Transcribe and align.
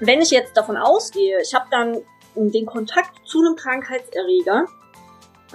Wenn 0.00 0.20
ich 0.20 0.30
jetzt 0.30 0.56
davon 0.56 0.76
ausgehe, 0.76 1.40
ich 1.40 1.54
habe 1.54 1.66
dann 1.70 2.02
den 2.34 2.66
Kontakt 2.66 3.26
zu 3.26 3.40
einem 3.40 3.56
Krankheitserreger 3.56 4.66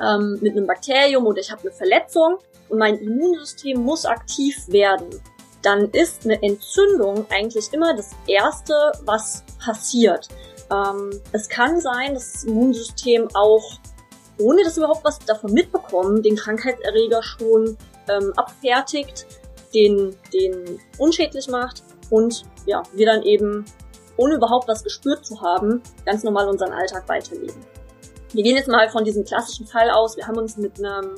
ähm, 0.01 0.39
mit 0.41 0.53
einem 0.53 0.65
Bakterium 0.65 1.27
oder 1.27 1.39
ich 1.39 1.51
habe 1.51 1.61
eine 1.61 1.71
Verletzung 1.71 2.37
und 2.69 2.79
mein 2.79 2.97
Immunsystem 2.97 3.81
muss 3.81 4.05
aktiv 4.05 4.57
werden, 4.67 5.21
dann 5.61 5.91
ist 5.91 6.25
eine 6.25 6.41
Entzündung 6.41 7.25
eigentlich 7.29 7.71
immer 7.71 7.95
das 7.95 8.11
Erste, 8.25 8.73
was 9.03 9.43
passiert. 9.63 10.27
Ähm, 10.71 11.21
es 11.33 11.47
kann 11.49 11.79
sein, 11.79 12.13
dass 12.13 12.33
das 12.33 12.43
Immunsystem 12.45 13.27
auch, 13.35 13.77
ohne 14.39 14.63
dass 14.63 14.77
überhaupt 14.77 15.03
was 15.03 15.19
davon 15.19 15.53
mitbekommen, 15.53 16.23
den 16.23 16.35
Krankheitserreger 16.35 17.21
schon 17.21 17.77
ähm, 18.09 18.33
abfertigt, 18.37 19.27
den, 19.73 20.15
den 20.33 20.79
unschädlich 20.97 21.47
macht 21.47 21.83
und 22.09 22.43
ja, 22.65 22.83
wir 22.93 23.05
dann 23.05 23.23
eben, 23.23 23.65
ohne 24.21 24.35
überhaupt 24.35 24.67
was 24.67 24.83
gespürt 24.83 25.25
zu 25.25 25.41
haben, 25.41 25.81
ganz 26.05 26.23
normal 26.23 26.47
unseren 26.47 26.71
Alltag 26.71 27.09
weiterleben. 27.09 27.65
Wir 28.33 28.43
gehen 28.43 28.55
jetzt 28.55 28.67
mal 28.67 28.87
von 28.89 29.03
diesem 29.03 29.25
klassischen 29.25 29.65
Fall 29.67 29.89
aus. 29.89 30.15
Wir 30.15 30.27
haben 30.27 30.37
uns 30.37 30.55
mit 30.57 30.79
einem, 30.79 31.15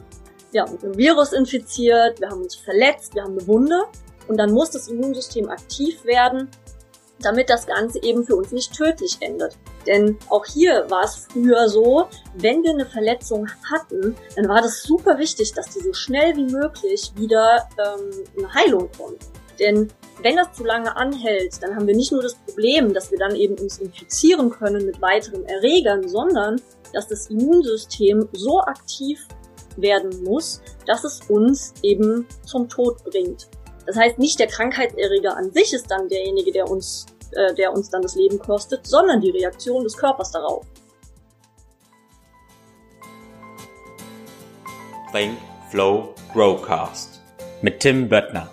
ja, 0.52 0.66
mit 0.66 0.84
einem 0.84 0.98
Virus 0.98 1.34
infiziert, 1.34 2.20
wir 2.20 2.30
haben 2.30 2.42
uns 2.42 2.56
verletzt, 2.56 3.14
wir 3.14 3.24
haben 3.24 3.38
eine 3.38 3.48
Wunde 3.48 3.84
und 4.28 4.38
dann 4.38 4.52
muss 4.52 4.72
das 4.72 4.88
Immunsystem 4.88 5.50
aktiv 5.50 6.04
werden, 6.06 6.50
damit 7.20 7.50
das 7.50 7.68
Ganze 7.68 8.02
eben 8.02 8.26
für 8.26 8.36
uns 8.36 8.52
nicht 8.52 8.74
tödlich 8.74 9.18
endet. 9.20 9.58
Denn 9.86 10.18
auch 10.30 10.46
hier 10.46 10.90
war 10.90 11.04
es 11.04 11.28
früher 11.32 11.68
so, 11.70 12.08
wenn 12.36 12.64
wir 12.64 12.72
eine 12.72 12.86
Verletzung 12.86 13.48
hatten, 13.72 14.16
dann 14.36 14.48
war 14.48 14.62
das 14.62 14.84
super 14.84 15.18
wichtig, 15.18 15.54
dass 15.54 15.70
die 15.70 15.82
so 15.82 15.94
schnell 15.94 16.36
wie 16.36 16.52
möglich 16.52 17.12
wieder 17.16 17.68
ähm, 17.78 18.12
eine 18.38 18.54
Heilung 18.54 18.90
kommt. 18.98 19.20
Denn 19.64 19.88
wenn 20.22 20.36
das 20.36 20.52
zu 20.52 20.66
lange 20.66 20.96
anhält, 20.96 21.64
dann 21.64 21.76
haben 21.76 21.88
wir 21.88 21.96
nicht 21.96 22.12
nur 22.12 22.22
das 22.22 22.36
Problem, 22.36 22.94
dass 22.94 23.12
wir 23.12 23.18
dann 23.18 23.36
eben 23.36 23.56
uns 23.56 23.78
infizieren 23.78 24.50
können 24.50 24.86
mit 24.86 25.02
weiteren 25.02 25.46
Erregern, 25.46 26.08
sondern 26.08 26.62
dass 26.92 27.08
das 27.08 27.28
Immunsystem 27.28 28.28
so 28.34 28.60
aktiv 28.60 29.26
werden 29.78 30.24
muss, 30.24 30.62
dass 30.86 31.06
es 31.06 31.22
uns 31.30 31.74
eben 31.82 32.28
zum 32.46 32.68
Tod 32.68 33.04
bringt. 33.06 33.48
Das 33.86 33.96
heißt, 33.96 34.20
nicht 34.20 34.38
der 34.40 34.48
Krankheitserreger 34.48 35.36
an 35.36 35.52
sich 35.52 35.74
ist 35.74 35.90
dann 35.90 36.10
derjenige, 36.10 36.52
der 36.52 36.70
uns, 36.70 37.06
äh, 37.32 37.54
der 37.56 37.74
uns 37.74 37.90
dann 37.90 38.02
das 38.02 38.16
Leben 38.16 38.38
kostet, 38.38 38.86
sondern 38.86 39.22
die 39.22 39.32
Reaktion 39.32 39.84
des 39.84 39.96
Körpers 39.96 40.32
darauf. 40.32 40.66
Think, 45.12 45.38
Flow, 45.70 46.14
Growcast 46.34 47.22
mit 47.62 47.80
Tim 47.80 48.10
Böttner. 48.10 48.53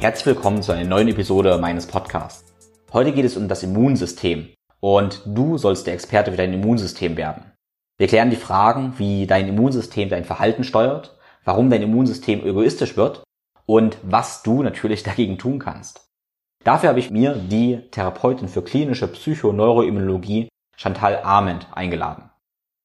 Herzlich 0.00 0.34
willkommen 0.34 0.62
zu 0.62 0.72
einer 0.72 0.88
neuen 0.88 1.08
Episode 1.08 1.58
meines 1.58 1.86
Podcasts. 1.86 2.50
Heute 2.90 3.12
geht 3.12 3.26
es 3.26 3.36
um 3.36 3.48
das 3.48 3.62
Immunsystem 3.62 4.48
und 4.80 5.20
du 5.26 5.58
sollst 5.58 5.86
der 5.86 5.92
Experte 5.92 6.30
für 6.30 6.38
dein 6.38 6.54
Immunsystem 6.54 7.18
werden. 7.18 7.52
Wir 7.98 8.06
klären 8.06 8.30
die 8.30 8.36
Fragen, 8.36 8.94
wie 8.96 9.26
dein 9.26 9.46
Immunsystem 9.46 10.08
dein 10.08 10.24
Verhalten 10.24 10.64
steuert, 10.64 11.18
warum 11.44 11.68
dein 11.68 11.82
Immunsystem 11.82 12.46
egoistisch 12.46 12.96
wird 12.96 13.24
und 13.66 13.98
was 14.02 14.42
du 14.42 14.62
natürlich 14.62 15.02
dagegen 15.02 15.36
tun 15.36 15.58
kannst. 15.58 16.08
Dafür 16.64 16.88
habe 16.88 17.00
ich 17.00 17.10
mir 17.10 17.34
die 17.34 17.82
Therapeutin 17.90 18.48
für 18.48 18.62
klinische 18.62 19.06
Psychoneuroimmunologie 19.06 20.48
Chantal 20.78 21.20
Arment 21.22 21.66
eingeladen. 21.72 22.30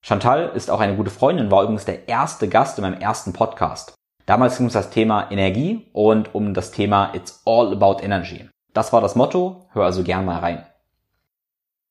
Chantal 0.05 0.51
ist 0.53 0.69
auch 0.69 0.81
eine 0.81 0.97
gute 0.97 1.11
Freundin, 1.11 1.49
war 1.49 1.63
übrigens 1.63 1.85
der 1.85 2.09
erste 2.09 2.49
Gast 2.49 2.77
in 2.77 2.81
meinem 2.81 2.99
ersten 2.99 3.31
Podcast. 3.31 3.95
Damals 4.25 4.57
ging 4.57 4.67
es 4.67 4.75
um 4.75 4.81
das 4.81 4.89
Thema 4.89 5.29
Energie 5.31 5.87
und 5.93 6.33
um 6.33 6.53
das 6.53 6.71
Thema 6.71 7.13
It's 7.13 7.41
all 7.45 7.71
about 7.71 8.03
energy. 8.03 8.49
Das 8.73 8.91
war 8.91 9.01
das 9.01 9.15
Motto, 9.15 9.67
hör 9.71 9.85
also 9.85 10.03
gern 10.03 10.25
mal 10.25 10.39
rein. 10.39 10.65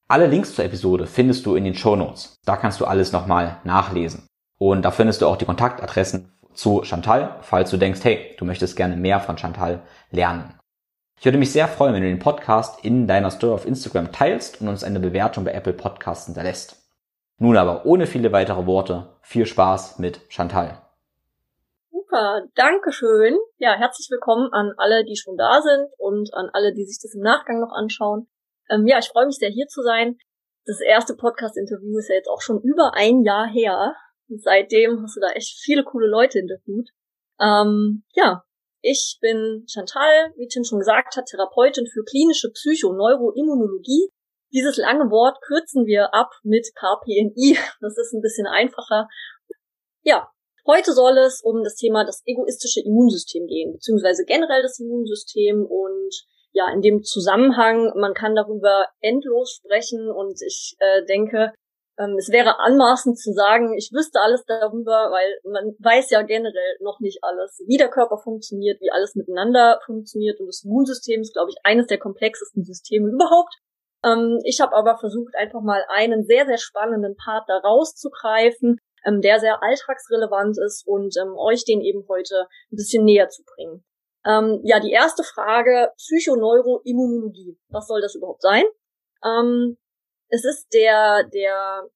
Alle 0.09 0.27
Links 0.27 0.55
zur 0.55 0.65
Episode 0.65 1.07
findest 1.07 1.47
du 1.47 1.55
in 1.55 1.65
den 1.65 1.75
Show 1.75 1.97
Notes. 1.97 2.37
Da 2.45 2.57
kannst 2.57 2.81
du 2.81 2.85
alles 2.85 3.13
nochmal 3.13 3.59
nachlesen. 3.65 4.27
Und 4.59 4.83
da 4.83 4.91
findest 4.91 5.23
du 5.23 5.27
auch 5.27 5.37
die 5.37 5.47
Kontaktadressen 5.47 6.33
zu 6.53 6.85
Chantal, 6.85 7.37
falls 7.41 7.71
du 7.71 7.77
denkst, 7.77 8.01
hey, 8.05 8.35
du 8.39 8.45
möchtest 8.45 8.77
gerne 8.77 8.97
mehr 8.97 9.21
von 9.21 9.39
Chantal 9.39 9.83
lernen. 10.11 10.55
Ich 11.19 11.25
würde 11.25 11.39
mich 11.39 11.53
sehr 11.53 11.69
freuen, 11.69 11.95
wenn 11.95 12.03
du 12.03 12.09
den 12.09 12.19
Podcast 12.19 12.85
in 12.85 13.07
deiner 13.07 13.31
Story 13.31 13.55
auf 13.55 13.67
Instagram 13.67 14.13
teilst 14.13 14.61
und 14.61 14.69
uns 14.69 14.85
eine 14.85 15.01
Bewertung 15.01 15.45
bei 15.45 15.53
Apple 15.53 15.73
Podcasts 15.73 16.27
hinterlässt. 16.27 16.83
Nun 17.39 17.57
aber 17.57 17.87
ohne 17.87 18.07
viele 18.07 18.31
weitere 18.33 18.67
Worte, 18.67 19.17
viel 19.23 19.47
Spaß 19.47 19.99
mit 19.99 20.21
Chantal. 20.29 20.84
Super, 22.15 22.47
Dankeschön. 22.55 23.37
Ja, 23.59 23.75
herzlich 23.75 24.09
willkommen 24.09 24.49
an 24.53 24.73
alle, 24.77 25.05
die 25.05 25.17
schon 25.17 25.37
da 25.37 25.61
sind 25.61 25.89
und 25.99 26.33
an 26.33 26.49
alle, 26.53 26.73
die 26.73 26.85
sich 26.85 27.01
das 27.03 27.13
im 27.13 27.23
Nachgang 27.23 27.59
noch 27.59 27.73
anschauen. 27.73 28.29
Ähm, 28.71 28.87
ja, 28.87 29.01
ich 29.01 29.09
freue 29.09 29.27
mich 29.27 29.39
sehr, 29.39 29.51
hier 29.51 29.67
zu 29.67 29.83
sein. 29.83 30.17
Das 30.65 30.79
erste 30.81 31.17
Podcast-Interview 31.17 31.99
ist 31.99 32.09
ja 32.09 32.15
jetzt 32.15 32.29
auch 32.29 32.41
schon 32.41 32.61
über 32.63 32.95
ein 32.95 33.25
Jahr 33.25 33.49
her. 33.49 33.97
Seitdem 34.29 35.03
hast 35.03 35.17
du 35.17 35.21
da 35.21 35.31
echt 35.31 35.59
viele 35.61 35.83
coole 35.83 36.07
Leute 36.07 36.39
interviewt. 36.39 36.91
Ähm, 37.41 38.05
ja, 38.15 38.45
ich 38.81 39.19
bin 39.21 39.65
Chantal, 39.67 40.33
wie 40.37 40.47
Tim 40.47 40.63
schon 40.63 40.79
gesagt 40.79 41.17
hat, 41.17 41.27
Therapeutin 41.27 41.89
für 41.89 42.05
klinische 42.05 42.53
Psychoneuroimmunologie. 42.53 44.11
Dieses 44.53 44.77
lange 44.77 45.11
Wort 45.11 45.43
kürzen 45.43 45.85
wir 45.85 46.15
ab 46.15 46.31
mit 46.45 46.71
KPNI. 46.77 47.59
Das 47.81 47.99
ist 47.99 48.13
ein 48.15 48.23
bisschen 48.23 48.47
einfacher. 48.47 49.09
Ja, 50.03 50.31
heute 50.67 50.93
soll 50.93 51.19
es 51.19 51.43
um 51.43 51.63
das 51.63 51.77
Thema 51.77 52.05
das 52.05 52.23
egoistische 52.27 52.81
Immunsystem 52.81 53.47
gehen, 53.47 53.73
beziehungsweise 53.73 54.25
generell 54.25 54.63
das 54.63 54.79
Immunsystem 54.79 55.65
und 55.65 56.11
ja, 56.53 56.73
in 56.73 56.83
dem 56.83 57.03
Zusammenhang, 57.03 57.93
man 57.97 58.15
kann 58.15 58.37
darüber 58.37 58.87
endlos 59.01 59.61
sprechen 59.61 60.09
und 60.11 60.41
ich 60.41 60.77
äh, 60.79 61.05
denke, 61.05 61.53
ähm, 61.99 62.17
es 62.19 62.31
wäre 62.31 62.61
anmaßend 62.61 63.19
zu 63.19 63.33
sagen, 63.33 63.75
ich 63.77 63.91
wüsste 63.93 64.21
alles 64.21 64.45
darüber, 64.47 65.11
weil 65.11 65.39
man 65.45 65.75
weiß 65.79 66.11
ja 66.11 66.23
generell 66.23 66.77
noch 66.81 67.01
nicht 67.01 67.19
alles, 67.23 67.63
wie 67.67 67.77
der 67.77 67.89
Körper 67.89 68.19
funktioniert, 68.19 68.81
wie 68.81 68.91
alles 68.91 69.15
miteinander 69.15 69.81
funktioniert 69.85 70.41
und 70.41 70.47
das 70.47 70.65
Immunsystem 70.65 71.21
ist, 71.21 71.35
glaube 71.35 71.51
ich, 71.51 71.57
eines 71.65 71.87
der 71.87 71.99
komplexesten 71.99 72.65
Systeme 72.65 73.11
überhaupt. 73.11 73.55
Ähm, 74.05 74.41
ich 74.45 74.61
habe 74.61 74.75
aber 74.75 74.99
versucht, 74.99 75.35
einfach 75.37 75.61
mal 75.61 75.85
einen 75.89 76.25
sehr, 76.25 76.47
sehr 76.47 76.59
spannenden 76.59 77.17
Part 77.17 77.49
da 77.49 77.59
rauszugreifen, 77.59 78.79
ähm, 79.07 79.21
der 79.21 79.41
sehr 79.41 79.63
alltagsrelevant 79.63 80.59
ist 80.59 80.87
und 80.87 81.15
ähm, 81.21 81.37
euch 81.37 81.65
den 81.65 81.81
eben 81.81 82.07
heute 82.09 82.47
ein 82.73 82.77
bisschen 82.77 83.05
näher 83.05 83.29
zu 83.29 83.43
bringen. 83.45 83.85
Ähm, 84.27 84.61
ja, 84.65 84.81
die 84.81 84.93
erste 84.93 85.23
Frage, 85.23 85.91
Psychoneuroimmunologie. 85.97 87.59
Was 87.69 87.87
soll 87.87 88.01
das 88.01 88.15
überhaupt 88.15 88.43
sein? 88.43 88.65
Ähm, 89.25 89.77
es 90.29 90.45
ist 90.45 90.69
der, 90.73 91.25
der 91.25 91.89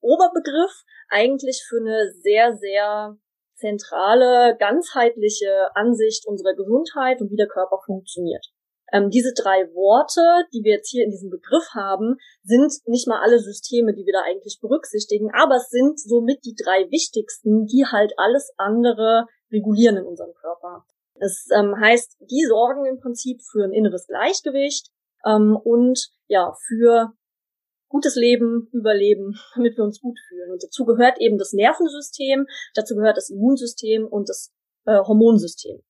Oberbegriff 0.00 0.84
eigentlich 1.08 1.62
für 1.68 1.80
eine 1.80 2.10
sehr, 2.12 2.56
sehr 2.56 3.16
zentrale, 3.56 4.56
ganzheitliche 4.58 5.68
Ansicht 5.74 6.26
unserer 6.26 6.54
Gesundheit 6.54 7.20
und 7.20 7.30
wie 7.30 7.36
der 7.36 7.48
Körper 7.48 7.78
funktioniert. 7.84 8.46
Ähm, 8.92 9.10
diese 9.10 9.32
drei 9.34 9.66
Worte, 9.74 10.20
die 10.52 10.62
wir 10.64 10.74
jetzt 10.74 10.90
hier 10.90 11.04
in 11.04 11.10
diesem 11.10 11.30
Begriff 11.30 11.64
haben, 11.74 12.16
sind 12.42 12.72
nicht 12.86 13.06
mal 13.06 13.20
alle 13.20 13.38
Systeme, 13.38 13.94
die 13.94 14.04
wir 14.06 14.12
da 14.12 14.22
eigentlich 14.22 14.58
berücksichtigen, 14.60 15.30
aber 15.32 15.56
es 15.56 15.70
sind 15.70 15.98
somit 16.00 16.44
die 16.44 16.54
drei 16.54 16.90
wichtigsten, 16.90 17.66
die 17.66 17.84
halt 17.86 18.12
alles 18.16 18.52
andere 18.56 19.26
regulieren 19.52 19.96
in 19.96 20.04
unserem 20.04 20.34
Körper. 20.34 20.84
Das 21.14 21.46
ähm, 21.54 21.74
heißt, 21.78 22.16
die 22.20 22.44
sorgen 22.48 22.86
im 22.86 22.98
Prinzip 22.98 23.42
für 23.42 23.64
ein 23.64 23.72
inneres 23.72 24.06
Gleichgewicht 24.06 24.88
ähm, 25.26 25.56
und 25.56 26.10
ja 26.28 26.54
für 26.66 27.12
gutes 27.88 28.16
Leben, 28.16 28.68
Überleben, 28.72 29.38
damit 29.54 29.76
wir 29.76 29.84
uns 29.84 30.00
gut 30.00 30.18
fühlen. 30.28 30.50
Und 30.52 30.62
dazu 30.62 30.84
gehört 30.86 31.20
eben 31.20 31.36
das 31.36 31.52
Nervensystem, 31.52 32.46
dazu 32.74 32.94
gehört 32.94 33.18
das 33.18 33.28
Immunsystem 33.28 34.06
und 34.06 34.28
das 34.28 34.52
äh, 34.86 34.98
Hormonsystem. 34.98 35.82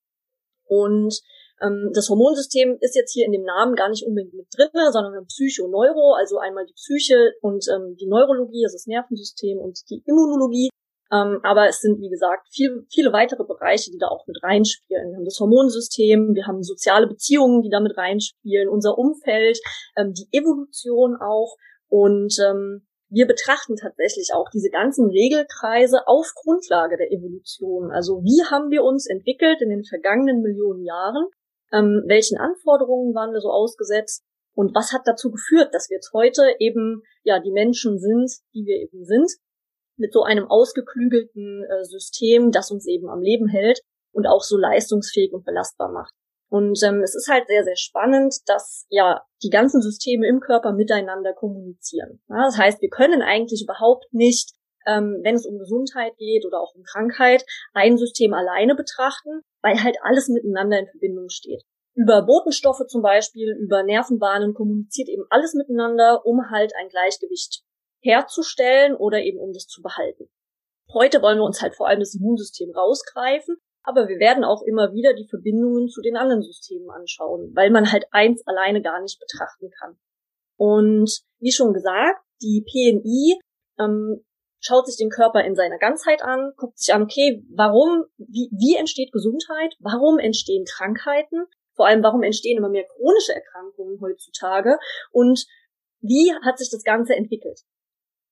Und 0.64 1.20
ähm, 1.62 1.90
das 1.94 2.08
Hormonsystem 2.08 2.78
ist 2.80 2.96
jetzt 2.96 3.12
hier 3.12 3.26
in 3.26 3.32
dem 3.32 3.44
Namen 3.44 3.74
gar 3.74 3.88
nicht 3.88 4.06
unbedingt 4.06 4.34
mit 4.34 4.46
drin, 4.56 4.70
sondern 4.92 5.26
Psycho-Neuro, 5.26 6.14
also 6.14 6.38
einmal 6.38 6.66
die 6.66 6.74
Psyche 6.74 7.32
und 7.40 7.66
ähm, 7.68 7.96
die 7.96 8.06
Neurologie, 8.06 8.64
also 8.64 8.74
das 8.74 8.86
Nervensystem 8.86 9.58
und 9.58 9.78
die 9.90 10.02
Immunologie. 10.06 10.70
Ähm, 11.12 11.40
aber 11.42 11.68
es 11.68 11.80
sind, 11.80 12.00
wie 12.00 12.08
gesagt, 12.08 12.46
viel, 12.52 12.86
viele 12.92 13.12
weitere 13.12 13.44
Bereiche, 13.44 13.90
die 13.90 13.98
da 13.98 14.06
auch 14.08 14.26
mit 14.26 14.42
reinspielen. 14.42 15.10
Wir 15.10 15.16
haben 15.16 15.24
das 15.24 15.40
Hormonsystem, 15.40 16.34
wir 16.34 16.46
haben 16.46 16.62
soziale 16.62 17.08
Beziehungen, 17.08 17.62
die 17.62 17.70
da 17.70 17.80
mit 17.80 17.96
reinspielen, 17.96 18.68
unser 18.68 18.96
Umfeld, 18.96 19.58
ähm, 19.96 20.12
die 20.14 20.28
Evolution 20.30 21.16
auch 21.20 21.56
Und 21.88 22.38
ähm, 22.38 22.86
wir 23.08 23.26
betrachten 23.26 23.74
tatsächlich 23.74 24.30
auch 24.32 24.48
diese 24.50 24.70
ganzen 24.70 25.10
Regelkreise 25.10 26.06
auf 26.06 26.32
Grundlage 26.36 26.96
der 26.96 27.10
Evolution. 27.10 27.90
Also 27.90 28.22
wie 28.22 28.44
haben 28.48 28.70
wir 28.70 28.84
uns 28.84 29.08
entwickelt 29.08 29.60
in 29.60 29.68
den 29.68 29.84
vergangenen 29.84 30.42
Millionen 30.42 30.84
Jahren? 30.84 31.26
Ähm, 31.72 32.02
welchen 32.06 32.38
Anforderungen 32.38 33.14
waren 33.14 33.32
wir 33.32 33.40
so 33.40 33.50
ausgesetzt? 33.50 34.24
Und 34.54 34.74
was 34.74 34.92
hat 34.92 35.02
dazu 35.04 35.30
geführt, 35.30 35.74
dass 35.74 35.88
wir 35.88 35.96
jetzt 35.96 36.12
heute 36.12 36.42
eben 36.58 37.02
ja 37.22 37.40
die 37.40 37.52
Menschen 37.52 37.98
sind, 37.98 38.30
die 38.54 38.64
wir 38.66 38.76
eben 38.76 39.04
sind, 39.04 39.30
mit 39.96 40.12
so 40.12 40.22
einem 40.22 40.50
ausgeklügelten 40.50 41.64
äh, 41.64 41.84
System, 41.84 42.50
das 42.50 42.70
uns 42.70 42.86
eben 42.86 43.08
am 43.08 43.20
Leben 43.20 43.48
hält 43.48 43.80
und 44.12 44.26
auch 44.26 44.42
so 44.42 44.56
leistungsfähig 44.56 45.32
und 45.32 45.44
belastbar 45.44 45.92
macht. 45.92 46.12
Und 46.48 46.82
ähm, 46.82 47.02
es 47.02 47.14
ist 47.14 47.28
halt 47.28 47.46
sehr, 47.46 47.62
sehr 47.62 47.76
spannend, 47.76 48.34
dass 48.46 48.86
ja 48.88 49.22
die 49.42 49.50
ganzen 49.50 49.80
Systeme 49.80 50.26
im 50.26 50.40
Körper 50.40 50.72
miteinander 50.72 51.32
kommunizieren. 51.32 52.20
Ja, 52.28 52.44
das 52.44 52.58
heißt, 52.58 52.82
wir 52.82 52.88
können 52.88 53.22
eigentlich 53.22 53.62
überhaupt 53.62 54.12
nicht, 54.12 54.52
ähm, 54.84 55.20
wenn 55.22 55.36
es 55.36 55.46
um 55.46 55.58
Gesundheit 55.58 56.16
geht 56.16 56.44
oder 56.44 56.60
auch 56.60 56.74
um 56.74 56.82
Krankheit, 56.82 57.44
ein 57.72 57.96
System 57.98 58.34
alleine 58.34 58.74
betrachten, 58.74 59.42
weil 59.62 59.82
halt 59.82 59.96
alles 60.02 60.28
miteinander 60.28 60.78
in 60.78 60.88
Verbindung 60.88 61.28
steht. 61.28 61.62
Über 61.94 62.22
Botenstoffe 62.22 62.86
zum 62.86 63.02
Beispiel, 63.02 63.56
über 63.58 63.82
Nervenbahnen 63.82 64.54
kommuniziert 64.54 65.08
eben 65.08 65.24
alles 65.28 65.54
miteinander, 65.54 66.24
um 66.24 66.50
halt 66.50 66.72
ein 66.76 66.88
Gleichgewicht 66.88 67.62
herzustellen 68.02 68.94
oder 68.94 69.20
eben 69.22 69.38
um 69.38 69.52
das 69.52 69.66
zu 69.66 69.82
behalten. 69.82 70.28
Heute 70.92 71.20
wollen 71.22 71.38
wir 71.38 71.44
uns 71.44 71.60
halt 71.60 71.74
vor 71.74 71.88
allem 71.88 72.00
das 72.00 72.14
Immunsystem 72.14 72.70
rausgreifen 72.70 73.56
aber 73.82 74.08
wir 74.08 74.18
werden 74.18 74.44
auch 74.44 74.62
immer 74.62 74.92
wieder 74.92 75.14
die 75.14 75.26
Verbindungen 75.28 75.88
zu 75.88 76.02
den 76.02 76.16
anderen 76.16 76.42
Systemen 76.42 76.90
anschauen, 76.90 77.52
weil 77.54 77.70
man 77.70 77.90
halt 77.90 78.04
eins 78.10 78.46
alleine 78.46 78.82
gar 78.82 79.00
nicht 79.00 79.18
betrachten 79.18 79.70
kann. 79.78 79.98
Und 80.56 81.10
wie 81.38 81.52
schon 81.52 81.72
gesagt, 81.72 82.22
die 82.42 82.62
PNI 82.62 83.40
ähm, 83.78 84.24
schaut 84.60 84.86
sich 84.86 84.96
den 84.96 85.10
Körper 85.10 85.44
in 85.44 85.56
seiner 85.56 85.78
Ganzheit 85.78 86.22
an, 86.22 86.52
guckt 86.56 86.78
sich 86.78 86.94
an, 86.94 87.02
okay, 87.02 87.44
warum, 87.54 88.04
wie, 88.18 88.50
wie 88.52 88.76
entsteht 88.76 89.12
Gesundheit, 89.12 89.74
warum 89.80 90.18
entstehen 90.18 90.64
Krankheiten, 90.64 91.46
vor 91.74 91.86
allem 91.86 92.02
warum 92.02 92.22
entstehen 92.22 92.58
immer 92.58 92.68
mehr 92.68 92.84
chronische 92.84 93.34
Erkrankungen 93.34 94.00
heutzutage? 94.00 94.78
Und 95.12 95.46
wie 96.00 96.32
hat 96.44 96.58
sich 96.58 96.70
das 96.70 96.82
Ganze 96.82 97.14
entwickelt. 97.14 97.60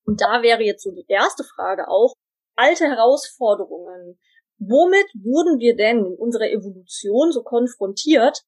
Und 0.04 0.20
da 0.20 0.42
wäre 0.42 0.62
jetzt 0.62 0.82
so 0.82 0.90
die 0.90 1.04
erste 1.06 1.44
Frage 1.44 1.88
auch, 1.88 2.14
alte 2.56 2.84
Herausforderungen, 2.84 4.18
womit 4.58 5.06
wurden 5.14 5.58
wir 5.58 5.76
denn 5.76 6.04
in 6.04 6.14
unserer 6.14 6.50
Evolution 6.50 7.30
so 7.30 7.42
konfrontiert, 7.42 8.42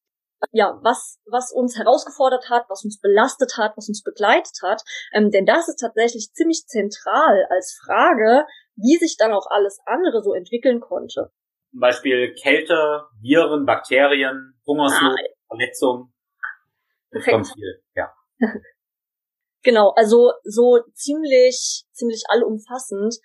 ja, 0.51 0.79
was, 0.81 1.19
was 1.25 1.51
uns 1.51 1.77
herausgefordert 1.77 2.49
hat, 2.49 2.65
was 2.69 2.83
uns 2.83 2.99
belastet 2.99 3.57
hat, 3.57 3.77
was 3.77 3.87
uns 3.87 4.03
begleitet 4.03 4.57
hat. 4.63 4.81
Ähm, 5.13 5.29
denn 5.29 5.45
das 5.45 5.67
ist 5.67 5.79
tatsächlich 5.79 6.31
ziemlich 6.33 6.65
zentral 6.67 7.45
als 7.49 7.79
Frage, 7.85 8.45
wie 8.75 8.97
sich 8.97 9.17
dann 9.17 9.33
auch 9.33 9.45
alles 9.49 9.79
andere 9.85 10.21
so 10.23 10.33
entwickeln 10.33 10.79
konnte. 10.79 11.31
Zum 11.71 11.79
Beispiel 11.79 12.33
Kälte, 12.33 13.05
Viren, 13.21 13.65
Bakterien, 13.65 14.59
Hungersnot, 14.65 15.19
ah, 15.19 15.47
Verletzung. 15.47 16.13
Perfekt. 17.11 17.47
Viel, 17.53 17.83
ja. 17.95 18.11
genau, 19.63 19.91
also 19.95 20.31
so 20.43 20.79
ziemlich, 20.93 21.85
ziemlich 21.91 22.23
allumfassend. 22.29 23.15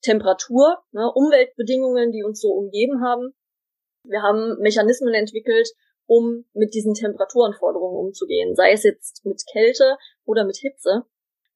Temperatur, 0.00 0.78
ne, 0.92 1.10
Umweltbedingungen, 1.12 2.12
die 2.12 2.22
uns 2.22 2.40
so 2.40 2.50
umgeben 2.50 3.02
haben. 3.02 3.34
Wir 4.04 4.22
haben 4.22 4.56
Mechanismen 4.60 5.12
entwickelt, 5.12 5.68
um 6.08 6.46
mit 6.54 6.74
diesen 6.74 6.94
Temperaturanforderungen 6.94 8.06
umzugehen, 8.06 8.56
sei 8.56 8.72
es 8.72 8.82
jetzt 8.82 9.24
mit 9.24 9.42
Kälte 9.52 9.96
oder 10.24 10.44
mit 10.44 10.56
Hitze. 10.56 11.04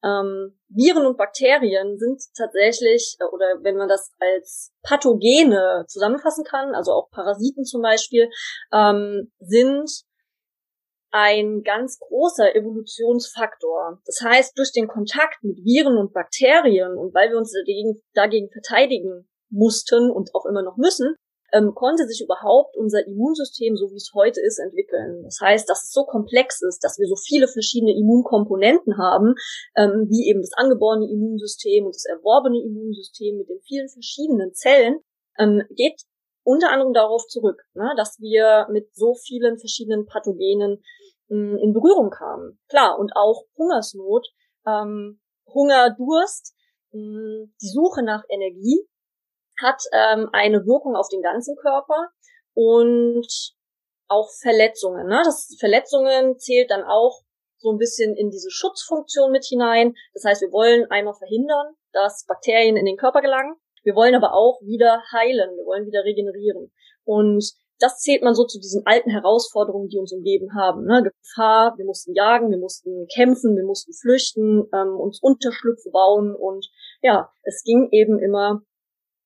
Ähm, 0.03 0.59
Viren 0.67 1.05
und 1.05 1.17
Bakterien 1.17 1.97
sind 1.97 2.21
tatsächlich, 2.37 3.17
äh, 3.19 3.25
oder 3.25 3.63
wenn 3.63 3.77
man 3.77 3.87
das 3.87 4.11
als 4.19 4.71
Pathogene 4.83 5.85
zusammenfassen 5.87 6.43
kann, 6.43 6.75
also 6.75 6.91
auch 6.91 7.09
Parasiten 7.09 7.63
zum 7.63 7.81
Beispiel, 7.81 8.29
ähm, 8.71 9.31
sind 9.39 9.89
ein 11.11 11.61
ganz 11.63 11.99
großer 11.99 12.55
Evolutionsfaktor. 12.55 14.01
Das 14.05 14.21
heißt, 14.21 14.57
durch 14.57 14.71
den 14.71 14.87
Kontakt 14.87 15.43
mit 15.43 15.57
Viren 15.63 15.97
und 15.97 16.13
Bakterien 16.13 16.97
und 16.97 17.13
weil 17.13 17.29
wir 17.29 17.37
uns 17.37 17.53
dagegen, 17.53 18.01
dagegen 18.13 18.49
verteidigen 18.51 19.29
mussten 19.49 20.09
und 20.11 20.33
auch 20.33 20.45
immer 20.45 20.63
noch 20.63 20.75
müssen, 20.77 21.15
ähm, 21.53 21.73
konnte 21.75 22.07
sich 22.07 22.21
überhaupt 22.21 22.75
unser 22.75 23.05
Immunsystem, 23.05 23.77
so 23.77 23.91
wie 23.91 23.97
es 23.97 24.11
heute 24.13 24.41
ist, 24.41 24.59
entwickeln. 24.59 25.21
Das 25.23 25.37
heißt, 25.39 25.69
dass 25.69 25.83
es 25.83 25.91
so 25.91 26.03
komplex 26.03 26.61
ist, 26.61 26.83
dass 26.83 26.97
wir 26.97 27.07
so 27.07 27.15
viele 27.15 27.47
verschiedene 27.47 27.95
Immunkomponenten 27.95 28.97
haben, 28.97 29.35
ähm, 29.77 30.07
wie 30.09 30.27
eben 30.27 30.41
das 30.41 30.53
angeborene 30.53 31.05
Immunsystem 31.05 31.85
und 31.85 31.95
das 31.95 32.05
erworbene 32.05 32.59
Immunsystem 32.59 33.37
mit 33.37 33.49
den 33.49 33.61
vielen 33.61 33.87
verschiedenen 33.87 34.53
Zellen, 34.53 34.99
ähm, 35.37 35.61
geht 35.69 36.01
unter 36.43 36.71
anderem 36.71 36.93
darauf 36.93 37.27
zurück, 37.27 37.61
ne, 37.73 37.93
dass 37.97 38.19
wir 38.19 38.67
mit 38.71 38.93
so 38.95 39.13
vielen 39.13 39.59
verschiedenen 39.59 40.07
Pathogenen 40.07 40.83
mh, 41.29 41.51
hm, 41.53 41.57
in 41.57 41.73
Berührung 41.73 42.09
kamen. 42.09 42.59
Klar, 42.67 42.97
und 42.97 43.11
auch 43.15 43.45
Hungersnot, 43.57 44.27
ähm, 44.65 45.21
Hunger, 45.45 45.95
Durst, 45.95 46.55
mh, 46.91 46.99
hm, 46.99 47.53
die 47.61 47.69
Suche 47.69 48.03
nach 48.03 48.23
Energie 48.27 48.87
hat 49.61 49.81
ähm, 49.91 50.29
eine 50.33 50.65
Wirkung 50.65 50.95
auf 50.95 51.07
den 51.09 51.21
ganzen 51.21 51.55
Körper 51.57 52.09
und 52.53 53.27
auch 54.07 54.29
Verletzungen. 54.41 55.07
Ne? 55.07 55.21
Das 55.23 55.55
Verletzungen 55.59 56.37
zählt 56.37 56.71
dann 56.71 56.83
auch 56.83 57.21
so 57.57 57.71
ein 57.71 57.77
bisschen 57.77 58.15
in 58.15 58.29
diese 58.29 58.51
Schutzfunktion 58.51 59.31
mit 59.31 59.45
hinein. 59.45 59.95
Das 60.13 60.25
heißt, 60.25 60.41
wir 60.41 60.51
wollen 60.51 60.85
einmal 60.91 61.15
verhindern, 61.15 61.75
dass 61.93 62.25
Bakterien 62.27 62.75
in 62.75 62.85
den 62.85 62.97
Körper 62.97 63.21
gelangen. 63.21 63.55
Wir 63.83 63.95
wollen 63.95 64.15
aber 64.15 64.33
auch 64.33 64.61
wieder 64.61 65.01
heilen, 65.11 65.55
wir 65.57 65.65
wollen 65.65 65.85
wieder 65.85 66.03
regenerieren. 66.03 66.71
Und 67.05 67.43
das 67.79 67.99
zählt 67.99 68.23
man 68.23 68.35
so 68.35 68.45
zu 68.45 68.59
diesen 68.59 68.85
alten 68.85 69.09
Herausforderungen, 69.09 69.89
die 69.89 69.97
uns 69.97 70.13
umgeben 70.13 70.55
haben. 70.55 70.85
Ne? 70.85 71.03
Gefahr, 71.03 71.73
wir 71.77 71.85
mussten 71.85 72.13
jagen, 72.13 72.49
wir 72.49 72.57
mussten 72.57 73.07
kämpfen, 73.13 73.57
wir 73.57 73.65
mussten 73.65 73.93
flüchten, 73.93 74.69
ähm, 74.73 74.95
uns 74.97 75.19
Unterschlüpfe 75.21 75.89
bauen 75.91 76.35
und 76.35 76.69
ja, 77.01 77.29
es 77.43 77.63
ging 77.63 77.89
eben 77.91 78.19
immer 78.19 78.61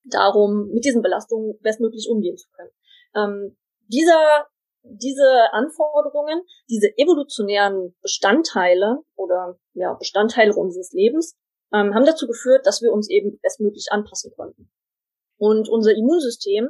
darum, 0.09 0.69
mit 0.69 0.85
diesen 0.85 1.01
Belastungen 1.01 1.57
bestmöglich 1.61 2.07
umgehen 2.09 2.37
zu 2.37 2.49
können. 2.51 2.71
Ähm, 3.15 3.57
dieser, 3.87 4.47
diese 4.83 5.53
Anforderungen, 5.53 6.41
diese 6.69 6.97
evolutionären 6.97 7.95
Bestandteile 8.01 8.99
oder 9.15 9.59
ja, 9.73 9.93
Bestandteile 9.93 10.53
unseres 10.53 10.91
Lebens 10.91 11.37
ähm, 11.73 11.93
haben 11.93 12.05
dazu 12.05 12.27
geführt, 12.27 12.65
dass 12.65 12.81
wir 12.81 12.91
uns 12.91 13.09
eben 13.09 13.39
bestmöglich 13.41 13.87
anpassen 13.91 14.31
konnten. 14.35 14.69
Und 15.37 15.69
unser 15.69 15.91
Immunsystem 15.91 16.69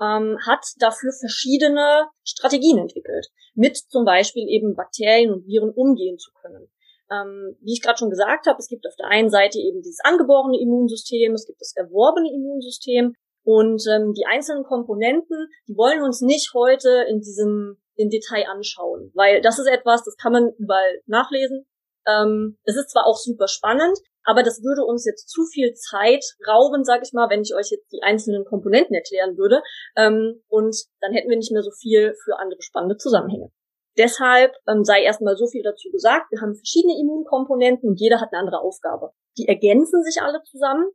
ähm, 0.00 0.38
hat 0.46 0.64
dafür 0.78 1.12
verschiedene 1.12 2.08
Strategien 2.22 2.78
entwickelt, 2.78 3.28
mit 3.54 3.76
zum 3.76 4.04
Beispiel 4.04 4.48
eben 4.48 4.74
Bakterien 4.74 5.32
und 5.32 5.46
Viren 5.46 5.70
umgehen 5.70 6.18
zu 6.18 6.32
können. 6.32 6.68
Ähm, 7.10 7.56
wie 7.60 7.72
ich 7.72 7.82
gerade 7.82 7.98
schon 7.98 8.10
gesagt 8.10 8.46
habe, 8.46 8.58
es 8.58 8.68
gibt 8.68 8.86
auf 8.86 8.96
der 8.98 9.08
einen 9.08 9.30
Seite 9.30 9.58
eben 9.58 9.82
dieses 9.82 10.00
angeborene 10.04 10.58
Immunsystem, 10.58 11.34
es 11.34 11.46
gibt 11.46 11.60
das 11.60 11.74
erworbene 11.76 12.32
Immunsystem 12.32 13.14
und 13.44 13.84
ähm, 13.92 14.14
die 14.14 14.24
einzelnen 14.26 14.64
Komponenten, 14.64 15.48
die 15.68 15.76
wollen 15.76 16.02
uns 16.02 16.22
nicht 16.22 16.52
heute 16.54 17.04
in 17.08 17.20
diesem 17.20 17.76
in 17.96 18.10
Detail 18.10 18.46
anschauen, 18.48 19.12
weil 19.14 19.40
das 19.40 19.58
ist 19.58 19.68
etwas, 19.68 20.02
das 20.02 20.16
kann 20.16 20.32
man 20.32 20.52
überall 20.58 21.00
nachlesen. 21.06 21.66
Ähm, 22.06 22.58
es 22.64 22.76
ist 22.76 22.90
zwar 22.90 23.06
auch 23.06 23.16
super 23.16 23.48
spannend, 23.48 23.98
aber 24.24 24.42
das 24.42 24.62
würde 24.62 24.84
uns 24.84 25.04
jetzt 25.04 25.28
zu 25.28 25.44
viel 25.44 25.74
Zeit 25.74 26.24
rauben, 26.46 26.84
sag 26.84 27.02
ich 27.02 27.12
mal, 27.12 27.30
wenn 27.30 27.42
ich 27.42 27.54
euch 27.54 27.70
jetzt 27.70 27.92
die 27.92 28.02
einzelnen 28.02 28.44
Komponenten 28.44 28.94
erklären 28.94 29.36
würde. 29.36 29.62
Ähm, 29.96 30.42
und 30.48 30.76
dann 31.00 31.12
hätten 31.12 31.30
wir 31.30 31.36
nicht 31.36 31.52
mehr 31.52 31.62
so 31.62 31.70
viel 31.70 32.14
für 32.24 32.38
andere 32.38 32.62
spannende 32.62 32.96
Zusammenhänge. 32.96 33.50
Deshalb 33.96 34.52
ähm, 34.68 34.84
sei 34.84 35.02
erstmal 35.02 35.36
so 35.36 35.46
viel 35.46 35.62
dazu 35.62 35.90
gesagt. 35.90 36.30
Wir 36.30 36.40
haben 36.40 36.54
verschiedene 36.54 36.98
Immunkomponenten 37.00 37.88
und 37.88 38.00
jeder 38.00 38.20
hat 38.20 38.32
eine 38.32 38.40
andere 38.40 38.60
Aufgabe. 38.60 39.10
Die 39.38 39.46
ergänzen 39.46 40.02
sich 40.02 40.20
alle 40.22 40.42
zusammen. 40.42 40.90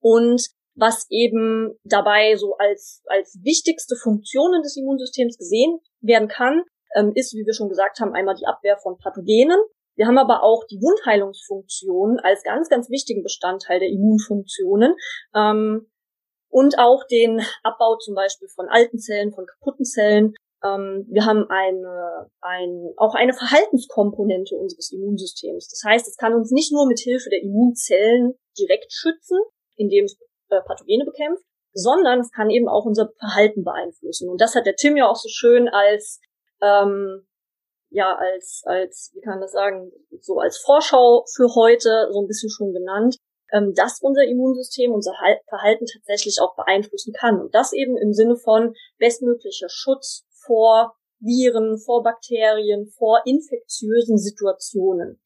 Und 0.00 0.46
was 0.74 1.06
eben 1.10 1.78
dabei 1.84 2.36
so 2.36 2.56
als, 2.56 3.02
als 3.06 3.38
wichtigste 3.42 3.96
Funktionen 3.96 4.62
des 4.62 4.76
Immunsystems 4.76 5.36
gesehen 5.36 5.80
werden 6.00 6.28
kann, 6.28 6.62
ähm, 6.94 7.12
ist, 7.14 7.34
wie 7.34 7.44
wir 7.44 7.54
schon 7.54 7.68
gesagt 7.68 8.00
haben, 8.00 8.14
einmal 8.14 8.34
die 8.34 8.46
Abwehr 8.46 8.78
von 8.78 8.96
Pathogenen. 8.98 9.60
Wir 9.96 10.06
haben 10.06 10.18
aber 10.18 10.42
auch 10.42 10.64
die 10.70 10.80
Wundheilungsfunktion 10.80 12.20
als 12.20 12.42
ganz, 12.42 12.68
ganz 12.68 12.88
wichtigen 12.88 13.22
Bestandteil 13.22 13.80
der 13.80 13.90
Immunfunktionen. 13.90 14.94
Ähm, 15.34 15.90
und 16.48 16.78
auch 16.78 17.04
den 17.06 17.42
Abbau 17.62 17.96
zum 17.98 18.14
Beispiel 18.14 18.48
von 18.48 18.68
alten 18.68 18.98
Zellen, 18.98 19.32
von 19.32 19.46
kaputten 19.46 19.84
Zellen. 19.84 20.34
Ähm, 20.62 21.06
wir 21.08 21.24
haben 21.24 21.46
eine, 21.48 22.30
ein, 22.40 22.92
auch 22.96 23.14
eine 23.14 23.32
Verhaltenskomponente 23.32 24.56
unseres 24.56 24.92
Immunsystems. 24.92 25.68
Das 25.68 25.82
heißt, 25.84 26.06
es 26.06 26.16
kann 26.16 26.34
uns 26.34 26.50
nicht 26.50 26.72
nur 26.72 26.86
mit 26.86 27.00
Hilfe 27.00 27.30
der 27.30 27.42
Immunzellen 27.42 28.34
direkt 28.58 28.92
schützen, 28.92 29.38
indem 29.76 30.04
es 30.04 30.18
äh, 30.50 30.60
Pathogene 30.60 31.04
bekämpft, 31.04 31.44
sondern 31.72 32.20
es 32.20 32.30
kann 32.30 32.50
eben 32.50 32.68
auch 32.68 32.84
unser 32.84 33.10
Verhalten 33.18 33.64
beeinflussen. 33.64 34.28
Und 34.28 34.40
das 34.40 34.54
hat 34.54 34.66
der 34.66 34.76
Tim 34.76 34.96
ja 34.96 35.08
auch 35.08 35.16
so 35.16 35.28
schön 35.28 35.68
als 35.68 36.20
ähm, 36.60 37.26
ja 37.90 38.16
als, 38.16 38.62
als, 38.66 39.12
wie 39.14 39.20
kann 39.20 39.34
man 39.34 39.40
das 39.40 39.52
sagen, 39.52 39.90
so 40.20 40.38
als 40.38 40.58
Vorschau 40.58 41.24
für 41.34 41.54
heute 41.54 42.08
so 42.12 42.20
ein 42.20 42.26
bisschen 42.26 42.50
schon 42.50 42.72
genannt, 42.72 43.16
ähm, 43.52 43.72
dass 43.74 44.00
unser 44.00 44.24
Immunsystem 44.24 44.92
unser 44.92 45.12
Verhalten 45.48 45.86
tatsächlich 45.86 46.38
auch 46.40 46.54
beeinflussen 46.54 47.12
kann. 47.12 47.40
Und 47.40 47.54
das 47.54 47.72
eben 47.72 47.96
im 47.96 48.12
Sinne 48.12 48.36
von 48.36 48.74
bestmöglicher 48.98 49.68
Schutz 49.68 50.24
vor 50.50 50.96
Viren, 51.20 51.78
vor 51.78 52.02
Bakterien, 52.02 52.88
vor 52.98 53.22
infektiösen 53.24 54.18
Situationen. 54.18 55.22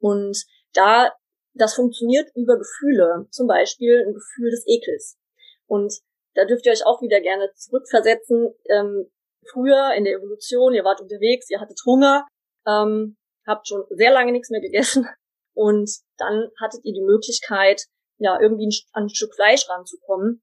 Und 0.00 0.46
da, 0.72 1.12
das 1.52 1.74
funktioniert 1.74 2.30
über 2.34 2.56
Gefühle, 2.56 3.26
zum 3.30 3.46
Beispiel 3.46 4.02
ein 4.06 4.14
Gefühl 4.14 4.50
des 4.50 4.64
Ekels. 4.66 5.18
Und 5.66 5.92
da 6.34 6.46
dürft 6.46 6.64
ihr 6.64 6.72
euch 6.72 6.86
auch 6.86 7.02
wieder 7.02 7.20
gerne 7.20 7.52
zurückversetzen. 7.54 8.54
Ähm, 8.70 9.10
früher 9.52 9.92
in 9.94 10.04
der 10.04 10.14
Evolution, 10.14 10.72
ihr 10.72 10.84
wart 10.84 11.02
unterwegs, 11.02 11.50
ihr 11.50 11.60
hattet 11.60 11.80
Hunger, 11.84 12.26
ähm, 12.66 13.18
habt 13.46 13.68
schon 13.68 13.84
sehr 13.90 14.12
lange 14.12 14.32
nichts 14.32 14.48
mehr 14.48 14.62
gegessen 14.62 15.06
und 15.54 15.90
dann 16.16 16.48
hattet 16.58 16.82
ihr 16.84 16.94
die 16.94 17.02
Möglichkeit, 17.02 17.84
ja, 18.18 18.40
irgendwie 18.40 18.70
an 18.92 19.04
ein 19.04 19.08
Stück 19.10 19.34
Fleisch 19.34 19.68
ranzukommen. 19.68 20.42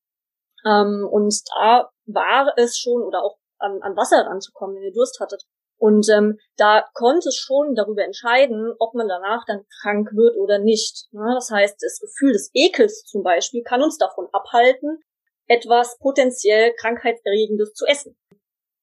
Ähm, 0.66 1.08
und 1.10 1.34
da 1.56 1.90
war 2.06 2.54
es 2.58 2.78
schon, 2.78 3.02
oder 3.02 3.24
auch 3.24 3.40
an, 3.60 3.80
an 3.82 3.96
Wasser 3.96 4.26
ranzukommen, 4.26 4.76
wenn 4.76 4.84
ihr 4.84 4.94
Durst 4.94 5.20
hattet. 5.20 5.44
Und 5.80 6.10
ähm, 6.10 6.40
da 6.58 6.86
konnte 6.94 7.30
es 7.30 7.38
schon 7.38 7.76
darüber 7.76 8.04
entscheiden, 8.04 8.74
ob 8.80 8.96
man 8.96 9.08
danach 9.08 9.46
dann 9.46 9.66
krank 9.82 10.10
wird 10.14 10.36
oder 10.38 10.58
nicht. 10.58 11.06
Ja, 11.12 11.36
das 11.36 11.52
heißt, 11.52 11.78
das 11.80 12.00
Gefühl 12.00 12.34
des 12.34 12.50
Ekels 12.54 13.04
zum 13.06 13.22
Beispiel 13.22 13.62
kann 13.64 13.84
uns 13.84 13.98
davon 13.98 14.28
abhalten, 14.32 15.00
etwas 15.48 15.98
potenziell 16.00 16.74
krankheitserregendes 16.80 17.74
zu 17.74 17.86
essen. 17.86 18.18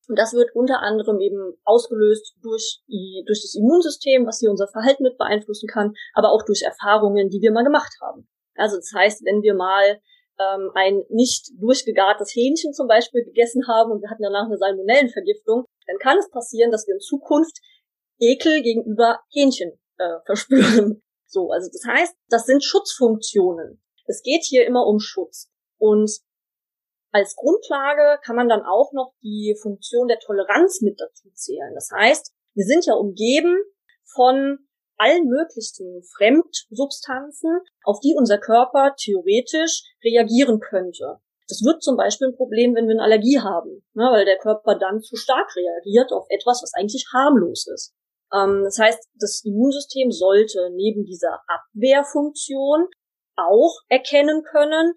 Und 0.08 0.18
das 0.18 0.34
wird 0.34 0.54
unter 0.54 0.80
anderem 0.80 1.18
eben 1.20 1.54
ausgelöst 1.64 2.36
durch, 2.42 2.82
die, 2.88 3.24
durch 3.26 3.42
das 3.42 3.54
Immunsystem, 3.54 4.26
was 4.26 4.38
hier 4.38 4.50
unser 4.50 4.68
Verhalten 4.68 5.02
mit 5.02 5.16
beeinflussen 5.16 5.66
kann, 5.66 5.94
aber 6.12 6.30
auch 6.30 6.44
durch 6.44 6.62
Erfahrungen, 6.62 7.30
die 7.30 7.40
wir 7.40 7.52
mal 7.52 7.64
gemacht 7.64 7.92
haben. 8.02 8.28
Also 8.54 8.76
das 8.76 8.92
heißt, 8.94 9.24
wenn 9.24 9.42
wir 9.42 9.54
mal 9.54 10.00
ähm, 10.38 10.70
ein 10.74 11.02
nicht 11.08 11.50
durchgegartes 11.60 12.34
Hähnchen 12.34 12.72
zum 12.72 12.88
Beispiel 12.88 13.24
gegessen 13.24 13.66
haben 13.68 13.92
und 13.92 14.02
wir 14.02 14.10
hatten 14.10 14.22
danach 14.22 14.46
eine 14.46 14.58
Salmonellenvergiftung, 14.58 15.64
dann 15.86 15.98
kann 15.98 16.18
es 16.18 16.30
passieren, 16.30 16.70
dass 16.70 16.86
wir 16.86 16.94
in 16.94 17.00
Zukunft 17.00 17.58
Ekel 18.18 18.62
gegenüber 18.62 19.20
Hähnchen 19.30 19.72
äh, 19.98 20.20
verspüren. 20.26 21.00
So, 21.26 21.50
also 21.50 21.68
das 21.72 21.82
heißt, 21.84 22.14
das 22.28 22.46
sind 22.46 22.62
Schutzfunktionen. 22.62 23.82
Es 24.06 24.22
geht 24.22 24.44
hier 24.44 24.66
immer 24.66 24.86
um 24.86 25.00
Schutz. 25.00 25.50
Und 25.78 26.20
als 27.10 27.34
Grundlage 27.34 28.20
kann 28.22 28.36
man 28.36 28.48
dann 28.48 28.62
auch 28.62 28.92
noch 28.92 29.14
die 29.20 29.56
Funktion 29.60 30.06
der 30.06 30.20
Toleranz 30.20 30.80
mit 30.80 31.00
dazu 31.00 31.30
zählen. 31.32 31.74
Das 31.74 31.90
heißt, 31.90 32.32
wir 32.54 32.64
sind 32.64 32.86
ja 32.86 32.94
umgeben 32.94 33.56
von 34.04 34.58
allen 34.96 35.28
möglichen 35.28 36.02
Fremdsubstanzen, 36.16 37.60
auf 37.84 38.00
die 38.00 38.14
unser 38.16 38.38
Körper 38.38 38.94
theoretisch 38.96 39.82
reagieren 40.04 40.60
könnte. 40.60 41.18
Das 41.48 41.62
wird 41.62 41.82
zum 41.82 41.96
Beispiel 41.96 42.28
ein 42.28 42.36
Problem, 42.36 42.74
wenn 42.74 42.86
wir 42.86 42.94
eine 42.94 43.02
Allergie 43.02 43.38
haben, 43.40 43.84
ne, 43.92 44.04
weil 44.10 44.24
der 44.24 44.38
Körper 44.38 44.78
dann 44.78 45.02
zu 45.02 45.16
stark 45.16 45.54
reagiert 45.56 46.10
auf 46.12 46.26
etwas, 46.30 46.62
was 46.62 46.72
eigentlich 46.74 47.06
harmlos 47.12 47.66
ist. 47.66 47.94
Ähm, 48.32 48.62
das 48.64 48.78
heißt, 48.78 49.08
das 49.20 49.42
Immunsystem 49.44 50.10
sollte 50.10 50.70
neben 50.74 51.04
dieser 51.04 51.40
Abwehrfunktion 51.46 52.88
auch 53.36 53.76
erkennen 53.88 54.42
können, 54.42 54.94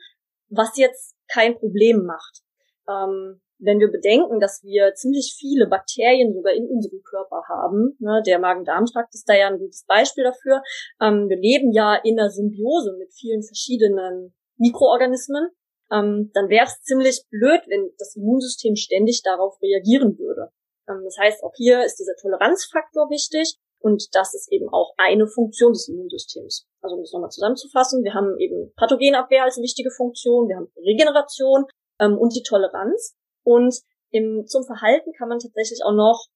was 0.49 0.77
jetzt 0.77 1.15
kein 1.27 1.57
Problem 1.57 2.05
macht. 2.05 2.41
Ähm, 2.87 3.41
wenn 3.59 3.79
wir 3.79 3.91
bedenken, 3.91 4.39
dass 4.39 4.63
wir 4.63 4.93
ziemlich 4.93 5.35
viele 5.37 5.67
Bakterien 5.67 6.33
sogar 6.33 6.53
in 6.53 6.67
unserem 6.67 7.01
Körper 7.03 7.43
haben, 7.47 7.95
ne, 7.99 8.21
der 8.25 8.39
Magen-Darm-Trakt 8.39 9.13
ist 9.13 9.27
da 9.27 9.33
ja 9.33 9.47
ein 9.47 9.59
gutes 9.59 9.85
Beispiel 9.85 10.23
dafür. 10.23 10.61
Ähm, 11.01 11.27
wir 11.29 11.37
leben 11.37 11.71
ja 11.71 11.95
in 11.95 12.19
einer 12.19 12.29
Symbiose 12.29 12.95
mit 12.97 13.13
vielen 13.13 13.43
verschiedenen 13.43 14.33
Mikroorganismen. 14.57 15.49
Ähm, 15.91 16.31
dann 16.33 16.49
wäre 16.49 16.65
es 16.65 16.81
ziemlich 16.83 17.23
blöd, 17.29 17.61
wenn 17.67 17.91
das 17.97 18.15
Immunsystem 18.15 18.75
ständig 18.75 19.21
darauf 19.23 19.57
reagieren 19.61 20.17
würde. 20.17 20.51
Ähm, 20.87 21.01
das 21.03 21.17
heißt, 21.17 21.43
auch 21.43 21.53
hier 21.55 21.83
ist 21.83 21.95
dieser 21.95 22.15
Toleranzfaktor 22.21 23.09
wichtig 23.09 23.57
und 23.79 24.07
das 24.13 24.33
ist 24.33 24.51
eben 24.51 24.69
auch 24.69 24.93
eine 24.97 25.27
Funktion 25.27 25.73
des 25.73 25.87
Immunsystems. 25.87 26.67
Also 26.81 26.95
um 26.95 27.03
das 27.03 27.11
nochmal 27.11 27.29
zusammenzufassen, 27.29 28.03
wir 28.03 28.13
haben 28.13 28.37
eben 28.39 28.73
Pathogenabwehr 28.75 29.43
als 29.43 29.57
wichtige 29.57 29.91
Funktion, 29.91 30.47
wir 30.47 30.57
haben 30.57 30.71
Regeneration 30.77 31.65
ähm, 31.99 32.17
und 32.17 32.35
die 32.35 32.43
Toleranz. 32.43 33.15
Und 33.47 33.79
im, 34.11 34.45
zum 34.45 34.65
Verhalten 34.65 35.13
kann 35.17 35.29
man 35.29 35.39
tatsächlich 35.39 35.79
auch 35.85 35.95
noch 35.95 36.27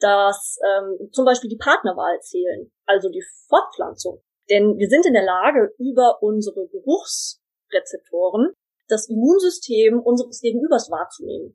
das 0.00 0.56
ähm, 0.64 1.10
zum 1.12 1.26
Beispiel 1.26 1.50
die 1.50 1.58
Partnerwahl 1.58 2.18
zählen, 2.20 2.72
also 2.86 3.10
die 3.10 3.22
Fortpflanzung. 3.48 4.22
Denn 4.48 4.78
wir 4.78 4.88
sind 4.88 5.04
in 5.04 5.12
der 5.12 5.24
Lage, 5.24 5.74
über 5.78 6.22
unsere 6.22 6.66
Geruchsrezeptoren 6.68 8.54
das 8.88 9.10
Immunsystem 9.10 10.00
unseres 10.00 10.40
Gegenübers 10.40 10.90
wahrzunehmen. 10.90 11.54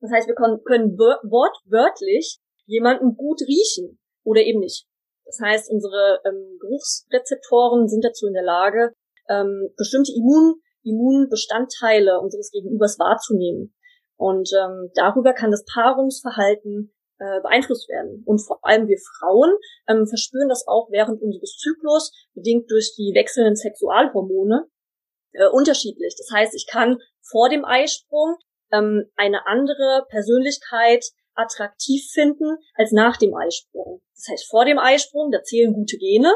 Das 0.00 0.10
heißt, 0.10 0.26
wir 0.26 0.34
können, 0.34 0.96
wortwörtlich 0.96 2.38
jemanden 2.64 3.16
gut 3.16 3.42
riechen 3.42 3.98
oder 4.24 4.40
eben 4.40 4.60
nicht. 4.60 4.86
Das 5.26 5.38
heißt, 5.42 5.70
unsere 5.70 6.20
ähm, 6.24 6.56
Geruchsrezeptoren 6.60 7.88
sind 7.88 8.04
dazu 8.04 8.26
in 8.26 8.34
der 8.34 8.42
Lage, 8.42 8.94
ähm, 9.28 9.68
bestimmte 9.76 10.12
Immun 10.12 10.62
Immunbestandteile 10.82 12.20
unseres 12.20 12.50
Gegenübers 12.50 12.98
wahrzunehmen. 12.98 13.74
Und 14.20 14.50
ähm, 14.52 14.90
darüber 14.94 15.32
kann 15.32 15.50
das 15.50 15.64
Paarungsverhalten 15.64 16.92
äh, 17.18 17.40
beeinflusst 17.40 17.88
werden. 17.88 18.22
Und 18.26 18.40
vor 18.40 18.58
allem 18.60 18.86
wir 18.86 18.98
Frauen 19.18 19.50
ähm, 19.88 20.06
verspüren 20.06 20.50
das 20.50 20.68
auch 20.68 20.90
während 20.90 21.22
unseres 21.22 21.56
Zyklus, 21.56 22.12
bedingt 22.34 22.70
durch 22.70 22.92
die 22.98 23.12
wechselnden 23.14 23.56
Sexualhormone, 23.56 24.68
äh, 25.32 25.48
unterschiedlich. 25.48 26.14
Das 26.18 26.28
heißt, 26.36 26.54
ich 26.54 26.66
kann 26.66 26.98
vor 27.22 27.48
dem 27.48 27.64
Eisprung 27.64 28.36
ähm, 28.72 29.10
eine 29.16 29.46
andere 29.46 30.04
Persönlichkeit 30.10 31.02
attraktiv 31.34 32.06
finden 32.12 32.58
als 32.74 32.92
nach 32.92 33.16
dem 33.16 33.34
Eisprung. 33.34 34.02
Das 34.16 34.26
heißt, 34.32 34.50
vor 34.50 34.66
dem 34.66 34.78
Eisprung, 34.78 35.30
da 35.30 35.42
zählen 35.42 35.72
gute 35.72 35.96
Gene. 35.96 36.30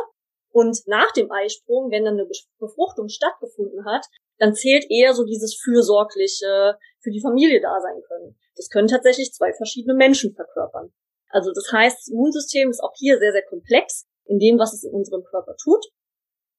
Und 0.50 0.78
nach 0.86 1.12
dem 1.12 1.30
Eisprung, 1.30 1.90
wenn 1.90 2.06
dann 2.06 2.14
eine 2.14 2.26
Befruchtung 2.58 3.10
stattgefunden 3.10 3.84
hat, 3.84 4.06
dann 4.38 4.54
zählt 4.54 4.84
eher 4.90 5.14
so 5.14 5.24
dieses 5.24 5.60
fürsorgliche, 5.62 6.76
für 7.00 7.10
die 7.10 7.20
Familie 7.20 7.60
da 7.60 7.80
sein 7.80 8.00
können. 8.08 8.36
Das 8.56 8.68
können 8.68 8.88
tatsächlich 8.88 9.32
zwei 9.32 9.52
verschiedene 9.52 9.94
Menschen 9.94 10.34
verkörpern. 10.34 10.92
Also 11.28 11.50
das 11.52 11.70
heißt, 11.72 11.98
das 11.98 12.08
Immunsystem 12.08 12.70
ist 12.70 12.80
auch 12.80 12.92
hier 12.96 13.18
sehr, 13.18 13.32
sehr 13.32 13.44
komplex 13.48 14.06
in 14.24 14.38
dem, 14.38 14.58
was 14.58 14.72
es 14.72 14.84
in 14.84 14.92
unserem 14.92 15.24
Körper 15.24 15.54
tut. 15.62 15.84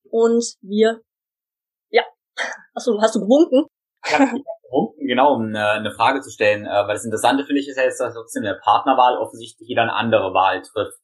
Und 0.09 0.43
wir, 0.61 1.01
ja, 1.89 2.03
achso, 2.73 2.99
hast 3.01 3.15
du 3.15 3.21
gewunken? 3.21 3.65
Ja, 4.09 4.17
gewunken, 4.19 5.07
genau, 5.07 5.35
um 5.35 5.47
eine, 5.47 5.69
eine 5.71 5.91
Frage 5.91 6.21
zu 6.21 6.29
stellen. 6.29 6.65
Äh, 6.65 6.87
weil 6.87 6.95
das 6.95 7.05
Interessante 7.05 7.45
finde 7.45 7.61
ich 7.61 7.67
ist 7.67 7.77
ja 7.77 7.83
jetzt, 7.83 7.99
dass 7.99 8.13
trotzdem 8.13 8.43
in 8.43 8.49
der 8.49 8.59
Partnerwahl 8.63 9.17
offensichtlich 9.17 9.67
jeder 9.67 9.83
eine 9.83 9.93
andere 9.93 10.33
Wahl 10.33 10.61
trifft. 10.61 10.99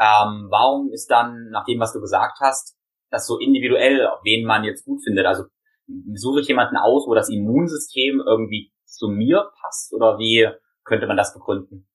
Ähm, 0.00 0.46
warum 0.50 0.90
ist 0.92 1.10
dann, 1.10 1.48
nach 1.50 1.64
dem, 1.64 1.80
was 1.80 1.92
du 1.92 2.00
gesagt 2.00 2.38
hast, 2.40 2.76
das 3.10 3.26
so 3.26 3.38
individuell, 3.38 4.06
wen 4.22 4.46
man 4.46 4.64
jetzt 4.64 4.84
gut 4.84 5.02
findet? 5.02 5.26
Also 5.26 5.44
suche 6.14 6.40
ich 6.40 6.48
jemanden 6.48 6.76
aus, 6.76 7.06
wo 7.06 7.14
das 7.14 7.30
Immunsystem 7.30 8.22
irgendwie 8.24 8.72
zu 8.84 9.08
mir 9.08 9.50
passt 9.60 9.92
oder 9.94 10.18
wie 10.18 10.48
könnte 10.84 11.06
man 11.06 11.16
das 11.16 11.34
begründen? 11.34 11.88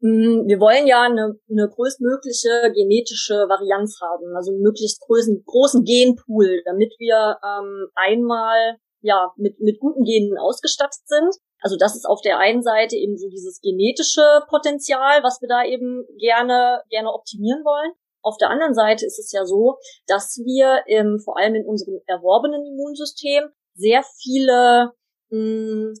Mm, 0.00 0.46
wir 0.46 0.60
wollen 0.60 0.86
ja 0.86 1.02
eine, 1.02 1.34
eine 1.50 1.68
größtmögliche 1.68 2.72
genetische 2.74 3.34
Varianz 3.48 3.98
haben, 4.00 4.36
also 4.36 4.52
möglichst 4.52 5.00
großen, 5.00 5.42
großen 5.44 5.84
Genpool, 5.84 6.62
damit 6.64 6.94
wir 6.98 7.38
ähm, 7.42 7.88
einmal 7.94 8.78
ja 9.00 9.32
mit, 9.36 9.58
mit 9.60 9.78
guten 9.80 10.04
Genen 10.04 10.38
ausgestattet 10.38 11.06
sind 11.06 11.34
also 11.60 11.76
das 11.76 11.96
ist 11.96 12.06
auf 12.06 12.20
der 12.22 12.38
einen 12.38 12.62
Seite 12.62 12.96
eben 12.96 13.16
so 13.16 13.28
dieses 13.28 13.60
genetische 13.60 14.42
Potenzial, 14.48 15.22
was 15.22 15.40
wir 15.40 15.48
da 15.48 15.64
eben 15.64 16.06
gerne, 16.18 16.82
gerne 16.88 17.12
optimieren 17.12 17.64
wollen. 17.64 17.92
Auf 18.28 18.36
der 18.36 18.50
anderen 18.50 18.74
Seite 18.74 19.06
ist 19.06 19.18
es 19.18 19.32
ja 19.32 19.46
so, 19.46 19.78
dass 20.06 20.36
wir 20.44 20.82
ähm, 20.86 21.18
vor 21.18 21.38
allem 21.38 21.54
in 21.54 21.64
unserem 21.64 21.98
erworbenen 22.06 22.62
Immunsystem 22.66 23.44
sehr 23.74 24.02
viele 24.20 24.92
mh, 25.30 25.38
hm, 25.38 25.94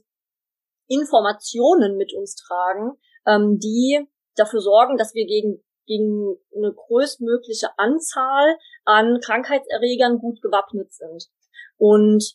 Informationen 0.88 1.96
mit 1.96 2.12
uns 2.12 2.34
tragen, 2.34 2.98
ähm, 3.26 3.58
die 3.58 4.06
dafür 4.36 4.60
sorgen, 4.60 4.98
dass 4.98 5.14
wir 5.14 5.24
gegen, 5.24 5.64
gegen 5.86 6.36
eine 6.54 6.74
größtmögliche 6.74 7.68
Anzahl 7.78 8.58
an 8.84 9.20
Krankheitserregern 9.24 10.18
gut 10.18 10.42
gewappnet 10.42 10.92
sind. 10.92 11.28
Und 11.78 12.34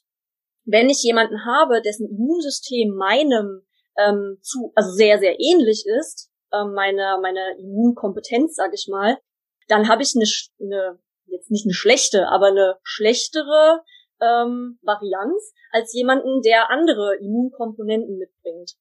wenn 0.65 0.89
ich 0.89 1.03
jemanden 1.03 1.45
habe, 1.45 1.83
dessen 1.83 2.09
Immunsystem 2.09 2.95
meinem 2.95 3.61
ähm, 4.03 4.39
zu, 4.41 4.71
also 4.73 4.89
sehr, 4.89 5.19
sehr 5.19 5.39
ähnlich 5.39 5.85
ist, 5.99 6.31
ähm, 6.51 6.73
meiner 6.73 7.19
meine 7.21 7.59
Immunkompetenz, 7.59 8.55
sage 8.55 8.73
ich 8.73 8.87
mal, 8.89 9.19
dann 9.67 9.87
habe 9.87 10.03
ich 10.03 10.13
eine, 10.15 10.25
eine, 10.59 10.99
jetzt 11.25 11.51
nicht 11.51 11.65
eine 11.65 11.73
schlechte, 11.73 12.27
aber 12.27 12.47
eine 12.47 12.77
schlechtere 12.83 13.81
ähm, 14.21 14.79
Varianz 14.81 15.53
als 15.71 15.93
jemanden, 15.93 16.41
der 16.41 16.69
andere 16.69 17.17
Immunkomponenten 17.17 18.17
mitbringt. 18.17 18.73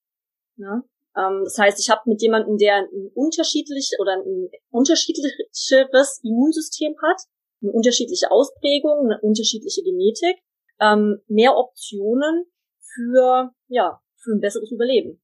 Ja? 0.57 0.83
Ähm, 1.17 1.43
das 1.45 1.59
heißt, 1.59 1.81
ich 1.81 1.91
habe 1.91 2.03
mit 2.07 2.23
jemandem, 2.23 2.59
der 2.59 2.77
ein 2.77 3.11
unterschiedlich 3.15 3.91
oder 4.01 4.13
ein 4.13 4.51
unterschiedlicheres 4.71 6.21
Immunsystem 6.23 6.95
hat, 7.03 7.23
eine 7.63 7.73
unterschiedliche 7.73 8.31
Ausprägung, 8.31 9.11
eine 9.11 9.21
unterschiedliche 9.21 9.83
Genetik, 9.83 10.43
ähm, 10.81 11.23
mehr 11.29 11.57
Optionen 11.57 12.47
für 12.81 13.53
ja 13.69 14.01
für 14.17 14.33
ein 14.33 14.41
besseres 14.41 14.71
Überleben. 14.71 15.21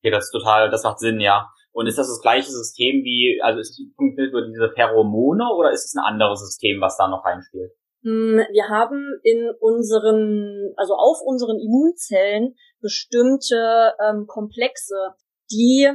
Okay, 0.00 0.10
das 0.10 0.26
ist 0.26 0.32
total, 0.32 0.70
das 0.70 0.82
macht 0.82 0.98
Sinn, 0.98 1.20
ja. 1.20 1.48
Und 1.72 1.86
ist 1.86 1.98
das 1.98 2.08
das 2.08 2.20
gleiche 2.20 2.50
System 2.50 3.04
wie, 3.04 3.40
also 3.42 3.60
ist 3.60 3.80
funktioniert 3.96 4.32
über 4.32 4.46
diese 4.46 4.70
Pheromone 4.74 5.44
oder 5.56 5.70
ist 5.70 5.84
es 5.84 5.94
ein 5.94 6.04
anderes 6.04 6.40
System, 6.40 6.80
was 6.80 6.96
da 6.96 7.08
noch 7.08 7.24
reinspielt? 7.24 7.72
Hm, 8.02 8.40
wir 8.50 8.68
haben 8.68 9.20
in 9.22 9.50
unseren, 9.60 10.72
also 10.76 10.94
auf 10.94 11.20
unseren 11.24 11.58
Immunzellen 11.60 12.56
bestimmte 12.80 13.92
ähm, 14.02 14.26
Komplexe, 14.26 15.14
die, 15.50 15.90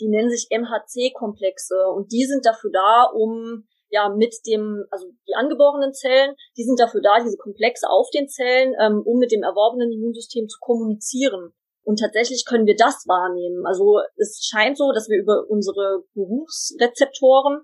die 0.00 0.08
nennen 0.08 0.30
sich 0.30 0.48
MHC-Komplexe 0.50 1.88
und 1.94 2.12
die 2.12 2.24
sind 2.24 2.46
dafür 2.46 2.70
da, 2.72 3.10
um 3.12 3.66
ja 3.90 4.08
mit 4.08 4.34
dem, 4.46 4.84
also 4.90 5.06
die 5.26 5.34
angeborenen 5.34 5.92
Zellen, 5.92 6.34
die 6.56 6.64
sind 6.64 6.78
dafür 6.78 7.00
da, 7.02 7.18
diese 7.18 7.36
Komplexe 7.36 7.88
auf 7.88 8.08
den 8.10 8.28
Zellen, 8.28 8.74
ähm, 8.80 9.02
um 9.04 9.18
mit 9.18 9.32
dem 9.32 9.42
erworbenen 9.42 9.90
Immunsystem 9.90 10.46
zu 10.48 10.58
kommunizieren. 10.60 11.52
Und 11.88 11.96
tatsächlich 11.96 12.44
können 12.44 12.66
wir 12.66 12.76
das 12.76 13.08
wahrnehmen. 13.08 13.64
Also 13.64 14.02
es 14.20 14.44
scheint 14.44 14.76
so, 14.76 14.92
dass 14.92 15.08
wir 15.08 15.16
über 15.16 15.48
unsere 15.48 16.04
Geruchsrezeptoren 16.12 17.62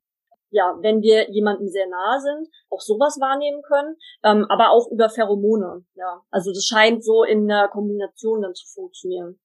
ja, 0.49 0.73
wenn 0.83 1.03
wir 1.03 1.29
jemandem 1.33 1.67
sehr 1.67 1.89
nahe 1.89 2.21
sind, 2.21 2.47
auch 2.71 2.79
sowas 2.79 3.19
wahrnehmen 3.19 3.61
können, 3.67 3.97
ähm, 4.23 4.47
aber 4.49 4.71
auch 4.71 4.87
über 4.93 5.11
Pheromone. 5.11 5.85
Ja, 5.97 6.23
also 6.31 6.53
das 6.53 6.65
scheint 6.65 7.05
so 7.05 7.25
in 7.25 7.49
der 7.49 7.67
Kombination 7.67 8.41
dann 8.41 8.55
zu 8.55 8.65
funktionieren. 8.73 9.41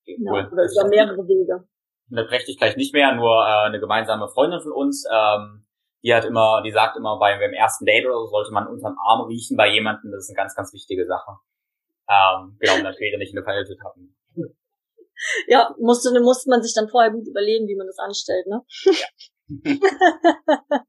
Okay, 0.00 0.16
cool. 0.18 0.40
ja, 0.40 0.50
oder 0.50 0.64
über 0.64 0.88
mehrere 0.88 1.28
Wege. 1.28 1.68
Unterbreche 2.10 2.50
ich 2.50 2.56
gleich 2.56 2.76
nicht 2.76 2.94
mehr, 2.94 3.14
nur 3.14 3.44
äh, 3.44 3.66
eine 3.68 3.78
gemeinsame 3.78 4.26
Freundin 4.28 4.62
von 4.62 4.72
uns, 4.72 5.04
ähm, 5.12 5.66
die 6.02 6.14
hat 6.14 6.24
immer, 6.24 6.62
die 6.64 6.72
sagt 6.72 6.96
immer, 6.96 7.18
bei, 7.18 7.36
beim 7.36 7.52
ersten 7.52 7.84
Date 7.84 8.06
oder 8.06 8.16
so 8.16 8.26
sollte 8.28 8.52
man 8.52 8.68
unterm 8.68 8.96
Arm 9.04 9.26
riechen 9.28 9.58
bei 9.58 9.68
jemandem, 9.68 10.12
das 10.12 10.24
ist 10.24 10.30
eine 10.30 10.42
ganz, 10.42 10.54
ganz 10.54 10.72
wichtige 10.72 11.04
Sache. 11.06 11.32
Ähm, 12.08 12.56
genau, 12.58 12.78
natürlich 12.82 13.16
nicht 13.18 13.32
in 13.32 13.38
eine 13.38 13.44
Verhältnis 13.44 13.78
haben. 13.84 14.14
Ja, 15.46 15.74
musste, 15.78 16.18
musste 16.20 16.48
man 16.48 16.62
sich 16.62 16.74
dann 16.74 16.88
vorher 16.88 17.10
gut 17.10 17.26
überlegen, 17.26 17.66
wie 17.66 17.76
man 17.76 17.86
das 17.86 17.98
anstellt, 17.98 18.46
ne? 18.46 18.62
Ja. 18.84 19.06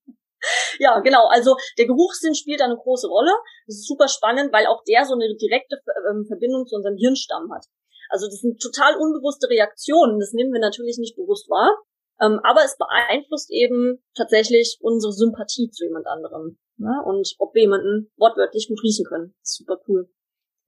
ja, 0.80 1.00
genau. 1.00 1.28
Also 1.28 1.56
der 1.78 1.88
Geruchssinn 1.88 2.36
spielt 2.36 2.62
eine 2.62 2.78
große 2.78 3.08
Rolle. 3.08 3.32
Das 3.68 3.78
ist 3.78 3.88
super 3.88 4.08
spannend, 4.08 4.54
weil 4.54 4.68
auch 4.68 4.84
der 4.84 5.06
so 5.06 5.14
eine 5.14 5.36
direkte 5.36 5.82
ähm, 6.12 6.26
Verbindung 6.28 6.68
zu 6.68 6.76
unserem 6.76 6.98
Hirnstamm 6.98 7.52
hat. 7.52 7.66
Also 8.10 8.28
das 8.28 8.40
sind 8.42 8.62
total 8.62 8.96
unbewusste 8.98 9.50
Reaktionen. 9.50 10.20
Das 10.20 10.34
nehmen 10.34 10.54
wir 10.54 10.62
natürlich 10.62 10.98
nicht 10.98 11.16
bewusst 11.16 11.50
wahr. 11.50 11.76
Ähm, 12.22 12.40
aber 12.44 12.64
es 12.66 12.78
beeinflusst 12.78 13.50
eben 13.52 14.04
tatsächlich 14.16 14.78
unsere 14.82 15.14
Sympathie 15.14 15.70
zu 15.72 15.86
jemand 15.86 16.06
anderem. 16.08 16.60
Ne? 16.78 17.02
Und 17.06 17.34
ob 17.40 17.54
wir 17.56 17.62
jemanden 17.62 18.12
wortwörtlich 18.18 18.68
gut 18.68 18.84
riechen 18.84 19.06
können. 19.06 19.36
Das 19.42 19.52
ist 19.52 19.58
super 19.58 19.80
cool. 19.88 20.10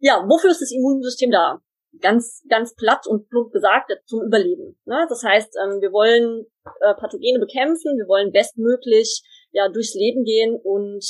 Ja, 0.01 0.25
wofür 0.27 0.51
ist 0.51 0.61
das 0.61 0.71
Immunsystem 0.71 1.31
da? 1.31 1.61
ganz, 1.99 2.43
ganz 2.49 2.75
platt 2.75 3.05
und 3.07 3.27
plump 3.29 3.51
gesagt, 3.51 3.91
zum 4.05 4.21
Überleben. 4.23 4.79
Ne? 4.85 5.05
Das 5.09 5.23
heißt, 5.23 5.57
ähm, 5.61 5.81
wir 5.81 5.91
wollen 5.91 6.45
äh, 6.79 6.93
Pathogene 6.95 7.39
bekämpfen, 7.39 7.97
wir 7.97 8.07
wollen 8.07 8.31
bestmöglich 8.31 9.23
ja 9.51 9.67
durchs 9.67 9.93
Leben 9.93 10.23
gehen 10.23 10.59
und 10.63 11.03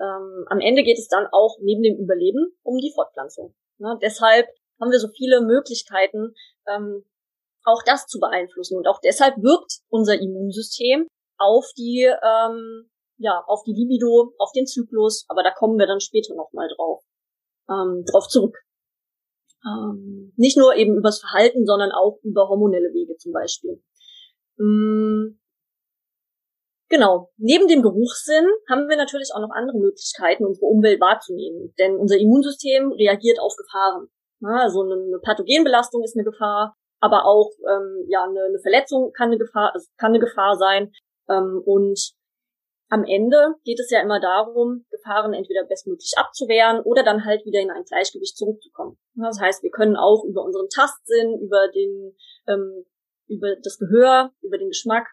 ähm, 0.00 0.44
am 0.48 0.60
Ende 0.60 0.82
geht 0.82 0.98
es 0.98 1.08
dann 1.08 1.26
auch 1.30 1.56
neben 1.60 1.82
dem 1.82 1.98
Überleben 1.98 2.52
um 2.62 2.78
die 2.78 2.92
Fortpflanzung. 2.94 3.54
Ne? 3.78 3.96
Deshalb 4.02 4.48
haben 4.80 4.90
wir 4.90 4.98
so 4.98 5.08
viele 5.16 5.40
Möglichkeiten, 5.40 6.34
ähm, 6.68 7.04
auch 7.64 7.82
das 7.86 8.06
zu 8.06 8.18
beeinflussen. 8.18 8.76
Und 8.76 8.88
auch 8.88 9.00
deshalb 9.02 9.36
wirkt 9.36 9.80
unser 9.88 10.20
Immunsystem 10.20 11.06
auf 11.38 11.70
die, 11.78 12.02
ähm, 12.02 12.90
ja, 13.18 13.42
auf 13.46 13.62
die 13.64 13.72
Libido, 13.72 14.34
auf 14.38 14.50
den 14.52 14.66
Zyklus, 14.66 15.24
aber 15.28 15.42
da 15.44 15.52
kommen 15.52 15.78
wir 15.78 15.86
dann 15.86 16.00
später 16.00 16.34
nochmal 16.34 16.68
drauf, 16.76 17.04
ähm, 17.68 18.04
drauf 18.10 18.28
zurück. 18.28 18.56
Ähm, 19.66 20.32
nicht 20.36 20.58
nur 20.58 20.74
eben 20.76 20.96
übers 20.96 21.20
Verhalten, 21.20 21.64
sondern 21.64 21.90
auch 21.90 22.18
über 22.22 22.48
hormonelle 22.48 22.92
Wege 22.92 23.16
zum 23.16 23.32
Beispiel. 23.32 23.82
Ähm, 24.58 25.40
genau. 26.88 27.30
Neben 27.36 27.66
dem 27.68 27.82
Geruchssinn 27.82 28.46
haben 28.68 28.88
wir 28.88 28.96
natürlich 28.96 29.30
auch 29.34 29.40
noch 29.40 29.54
andere 29.54 29.78
Möglichkeiten, 29.78 30.44
unsere 30.44 30.66
Umwelt 30.66 31.00
wahrzunehmen. 31.00 31.74
Denn 31.78 31.96
unser 31.96 32.18
Immunsystem 32.18 32.92
reagiert 32.92 33.38
auf 33.40 33.54
Gefahren. 33.56 34.08
Ja, 34.40 34.62
also 34.62 34.82
eine 34.82 35.18
Pathogenbelastung 35.22 36.02
ist 36.02 36.16
eine 36.16 36.24
Gefahr, 36.24 36.76
aber 37.00 37.24
auch 37.24 37.50
ähm, 37.66 38.04
ja 38.08 38.24
eine, 38.24 38.44
eine 38.44 38.58
Verletzung 38.60 39.12
kann 39.12 39.28
eine 39.28 39.38
Gefahr, 39.38 39.72
kann 39.96 40.10
eine 40.10 40.20
Gefahr 40.20 40.56
sein. 40.56 40.92
Ähm, 41.30 41.62
und 41.64 41.98
am 42.88 43.04
Ende 43.04 43.54
geht 43.64 43.80
es 43.80 43.90
ja 43.90 44.02
immer 44.02 44.20
darum, 44.20 44.84
Gefahren 44.90 45.32
entweder 45.32 45.64
bestmöglich 45.64 46.12
abzuwehren 46.16 46.80
oder 46.82 47.02
dann 47.02 47.24
halt 47.24 47.44
wieder 47.44 47.60
in 47.60 47.70
ein 47.70 47.84
Gleichgewicht 47.84 48.36
zurückzukommen. 48.36 48.98
Das 49.14 49.40
heißt, 49.40 49.62
wir 49.62 49.70
können 49.70 49.96
auch 49.96 50.24
über 50.24 50.44
unseren 50.44 50.68
Tastsinn, 50.68 51.40
über 51.40 51.68
den, 51.68 52.14
ähm, 52.46 52.84
über 53.26 53.56
das 53.62 53.78
Gehör, 53.78 54.32
über 54.42 54.58
den 54.58 54.68
Geschmack, 54.68 55.06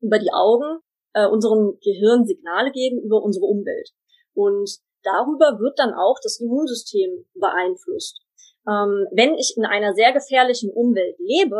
über 0.00 0.18
die 0.18 0.32
Augen 0.32 0.80
äh, 1.14 1.26
unserem 1.26 1.78
Gehirn 1.82 2.26
Signale 2.26 2.70
geben 2.72 3.00
über 3.00 3.22
unsere 3.22 3.46
Umwelt. 3.46 3.90
Und 4.34 4.70
darüber 5.02 5.58
wird 5.58 5.78
dann 5.78 5.94
auch 5.94 6.18
das 6.22 6.40
Immunsystem 6.40 7.26
beeinflusst. 7.34 8.20
Ähm, 8.68 9.06
wenn 9.12 9.34
ich 9.34 9.54
in 9.56 9.64
einer 9.64 9.94
sehr 9.94 10.12
gefährlichen 10.12 10.70
Umwelt 10.70 11.16
lebe, 11.18 11.56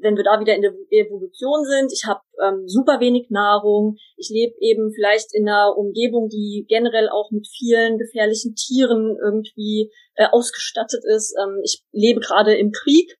wenn 0.00 0.16
wir 0.16 0.24
da 0.24 0.40
wieder 0.40 0.54
in 0.54 0.62
der 0.62 0.72
Evolution 0.90 1.64
sind, 1.64 1.92
ich 1.92 2.04
habe 2.06 2.20
ähm, 2.40 2.66
super 2.66 3.00
wenig 3.00 3.28
Nahrung, 3.28 3.96
ich 4.16 4.30
lebe 4.30 4.54
eben 4.60 4.90
vielleicht 4.94 5.34
in 5.34 5.46
einer 5.46 5.76
Umgebung, 5.76 6.28
die 6.28 6.64
generell 6.68 7.10
auch 7.10 7.30
mit 7.30 7.46
vielen 7.48 7.98
gefährlichen 7.98 8.54
Tieren 8.54 9.18
irgendwie 9.22 9.92
äh, 10.14 10.26
ausgestattet 10.30 11.02
ist. 11.04 11.36
Ähm, 11.38 11.60
ich 11.64 11.84
lebe 11.92 12.20
gerade 12.20 12.56
im 12.56 12.72
Krieg 12.72 13.18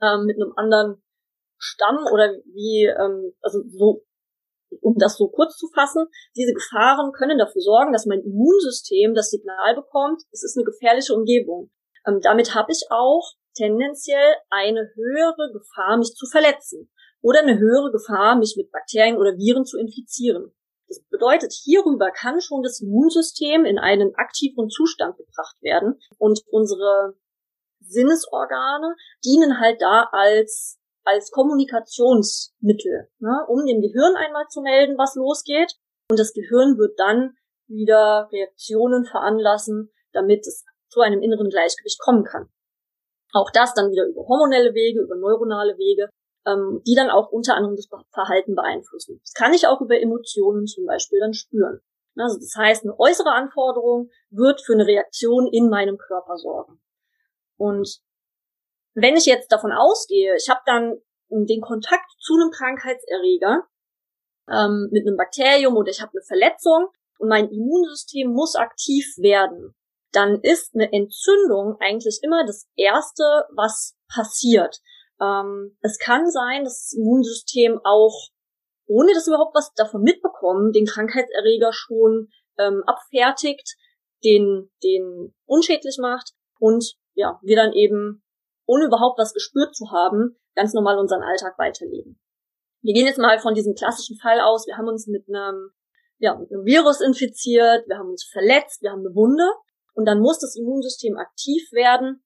ähm, 0.00 0.26
mit 0.26 0.36
einem 0.36 0.52
anderen 0.54 1.02
Stamm 1.58 1.98
oder 2.12 2.32
wie, 2.44 2.84
ähm, 2.84 3.32
also 3.40 3.60
so, 3.68 4.04
um 4.82 4.94
das 4.98 5.16
so 5.16 5.28
kurz 5.28 5.56
zu 5.56 5.66
fassen, 5.74 6.06
diese 6.36 6.52
Gefahren 6.52 7.10
können 7.12 7.38
dafür 7.38 7.62
sorgen, 7.62 7.92
dass 7.92 8.06
mein 8.06 8.20
Immunsystem 8.20 9.14
das 9.14 9.30
Signal 9.30 9.74
bekommt, 9.74 10.22
es 10.30 10.44
ist 10.44 10.56
eine 10.56 10.64
gefährliche 10.64 11.14
Umgebung. 11.14 11.70
Ähm, 12.06 12.20
damit 12.22 12.54
habe 12.54 12.72
ich 12.72 12.86
auch 12.90 13.32
tendenziell 13.54 14.34
eine 14.50 14.90
höhere 14.94 15.52
Gefahr, 15.52 15.96
mich 15.96 16.14
zu 16.14 16.26
verletzen 16.26 16.90
oder 17.20 17.40
eine 17.40 17.58
höhere 17.58 17.90
Gefahr, 17.90 18.36
mich 18.36 18.54
mit 18.56 18.70
Bakterien 18.70 19.16
oder 19.16 19.36
Viren 19.36 19.64
zu 19.64 19.78
infizieren. 19.78 20.54
Das 20.88 21.02
bedeutet, 21.10 21.52
hierüber 21.52 22.10
kann 22.12 22.40
schon 22.40 22.62
das 22.62 22.80
Immunsystem 22.80 23.64
in 23.64 23.78
einen 23.78 24.14
aktiven 24.14 24.68
Zustand 24.68 25.16
gebracht 25.16 25.56
werden 25.60 25.98
und 26.18 26.42
unsere 26.48 27.16
Sinnesorgane 27.80 28.94
dienen 29.24 29.58
halt 29.58 29.82
da 29.82 30.08
als 30.12 30.78
als 31.06 31.30
Kommunikationsmittel, 31.30 33.08
ne, 33.20 33.46
um 33.48 33.64
dem 33.64 33.80
Gehirn 33.80 34.16
einmal 34.16 34.46
zu 34.48 34.60
melden, 34.60 34.98
was 34.98 35.14
losgeht. 35.14 35.72
Und 36.10 36.18
das 36.18 36.32
Gehirn 36.32 36.78
wird 36.78 36.98
dann 36.98 37.36
wieder 37.68 38.28
Reaktionen 38.32 39.04
veranlassen, 39.04 39.92
damit 40.12 40.46
es 40.46 40.64
zu 40.96 41.02
einem 41.02 41.20
inneren 41.20 41.50
Gleichgewicht 41.50 42.00
kommen 42.00 42.24
kann. 42.24 42.48
Auch 43.34 43.50
das 43.52 43.74
dann 43.74 43.90
wieder 43.90 44.06
über 44.06 44.26
hormonelle 44.26 44.72
Wege, 44.72 45.02
über 45.02 45.14
neuronale 45.14 45.76
Wege, 45.76 46.08
ähm, 46.46 46.80
die 46.86 46.94
dann 46.94 47.10
auch 47.10 47.30
unter 47.30 47.54
anderem 47.54 47.76
das 47.76 47.86
Verhalten 48.14 48.54
beeinflussen. 48.54 49.20
Das 49.22 49.34
kann 49.34 49.52
ich 49.52 49.66
auch 49.66 49.82
über 49.82 50.00
Emotionen 50.00 50.66
zum 50.66 50.86
Beispiel 50.86 51.20
dann 51.20 51.34
spüren. 51.34 51.80
Also 52.16 52.38
das 52.38 52.54
heißt, 52.56 52.84
eine 52.84 52.98
äußere 52.98 53.30
Anforderung 53.30 54.08
wird 54.30 54.62
für 54.62 54.72
eine 54.72 54.86
Reaktion 54.86 55.48
in 55.52 55.68
meinem 55.68 55.98
Körper 55.98 56.38
sorgen. 56.38 56.80
Und 57.58 58.00
wenn 58.94 59.16
ich 59.16 59.26
jetzt 59.26 59.52
davon 59.52 59.72
ausgehe, 59.72 60.34
ich 60.34 60.48
habe 60.48 60.60
dann 60.64 60.96
den 61.28 61.60
Kontakt 61.60 62.10
zu 62.20 62.34
einem 62.34 62.50
Krankheitserreger 62.50 63.66
ähm, 64.48 64.88
mit 64.92 65.06
einem 65.06 65.18
Bakterium 65.18 65.76
oder 65.76 65.90
ich 65.90 66.00
habe 66.00 66.12
eine 66.14 66.22
Verletzung 66.22 66.88
und 67.18 67.28
mein 67.28 67.50
Immunsystem 67.50 68.32
muss 68.32 68.56
aktiv 68.56 69.04
werden, 69.18 69.74
dann 70.12 70.40
ist 70.40 70.74
eine 70.74 70.92
Entzündung 70.92 71.76
eigentlich 71.80 72.20
immer 72.22 72.44
das 72.46 72.68
Erste, 72.76 73.22
was 73.54 73.96
passiert. 74.08 74.80
Ähm, 75.20 75.76
es 75.80 75.98
kann 75.98 76.30
sein, 76.30 76.64
dass 76.64 76.90
das 76.90 76.98
Immunsystem 76.98 77.80
auch, 77.84 78.28
ohne 78.86 79.12
dass 79.14 79.26
überhaupt 79.26 79.54
was 79.54 79.72
davon 79.74 80.02
mitbekommen, 80.02 80.72
den 80.72 80.86
Krankheitserreger 80.86 81.72
schon 81.72 82.28
ähm, 82.58 82.82
abfertigt, 82.86 83.76
den, 84.24 84.70
den 84.82 85.34
unschädlich 85.44 85.98
macht 86.00 86.32
und 86.58 86.94
ja, 87.14 87.38
wir 87.42 87.56
dann 87.56 87.72
eben, 87.72 88.22
ohne 88.66 88.86
überhaupt 88.86 89.18
was 89.18 89.32
gespürt 89.32 89.74
zu 89.74 89.90
haben, 89.90 90.36
ganz 90.54 90.74
normal 90.74 90.98
unseren 90.98 91.22
Alltag 91.22 91.58
weiterleben. 91.58 92.18
Wir 92.82 92.94
gehen 92.94 93.06
jetzt 93.06 93.18
mal 93.18 93.38
von 93.38 93.54
diesem 93.54 93.74
klassischen 93.74 94.16
Fall 94.18 94.40
aus. 94.40 94.66
Wir 94.66 94.76
haben 94.76 94.88
uns 94.88 95.06
mit 95.06 95.26
einem, 95.28 95.70
ja, 96.18 96.34
mit 96.36 96.50
einem 96.50 96.64
Virus 96.64 97.00
infiziert, 97.00 97.86
wir 97.88 97.98
haben 97.98 98.10
uns 98.10 98.24
verletzt, 98.24 98.82
wir 98.82 98.90
haben 98.90 99.00
eine 99.00 99.14
Wunde 99.14 99.44
und 99.96 100.04
dann 100.04 100.20
muss 100.20 100.38
das 100.38 100.56
Immunsystem 100.56 101.16
aktiv 101.16 101.72
werden, 101.72 102.22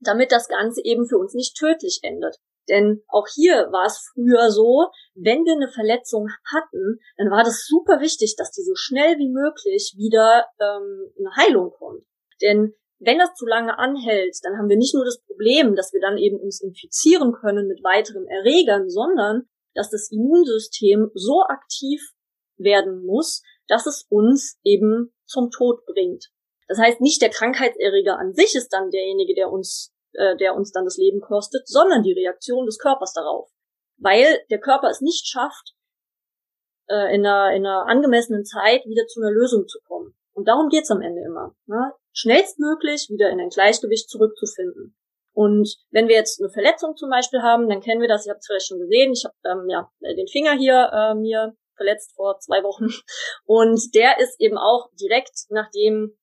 damit 0.00 0.32
das 0.32 0.48
Ganze 0.48 0.82
eben 0.84 1.06
für 1.06 1.18
uns 1.18 1.34
nicht 1.34 1.56
tödlich 1.56 2.00
endet. 2.02 2.36
Denn 2.68 3.02
auch 3.08 3.26
hier 3.26 3.68
war 3.72 3.86
es 3.86 4.10
früher 4.12 4.50
so, 4.50 4.86
wenn 5.14 5.44
wir 5.44 5.54
eine 5.54 5.68
Verletzung 5.68 6.28
hatten, 6.54 7.00
dann 7.16 7.30
war 7.30 7.42
das 7.42 7.66
super 7.66 8.00
wichtig, 8.00 8.36
dass 8.36 8.52
die 8.52 8.62
so 8.62 8.74
schnell 8.76 9.18
wie 9.18 9.28
möglich 9.28 9.94
wieder 9.96 10.46
ähm, 10.60 11.12
in 11.16 11.26
Heilung 11.36 11.72
kommt. 11.72 12.04
Denn 12.40 12.74
wenn 13.00 13.18
das 13.18 13.34
zu 13.34 13.44
lange 13.44 13.78
anhält, 13.78 14.36
dann 14.42 14.56
haben 14.56 14.68
wir 14.68 14.76
nicht 14.76 14.94
nur 14.94 15.04
das 15.04 15.20
Problem, 15.26 15.74
dass 15.74 15.92
wir 15.92 16.00
dann 16.00 16.16
eben 16.16 16.38
uns 16.38 16.60
infizieren 16.60 17.32
können 17.32 17.66
mit 17.66 17.82
weiteren 17.82 18.26
Erregern, 18.26 18.88
sondern 18.88 19.48
dass 19.74 19.90
das 19.90 20.10
Immunsystem 20.12 21.10
so 21.14 21.42
aktiv 21.48 22.00
werden 22.56 23.04
muss, 23.04 23.42
dass 23.68 23.86
es 23.86 24.06
uns 24.10 24.58
eben 24.62 25.12
zum 25.24 25.50
Tod 25.50 25.84
bringt. 25.86 26.30
Das 26.70 26.78
heißt, 26.78 27.00
nicht 27.00 27.20
der 27.20 27.30
Krankheitserreger 27.30 28.16
an 28.16 28.32
sich 28.32 28.54
ist 28.54 28.68
dann 28.68 28.90
derjenige, 28.90 29.34
der 29.34 29.50
uns, 29.50 29.92
äh, 30.12 30.36
der 30.36 30.54
uns 30.54 30.70
dann 30.70 30.84
das 30.84 30.98
Leben 30.98 31.20
kostet, 31.20 31.66
sondern 31.66 32.04
die 32.04 32.12
Reaktion 32.12 32.64
des 32.64 32.78
Körpers 32.78 33.12
darauf. 33.12 33.50
Weil 33.98 34.38
der 34.50 34.60
Körper 34.60 34.88
es 34.88 35.00
nicht 35.00 35.26
schafft, 35.26 35.74
äh, 36.88 37.12
in, 37.12 37.26
einer, 37.26 37.56
in 37.56 37.66
einer 37.66 37.88
angemessenen 37.88 38.44
Zeit 38.44 38.86
wieder 38.86 39.04
zu 39.08 39.20
einer 39.20 39.32
Lösung 39.32 39.66
zu 39.66 39.80
kommen. 39.80 40.14
Und 40.32 40.46
darum 40.46 40.68
geht's 40.68 40.92
am 40.92 41.02
Ende 41.02 41.22
immer. 41.22 41.56
Ne? 41.66 41.92
Schnellstmöglich 42.12 43.08
wieder 43.10 43.30
in 43.30 43.40
ein 43.40 43.48
Gleichgewicht 43.48 44.08
zurückzufinden. 44.08 44.96
Und 45.32 45.76
wenn 45.90 46.06
wir 46.06 46.14
jetzt 46.14 46.40
eine 46.40 46.50
Verletzung 46.50 46.94
zum 46.96 47.10
Beispiel 47.10 47.42
haben, 47.42 47.68
dann 47.68 47.80
kennen 47.80 48.00
wir 48.00 48.08
das, 48.08 48.26
ihr 48.26 48.30
habt 48.30 48.42
es 48.42 48.46
vielleicht 48.46 48.68
schon 48.68 48.78
gesehen, 48.78 49.12
ich 49.12 49.24
habe 49.24 49.34
ähm, 49.44 49.68
ja, 49.68 49.90
den 50.00 50.28
Finger 50.28 50.52
hier 50.52 50.88
äh, 50.92 51.14
mir 51.16 51.56
verletzt 51.74 52.14
vor 52.14 52.38
zwei 52.38 52.62
Wochen. 52.62 52.86
Und 53.44 53.92
der 53.96 54.20
ist 54.20 54.40
eben 54.40 54.56
auch 54.56 54.90
direkt 55.00 55.46
nachdem 55.48 56.16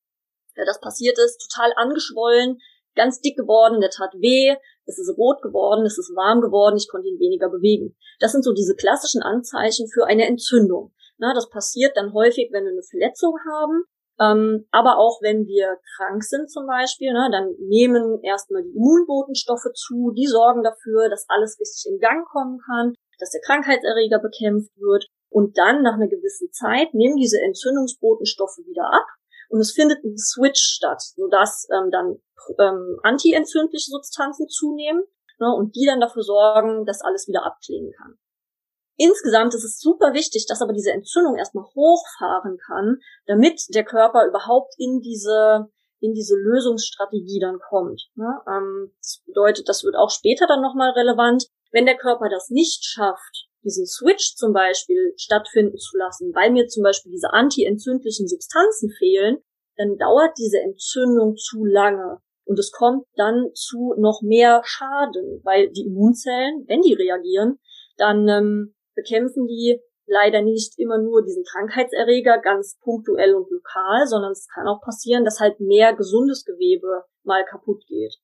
ja, 0.57 0.65
das 0.65 0.79
passiert 0.79 1.17
ist, 1.19 1.37
total 1.49 1.71
angeschwollen, 1.75 2.57
ganz 2.95 3.21
dick 3.21 3.37
geworden, 3.37 3.79
der 3.79 3.91
tat 3.91 4.13
weh, 4.15 4.55
es 4.85 4.97
ist 4.97 5.17
rot 5.17 5.41
geworden, 5.41 5.85
es 5.85 5.97
ist 5.97 6.15
warm 6.15 6.41
geworden, 6.41 6.77
ich 6.77 6.89
konnte 6.89 7.07
ihn 7.07 7.19
weniger 7.19 7.49
bewegen. 7.49 7.95
Das 8.19 8.31
sind 8.31 8.43
so 8.43 8.53
diese 8.53 8.75
klassischen 8.75 9.21
Anzeichen 9.21 9.87
für 9.87 10.05
eine 10.05 10.25
Entzündung. 10.25 10.93
Na, 11.17 11.33
das 11.33 11.49
passiert 11.49 11.95
dann 11.95 12.13
häufig, 12.13 12.49
wenn 12.51 12.63
wir 12.63 12.71
eine 12.71 12.83
Verletzung 12.83 13.35
haben, 13.51 13.83
ähm, 14.19 14.65
aber 14.71 14.97
auch 14.97 15.21
wenn 15.21 15.45
wir 15.45 15.77
krank 15.95 16.23
sind 16.23 16.49
zum 16.49 16.65
Beispiel, 16.65 17.13
ne, 17.13 17.29
dann 17.31 17.53
nehmen 17.59 18.19
erstmal 18.23 18.63
die 18.63 18.75
Immunbotenstoffe 18.75 19.69
zu, 19.73 20.11
die 20.15 20.25
sorgen 20.25 20.63
dafür, 20.63 21.09
dass 21.09 21.25
alles 21.27 21.59
richtig 21.59 21.91
in 21.91 21.99
Gang 21.99 22.25
kommen 22.27 22.59
kann, 22.65 22.93
dass 23.19 23.31
der 23.31 23.41
Krankheitserreger 23.41 24.19
bekämpft 24.19 24.71
wird 24.77 25.05
und 25.29 25.57
dann 25.57 25.83
nach 25.83 25.95
einer 25.95 26.07
gewissen 26.07 26.51
Zeit 26.51 26.93
nehmen 26.93 27.17
diese 27.17 27.41
Entzündungsbotenstoffe 27.41 28.57
wieder 28.65 28.85
ab 28.85 29.05
und 29.49 29.59
es 29.59 29.71
findet 29.73 30.03
ein 30.03 30.17
Switch 30.17 30.61
statt, 30.61 31.01
sodass 31.01 31.67
ähm, 31.71 31.89
dann 31.91 32.17
ähm, 32.59 32.99
antientzündliche 33.03 33.91
Substanzen 33.91 34.47
zunehmen 34.47 35.03
ne, 35.39 35.53
und 35.55 35.75
die 35.75 35.85
dann 35.85 35.99
dafür 35.99 36.23
sorgen, 36.23 36.85
dass 36.85 37.01
alles 37.01 37.27
wieder 37.27 37.45
abklingen 37.45 37.91
kann. 37.93 38.17
Insgesamt 38.97 39.53
ist 39.53 39.63
es 39.63 39.79
super 39.79 40.13
wichtig, 40.13 40.47
dass 40.47 40.61
aber 40.61 40.73
diese 40.73 40.91
Entzündung 40.91 41.35
erstmal 41.35 41.65
hochfahren 41.65 42.57
kann, 42.65 42.97
damit 43.27 43.61
der 43.69 43.85
Körper 43.85 44.25
überhaupt 44.25 44.73
in 44.77 45.01
diese 45.01 45.69
in 45.99 46.13
diese 46.13 46.35
Lösungsstrategie 46.35 47.39
dann 47.39 47.59
kommt. 47.59 48.09
Ne? 48.15 48.39
Ähm, 48.47 48.93
das 49.01 49.23
bedeutet, 49.25 49.67
das 49.67 49.83
wird 49.83 49.95
auch 49.95 50.11
später 50.11 50.45
dann 50.47 50.61
nochmal 50.61 50.91
relevant. 50.91 51.47
Wenn 51.71 51.85
der 51.85 51.97
Körper 51.97 52.29
das 52.29 52.49
nicht 52.49 52.85
schafft, 52.85 53.46
diesen 53.67 53.85
Switch 53.85 54.35
zum 54.35 54.53
Beispiel 54.53 55.13
stattfinden 55.17 55.77
zu 55.77 55.97
lassen, 55.97 56.33
weil 56.33 56.51
mir 56.51 56.67
zum 56.67 56.83
Beispiel 56.83 57.11
diese 57.11 57.33
antientzündlichen 57.33 58.27
Substanzen 58.27 58.89
fehlen, 58.97 59.37
dann 59.75 59.97
dauert 59.97 60.37
diese 60.37 60.59
Entzündung 60.59 61.35
zu 61.35 61.65
lange. 61.65 62.19
Und 62.45 62.57
es 62.57 62.71
kommt 62.71 63.05
dann 63.15 63.51
zu 63.53 63.93
noch 63.97 64.21
mehr 64.21 64.61
Schaden, 64.63 65.41
weil 65.43 65.69
die 65.69 65.85
Immunzellen, 65.85 66.65
wenn 66.67 66.81
die 66.81 66.93
reagieren, 66.93 67.59
dann 67.97 68.27
ähm, 68.29 68.75
bekämpfen 68.95 69.47
die 69.47 69.81
leider 70.07 70.41
nicht 70.41 70.79
immer 70.79 70.97
nur 70.97 71.23
diesen 71.23 71.43
Krankheitserreger 71.43 72.39
ganz 72.39 72.79
punktuell 72.81 73.35
und 73.35 73.51
lokal, 73.51 74.07
sondern 74.07 74.31
es 74.31 74.47
kann 74.47 74.67
auch 74.67 74.81
passieren, 74.81 75.25
dass 75.25 75.41
halt 75.41 75.59
mehr 75.59 75.93
gesundes 75.93 76.45
Gewebe 76.45 77.03
mal 77.23 77.43
kaputt 77.43 77.83
geht. 77.87 78.15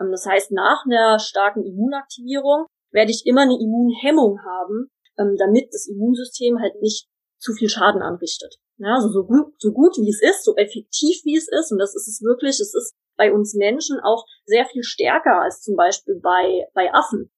Ähm, 0.00 0.10
das 0.10 0.26
heißt, 0.26 0.50
nach 0.50 0.84
einer 0.84 1.20
starken 1.20 1.64
Immunaktivierung 1.64 2.66
werde 2.90 3.10
ich 3.10 3.26
immer 3.26 3.42
eine 3.42 3.58
Immunhemmung 3.58 4.40
haben, 4.44 4.90
ähm, 5.18 5.36
damit 5.38 5.68
das 5.72 5.86
Immunsystem 5.88 6.58
halt 6.60 6.80
nicht 6.80 7.08
zu 7.38 7.52
viel 7.52 7.68
Schaden 7.68 8.02
anrichtet. 8.02 8.56
Ja, 8.78 8.94
also 8.94 9.08
so 9.10 9.24
gut, 9.24 9.54
so 9.58 9.72
gut 9.72 9.96
wie 9.96 10.08
es 10.08 10.22
ist, 10.22 10.44
so 10.44 10.54
effektiv 10.56 11.22
wie 11.24 11.36
es 11.36 11.48
ist, 11.48 11.72
und 11.72 11.78
das 11.78 11.94
ist 11.94 12.06
es 12.08 12.22
wirklich, 12.22 12.60
es 12.60 12.74
ist 12.74 12.94
bei 13.16 13.32
uns 13.32 13.54
Menschen 13.54 13.98
auch 14.00 14.24
sehr 14.46 14.64
viel 14.66 14.84
stärker 14.84 15.42
als 15.42 15.60
zum 15.60 15.74
Beispiel 15.76 16.20
bei, 16.22 16.68
bei 16.74 16.92
Affen. 16.94 17.30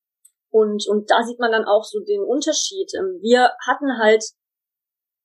Und, 0.50 0.86
und 0.88 1.10
da 1.10 1.22
sieht 1.22 1.38
man 1.38 1.52
dann 1.52 1.64
auch 1.64 1.84
so 1.84 2.00
den 2.00 2.22
Unterschied. 2.22 2.92
Ähm, 2.98 3.18
wir 3.22 3.50
hatten 3.66 3.98
halt 3.98 4.24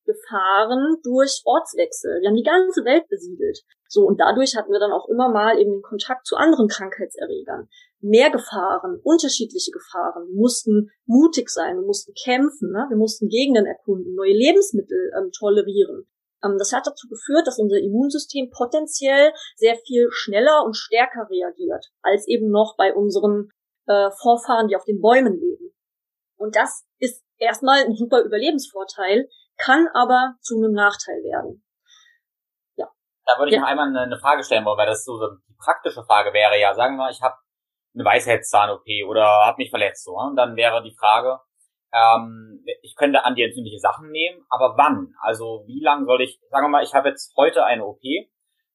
Gefahren 0.05 0.97
durch 1.03 1.41
Ortswechsel. 1.45 2.21
Wir 2.21 2.29
haben 2.29 2.37
die 2.37 2.43
ganze 2.43 2.85
Welt 2.85 3.07
besiedelt. 3.09 3.61
So, 3.89 4.05
und 4.05 4.19
dadurch 4.19 4.55
hatten 4.55 4.71
wir 4.71 4.79
dann 4.79 4.93
auch 4.93 5.09
immer 5.09 5.29
mal 5.29 5.59
eben 5.59 5.71
den 5.71 5.81
Kontakt 5.81 6.25
zu 6.27 6.35
anderen 6.35 6.67
Krankheitserregern. 6.67 7.67
Mehr 8.05 8.29
Gefahren, 8.29 8.99
unterschiedliche 9.03 9.71
Gefahren. 9.71 10.31
Mussten 10.33 10.91
mutig 11.05 11.49
sein, 11.49 11.77
wir 11.77 11.85
mussten 11.85 12.13
kämpfen, 12.13 12.71
ne? 12.71 12.85
wir 12.89 12.97
mussten 12.97 13.29
Gegenden 13.29 13.65
erkunden, 13.65 14.13
neue 14.13 14.33
Lebensmittel 14.33 15.11
ähm, 15.17 15.31
tolerieren. 15.31 16.05
Ähm, 16.43 16.57
das 16.57 16.71
hat 16.71 16.85
dazu 16.85 17.07
geführt, 17.07 17.47
dass 17.47 17.57
unser 17.57 17.77
Immunsystem 17.77 18.49
potenziell 18.51 19.33
sehr 19.55 19.75
viel 19.87 20.07
schneller 20.11 20.63
und 20.65 20.75
stärker 20.75 21.27
reagiert, 21.29 21.85
als 22.01 22.27
eben 22.27 22.49
noch 22.51 22.75
bei 22.77 22.93
unseren 22.93 23.49
äh, 23.87 24.11
Vorfahren, 24.21 24.67
die 24.67 24.75
auf 24.75 24.85
den 24.85 25.01
Bäumen 25.01 25.33
leben. 25.39 25.73
Und 26.37 26.55
das 26.55 26.85
ist 26.99 27.23
erstmal 27.37 27.83
ein 27.83 27.95
super 27.95 28.21
Überlebensvorteil, 28.21 29.27
kann 29.57 29.87
aber 29.93 30.35
zu 30.41 30.57
einem 30.57 30.73
Nachteil 30.73 31.23
werden. 31.23 31.63
Ja. 32.75 32.87
Da 33.25 33.39
würde 33.39 33.49
ich 33.49 33.55
ja. 33.55 33.61
noch 33.61 33.67
einmal 33.67 33.95
eine, 33.95 34.19
Frage 34.19 34.43
stellen 34.43 34.65
wollen, 34.65 34.77
weil 34.77 34.87
das 34.87 35.05
so, 35.05 35.17
so 35.17 35.27
die 35.47 35.55
praktische 35.57 36.03
Frage 36.03 36.33
wäre 36.33 36.59
ja, 36.59 36.73
sagen 36.73 36.95
wir 36.95 37.05
mal, 37.05 37.11
ich 37.11 37.21
habe 37.21 37.35
eine 37.95 38.05
Weisheitszahn-OP 38.05 38.85
oder 39.07 39.23
habe 39.23 39.57
mich 39.57 39.69
verletzt 39.69 40.03
so, 40.03 40.11
und 40.15 40.35
dann 40.35 40.55
wäre 40.55 40.83
die 40.83 40.95
Frage, 40.95 41.39
ähm, 41.93 42.63
ich 42.81 42.95
könnte 42.95 43.23
antientzündliche 43.23 43.79
Sachen 43.79 44.11
nehmen, 44.11 44.43
aber 44.49 44.75
wann? 44.77 45.13
Also 45.21 45.63
wie 45.65 45.81
lang 45.81 46.05
soll 46.05 46.21
ich, 46.21 46.39
sagen 46.49 46.65
wir 46.65 46.69
mal, 46.69 46.83
ich 46.83 46.93
habe 46.93 47.09
jetzt 47.09 47.33
heute 47.37 47.63
eine 47.63 47.85
OP, 47.85 48.03
äh, 48.03 48.27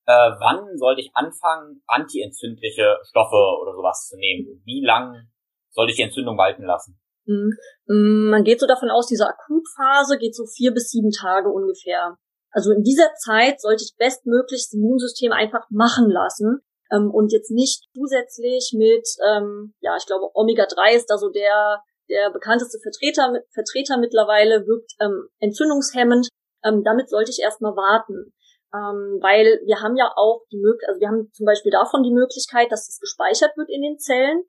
wann 0.06 0.76
sollte 0.78 1.02
ich 1.02 1.10
anfangen, 1.14 1.82
antientzündliche 1.86 2.98
Stoffe 3.04 3.36
oder 3.60 3.74
sowas 3.74 4.08
zu 4.08 4.16
nehmen? 4.16 4.62
Wie 4.64 4.82
lang 4.84 5.28
soll 5.70 5.90
ich 5.90 5.96
die 5.96 6.02
Entzündung 6.02 6.38
walten 6.38 6.64
lassen? 6.64 6.98
Mhm. 7.26 7.52
Mm, 7.86 8.30
man 8.30 8.44
geht 8.44 8.60
so 8.60 8.66
davon 8.66 8.90
aus, 8.90 9.06
diese 9.06 9.26
Akutphase 9.26 10.18
geht 10.18 10.34
so 10.34 10.46
vier 10.46 10.72
bis 10.72 10.88
sieben 10.88 11.10
Tage 11.10 11.48
ungefähr. 11.50 12.16
Also 12.50 12.72
in 12.72 12.82
dieser 12.82 13.14
Zeit 13.14 13.60
sollte 13.60 13.84
ich 13.84 13.94
bestmöglich 13.96 14.66
das 14.66 14.72
Immunsystem 14.72 15.32
einfach 15.32 15.66
machen 15.70 16.10
lassen 16.10 16.62
ähm, 16.92 17.10
und 17.10 17.32
jetzt 17.32 17.50
nicht 17.50 17.84
zusätzlich 17.94 18.72
mit, 18.76 19.06
ähm, 19.26 19.74
ja, 19.80 19.96
ich 19.96 20.06
glaube, 20.06 20.30
Omega-3 20.34 20.94
ist 20.94 21.06
da 21.06 21.18
so 21.18 21.30
der 21.30 21.82
der 22.10 22.30
bekannteste 22.30 22.78
Vertreter, 22.80 23.32
Vertreter 23.54 23.96
mittlerweile, 23.96 24.66
wirkt 24.66 24.92
ähm, 25.00 25.28
entzündungshemmend. 25.38 26.28
Ähm, 26.64 26.82
damit 26.84 27.08
sollte 27.08 27.30
ich 27.30 27.40
erstmal 27.40 27.76
warten. 27.76 28.34
Ähm, 28.74 29.18
weil 29.22 29.60
wir 29.64 29.80
haben 29.80 29.96
ja 29.96 30.12
auch 30.14 30.44
die 30.52 30.58
Möglichkeit, 30.58 30.88
also 30.90 31.00
wir 31.00 31.08
haben 31.08 31.30
zum 31.32 31.46
Beispiel 31.46 31.72
davon 31.72 32.02
die 32.02 32.12
Möglichkeit, 32.12 32.70
dass 32.70 32.86
das 32.86 33.00
gespeichert 33.00 33.56
wird 33.56 33.70
in 33.70 33.82
den 33.82 33.98
Zellen, 33.98 34.42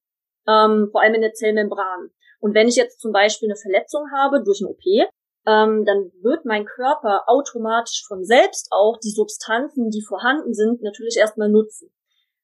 ähm, 0.48 0.90
vor 0.92 1.02
allem 1.02 1.16
in 1.16 1.22
der 1.22 1.34
Zellmembran. 1.34 2.12
Und 2.40 2.54
wenn 2.54 2.68
ich 2.68 2.76
jetzt 2.76 3.00
zum 3.00 3.14
Beispiel 3.14 3.50
eine 3.50 3.56
Verletzung 3.56 4.12
habe 4.12 4.44
durch 4.44 4.62
eine 4.62 4.70
OP, 4.70 4.84
ähm, 5.48 5.86
dann 5.86 6.12
wird 6.22 6.46
mein 6.46 6.66
Körper 6.66 7.24
automatisch 7.28 8.04
von 8.08 8.24
selbst 8.24 8.68
auch 8.72 8.98
die 9.04 9.10
Substanzen, 9.10 9.90
die 9.90 10.04
vorhanden 10.08 10.54
sind, 10.54 10.84
natürlich 10.84 11.18
erstmal 11.18 11.50
nutzen. 11.50 11.92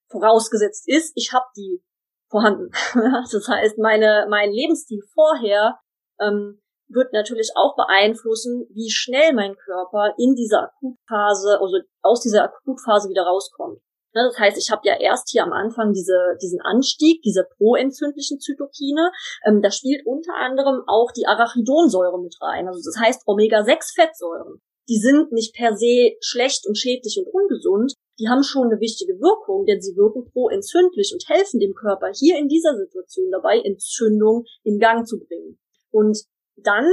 Vorausgesetzt 0.10 0.88
ist, 0.88 1.14
ich 1.16 1.34
habe 1.34 1.46
die 1.56 1.82
vorhanden. 2.30 2.70
das 3.32 3.48
heißt, 3.48 3.78
meine, 3.78 4.28
mein 4.30 4.52
Lebensstil 4.52 5.02
vorher 5.14 5.80
ähm, 6.20 6.62
wird 6.90 7.14
natürlich 7.14 7.52
auch 7.56 7.76
beeinflussen, 7.76 8.68
wie 8.72 8.90
schnell 8.90 9.34
mein 9.34 9.56
Körper 9.56 10.14
in 10.18 10.36
dieser 10.36 10.64
Akutphase, 10.64 11.60
also 11.60 11.80
aus 12.02 12.22
dieser 12.22 12.44
Akutphase 12.44 13.10
wieder 13.10 13.24
rauskommt. 13.24 13.82
Ne, 14.14 14.24
das 14.24 14.40
heißt, 14.40 14.58
ich 14.58 14.72
habe 14.72 14.82
ja 14.86 14.98
erst 15.00 15.30
hier 15.30 15.44
am 15.44 15.52
Anfang 15.52 15.94
diese, 15.94 16.38
diesen 16.42 16.62
Anstieg 16.62 17.22
dieser 17.22 17.44
proentzündlichen 17.58 18.40
Zytokine. 18.40 19.12
Ähm, 19.46 19.62
da 19.62 19.70
spielt 19.70 20.06
unter 20.06 20.34
anderem 20.34 20.82
auch 20.88 21.12
die 21.12 21.28
Arachidonsäure 21.28 22.20
mit 22.20 22.36
rein. 22.42 22.68
Also 22.68 22.80
das 22.84 23.00
heißt 23.00 23.24
Omega-6-Fettsäuren. 23.28 24.62
Die 24.90 24.98
sind 24.98 25.34
nicht 25.34 25.54
per 25.54 25.76
se 25.76 26.16
schlecht 26.22 26.66
und 26.66 26.78
schädlich 26.78 27.20
und 27.20 27.28
ungesund. 27.32 27.94
Die 28.20 28.28
haben 28.28 28.44
schon 28.44 28.68
eine 28.68 28.80
wichtige 28.80 29.20
Wirkung, 29.20 29.66
denn 29.66 29.82
sie 29.82 29.96
wirken 29.96 30.26
proentzündlich 30.32 31.14
und 31.14 31.28
helfen 31.30 31.60
dem 31.60 31.74
Körper 31.74 32.12
hier 32.14 32.38
in 32.38 32.48
dieser 32.48 32.76
Situation 32.76 33.30
dabei, 33.32 33.60
Entzündung 33.60 34.46
in 34.64 34.80
Gang 34.80 35.06
zu 35.06 35.20
bringen. 35.20 35.60
Und 35.92 36.18
dann 36.56 36.90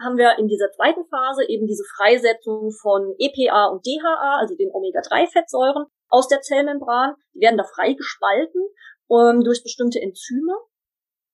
haben 0.00 0.16
wir 0.16 0.38
in 0.38 0.48
dieser 0.48 0.70
zweiten 0.72 1.04
Phase 1.08 1.44
eben 1.46 1.66
diese 1.66 1.84
Freisetzung 1.96 2.72
von 2.72 3.14
EPA 3.18 3.66
und 3.66 3.84
DHA, 3.84 4.38
also 4.40 4.56
den 4.56 4.70
Omega-3-Fettsäuren, 4.72 5.86
aus 6.08 6.26
der 6.28 6.40
Zellmembran. 6.40 7.14
Die 7.34 7.40
werden 7.40 7.58
da 7.58 7.64
frei 7.64 7.92
gespalten 7.92 8.62
ähm, 9.10 9.44
durch 9.44 9.62
bestimmte 9.62 10.00
Enzyme. 10.00 10.56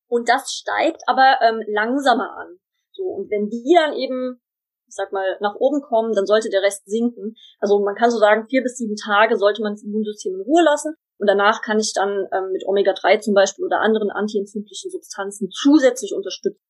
Und 0.09 0.29
das 0.29 0.53
steigt 0.53 1.03
aber 1.07 1.39
ähm, 1.43 1.63
langsamer 1.69 2.37
an. 2.37 2.59
So, 2.93 3.05
und 3.05 3.31
wenn 3.31 3.49
die 3.49 3.75
dann 3.75 3.95
eben, 3.95 4.41
ich 4.87 4.95
sag 4.95 5.13
mal, 5.13 5.37
nach 5.41 5.55
oben 5.57 5.83
kommen, 5.83 6.15
dann 6.15 6.27
sollte 6.27 6.51
der 6.51 6.63
Rest 6.63 6.87
sinken. 6.87 7.35
Also 7.61 7.79
man 7.81 7.95
kann 7.95 8.11
so 8.11 8.19
sagen, 8.19 8.47
vier 8.49 8.63
bis 8.63 8.77
sieben 8.77 8.97
Tage 8.97 9.37
sollte 9.37 9.63
man 9.63 9.73
das 9.73 9.83
Immunsystem 9.83 10.35
in 10.35 10.43
Ruhe 10.43 10.63
lassen. 10.63 10.95
Und 11.19 11.27
danach 11.27 11.63
kann 11.63 11.79
ich 11.79 11.93
dann 11.95 12.29
ähm, 12.33 12.53
mit 12.53 12.65
Omega-3 12.67 13.21
zum 13.21 13.35
Beispiel 13.35 13.65
oder 13.65 13.81
anderen 13.81 14.11
antientzündlichen 14.11 14.91
Substanzen 14.91 15.51
zusätzlich 15.51 16.15
unterstützen. 16.15 16.63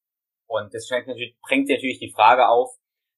Und 0.47 0.73
das 0.73 0.89
bringt 0.89 1.69
natürlich 1.69 1.99
die 1.99 2.13
Frage 2.15 2.49
auf, 2.49 2.71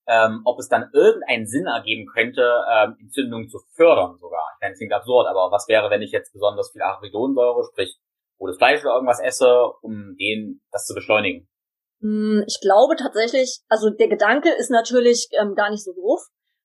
ähm, 0.08 0.40
ob 0.44 0.58
es 0.58 0.68
dann 0.68 0.90
irgendeinen 0.92 1.46
Sinn 1.46 1.66
ergeben 1.66 2.06
könnte, 2.06 2.64
ähm, 2.72 2.96
Entzündungen 2.98 3.48
zu 3.48 3.58
fördern 3.76 4.16
sogar. 4.16 4.42
Ich 4.54 4.60
meine, 4.62 4.72
das 4.72 4.78
klingt 4.78 4.94
absurd, 4.94 5.28
aber 5.28 5.50
was 5.52 5.68
wäre, 5.68 5.90
wenn 5.90 6.00
ich 6.00 6.12
jetzt 6.12 6.32
besonders 6.32 6.70
viel 6.72 6.80
Arachidonsäure, 6.80 7.62
sprich 7.70 7.98
rotes 8.40 8.56
Fleisch 8.56 8.82
oder 8.82 8.94
irgendwas 8.94 9.20
esse, 9.20 9.70
um 9.82 10.16
den 10.18 10.62
das 10.72 10.86
zu 10.86 10.94
beschleunigen? 10.94 11.46
Hm, 12.00 12.44
ich 12.46 12.60
glaube 12.60 12.96
tatsächlich, 12.96 13.60
also 13.68 13.90
der 13.90 14.08
Gedanke 14.08 14.50
ist 14.50 14.70
natürlich 14.70 15.28
ähm, 15.40 15.54
gar 15.54 15.70
nicht 15.70 15.84
so 15.84 15.92
doof. 15.92 16.20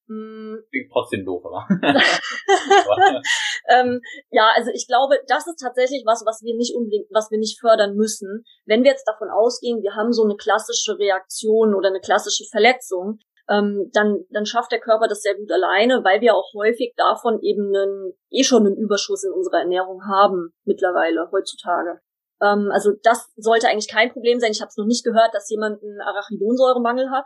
Hm. 0.07 0.61
Klingt 0.69 0.91
trotzdem 0.91 1.25
doof, 1.25 1.43
aber. 1.45 1.65
ähm, 3.69 4.01
ja, 4.31 4.51
also 4.53 4.69
ich 4.73 4.85
glaube, 4.87 5.15
das 5.27 5.47
ist 5.47 5.59
tatsächlich 5.61 6.03
was, 6.05 6.23
was 6.25 6.41
wir 6.43 6.55
nicht 6.57 6.75
unbedingt, 6.75 7.07
was 7.09 7.31
wir 7.31 7.39
nicht 7.39 7.59
fördern 7.59 7.95
müssen. 7.95 8.43
Wenn 8.65 8.83
wir 8.83 8.91
jetzt 8.91 9.07
davon 9.07 9.29
ausgehen, 9.29 9.81
wir 9.81 9.95
haben 9.95 10.11
so 10.11 10.23
eine 10.23 10.35
klassische 10.35 10.99
Reaktion 10.99 11.73
oder 11.73 11.87
eine 11.87 12.01
klassische 12.01 12.43
Verletzung, 12.51 13.19
ähm, 13.49 13.89
dann, 13.93 14.25
dann 14.29 14.45
schafft 14.45 14.71
der 14.71 14.79
Körper 14.79 15.07
das 15.07 15.21
sehr 15.21 15.35
gut 15.35 15.51
alleine, 15.51 16.03
weil 16.03 16.21
wir 16.21 16.35
auch 16.35 16.53
häufig 16.53 16.93
davon 16.95 17.39
eben 17.41 17.73
einen, 17.75 18.13
eh 18.29 18.43
schon 18.43 18.65
einen 18.65 18.77
Überschuss 18.77 19.23
in 19.23 19.31
unserer 19.31 19.59
Ernährung 19.59 20.01
haben, 20.05 20.53
mittlerweile, 20.65 21.29
heutzutage. 21.31 21.99
Ähm, 22.43 22.69
also 22.71 22.91
das 23.03 23.31
sollte 23.37 23.67
eigentlich 23.67 23.89
kein 23.89 24.11
Problem 24.11 24.39
sein. 24.39 24.51
Ich 24.51 24.61
habe 24.61 24.69
es 24.69 24.77
noch 24.77 24.85
nicht 24.85 25.03
gehört, 25.03 25.33
dass 25.33 25.49
jemand 25.49 25.81
einen 25.81 26.01
Arachidonsäuremangel 26.01 27.09
hat. 27.09 27.25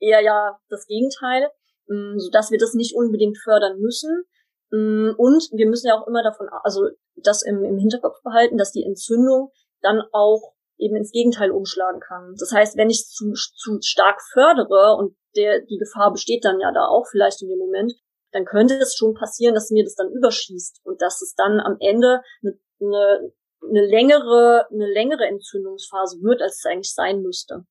Eher 0.00 0.20
ja 0.20 0.58
das 0.68 0.86
Gegenteil, 0.86 1.50
ähm, 1.90 2.14
sodass 2.18 2.50
wir 2.50 2.58
das 2.58 2.74
nicht 2.74 2.94
unbedingt 2.94 3.38
fördern 3.38 3.78
müssen. 3.78 4.24
Ähm, 4.72 5.14
und 5.18 5.48
wir 5.52 5.68
müssen 5.68 5.88
ja 5.88 5.98
auch 5.98 6.06
immer 6.06 6.22
davon, 6.22 6.48
also 6.62 6.88
das 7.16 7.42
im, 7.42 7.64
im 7.64 7.78
Hinterkopf 7.78 8.22
behalten, 8.22 8.56
dass 8.56 8.72
die 8.72 8.84
Entzündung 8.84 9.50
dann 9.82 10.02
auch 10.12 10.54
eben 10.78 10.96
ins 10.96 11.12
Gegenteil 11.12 11.50
umschlagen 11.50 12.00
kann. 12.00 12.34
Das 12.38 12.52
heißt, 12.52 12.76
wenn 12.76 12.90
ich 12.90 13.06
zu, 13.06 13.32
zu 13.32 13.78
stark 13.82 14.20
fördere 14.32 14.96
und 14.96 15.16
der, 15.36 15.60
die 15.60 15.78
Gefahr 15.78 16.12
besteht 16.12 16.44
dann 16.44 16.60
ja 16.60 16.72
da 16.72 16.86
auch 16.86 17.06
vielleicht 17.10 17.42
in 17.42 17.48
dem 17.48 17.58
Moment, 17.58 17.92
dann 18.32 18.44
könnte 18.44 18.74
es 18.74 18.96
schon 18.96 19.14
passieren, 19.14 19.54
dass 19.54 19.70
mir 19.70 19.84
das 19.84 19.94
dann 19.94 20.10
überschießt 20.10 20.80
und 20.84 21.00
dass 21.02 21.20
es 21.22 21.34
dann 21.34 21.60
am 21.60 21.76
Ende 21.80 22.22
eine, 22.42 22.58
eine, 22.80 23.32
eine 23.68 23.86
längere, 23.86 24.66
eine 24.70 24.86
längere 24.92 25.26
Entzündungsphase 25.26 26.20
wird, 26.22 26.42
als 26.42 26.58
es 26.58 26.66
eigentlich 26.66 26.92
sein 26.92 27.22
müsste. 27.22 27.64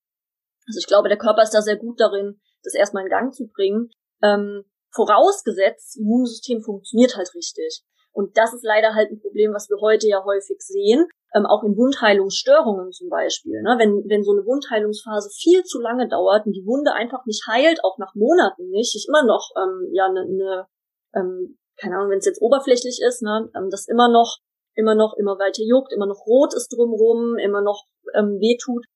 Also 0.66 0.78
ich 0.78 0.86
glaube, 0.86 1.08
der 1.08 1.18
Körper 1.18 1.42
ist 1.42 1.54
da 1.54 1.60
sehr 1.60 1.76
gut 1.76 2.00
darin, 2.00 2.40
das 2.62 2.74
erstmal 2.74 3.04
in 3.04 3.10
Gang 3.10 3.34
zu 3.34 3.48
bringen. 3.48 3.90
Ähm, 4.22 4.64
vorausgesetzt, 4.90 5.98
Immunsystem 5.98 6.62
funktioniert 6.62 7.16
halt 7.16 7.34
richtig. 7.34 7.82
Und 8.12 8.36
das 8.36 8.52
ist 8.52 8.62
leider 8.62 8.94
halt 8.94 9.10
ein 9.10 9.20
Problem, 9.20 9.54
was 9.54 9.70
wir 9.70 9.80
heute 9.80 10.06
ja 10.06 10.22
häufig 10.24 10.60
sehen, 10.60 11.06
ähm, 11.34 11.46
auch 11.46 11.64
in 11.64 11.76
Wundheilungsstörungen 11.76 12.92
zum 12.92 13.08
Beispiel. 13.08 13.62
Ne? 13.62 13.76
Wenn, 13.78 14.04
wenn 14.08 14.22
so 14.22 14.32
eine 14.32 14.44
Wundheilungsphase 14.44 15.30
viel 15.30 15.64
zu 15.64 15.80
lange 15.80 16.08
dauert 16.08 16.44
und 16.46 16.52
die 16.52 16.66
Wunde 16.66 16.92
einfach 16.92 17.24
nicht 17.24 17.46
heilt, 17.48 17.82
auch 17.84 17.96
nach 17.98 18.14
Monaten 18.14 18.68
nicht, 18.68 18.94
ich 18.94 19.06
immer 19.08 19.24
noch 19.24 19.50
ähm, 19.56 19.88
ja 19.92 20.06
eine, 20.06 20.26
ne, 20.28 20.66
ähm, 21.14 21.58
keine 21.80 21.96
Ahnung, 21.96 22.10
wenn 22.10 22.18
es 22.18 22.26
jetzt 22.26 22.42
oberflächlich 22.42 23.00
ist, 23.00 23.22
ne, 23.22 23.50
ähm, 23.56 23.70
das 23.70 23.88
immer 23.88 24.12
noch 24.12 24.38
immer 24.74 24.94
noch 24.94 25.14
immer 25.18 25.38
weiter 25.38 25.62
juckt, 25.62 25.92
immer 25.92 26.06
noch 26.06 26.26
rot 26.26 26.54
ist 26.54 26.68
drumrum, 26.68 27.36
immer 27.38 27.62
noch 27.62 27.84
ähm, 28.14 28.38
wehtut, 28.40 28.86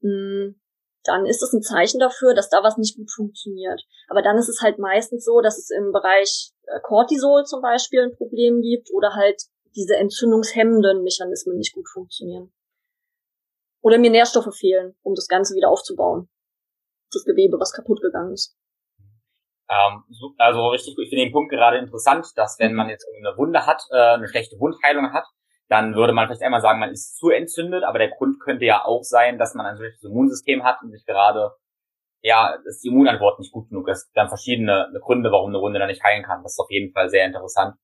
mh, 0.00 0.10
hm, 0.10 0.60
dann 1.04 1.26
ist 1.26 1.42
es 1.42 1.52
ein 1.52 1.62
Zeichen 1.62 2.00
dafür, 2.00 2.34
dass 2.34 2.48
da 2.48 2.62
was 2.62 2.78
nicht 2.78 2.96
gut 2.96 3.10
funktioniert. 3.10 3.82
Aber 4.08 4.22
dann 4.22 4.38
ist 4.38 4.48
es 4.48 4.62
halt 4.62 4.78
meistens 4.78 5.24
so, 5.24 5.40
dass 5.40 5.58
es 5.58 5.70
im 5.70 5.92
Bereich 5.92 6.52
äh, 6.62 6.80
Cortisol 6.80 7.44
zum 7.44 7.60
Beispiel 7.60 8.00
ein 8.00 8.16
Problem 8.16 8.62
gibt 8.62 8.88
oder 8.92 9.14
halt 9.14 9.42
diese 9.76 9.96
entzündungshemmenden 9.96 11.02
Mechanismen 11.02 11.58
nicht 11.58 11.74
gut 11.74 11.88
funktionieren. 11.88 12.52
Oder 13.82 13.98
mir 13.98 14.10
Nährstoffe 14.10 14.54
fehlen, 14.56 14.96
um 15.02 15.14
das 15.14 15.28
Ganze 15.28 15.54
wieder 15.54 15.68
aufzubauen. 15.68 16.30
Das 17.12 17.24
Gewebe, 17.24 17.60
was 17.60 17.72
kaputt 17.72 18.00
gegangen 18.00 18.32
ist. 18.32 18.56
Ähm, 19.70 20.04
also 20.38 20.68
richtig, 20.68 20.94
ich 20.98 21.08
finde 21.08 21.24
den 21.24 21.32
Punkt 21.32 21.50
gerade 21.50 21.78
interessant, 21.78 22.26
dass 22.36 22.58
wenn 22.58 22.74
man 22.74 22.88
jetzt 22.88 23.06
eine 23.16 23.36
Wunde 23.36 23.66
hat, 23.66 23.82
äh, 23.90 24.14
eine 24.14 24.28
schlechte 24.28 24.58
Wundheilung 24.58 25.12
hat, 25.12 25.24
dann 25.68 25.94
würde 25.94 26.12
man 26.12 26.26
vielleicht 26.26 26.42
einmal 26.42 26.60
sagen, 26.60 26.78
man 26.78 26.90
ist 26.90 27.16
zu 27.16 27.30
entzündet, 27.30 27.84
aber 27.84 27.98
der 27.98 28.10
Grund 28.10 28.38
könnte 28.40 28.64
ja 28.64 28.84
auch 28.84 29.02
sein, 29.02 29.38
dass 29.38 29.54
man 29.54 29.66
ein 29.66 29.76
solches 29.76 30.02
Immunsystem 30.02 30.62
hat 30.62 30.82
und 30.82 30.90
sich 30.90 31.04
gerade, 31.06 31.52
ja, 32.20 32.58
dass 32.64 32.80
die 32.80 32.88
Immunantwort 32.88 33.38
nicht 33.38 33.52
gut 33.52 33.70
genug 33.70 33.88
ist. 33.88 34.10
Dann 34.14 34.28
verschiedene 34.28 34.92
Gründe, 35.00 35.32
warum 35.32 35.50
eine 35.50 35.60
Wunde 35.60 35.78
dann 35.78 35.88
nicht 35.88 36.04
heilen 36.04 36.22
kann. 36.22 36.42
Das 36.42 36.52
ist 36.52 36.60
auf 36.60 36.70
jeden 36.70 36.92
Fall 36.92 37.08
sehr 37.08 37.24
interessant. 37.24 37.76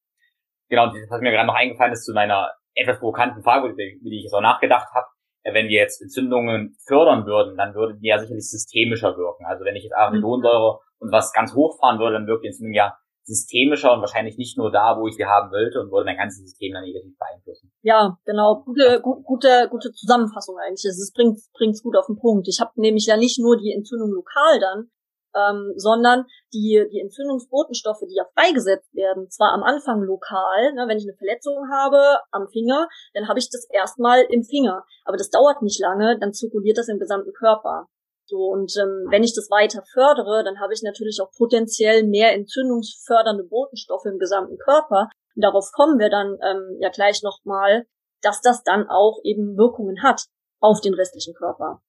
Genau, 0.68 0.92
was 1.08 1.20
mir 1.20 1.32
gerade 1.32 1.46
noch 1.46 1.54
eingefallen 1.54 1.92
ist 1.92 2.04
zu 2.04 2.12
meiner 2.12 2.52
etwas 2.74 2.98
provokanten 2.98 3.42
Frage, 3.42 3.68
über 3.68 3.76
die 3.76 4.18
ich 4.18 4.24
jetzt 4.24 4.34
auch 4.34 4.40
nachgedacht 4.40 4.88
habe. 4.94 5.06
Wenn 5.42 5.68
wir 5.68 5.80
jetzt 5.80 6.02
Entzündungen 6.02 6.76
fördern 6.86 7.24
würden, 7.24 7.56
dann 7.56 7.74
würden 7.74 7.98
die 8.00 8.08
ja 8.08 8.18
sicherlich 8.18 8.48
systemischer 8.48 9.16
wirken. 9.16 9.46
Also 9.46 9.64
wenn 9.64 9.74
ich 9.74 9.84
jetzt 9.84 9.94
Arachidonsäure 9.94 10.74
mhm. 10.74 10.89
Und 11.00 11.12
was 11.12 11.32
ganz 11.32 11.54
hochfahren 11.54 11.98
würde, 11.98 12.14
dann 12.14 12.26
wirkt 12.26 12.44
die 12.44 12.48
Entzündung 12.48 12.74
ja 12.74 12.96
systemischer 13.24 13.92
und 13.92 14.00
wahrscheinlich 14.00 14.36
nicht 14.38 14.58
nur 14.58 14.70
da, 14.72 14.98
wo 14.98 15.06
ich 15.06 15.14
sie 15.14 15.24
haben 15.24 15.50
wollte 15.50 15.80
und 15.80 15.90
würde 15.92 16.06
mein 16.06 16.16
ganzes 16.16 16.42
System 16.42 16.72
dann 16.72 16.84
negativ 16.84 17.16
beeinflussen. 17.18 17.70
Ja, 17.82 18.18
genau. 18.24 18.62
Gute, 18.64 19.00
gut, 19.00 19.24
gute, 19.24 19.68
gute 19.70 19.92
Zusammenfassung 19.92 20.56
eigentlich. 20.58 20.84
Es 20.84 21.12
bringt 21.14 21.38
bringt's 21.54 21.82
gut 21.82 21.96
auf 21.96 22.06
den 22.06 22.18
Punkt. 22.18 22.48
Ich 22.48 22.60
habe 22.60 22.72
nämlich 22.76 23.06
ja 23.06 23.16
nicht 23.16 23.38
nur 23.38 23.56
die 23.56 23.72
Entzündung 23.72 24.10
lokal 24.10 24.58
dann, 24.58 24.90
ähm, 25.34 25.72
sondern 25.76 26.26
die, 26.52 26.84
die 26.90 27.00
Entzündungsbotenstoffe, 27.00 28.02
die 28.08 28.16
ja 28.16 28.24
freigesetzt 28.34 28.92
werden, 28.94 29.30
zwar 29.30 29.52
am 29.52 29.62
Anfang 29.62 30.02
lokal, 30.02 30.74
ne, 30.74 30.86
wenn 30.88 30.98
ich 30.98 31.04
eine 31.04 31.16
Verletzung 31.16 31.70
habe 31.70 32.18
am 32.32 32.48
Finger, 32.48 32.88
dann 33.14 33.28
habe 33.28 33.38
ich 33.38 33.48
das 33.50 33.68
erstmal 33.70 34.22
im 34.28 34.42
Finger. 34.42 34.84
Aber 35.04 35.16
das 35.16 35.30
dauert 35.30 35.62
nicht 35.62 35.80
lange, 35.80 36.18
dann 36.18 36.32
zirkuliert 36.32 36.78
das 36.78 36.88
im 36.88 36.98
gesamten 36.98 37.32
Körper. 37.32 37.86
So, 38.30 38.46
und 38.46 38.72
ähm, 38.76 39.08
wenn 39.10 39.24
ich 39.24 39.34
das 39.34 39.50
weiter 39.50 39.82
fördere, 39.92 40.44
dann 40.44 40.60
habe 40.60 40.72
ich 40.72 40.82
natürlich 40.82 41.18
auch 41.20 41.32
potenziell 41.36 42.04
mehr 42.04 42.32
entzündungsfördernde 42.32 43.42
Botenstoffe 43.42 44.04
im 44.04 44.20
gesamten 44.20 44.56
Körper. 44.56 45.10
Und 45.34 45.42
darauf 45.42 45.72
kommen 45.72 45.98
wir 45.98 46.10
dann 46.10 46.38
ähm, 46.40 46.78
ja 46.78 46.90
gleich 46.90 47.24
nochmal, 47.24 47.86
dass 48.22 48.40
das 48.40 48.62
dann 48.62 48.88
auch 48.88 49.18
eben 49.24 49.56
Wirkungen 49.56 50.04
hat 50.04 50.26
auf 50.60 50.80
den 50.80 50.94
restlichen 50.94 51.34
Körper. 51.34 51.82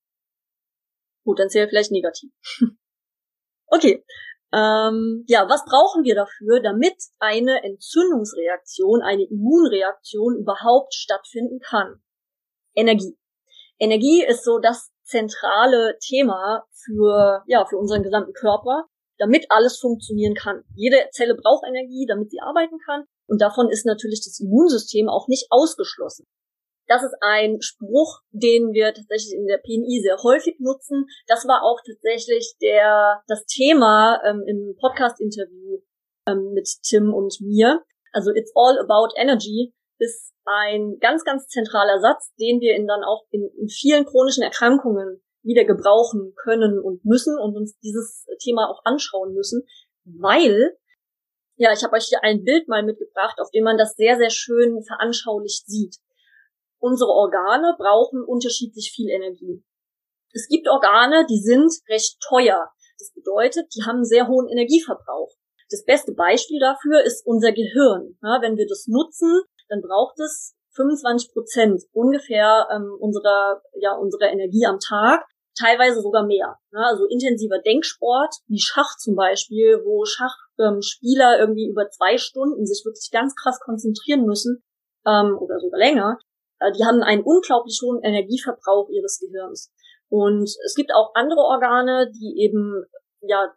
Potenziell 1.24 1.70
vielleicht 1.70 1.92
negativ. 1.92 2.32
okay. 3.68 4.04
Ähm, 4.52 5.24
ja, 5.28 5.48
was 5.48 5.64
brauchen 5.64 6.04
wir 6.04 6.16
dafür, 6.16 6.60
damit 6.60 6.96
eine 7.20 7.64
Entzündungsreaktion, 7.64 9.04
eine 9.04 9.26
Immunreaktion 9.30 10.38
überhaupt 10.38 10.96
stattfinden 10.96 11.60
kann? 11.60 12.02
Energie. 12.74 13.16
Energie 13.78 14.26
ist 14.26 14.44
so 14.44 14.58
das 14.58 14.92
zentrale 15.12 15.98
Thema 16.00 16.64
für, 16.72 17.44
ja, 17.48 17.66
für 17.66 17.78
unseren 17.78 18.04
gesamten 18.04 18.34
Körper, 18.34 18.86
damit 19.18 19.46
alles 19.50 19.78
funktionieren 19.78 20.34
kann. 20.34 20.64
Jede 20.76 20.98
Zelle 21.12 21.36
braucht 21.36 21.68
Energie, 21.68 22.06
damit 22.08 22.32
sie 22.32 22.40
arbeiten 22.40 22.80
kann. 22.86 23.04
Und 23.28 23.42
davon 23.42 23.70
ist 23.70 23.86
natürlich 23.86 24.22
das 24.24 24.40
Immunsystem 24.40 25.10
auch 25.10 25.28
nicht 25.28 25.48
ausgeschlossen. 25.52 26.26
Das 26.88 27.04
ist 27.04 27.16
ein 27.22 27.62
Spruch, 27.62 28.20
den 28.32 28.74
wir 28.74 28.94
tatsächlich 28.94 29.34
in 29.34 29.48
der 29.48 29.60
PNI 29.60 30.02
sehr 30.02 30.18
häufig 30.24 30.56
nutzen. 30.60 31.06
Das 31.28 31.48
war 31.48 31.64
auch 31.64 31.80
tatsächlich 31.86 32.56
der, 32.62 33.22
das 33.28 33.46
Thema 33.46 34.20
ähm, 34.26 34.44
im 34.48 34.76
Podcast-Interview 34.80 35.80
ähm, 36.28 36.52
mit 36.54 36.68
Tim 36.84 37.14
und 37.14 37.40
mir. 37.40 37.84
Also 38.12 38.32
it's 38.32 38.52
all 38.56 38.78
about 38.80 39.14
energy 39.16 39.74
ist 40.02 40.34
ein 40.46 40.98
ganz, 41.00 41.24
ganz 41.24 41.48
zentraler 41.48 42.00
Satz, 42.00 42.34
den 42.40 42.60
wir 42.60 42.76
in 42.76 42.88
dann 42.88 43.04
auch 43.04 43.26
in, 43.30 43.48
in 43.60 43.70
vielen 43.70 44.06
chronischen 44.06 44.44
Erkrankungen 44.44 45.22
wieder 45.44 45.64
gebrauchen 45.64 46.34
können 46.36 46.80
und 46.80 47.06
müssen 47.06 47.38
und 47.38 47.56
uns 47.56 47.78
dieses 47.80 48.26
Thema 48.44 48.70
auch 48.70 48.82
anschauen 48.84 49.34
müssen, 49.34 49.64
weil, 50.04 50.76
ja, 51.56 51.72
ich 51.72 51.84
habe 51.84 51.96
euch 51.96 52.06
hier 52.06 52.24
ein 52.24 52.44
Bild 52.44 52.68
mal 52.68 52.84
mitgebracht, 52.84 53.38
auf 53.40 53.52
dem 53.52 53.64
man 53.64 53.78
das 53.78 53.96
sehr, 53.96 54.18
sehr 54.18 54.32
schön 54.32 54.84
veranschaulicht 54.84 55.68
sieht. 55.68 55.98
Unsere 56.80 57.12
Organe 57.12 57.76
brauchen 57.78 58.24
unterschiedlich 58.24 58.92
viel 58.96 59.10
Energie. 59.10 59.64
Es 60.34 60.48
gibt 60.48 60.68
Organe, 60.68 61.26
die 61.30 61.40
sind 61.40 61.72
recht 61.90 62.18
teuer. 62.28 62.72
Das 62.98 63.14
bedeutet, 63.14 63.68
die 63.76 63.84
haben 63.84 63.98
einen 63.98 64.06
sehr 64.06 64.28
hohen 64.28 64.48
Energieverbrauch. 64.48 65.36
Das 65.70 65.86
beste 65.86 66.14
Beispiel 66.14 66.60
dafür 66.60 67.04
ist 67.04 67.26
unser 67.26 67.52
Gehirn. 67.52 68.18
Ja, 68.22 68.42
wenn 68.42 68.58
wir 68.58 68.68
das 68.68 68.88
nutzen, 68.88 69.42
dann 69.72 69.82
braucht 69.82 70.20
es 70.20 70.54
25 70.76 71.32
Prozent 71.32 71.82
ungefähr 71.94 72.68
ähm, 72.72 72.96
unserer, 73.00 73.62
ja, 73.76 73.96
unserer 73.96 74.32
Energie 74.32 74.66
am 74.66 74.80
Tag, 74.80 75.26
teilweise 75.58 76.02
sogar 76.02 76.26
mehr. 76.26 76.58
Ne? 76.72 76.86
Also 76.86 77.06
intensiver 77.06 77.60
Denksport, 77.60 78.36
wie 78.48 78.60
Schach 78.60 78.98
zum 78.98 79.16
Beispiel, 79.16 79.82
wo 79.86 80.06
Schachspieler 80.06 81.36
ähm, 81.36 81.40
irgendwie 81.40 81.70
über 81.70 81.90
zwei 81.90 82.18
Stunden 82.18 82.66
sich 82.66 82.84
wirklich 82.86 83.10
ganz 83.12 83.34
krass 83.36 83.60
konzentrieren 83.60 84.26
müssen 84.26 84.62
ähm, 85.06 85.38
oder 85.40 85.60
sogar 85.60 85.80
länger. 85.80 86.20
äh, 86.60 86.72
die 86.74 86.86
haben 86.86 87.02
einen 87.02 87.24
unglaublich 87.24 87.80
hohen 87.84 88.04
Energieverbrauch 88.04 88.90
ihres 88.90 89.20
Gehirns. 89.20 89.72
Und 90.10 90.50
es 90.66 90.76
gibt 90.76 90.94
auch 90.94 91.12
andere 91.16 91.40
Organe, 91.40 92.12
die 92.12 92.44
eben 92.44 92.84
ja 93.22 93.54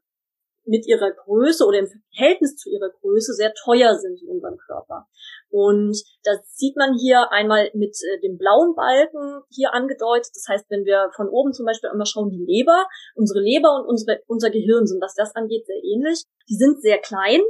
mit 0.64 0.86
ihrer 0.86 1.10
Größe 1.10 1.64
oder 1.64 1.78
im 1.78 1.88
Verhältnis 1.88 2.56
zu 2.56 2.70
ihrer 2.70 2.90
Größe 3.00 3.34
sehr 3.34 3.52
teuer 3.64 3.94
sind 3.96 4.22
in 4.22 4.28
unserem 4.28 4.56
Körper. 4.56 5.06
Und 5.50 5.96
das 6.24 6.38
sieht 6.56 6.76
man 6.76 6.94
hier 6.98 7.30
einmal 7.30 7.70
mit 7.74 7.96
äh, 8.02 8.20
dem 8.20 8.38
blauen 8.38 8.74
Balken 8.74 9.42
hier 9.50 9.72
angedeutet. 9.74 10.30
Das 10.34 10.46
heißt, 10.48 10.66
wenn 10.70 10.84
wir 10.84 11.10
von 11.14 11.28
oben 11.28 11.52
zum 11.52 11.66
Beispiel 11.66 11.90
einmal 11.90 12.06
schauen, 12.06 12.30
die 12.30 12.44
Leber, 12.44 12.86
unsere 13.14 13.40
Leber 13.40 13.76
und 13.76 13.86
unsere, 13.86 14.20
unser 14.26 14.50
Gehirn 14.50 14.86
sind, 14.86 15.00
was 15.02 15.14
das 15.14 15.34
angeht, 15.36 15.66
sehr 15.66 15.82
ähnlich. 15.82 16.24
Die 16.48 16.56
sind 16.56 16.80
sehr 16.80 16.98
klein, 16.98 17.40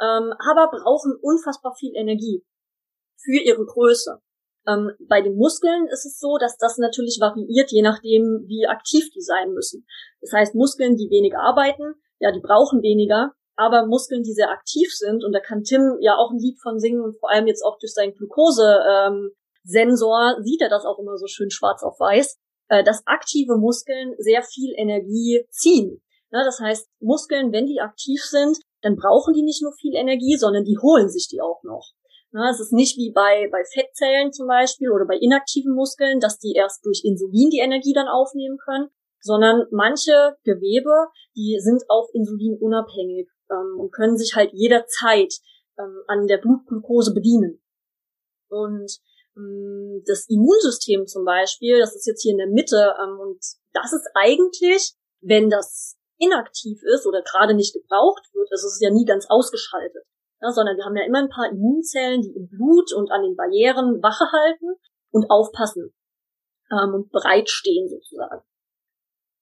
ähm, 0.00 0.32
aber 0.38 0.70
brauchen 0.70 1.16
unfassbar 1.20 1.74
viel 1.74 1.92
Energie 1.94 2.44
für 3.18 3.40
ihre 3.42 3.64
Größe. 3.64 4.20
Ähm, 4.66 4.92
bei 5.08 5.20
den 5.20 5.36
Muskeln 5.36 5.86
ist 5.88 6.06
es 6.06 6.18
so, 6.18 6.38
dass 6.38 6.56
das 6.56 6.78
natürlich 6.78 7.18
variiert, 7.20 7.70
je 7.70 7.82
nachdem, 7.82 8.44
wie 8.46 8.66
aktiv 8.66 9.10
die 9.14 9.20
sein 9.20 9.52
müssen. 9.52 9.86
Das 10.20 10.32
heißt, 10.32 10.54
Muskeln, 10.54 10.96
die 10.96 11.10
weniger 11.10 11.40
arbeiten, 11.40 11.94
ja, 12.24 12.32
die 12.32 12.40
brauchen 12.40 12.80
weniger, 12.80 13.32
aber 13.54 13.84
Muskeln, 13.86 14.22
die 14.22 14.32
sehr 14.32 14.50
aktiv 14.50 14.88
sind, 14.94 15.22
und 15.24 15.32
da 15.32 15.40
kann 15.40 15.62
Tim 15.62 15.98
ja 16.00 16.16
auch 16.16 16.30
ein 16.30 16.38
Lied 16.38 16.58
von 16.58 16.78
singen 16.78 17.02
und 17.02 17.18
vor 17.18 17.28
allem 17.30 17.46
jetzt 17.46 17.62
auch 17.62 17.78
durch 17.78 17.92
seinen 17.92 18.14
Glukose-Sensor 18.14 20.36
ähm, 20.38 20.42
sieht 20.42 20.62
er 20.62 20.70
das 20.70 20.86
auch 20.86 20.98
immer 20.98 21.18
so 21.18 21.26
schön 21.26 21.50
schwarz 21.50 21.82
auf 21.82 22.00
weiß, 22.00 22.38
äh, 22.68 22.82
dass 22.82 23.06
aktive 23.06 23.58
Muskeln 23.58 24.14
sehr 24.16 24.42
viel 24.42 24.72
Energie 24.74 25.46
ziehen. 25.50 26.00
Ja, 26.32 26.42
das 26.44 26.60
heißt, 26.60 26.88
Muskeln, 27.00 27.52
wenn 27.52 27.66
die 27.66 27.82
aktiv 27.82 28.24
sind, 28.24 28.56
dann 28.80 28.96
brauchen 28.96 29.34
die 29.34 29.42
nicht 29.42 29.60
nur 29.62 29.74
viel 29.74 29.94
Energie, 29.94 30.38
sondern 30.38 30.64
die 30.64 30.78
holen 30.78 31.10
sich 31.10 31.28
die 31.28 31.42
auch 31.42 31.62
noch. 31.62 31.92
Ja, 32.32 32.48
es 32.50 32.58
ist 32.58 32.72
nicht 32.72 32.96
wie 32.96 33.12
bei, 33.12 33.50
bei 33.52 33.64
Fettzellen 33.70 34.32
zum 34.32 34.46
Beispiel 34.48 34.90
oder 34.90 35.04
bei 35.04 35.18
inaktiven 35.18 35.74
Muskeln, 35.74 36.20
dass 36.20 36.38
die 36.38 36.54
erst 36.54 36.86
durch 36.86 37.02
Insulin 37.04 37.50
die 37.50 37.60
Energie 37.60 37.92
dann 37.92 38.08
aufnehmen 38.08 38.56
können, 38.56 38.88
sondern 39.24 39.66
manche 39.70 40.36
Gewebe, 40.44 41.08
die 41.34 41.58
sind 41.60 41.82
auch 41.88 42.08
insulinunabhängig 42.12 43.28
ähm, 43.50 43.80
und 43.80 43.92
können 43.92 44.16
sich 44.16 44.34
halt 44.34 44.52
jederzeit 44.52 45.32
ähm, 45.78 46.02
an 46.06 46.26
der 46.26 46.38
Blutglucose 46.38 47.12
bedienen. 47.14 47.62
Und 48.48 48.92
ähm, 49.36 50.02
das 50.06 50.26
Immunsystem 50.28 51.06
zum 51.06 51.24
Beispiel, 51.24 51.78
das 51.78 51.94
ist 51.96 52.06
jetzt 52.06 52.22
hier 52.22 52.32
in 52.32 52.38
der 52.38 52.48
Mitte, 52.48 52.94
ähm, 53.02 53.18
und 53.18 53.38
das 53.72 53.92
ist 53.92 54.08
eigentlich, 54.14 54.94
wenn 55.20 55.50
das 55.50 55.96
inaktiv 56.18 56.80
ist 56.94 57.06
oder 57.06 57.22
gerade 57.22 57.54
nicht 57.54 57.74
gebraucht 57.74 58.22
wird, 58.32 58.48
also 58.52 58.68
es 58.68 58.74
ist 58.74 58.82
ja 58.82 58.90
nie 58.90 59.04
ganz 59.04 59.26
ausgeschaltet 59.28 60.04
ja, 60.44 60.52
sondern 60.52 60.76
wir 60.76 60.84
haben 60.84 60.96
ja 60.96 61.06
immer 61.06 61.20
ein 61.20 61.30
paar 61.30 61.48
Immunzellen, 61.50 62.20
die 62.20 62.36
im 62.36 62.48
Blut 62.48 62.92
und 62.92 63.10
an 63.10 63.22
den 63.22 63.34
Barrieren 63.34 64.02
Wache 64.02 64.30
halten 64.30 64.76
und 65.10 65.30
aufpassen 65.30 65.94
ähm, 66.70 66.94
und 66.94 67.10
bereitstehen 67.10 67.88
sozusagen. 67.88 68.44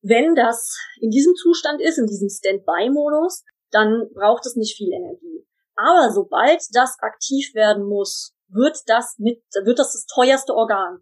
Wenn 0.03 0.35
das 0.35 0.77
in 1.01 1.11
diesem 1.11 1.35
Zustand 1.35 1.81
ist, 1.81 1.99
in 1.99 2.07
diesem 2.07 2.29
Standby-Modus, 2.29 3.45
dann 3.71 4.09
braucht 4.15 4.45
es 4.47 4.57
nicht 4.57 4.77
viel 4.77 4.93
Energie. 4.93 5.47
Aber 5.77 6.13
sobald 6.13 6.61
das 6.73 6.99
aktiv 7.01 7.55
werden 7.55 7.85
muss, 7.85 8.35
wird 8.49 8.79
das 8.87 9.17
mit, 9.19 9.43
wird 9.65 9.79
das 9.79 9.93
das 9.93 10.07
teuerste 10.07 10.55
Organ. 10.55 11.01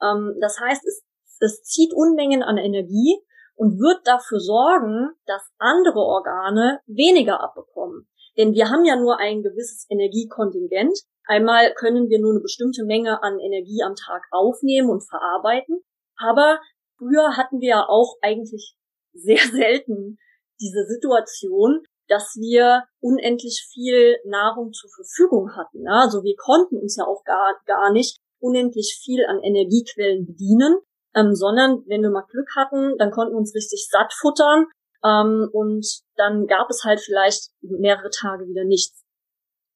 Ähm, 0.00 0.36
das 0.40 0.58
heißt, 0.58 0.82
es, 0.86 1.02
es 1.40 1.62
zieht 1.62 1.92
Unmengen 1.92 2.42
an 2.42 2.56
Energie 2.56 3.20
und 3.56 3.78
wird 3.78 4.06
dafür 4.06 4.40
sorgen, 4.40 5.10
dass 5.26 5.42
andere 5.58 5.98
Organe 5.98 6.80
weniger 6.86 7.42
abbekommen. 7.42 8.08
Denn 8.36 8.52
wir 8.52 8.68
haben 8.70 8.84
ja 8.84 8.96
nur 8.96 9.18
ein 9.18 9.42
gewisses 9.42 9.86
Energiekontingent. 9.88 10.98
Einmal 11.24 11.72
können 11.74 12.08
wir 12.08 12.20
nur 12.20 12.32
eine 12.32 12.40
bestimmte 12.40 12.84
Menge 12.84 13.22
an 13.22 13.38
Energie 13.38 13.82
am 13.82 13.94
Tag 13.94 14.22
aufnehmen 14.30 14.90
und 14.90 15.08
verarbeiten. 15.08 15.82
Aber 16.18 16.60
früher 16.98 17.36
hatten 17.36 17.60
wir 17.60 17.68
ja 17.68 17.86
auch 17.88 18.16
eigentlich 18.22 18.76
sehr 19.12 19.38
selten 19.52 20.18
diese 20.60 20.86
Situation, 20.86 21.82
dass 22.08 22.36
wir 22.36 22.84
unendlich 23.00 23.66
viel 23.72 24.16
Nahrung 24.24 24.72
zur 24.72 24.90
Verfügung 24.90 25.56
hatten. 25.56 25.88
Also 25.88 26.22
wir 26.22 26.36
konnten 26.36 26.78
uns 26.78 26.96
ja 26.96 27.04
auch 27.04 27.24
gar, 27.24 27.56
gar 27.66 27.92
nicht 27.92 28.18
unendlich 28.38 29.00
viel 29.02 29.24
an 29.26 29.42
Energiequellen 29.42 30.26
bedienen, 30.26 30.78
ähm, 31.14 31.34
sondern 31.34 31.82
wenn 31.86 32.02
wir 32.02 32.10
mal 32.10 32.26
Glück 32.30 32.48
hatten, 32.54 32.96
dann 32.98 33.10
konnten 33.10 33.34
wir 33.34 33.38
uns 33.38 33.54
richtig 33.54 33.88
satt 33.90 34.12
futtern 34.12 34.66
ähm, 35.04 35.48
und 35.52 35.86
dann 36.16 36.46
gab 36.46 36.70
es 36.70 36.84
halt 36.84 37.00
vielleicht 37.00 37.50
mehrere 37.60 38.10
Tage 38.10 38.46
wieder 38.46 38.64
nichts. 38.64 39.04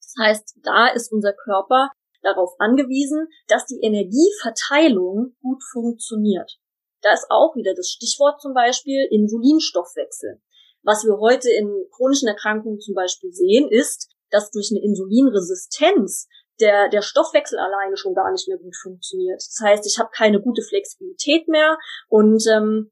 Das 0.00 0.14
heißt, 0.26 0.58
da 0.62 0.88
ist 0.88 1.12
unser 1.12 1.32
Körper 1.32 1.90
darauf 2.22 2.54
angewiesen, 2.58 3.28
dass 3.48 3.66
die 3.66 3.80
Energieverteilung 3.82 5.36
gut 5.40 5.62
funktioniert. 5.72 6.58
Da 7.02 7.12
ist 7.12 7.26
auch 7.30 7.56
wieder 7.56 7.74
das 7.74 7.88
Stichwort 7.88 8.40
zum 8.40 8.54
Beispiel 8.54 9.06
Insulinstoffwechsel. 9.10 10.40
Was 10.82 11.04
wir 11.04 11.18
heute 11.18 11.50
in 11.50 11.86
chronischen 11.94 12.28
Erkrankungen 12.28 12.80
zum 12.80 12.94
Beispiel 12.94 13.32
sehen, 13.32 13.68
ist, 13.70 14.10
dass 14.30 14.50
durch 14.50 14.70
eine 14.70 14.82
Insulinresistenz 14.82 16.28
der, 16.60 16.88
der 16.88 17.02
Stoffwechsel 17.02 17.58
alleine 17.58 17.96
schon 17.96 18.14
gar 18.14 18.30
nicht 18.30 18.48
mehr 18.48 18.58
gut 18.58 18.76
funktioniert. 18.76 19.36
Das 19.40 19.58
heißt, 19.62 19.86
ich 19.86 19.98
habe 19.98 20.10
keine 20.12 20.40
gute 20.40 20.62
Flexibilität 20.62 21.48
mehr 21.48 21.78
und 22.08 22.44
ähm, 22.46 22.90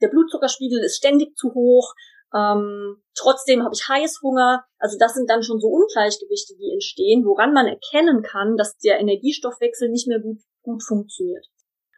der 0.00 0.08
Blutzuckerspiegel 0.08 0.80
ist 0.80 0.96
ständig 0.96 1.36
zu 1.36 1.54
hoch, 1.54 1.94
ähm, 2.34 3.02
trotzdem 3.14 3.62
habe 3.62 3.74
ich 3.74 3.88
Heißhunger. 3.88 4.64
Also 4.78 4.98
das 4.98 5.14
sind 5.14 5.30
dann 5.30 5.42
schon 5.42 5.60
so 5.60 5.68
Ungleichgewichte, 5.68 6.54
die 6.56 6.72
entstehen, 6.72 7.24
woran 7.24 7.52
man 7.52 7.66
erkennen 7.66 8.22
kann, 8.22 8.56
dass 8.56 8.76
der 8.78 9.00
Energiestoffwechsel 9.00 9.88
nicht 9.88 10.08
mehr 10.08 10.20
gut, 10.20 10.38
gut 10.62 10.82
funktioniert. 10.82 11.46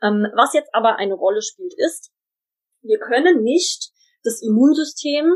Ähm, 0.02 0.26
was 0.34 0.54
jetzt 0.54 0.74
aber 0.74 0.96
eine 0.96 1.14
Rolle 1.14 1.42
spielt, 1.42 1.74
ist, 1.76 2.10
wir 2.82 2.98
können 2.98 3.42
nicht 3.42 3.90
das 4.24 4.42
Immunsystem 4.42 5.34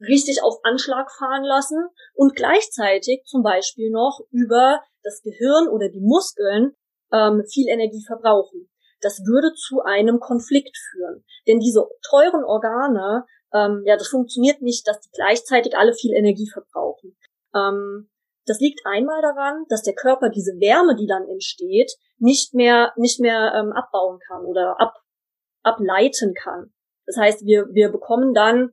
richtig 0.00 0.42
auf 0.42 0.58
Anschlag 0.62 1.10
fahren 1.10 1.44
lassen 1.44 1.88
und 2.14 2.36
gleichzeitig 2.36 3.24
zum 3.24 3.42
Beispiel 3.42 3.90
noch 3.90 4.20
über 4.30 4.80
das 5.02 5.22
Gehirn 5.22 5.68
oder 5.68 5.88
die 5.88 6.00
Muskeln 6.00 6.76
ähm, 7.12 7.44
viel 7.50 7.68
Energie 7.68 8.04
verbrauchen 8.06 8.68
das 9.00 9.20
würde 9.24 9.54
zu 9.54 9.82
einem 9.82 10.20
Konflikt 10.20 10.76
führen. 10.90 11.24
Denn 11.46 11.60
diese 11.60 11.86
teuren 12.08 12.44
Organe, 12.44 13.24
ähm, 13.52 13.82
ja, 13.84 13.96
das 13.96 14.08
funktioniert 14.08 14.62
nicht, 14.62 14.86
dass 14.86 15.00
die 15.00 15.10
gleichzeitig 15.12 15.76
alle 15.76 15.94
viel 15.94 16.12
Energie 16.12 16.48
verbrauchen. 16.50 17.16
Ähm, 17.54 18.10
das 18.48 18.60
liegt 18.60 18.80
einmal 18.84 19.20
daran, 19.22 19.64
dass 19.68 19.82
der 19.82 19.94
Körper 19.94 20.30
diese 20.30 20.52
Wärme, 20.60 20.96
die 20.96 21.06
dann 21.06 21.28
entsteht, 21.28 21.92
nicht 22.18 22.54
mehr 22.54 22.92
nicht 22.96 23.20
mehr 23.20 23.52
ähm, 23.54 23.72
abbauen 23.72 24.18
kann 24.26 24.44
oder 24.44 24.80
ab, 24.80 24.94
ableiten 25.62 26.34
kann. 26.34 26.72
Das 27.06 27.16
heißt, 27.16 27.44
wir 27.44 27.66
wir 27.72 27.90
bekommen 27.90 28.34
dann 28.34 28.72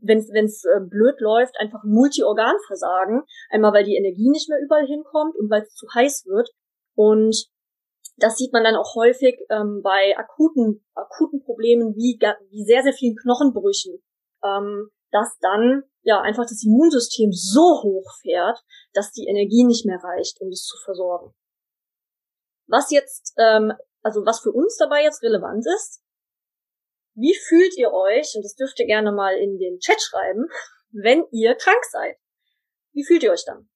wenn 0.00 0.18
es 0.18 0.64
äh, 0.64 0.80
blöd 0.80 1.20
läuft, 1.20 1.58
einfach 1.58 1.82
ein 1.84 1.90
Multiorganversagen. 1.90 3.22
Einmal, 3.50 3.72
weil 3.72 3.84
die 3.84 3.96
Energie 3.96 4.30
nicht 4.30 4.48
mehr 4.48 4.60
überall 4.60 4.86
hinkommt 4.86 5.36
und 5.36 5.50
weil 5.50 5.62
es 5.62 5.74
zu 5.74 5.86
heiß 5.94 6.24
wird. 6.26 6.50
Und 6.94 7.46
das 8.16 8.36
sieht 8.36 8.52
man 8.52 8.64
dann 8.64 8.76
auch 8.76 8.94
häufig 8.94 9.38
ähm, 9.50 9.80
bei 9.82 10.16
akuten, 10.16 10.84
akuten 10.94 11.42
Problemen 11.42 11.94
wie, 11.94 12.18
wie 12.50 12.64
sehr, 12.64 12.82
sehr 12.82 12.94
vielen 12.94 13.16
Knochenbrüchen, 13.16 14.02
ähm, 14.42 14.88
dass 15.16 15.38
dann 15.40 15.82
ja 16.02 16.20
einfach 16.20 16.44
das 16.44 16.62
Immunsystem 16.62 17.32
so 17.32 17.80
hoch 17.82 18.04
fährt, 18.20 18.62
dass 18.92 19.12
die 19.12 19.26
Energie 19.26 19.64
nicht 19.64 19.86
mehr 19.86 19.98
reicht, 20.02 20.38
um 20.42 20.48
es 20.50 20.66
zu 20.66 20.76
versorgen. 20.84 21.34
Was 22.68 22.90
jetzt, 22.90 23.32
ähm, 23.38 23.72
also 24.02 24.26
was 24.26 24.40
für 24.40 24.52
uns 24.52 24.76
dabei 24.76 25.04
jetzt 25.04 25.22
relevant 25.22 25.64
ist, 25.74 26.02
wie 27.14 27.34
fühlt 27.34 27.78
ihr 27.78 27.92
euch, 27.92 28.34
und 28.36 28.42
das 28.42 28.56
dürft 28.56 28.78
ihr 28.78 28.84
gerne 28.84 29.10
mal 29.10 29.38
in 29.38 29.58
den 29.58 29.78
Chat 29.78 30.02
schreiben, 30.02 30.48
wenn 30.90 31.24
ihr 31.30 31.54
krank 31.54 31.82
seid? 31.90 32.18
Wie 32.92 33.04
fühlt 33.04 33.22
ihr 33.22 33.32
euch 33.32 33.46
dann? 33.46 33.70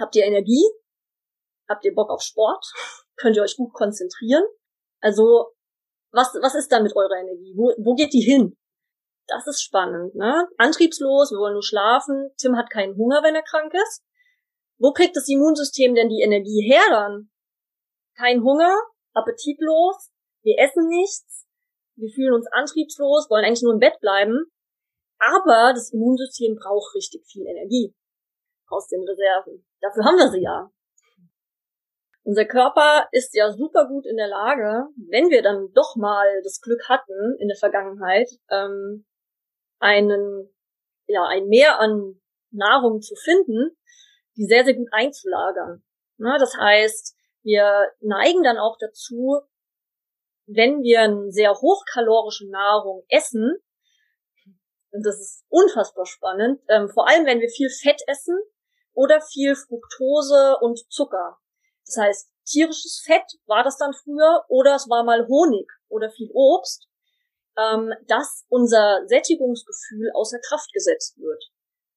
Habt 0.00 0.16
ihr 0.16 0.24
Energie? 0.24 0.64
Habt 1.68 1.84
ihr 1.84 1.94
Bock 1.94 2.10
auf 2.10 2.22
Sport? 2.22 2.66
könnt 3.16 3.36
ihr 3.36 3.42
euch 3.42 3.56
gut 3.56 3.72
konzentrieren. 3.72 4.44
Also, 5.00 5.52
was, 6.10 6.34
was 6.42 6.56
ist 6.56 6.72
dann 6.72 6.82
mit 6.82 6.96
eurer 6.96 7.20
Energie? 7.20 7.54
Wo, 7.54 7.72
wo 7.78 7.94
geht 7.94 8.12
die 8.12 8.22
hin? 8.22 8.56
Das 9.26 9.46
ist 9.46 9.62
spannend, 9.62 10.14
ne? 10.14 10.48
Antriebslos, 10.58 11.30
wir 11.30 11.38
wollen 11.38 11.54
nur 11.54 11.62
schlafen. 11.62 12.30
Tim 12.38 12.56
hat 12.56 12.70
keinen 12.70 12.96
Hunger, 12.96 13.22
wenn 13.22 13.34
er 13.34 13.42
krank 13.42 13.72
ist. 13.72 14.04
Wo 14.78 14.92
kriegt 14.92 15.16
das 15.16 15.28
Immunsystem 15.28 15.94
denn 15.94 16.08
die 16.08 16.20
Energie 16.22 16.68
her 16.68 16.84
dann? 16.90 17.30
Kein 18.16 18.42
Hunger, 18.42 18.76
appetitlos, 19.14 20.10
wir 20.42 20.58
essen 20.58 20.88
nichts, 20.88 21.46
wir 21.96 22.10
fühlen 22.10 22.34
uns 22.34 22.46
antriebslos, 22.52 23.30
wollen 23.30 23.44
eigentlich 23.44 23.62
nur 23.62 23.72
im 23.72 23.80
Bett 23.80 23.98
bleiben. 24.00 24.50
Aber 25.18 25.72
das 25.72 25.92
Immunsystem 25.92 26.56
braucht 26.56 26.94
richtig 26.94 27.24
viel 27.26 27.46
Energie 27.46 27.94
aus 28.68 28.88
den 28.88 29.02
Reserven. 29.02 29.64
Dafür 29.80 30.04
haben 30.04 30.18
wir 30.18 30.28
sie 30.28 30.42
ja. 30.42 30.70
Unser 32.24 32.46
Körper 32.46 33.06
ist 33.12 33.34
ja 33.34 33.52
super 33.52 33.86
gut 33.86 34.06
in 34.06 34.16
der 34.16 34.28
Lage, 34.28 34.88
wenn 35.10 35.28
wir 35.28 35.42
dann 35.42 35.72
doch 35.74 35.94
mal 35.96 36.26
das 36.42 36.60
Glück 36.60 36.88
hatten 36.88 37.36
in 37.38 37.48
der 37.48 37.56
Vergangenheit, 37.56 38.28
ähm, 38.50 39.04
einen, 39.84 40.48
ja, 41.06 41.24
ein 41.26 41.46
Mehr 41.46 41.78
an 41.78 42.20
Nahrung 42.50 43.02
zu 43.02 43.14
finden, 43.14 43.76
die 44.36 44.46
sehr, 44.46 44.64
sehr 44.64 44.74
gut 44.74 44.88
einzulagern. 44.90 45.84
Na, 46.16 46.38
das 46.38 46.56
heißt, 46.56 47.14
Wir 47.44 47.92
neigen 48.00 48.42
dann 48.42 48.56
auch 48.56 48.78
dazu, 48.80 49.42
wenn 50.46 50.82
wir 50.82 51.02
eine 51.02 51.30
sehr 51.30 51.52
hochkalorische 51.52 52.48
Nahrung 52.50 53.04
essen, 53.08 53.58
und 54.92 55.04
das 55.04 55.20
ist 55.20 55.44
unfassbar 55.48 56.06
spannend, 56.06 56.62
ähm, 56.68 56.88
vor 56.88 57.06
allem 57.06 57.26
wenn 57.26 57.40
wir 57.40 57.50
viel 57.50 57.68
Fett 57.68 58.00
essen 58.06 58.38
oder 58.94 59.20
viel 59.20 59.56
Fructose 59.56 60.56
und 60.60 60.90
Zucker. 60.90 61.36
Das 61.84 61.98
heißt, 61.98 62.30
tierisches 62.46 63.02
Fett 63.04 63.26
war 63.46 63.62
das 63.62 63.76
dann 63.76 63.92
früher 63.92 64.44
oder 64.48 64.76
es 64.76 64.88
war 64.88 65.04
mal 65.04 65.26
Honig 65.26 65.70
oder 65.88 66.10
viel 66.10 66.30
Obst, 66.32 66.88
ähm, 67.58 67.92
dass 68.06 68.44
unser 68.48 69.06
Sättigungsgefühl 69.06 70.10
außer 70.14 70.38
Kraft 70.40 70.72
gesetzt 70.72 71.18
wird, 71.18 71.42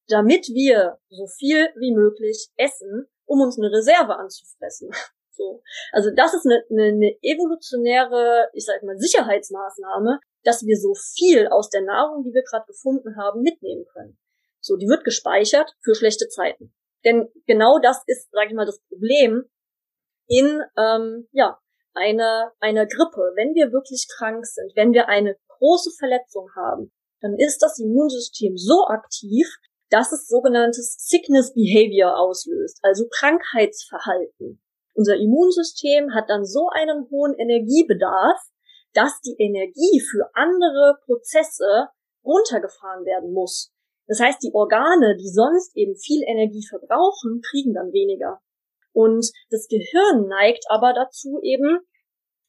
damit 0.08 0.48
wir 0.50 1.00
so 1.10 1.28
viel 1.28 1.70
wie 1.80 1.94
möglich 1.94 2.50
essen, 2.58 3.08
um 3.26 3.42
uns 3.42 3.58
eine 3.58 3.72
Reserve 3.72 4.16
anzufressen. 4.16 4.90
So. 5.38 5.62
Also 5.92 6.10
das 6.10 6.34
ist 6.34 6.48
eine, 6.48 6.64
eine, 6.72 6.86
eine 6.96 7.16
evolutionäre, 7.22 8.50
ich 8.54 8.66
sag 8.66 8.82
mal, 8.82 8.98
Sicherheitsmaßnahme, 8.98 10.20
dass 10.44 10.66
wir 10.66 10.76
so 10.78 10.96
viel 10.96 11.48
aus 11.50 11.70
der 11.70 11.84
Nahrung, 11.84 12.24
die 12.24 12.34
wir 12.34 12.42
gerade 12.42 12.66
gefunden 12.66 13.18
haben, 13.18 13.44
mitnehmen 13.44 13.86
können. 13.94 14.18
So, 14.62 14.78
die 14.78 14.88
wird 14.88 15.04
gespeichert 15.04 15.76
für 15.84 15.94
schlechte 15.94 16.28
Zeiten. 16.28 16.74
Denn 17.06 17.30
genau 17.46 17.78
das 17.80 18.02
ist, 18.08 18.32
sage 18.32 18.48
ich 18.48 18.56
mal, 18.56 18.66
das 18.66 18.82
Problem 18.90 19.48
in 20.28 20.62
ähm, 20.78 21.28
ja 21.32 21.60
einer 21.94 22.54
einer 22.60 22.86
Grippe. 22.86 23.34
Wenn 23.36 23.54
wir 23.56 23.72
wirklich 23.72 24.08
krank 24.18 24.46
sind, 24.46 24.76
wenn 24.76 24.94
wir 24.94 25.08
eine 25.08 25.38
große 25.58 25.92
Verletzung 25.98 26.50
haben, 26.56 26.92
dann 27.22 27.36
ist 27.38 27.60
das 27.60 27.80
Immunsystem 27.80 28.58
so 28.58 28.86
aktiv, 28.88 29.48
dass 29.90 30.12
es 30.12 30.28
sogenanntes 30.28 30.98
Sickness 31.00 31.54
Behavior 31.54 32.18
auslöst, 32.18 32.80
also 32.84 33.08
Krankheitsverhalten. 33.10 34.62
Unser 34.94 35.16
Immunsystem 35.16 36.14
hat 36.14 36.30
dann 36.30 36.46
so 36.46 36.70
einen 36.70 37.10
hohen 37.10 37.34
Energiebedarf, 37.36 38.42
dass 38.94 39.22
die 39.22 39.36
Energie 39.38 40.02
für 40.02 40.30
andere 40.34 40.98
Prozesse 41.06 41.88
runtergefahren 42.26 43.06
werden 43.06 43.32
muss. 43.32 43.72
Das 44.08 44.20
heißt, 44.20 44.42
die 44.42 44.54
Organe, 44.54 45.18
die 45.18 45.30
sonst 45.30 45.76
eben 45.76 45.96
viel 45.96 46.24
Energie 46.24 46.66
verbrauchen, 46.68 47.42
kriegen 47.42 47.74
dann 47.74 47.92
weniger. 47.92 48.40
Und 48.94 49.30
das 49.52 49.68
Gehirn 49.68 50.28
neigt 50.28 50.66
aber 50.70 50.94
dazu 50.94 51.40
eben 51.44 51.80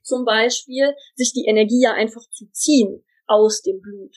zum 0.09 0.25
Beispiel, 0.25 0.95
sich 1.15 1.33
die 1.33 1.47
Energie 1.47 1.83
ja 1.83 1.93
einfach 1.93 2.23
zu 2.31 2.47
ziehen 2.53 3.05
aus 3.27 3.63
dem 3.63 3.81
Blut. 3.81 4.17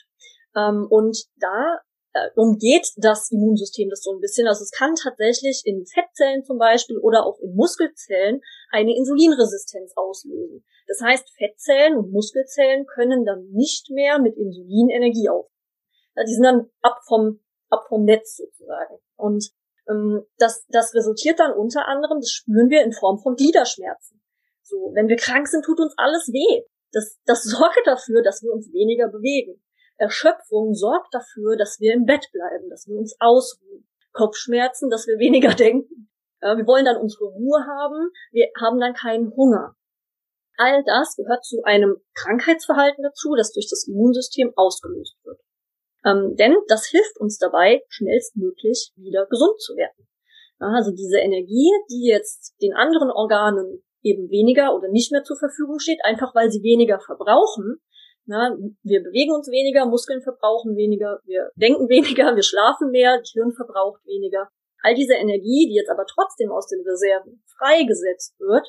Ähm, 0.56 0.86
und 0.90 1.16
da 1.36 1.80
äh, 2.14 2.28
umgeht 2.34 2.88
das 2.96 3.30
Immunsystem 3.30 3.88
das 3.88 4.02
so 4.02 4.12
ein 4.12 4.20
bisschen. 4.20 4.46
Also 4.46 4.62
es 4.62 4.70
kann 4.70 4.94
tatsächlich 4.94 5.62
in 5.64 5.86
Fettzellen 5.86 6.44
zum 6.44 6.58
Beispiel 6.58 6.98
oder 6.98 7.24
auch 7.24 7.38
in 7.40 7.54
Muskelzellen 7.54 8.40
eine 8.70 8.96
Insulinresistenz 8.96 9.92
auslösen. 9.96 10.64
Das 10.88 11.00
heißt, 11.00 11.30
Fettzellen 11.36 11.96
und 11.96 12.12
Muskelzellen 12.12 12.86
können 12.86 13.24
dann 13.24 13.48
nicht 13.52 13.90
mehr 13.90 14.18
mit 14.18 14.36
Insulin 14.36 14.90
Energie 14.90 15.28
aufnehmen. 15.28 15.52
Die 16.26 16.34
sind 16.34 16.44
dann 16.44 16.70
ab 16.82 16.98
vom, 17.06 17.40
ab 17.70 17.84
vom 17.88 18.04
Netz 18.04 18.36
sozusagen. 18.36 18.98
Und 19.16 19.50
ähm, 19.88 20.24
das, 20.38 20.66
das 20.68 20.94
resultiert 20.94 21.40
dann 21.40 21.52
unter 21.52 21.88
anderem, 21.88 22.20
das 22.20 22.30
spüren 22.30 22.68
wir 22.68 22.82
in 22.82 22.92
Form 22.92 23.18
von 23.18 23.36
Gliederschmerzen. 23.36 24.21
So, 24.72 24.92
wenn 24.94 25.08
wir 25.08 25.16
krank 25.16 25.48
sind, 25.48 25.66
tut 25.66 25.80
uns 25.80 25.92
alles 25.98 26.28
weh. 26.28 26.64
Das, 26.92 27.20
das 27.26 27.42
sorgt 27.56 27.82
dafür, 27.84 28.22
dass 28.22 28.42
wir 28.42 28.52
uns 28.52 28.72
weniger 28.72 29.08
bewegen. 29.08 29.62
Erschöpfung 29.98 30.72
sorgt 30.74 31.12
dafür, 31.12 31.56
dass 31.56 31.78
wir 31.78 31.92
im 31.92 32.06
Bett 32.06 32.26
bleiben, 32.32 32.70
dass 32.70 32.88
wir 32.88 32.96
uns 32.96 33.14
ausruhen. 33.20 33.86
Kopfschmerzen, 34.12 34.88
dass 34.88 35.06
wir 35.06 35.18
weniger 35.18 35.54
denken. 35.54 36.08
Wir 36.40 36.66
wollen 36.66 36.86
dann 36.86 36.96
unsere 36.96 37.26
Ruhe 37.26 37.64
haben, 37.68 38.10
wir 38.32 38.48
haben 38.60 38.80
dann 38.80 38.94
keinen 38.94 39.30
Hunger. 39.36 39.76
All 40.56 40.82
das 40.82 41.14
gehört 41.14 41.44
zu 41.44 41.62
einem 41.62 41.98
Krankheitsverhalten 42.14 43.04
dazu, 43.04 43.36
das 43.36 43.52
durch 43.52 43.68
das 43.70 43.86
Immunsystem 43.86 44.52
ausgelöst 44.56 45.16
wird. 45.22 45.38
Ähm, 46.04 46.34
denn 46.34 46.56
das 46.66 46.86
hilft 46.86 47.16
uns 47.20 47.38
dabei, 47.38 47.84
schnellstmöglich 47.88 48.92
wieder 48.96 49.26
gesund 49.26 49.60
zu 49.60 49.76
werden. 49.76 50.08
Also 50.58 50.90
diese 50.90 51.18
Energie, 51.18 51.70
die 51.90 52.08
jetzt 52.08 52.56
den 52.60 52.74
anderen 52.74 53.12
Organen 53.12 53.84
eben 54.02 54.30
weniger 54.30 54.74
oder 54.74 54.88
nicht 54.88 55.12
mehr 55.12 55.22
zur 55.22 55.36
Verfügung 55.36 55.78
steht, 55.78 56.00
einfach 56.04 56.34
weil 56.34 56.50
sie 56.50 56.62
weniger 56.62 57.00
verbrauchen, 57.00 57.80
na, 58.24 58.56
wir 58.82 59.02
bewegen 59.02 59.34
uns 59.34 59.48
weniger, 59.48 59.84
Muskeln 59.86 60.22
verbrauchen 60.22 60.76
weniger, 60.76 61.20
wir 61.24 61.50
denken 61.56 61.88
weniger, 61.88 62.36
wir 62.36 62.42
schlafen 62.42 62.90
mehr, 62.90 63.18
das 63.18 63.30
Hirn 63.32 63.52
verbraucht 63.52 64.04
weniger. 64.06 64.48
All 64.82 64.94
diese 64.94 65.14
Energie, 65.14 65.66
die 65.66 65.74
jetzt 65.74 65.90
aber 65.90 66.06
trotzdem 66.06 66.50
aus 66.50 66.66
den 66.66 66.82
Reserven 66.86 67.42
freigesetzt 67.58 68.38
wird, 68.38 68.66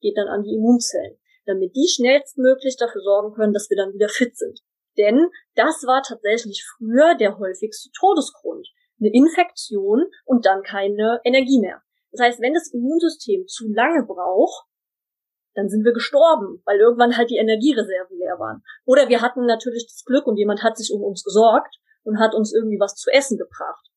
geht 0.00 0.16
dann 0.16 0.28
an 0.28 0.42
die 0.42 0.54
Immunzellen, 0.54 1.18
damit 1.44 1.74
die 1.74 1.88
schnellstmöglich 1.88 2.76
dafür 2.76 3.00
sorgen 3.00 3.34
können, 3.34 3.52
dass 3.52 3.70
wir 3.70 3.76
dann 3.76 3.94
wieder 3.94 4.08
fit 4.08 4.36
sind. 4.36 4.60
Denn 4.98 5.28
das 5.54 5.84
war 5.86 6.02
tatsächlich 6.02 6.64
früher 6.76 7.14
der 7.14 7.38
häufigste 7.38 7.90
Todesgrund. 7.98 8.66
Eine 8.98 9.12
Infektion 9.12 10.06
und 10.24 10.46
dann 10.46 10.62
keine 10.62 11.20
Energie 11.22 11.60
mehr. 11.60 11.82
Das 12.12 12.20
heißt, 12.24 12.40
wenn 12.40 12.54
das 12.54 12.72
Immunsystem 12.72 13.46
zu 13.46 13.68
lange 13.68 14.06
braucht, 14.06 14.66
dann 15.56 15.68
sind 15.68 15.84
wir 15.84 15.92
gestorben, 15.92 16.62
weil 16.64 16.78
irgendwann 16.78 17.16
halt 17.16 17.30
die 17.30 17.38
Energiereserven 17.38 18.18
leer 18.18 18.38
waren. 18.38 18.62
Oder 18.84 19.08
wir 19.08 19.22
hatten 19.22 19.46
natürlich 19.46 19.86
das 19.86 20.04
Glück 20.04 20.26
und 20.26 20.36
jemand 20.36 20.62
hat 20.62 20.76
sich 20.76 20.92
um 20.92 21.02
uns 21.02 21.24
gesorgt 21.24 21.76
und 22.04 22.20
hat 22.20 22.34
uns 22.34 22.54
irgendwie 22.54 22.78
was 22.78 22.94
zu 22.94 23.10
essen 23.10 23.38
gebracht. 23.38 23.88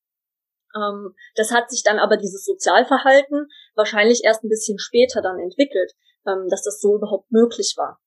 Ähm, 0.76 1.14
das 1.36 1.52
hat 1.52 1.70
sich 1.70 1.84
dann 1.84 2.00
aber 2.00 2.16
dieses 2.18 2.46
Sozialverhalten 2.46 3.48
wahrscheinlich 3.76 4.22
erst 4.24 4.44
ein 4.44 4.50
bisschen 4.50 4.80
später 4.80 5.22
dann 5.22 5.38
entwickelt, 5.38 5.92
ähm, 6.26 6.48
dass 6.50 6.64
das 6.64 6.80
so 6.80 6.96
überhaupt 6.96 7.30
möglich 7.30 7.76
war. 7.78 8.00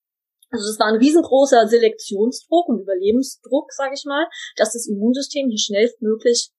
Also 0.50 0.68
es 0.68 0.78
war 0.78 0.86
ein 0.86 0.96
riesengroßer 0.96 1.68
Selektionsdruck 1.68 2.68
und 2.68 2.80
Überlebensdruck, 2.80 3.72
sage 3.72 3.94
ich 3.94 4.04
mal, 4.04 4.26
dass 4.56 4.72
das 4.72 4.86
Immunsystem 4.86 5.48
hier 5.48 5.58
schnellstmöglich 5.58 6.50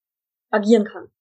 agieren 0.50 0.86
kann. 0.86 1.12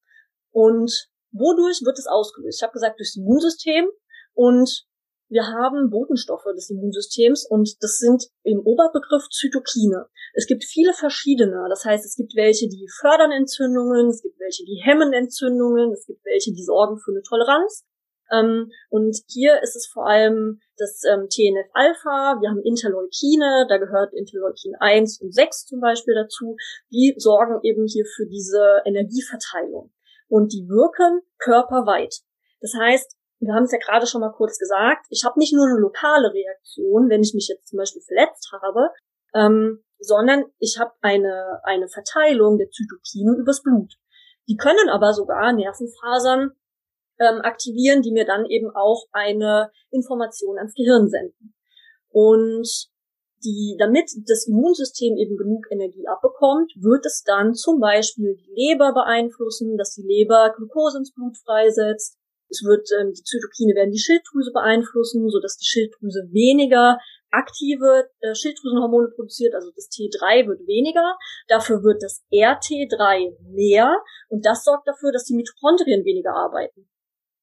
Und 0.50 1.08
wodurch 1.32 1.82
wird 1.84 1.98
es 1.98 2.06
ausgelöst? 2.06 2.60
Ich 2.60 2.62
habe 2.62 2.72
gesagt, 2.72 2.98
durchs 2.98 3.16
Immunsystem 3.16 3.88
und 4.34 4.86
wir 5.32 5.46
haben 5.46 5.88
Botenstoffe 5.88 6.44
des 6.54 6.68
Immunsystems 6.68 7.46
und 7.48 7.82
das 7.82 7.96
sind 7.96 8.28
im 8.42 8.60
Oberbegriff 8.60 9.30
Zytokine. 9.30 10.06
Es 10.34 10.46
gibt 10.46 10.62
viele 10.62 10.92
verschiedene. 10.92 11.66
Das 11.70 11.86
heißt, 11.86 12.04
es 12.04 12.16
gibt 12.16 12.36
welche, 12.36 12.68
die 12.68 12.86
fördern 13.00 13.32
Entzündungen, 13.32 14.08
es 14.08 14.20
gibt 14.20 14.38
welche, 14.38 14.64
die 14.64 14.82
hemmen 14.84 15.14
Entzündungen, 15.14 15.90
es 15.92 16.06
gibt 16.06 16.22
welche, 16.26 16.52
die 16.52 16.62
sorgen 16.62 16.98
für 16.98 17.12
eine 17.12 17.22
Toleranz. 17.22 17.86
Ähm, 18.30 18.70
und 18.90 19.16
hier 19.26 19.62
ist 19.62 19.74
es 19.74 19.86
vor 19.86 20.06
allem 20.06 20.60
das 20.76 21.02
ähm, 21.04 21.28
TNF-Alpha, 21.28 22.36
wir 22.40 22.50
haben 22.50 22.62
Interleukine, 22.62 23.66
da 23.70 23.78
gehört 23.78 24.12
Interleukin 24.12 24.74
1 24.80 25.22
und 25.22 25.32
6 25.32 25.64
zum 25.64 25.80
Beispiel 25.80 26.14
dazu, 26.14 26.56
die 26.90 27.14
sorgen 27.16 27.58
eben 27.62 27.86
hier 27.86 28.04
für 28.04 28.26
diese 28.26 28.82
Energieverteilung. 28.84 29.92
Und 30.28 30.52
die 30.52 30.68
wirken 30.68 31.22
körperweit. 31.38 32.20
Das 32.60 32.72
heißt, 32.78 33.16
wir 33.42 33.54
haben 33.54 33.64
es 33.64 33.72
ja 33.72 33.78
gerade 33.78 34.06
schon 34.06 34.20
mal 34.20 34.32
kurz 34.32 34.58
gesagt, 34.58 35.06
ich 35.10 35.24
habe 35.24 35.38
nicht 35.38 35.52
nur 35.52 35.66
eine 35.66 35.78
lokale 35.78 36.32
Reaktion, 36.32 37.08
wenn 37.08 37.22
ich 37.22 37.34
mich 37.34 37.48
jetzt 37.48 37.68
zum 37.68 37.76
Beispiel 37.76 38.02
verletzt 38.02 38.52
habe, 38.52 38.90
ähm, 39.34 39.82
sondern 39.98 40.44
ich 40.58 40.78
habe 40.78 40.92
eine, 41.00 41.60
eine 41.64 41.88
Verteilung 41.88 42.58
der 42.58 42.70
Zytokine 42.70 43.36
übers 43.36 43.62
Blut. 43.62 43.94
Die 44.48 44.56
können 44.56 44.88
aber 44.88 45.12
sogar 45.12 45.52
Nervenfasern 45.52 46.52
ähm, 47.18 47.40
aktivieren, 47.42 48.02
die 48.02 48.12
mir 48.12 48.24
dann 48.24 48.46
eben 48.46 48.70
auch 48.74 49.06
eine 49.12 49.70
Information 49.90 50.58
ans 50.58 50.74
Gehirn 50.74 51.08
senden. 51.08 51.54
Und 52.10 52.68
die, 53.44 53.76
damit 53.78 54.10
das 54.28 54.46
Immunsystem 54.46 55.16
eben 55.16 55.36
genug 55.36 55.66
Energie 55.70 56.06
abbekommt, 56.06 56.72
wird 56.76 57.04
es 57.06 57.24
dann 57.24 57.54
zum 57.54 57.80
Beispiel 57.80 58.36
die 58.36 58.52
Leber 58.54 58.92
beeinflussen, 58.92 59.76
dass 59.76 59.94
die 59.94 60.06
Leber 60.06 60.54
Glucose 60.56 60.98
ins 60.98 61.12
Blut 61.12 61.36
freisetzt. 61.38 62.18
Es 62.52 62.62
wird, 62.62 62.86
ähm, 63.00 63.12
die 63.16 63.24
Zytokine 63.24 63.74
werden 63.74 63.92
die 63.92 63.98
Schilddrüse 63.98 64.52
beeinflussen, 64.52 65.30
so 65.30 65.40
dass 65.40 65.56
die 65.56 65.64
Schilddrüse 65.64 66.28
weniger 66.32 66.98
aktive 67.32 68.10
äh, 68.20 68.34
Schilddrüsenhormone 68.34 69.08
produziert, 69.16 69.54
also 69.54 69.72
das 69.74 69.88
T3 69.88 70.46
wird 70.46 70.66
weniger, 70.66 71.16
dafür 71.48 71.82
wird 71.82 72.02
das 72.02 72.22
RT3 72.30 73.38
mehr 73.56 73.96
und 74.28 74.44
das 74.44 74.64
sorgt 74.64 74.86
dafür, 74.86 75.12
dass 75.12 75.24
die 75.24 75.34
Mitochondrien 75.34 76.04
weniger 76.04 76.34
arbeiten. 76.34 76.88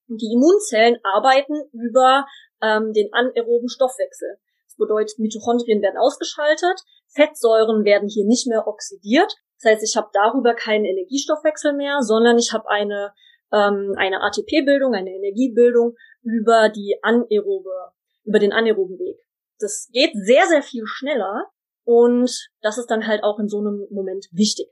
Und 0.08 0.22
die 0.22 0.32
Immunzellen 0.32 0.98
arbeiten 1.04 1.70
über 1.74 2.26
ähm, 2.62 2.94
den 2.94 3.10
anaeroben 3.14 3.68
Stoffwechsel. 3.68 4.38
Das 4.68 4.78
bedeutet, 4.78 5.18
Mitochondrien 5.18 5.82
werden 5.82 5.98
ausgeschaltet, 5.98 6.82
Fettsäuren 7.08 7.84
werden 7.84 8.10
hier 8.10 8.26
nicht 8.26 8.48
mehr 8.48 8.68
oxidiert. 8.68 9.34
Das 9.62 9.72
heißt, 9.72 9.84
ich 9.84 9.98
habe 9.98 10.10
darüber 10.14 10.54
keinen 10.54 10.86
Energiestoffwechsel 10.86 11.74
mehr, 11.74 12.02
sondern 12.02 12.38
ich 12.38 12.54
habe 12.54 12.70
eine 12.70 13.14
ähm, 13.52 13.94
eine 13.98 14.22
ATP-Bildung, 14.22 14.94
eine 14.94 15.12
Energiebildung 15.12 15.96
über 16.24 16.70
die 16.70 16.98
anaerobe, 17.02 17.94
über 18.24 18.40
den 18.40 18.54
anaeroben 18.54 18.98
Weg. 19.00 19.18
Das 19.60 19.90
geht 19.92 20.12
sehr, 20.14 20.46
sehr 20.48 20.62
viel 20.62 20.84
schneller 20.86 21.50
und 21.84 22.50
das 22.62 22.78
ist 22.78 22.88
dann 22.88 23.08
halt 23.08 23.24
auch 23.24 23.40
in 23.40 23.48
so 23.48 23.60
einem 23.60 23.88
Moment 23.92 24.28
wichtig. 24.32 24.68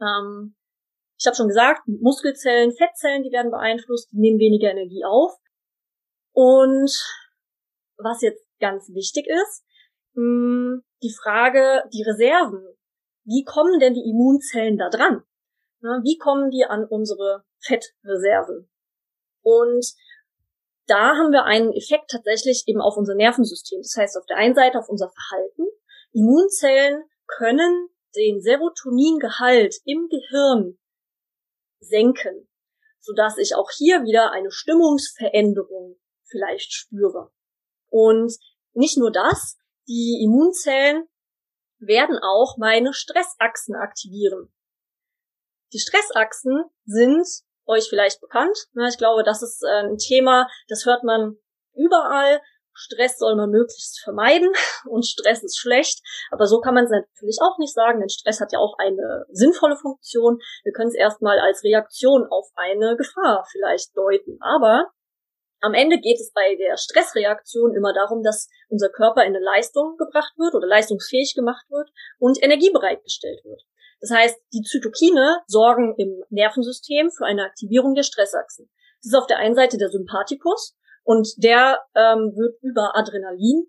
Ähm, 0.00 0.56
ich 1.18 1.26
habe 1.26 1.36
schon 1.36 1.48
gesagt, 1.48 1.86
Muskelzellen, 1.86 2.72
Fettzellen, 2.72 3.22
die 3.22 3.32
werden 3.32 3.50
beeinflusst, 3.50 4.10
die 4.10 4.18
nehmen 4.18 4.38
weniger 4.38 4.70
Energie 4.70 5.04
auf. 5.04 5.32
Und 6.32 6.90
was 7.96 8.22
jetzt 8.22 8.44
ganz 8.58 8.88
wichtig 8.88 9.26
ist, 9.28 9.64
mh, 10.14 10.80
die 11.02 11.14
Frage, 11.14 11.84
die 11.92 12.02
Reserven. 12.02 12.66
Wie 13.24 13.44
kommen 13.44 13.78
denn 13.78 13.94
die 13.94 14.08
Immunzellen 14.08 14.76
da 14.76 14.90
dran? 14.90 15.22
Na, 15.84 16.00
wie 16.02 16.16
kommen 16.16 16.50
die 16.50 16.64
an 16.64 16.86
unsere 16.86 17.44
Fettreserven? 17.58 18.70
Und 19.42 19.84
da 20.86 21.14
haben 21.14 21.30
wir 21.30 21.44
einen 21.44 21.74
Effekt 21.74 22.10
tatsächlich 22.10 22.64
eben 22.66 22.80
auf 22.80 22.96
unser 22.96 23.14
Nervensystem. 23.14 23.82
Das 23.82 23.94
heißt, 23.94 24.16
auf 24.16 24.24
der 24.24 24.38
einen 24.38 24.54
Seite 24.54 24.78
auf 24.78 24.88
unser 24.88 25.10
Verhalten. 25.10 25.66
Immunzellen 26.12 27.04
können 27.26 27.90
den 28.16 28.40
Serotoningehalt 28.40 29.74
im 29.84 30.08
Gehirn 30.08 30.78
senken, 31.80 32.48
sodass 33.00 33.36
ich 33.36 33.54
auch 33.54 33.70
hier 33.70 34.04
wieder 34.04 34.32
eine 34.32 34.50
Stimmungsveränderung 34.50 36.00
vielleicht 36.24 36.72
spüre. 36.72 37.30
Und 37.90 38.34
nicht 38.72 38.96
nur 38.96 39.12
das, 39.12 39.58
die 39.86 40.22
Immunzellen 40.24 41.06
werden 41.78 42.18
auch 42.22 42.56
meine 42.56 42.94
Stressachsen 42.94 43.74
aktivieren. 43.74 44.50
Die 45.74 45.80
Stressachsen 45.80 46.64
sind 46.86 47.26
euch 47.66 47.88
vielleicht 47.88 48.20
bekannt. 48.20 48.56
Ich 48.88 48.96
glaube, 48.98 49.24
das 49.24 49.42
ist 49.42 49.64
äh, 49.64 49.88
ein 49.88 49.98
Thema, 49.98 50.48
das 50.68 50.86
hört 50.86 51.02
man 51.02 51.36
überall. 51.74 52.40
Stress 52.76 53.18
soll 53.18 53.34
man 53.36 53.50
möglichst 53.50 54.00
vermeiden 54.02 54.52
und 54.88 55.04
Stress 55.04 55.42
ist 55.42 55.58
schlecht. 55.58 56.00
Aber 56.30 56.46
so 56.46 56.60
kann 56.60 56.74
man 56.74 56.84
es 56.84 56.90
natürlich 56.90 57.38
auch 57.42 57.58
nicht 57.58 57.74
sagen, 57.74 57.98
denn 57.98 58.08
Stress 58.08 58.40
hat 58.40 58.52
ja 58.52 58.60
auch 58.60 58.76
eine 58.78 59.26
sinnvolle 59.30 59.76
Funktion. 59.76 60.38
Wir 60.62 60.72
können 60.72 60.90
es 60.90 60.94
erstmal 60.94 61.40
als 61.40 61.64
Reaktion 61.64 62.26
auf 62.30 62.50
eine 62.54 62.96
Gefahr 62.96 63.44
vielleicht 63.50 63.96
deuten. 63.96 64.38
Aber 64.40 64.90
am 65.60 65.74
Ende 65.74 65.98
geht 65.98 66.20
es 66.20 66.32
bei 66.32 66.56
der 66.56 66.76
Stressreaktion 66.76 67.74
immer 67.74 67.92
darum, 67.92 68.22
dass 68.22 68.48
unser 68.68 68.90
Körper 68.90 69.22
in 69.22 69.34
eine 69.34 69.44
Leistung 69.44 69.96
gebracht 69.96 70.34
wird 70.36 70.54
oder 70.54 70.66
leistungsfähig 70.66 71.34
gemacht 71.34 71.64
wird 71.70 71.90
und 72.18 72.40
Energie 72.42 72.70
bereitgestellt 72.70 73.42
wird. 73.44 73.62
Das 74.04 74.16
heißt, 74.16 74.36
die 74.52 74.62
Zytokine 74.62 75.38
sorgen 75.46 75.94
im 75.96 76.22
Nervensystem 76.28 77.10
für 77.10 77.24
eine 77.24 77.44
Aktivierung 77.44 77.94
der 77.94 78.02
Stressachsen. 78.02 78.68
Das 79.02 79.12
ist 79.12 79.18
auf 79.18 79.26
der 79.26 79.38
einen 79.38 79.54
Seite 79.54 79.78
der 79.78 79.88
Sympathikus 79.88 80.76
und 81.04 81.28
der 81.38 81.80
ähm, 81.94 82.32
wird 82.36 82.60
über 82.62 82.96
Adrenalin 82.96 83.66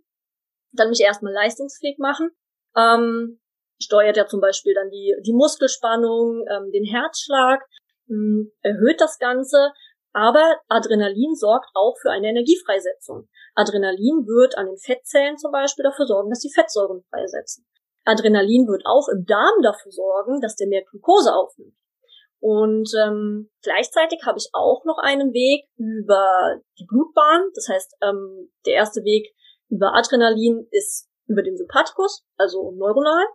dann 0.71 0.89
mich 0.89 1.01
erstmal 1.01 1.31
leistungsfähig 1.31 1.97
machen. 1.99 2.31
Ähm, 2.75 3.39
steuert 3.81 4.17
ja 4.17 4.27
zum 4.27 4.41
Beispiel 4.41 4.73
dann 4.73 4.89
die, 4.89 5.15
die 5.25 5.33
Muskelspannung, 5.33 6.45
ähm, 6.49 6.71
den 6.71 6.83
Herzschlag, 6.83 7.61
mh, 8.07 8.15
hm, 8.15 8.51
erhöht 8.61 8.99
das 8.99 9.17
Ganze 9.19 9.71
aber 10.15 10.61
Adrenalin 10.69 11.35
sorgt 11.35 11.67
auch 11.73 11.97
für 12.01 12.09
eine 12.09 12.29
Energiefreisetzung. 12.29 13.27
Adrenalin 13.53 14.25
wird 14.25 14.57
an 14.57 14.67
den 14.67 14.77
Fettzellen 14.77 15.37
zum 15.37 15.51
Beispiel 15.51 15.83
dafür 15.83 16.07
sorgen, 16.07 16.29
dass 16.29 16.39
die 16.39 16.53
Fettsäuren 16.53 17.03
freisetzen. 17.09 17.67
Adrenalin 18.05 18.67
wird 18.67 18.83
auch 18.85 19.09
im 19.09 19.25
Darm 19.25 19.61
dafür 19.61 19.91
sorgen, 19.91 20.39
dass 20.41 20.55
der 20.55 20.67
mehr 20.67 20.83
Glucose 20.83 21.33
aufnimmt. 21.33 21.75
Und 22.39 22.91
ähm, 23.03 23.49
gleichzeitig 23.63 24.21
habe 24.25 24.37
ich 24.37 24.49
auch 24.53 24.85
noch 24.85 24.99
einen 24.99 25.33
Weg 25.33 25.67
über 25.77 26.61
die 26.77 26.85
Blutbahn. 26.85 27.49
Das 27.55 27.67
heißt, 27.67 27.95
ähm, 28.03 28.51
der 28.65 28.75
erste 28.75 29.03
Weg 29.03 29.33
über 29.69 29.95
Adrenalin 29.95 30.67
ist 30.71 31.09
über 31.27 31.41
den 31.41 31.57
Sympathikus, 31.57 32.23
also 32.37 32.71
neuronal. 32.71 33.25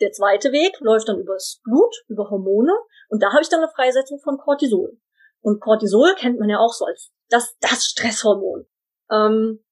Der 0.00 0.10
zweite 0.10 0.50
Weg 0.52 0.78
läuft 0.80 1.08
dann 1.08 1.20
übers 1.20 1.60
Blut, 1.62 1.94
über 2.08 2.28
Hormone. 2.28 2.72
Und 3.08 3.22
da 3.22 3.32
habe 3.32 3.42
ich 3.42 3.48
dann 3.48 3.60
eine 3.60 3.70
Freisetzung 3.70 4.18
von 4.18 4.36
Cortisol. 4.36 4.98
Und 5.40 5.60
Cortisol 5.60 6.14
kennt 6.16 6.40
man 6.40 6.50
ja 6.50 6.58
auch 6.58 6.72
so 6.72 6.86
als 6.86 7.12
das, 7.28 7.56
das 7.60 7.84
Stresshormon. 7.84 8.66
Ähm, 9.12 9.64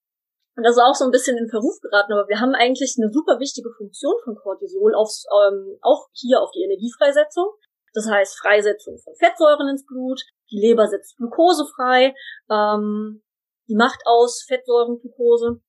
und 0.57 0.62
das 0.62 0.76
ist 0.76 0.82
auch 0.82 0.94
so 0.94 1.05
ein 1.05 1.11
bisschen 1.11 1.36
in 1.36 1.48
Verruf 1.48 1.80
geraten, 1.80 2.12
aber 2.12 2.28
wir 2.28 2.40
haben 2.40 2.55
eigentlich 2.55 2.94
eine 2.96 3.11
super 3.12 3.40
wichtige 3.40 3.70
Funktion 3.76 4.14
von 4.22 4.36
Cortisol 4.36 4.94
aufs, 4.94 5.26
ähm, 5.26 5.78
auch 5.82 6.09
hier 6.12 6.40
auf 6.40 6.50
die 6.52 6.62
Energiefreisetzung. 6.62 7.50
Das 7.92 8.09
heißt 8.09 8.38
Freisetzung 8.38 8.98
von 8.98 9.14
Fettsäuren 9.16 9.68
ins 9.68 9.84
Blut, 9.84 10.20
die 10.50 10.61
Leber 10.61 10.86
setzt 10.86 11.16
Glucose 11.16 11.66
frei, 11.74 12.14
ähm, 12.50 13.22
die 13.68 13.74
macht 13.74 14.00
aus 14.05 14.44
Fettsäuren 14.46 15.00
Glucose. 15.00 15.61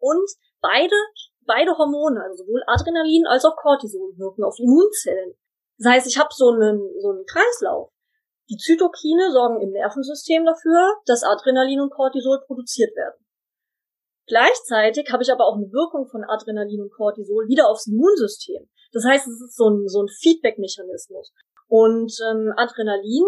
Und 0.00 0.30
beide, 0.60 0.94
beide 1.46 1.76
Hormone, 1.78 2.22
also 2.22 2.44
sowohl 2.44 2.62
Adrenalin 2.66 3.26
als 3.26 3.44
auch 3.44 3.56
Cortisol, 3.56 4.16
wirken 4.16 4.44
auf 4.44 4.58
Immunzellen. 4.58 5.34
Das 5.78 5.92
heißt, 5.92 6.06
ich 6.08 6.18
habe 6.18 6.30
so 6.32 6.50
einen, 6.50 6.80
so 7.00 7.10
einen 7.10 7.24
Kreislauf. 7.26 7.90
Die 8.50 8.56
Zytokine 8.56 9.30
sorgen 9.30 9.60
im 9.60 9.70
Nervensystem 9.70 10.44
dafür, 10.44 10.96
dass 11.06 11.22
Adrenalin 11.22 11.80
und 11.80 11.90
Cortisol 11.90 12.40
produziert 12.46 12.96
werden. 12.96 13.20
Gleichzeitig 14.28 15.10
habe 15.10 15.22
ich 15.22 15.32
aber 15.32 15.46
auch 15.46 15.56
eine 15.56 15.72
Wirkung 15.72 16.06
von 16.06 16.22
Adrenalin 16.22 16.82
und 16.82 16.92
Cortisol 16.92 17.48
wieder 17.48 17.68
aufs 17.68 17.86
Immunsystem. 17.86 18.68
Das 18.92 19.04
heißt, 19.04 19.26
es 19.26 19.40
ist 19.40 19.56
so 19.56 19.70
ein, 19.70 19.88
so 19.88 20.02
ein 20.02 20.08
Feedback-Mechanismus. 20.08 21.32
Und 21.66 22.12
ähm, 22.28 22.52
Adrenalin, 22.56 23.24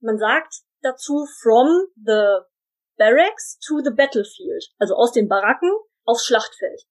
man 0.00 0.18
sagt 0.18 0.62
dazu 0.82 1.26
from 1.42 1.66
the 1.96 2.44
barracks 2.96 3.58
to 3.66 3.80
the 3.82 3.90
battlefield, 3.90 4.64
also 4.78 4.94
aus 4.94 5.12
den 5.12 5.28
Baracken 5.28 5.70
aufs 6.04 6.24
Schlachtfeld. 6.24 6.82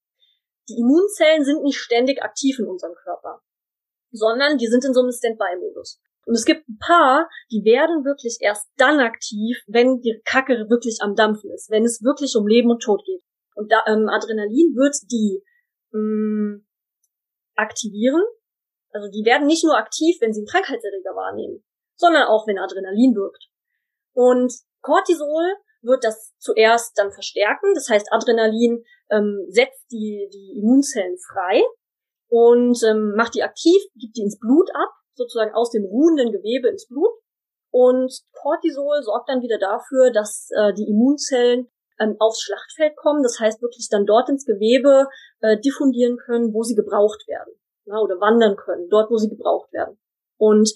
Die 0.70 0.80
Immunzellen 0.80 1.46
sind 1.46 1.64
nicht 1.64 1.78
ständig 1.78 2.22
aktiv 2.22 2.60
in 2.60 2.68
unserem 2.68 2.96
Körper, 2.96 3.42
sondern 4.12 4.58
die 4.58 4.68
sind 4.68 4.84
in 4.84 4.94
so 4.94 5.02
einem 5.02 5.12
Standby-Modus. 5.12 6.02
Und 6.26 6.36
es 6.36 6.46
gibt 6.46 6.68
ein 6.68 6.78
paar, 6.80 7.30
die 7.52 7.64
werden 7.66 8.06
wirklich 8.06 8.38
erst 8.40 8.70
dann 8.78 9.00
aktiv, 9.00 9.58
wenn 9.68 10.00
die 10.00 10.22
Kacke 10.26 10.70
wirklich 10.70 11.00
am 11.02 11.16
Dampfen 11.16 11.52
ist, 11.52 11.70
wenn 11.70 11.84
es 11.84 12.02
wirklich 12.02 12.36
um 12.36 12.48
Leben 12.48 12.72
und 12.72 12.82
Tod 12.82 13.04
geht. 13.06 13.22
Und 13.56 13.72
da, 13.72 13.84
ähm, 13.88 14.10
Adrenalin 14.10 14.76
wird 14.76 14.96
die 15.12 15.44
mh, 15.92 16.00
mm, 16.00 16.66
aktivieren. 17.56 18.24
Also 18.92 19.10
die 19.10 19.26
werden 19.26 19.48
nicht 19.48 19.64
nur 19.64 19.78
aktiv, 19.78 20.18
wenn 20.22 20.34
sie 20.34 20.42
einen 20.42 20.48
Krankheitserreger 20.48 21.16
wahrnehmen, 21.16 21.64
sondern 21.96 22.28
auch, 22.28 22.48
wenn 22.48 22.60
Adrenalin 22.60 23.16
wirkt. 23.16 23.50
Und 24.14 24.54
Cortisol 24.82 25.56
wird 25.82 26.04
das 26.04 26.34
zuerst 26.38 26.98
dann 26.98 27.12
verstärken. 27.12 27.74
Das 27.74 27.90
heißt, 27.90 28.12
Adrenalin 28.12 28.84
ähm, 29.10 29.46
setzt 29.50 29.92
die, 29.92 30.30
die 30.32 30.60
Immunzellen 30.60 31.18
frei 31.18 31.64
und 32.30 32.82
ähm, 32.84 33.14
macht 33.16 33.36
die 33.36 33.44
aktiv, 33.44 33.82
gibt 33.96 34.16
die 34.16 34.22
ins 34.22 34.40
Blut 34.40 34.70
ab 34.74 34.90
sozusagen 35.16 35.54
aus 35.54 35.72
dem 35.72 35.86
ruhenden 35.86 36.32
Gewebe 36.32 36.70
ins 36.70 36.88
Blut. 36.88 37.12
Und 37.72 38.14
Cortisol 38.34 39.02
sorgt 39.02 39.30
dann 39.30 39.42
wieder 39.42 39.58
dafür, 39.58 40.12
dass 40.12 40.50
äh, 40.56 40.74
die 40.74 40.88
Immunzellen 40.88 41.70
ähm, 42.04 42.16
aufs 42.20 42.42
Schlachtfeld 42.42 42.96
kommen. 42.98 43.24
Das 43.24 43.40
heißt 43.40 43.62
wirklich 43.62 43.88
dann 43.90 44.06
dort 44.06 44.30
ins 44.30 44.46
Gewebe 44.46 45.08
äh, 45.42 45.60
diffundieren 45.60 46.18
können, 46.18 46.54
wo 46.54 46.64
sie 46.64 46.76
gebraucht 46.76 47.28
werden. 47.28 47.54
Ja, 47.86 48.00
oder 48.00 48.20
wandern 48.20 48.56
können, 48.56 48.90
dort, 48.90 49.12
wo 49.12 49.18
sie 49.18 49.30
gebraucht 49.30 49.72
werden. 49.74 49.98
Und 50.38 50.72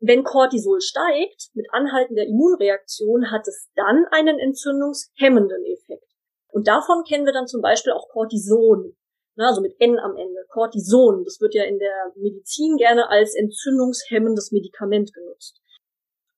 wenn 0.00 0.24
Cortisol 0.24 0.80
steigt, 0.80 1.50
mit 1.54 1.66
anhaltender 1.70 2.24
Immunreaktion, 2.24 3.30
hat 3.30 3.46
es 3.46 3.68
dann 3.74 4.04
einen 4.10 4.38
entzündungshemmenden 4.38 5.64
Effekt. 5.66 6.10
Und 6.48 6.68
davon 6.68 7.04
kennen 7.08 7.26
wir 7.26 7.32
dann 7.32 7.46
zum 7.46 7.62
Beispiel 7.62 7.92
auch 7.92 8.08
Cortison 8.08 8.96
ne, 9.36 9.46
also 9.46 9.60
mit 9.60 9.74
N 9.78 9.98
am 9.98 10.16
Ende, 10.16 10.44
Cortison, 10.48 11.24
das 11.24 11.40
wird 11.40 11.54
ja 11.54 11.64
in 11.64 11.78
der 11.78 12.12
Medizin 12.16 12.76
gerne 12.76 13.08
als 13.08 13.34
entzündungshemmendes 13.34 14.50
Medikament 14.52 15.12
genutzt 15.12 15.60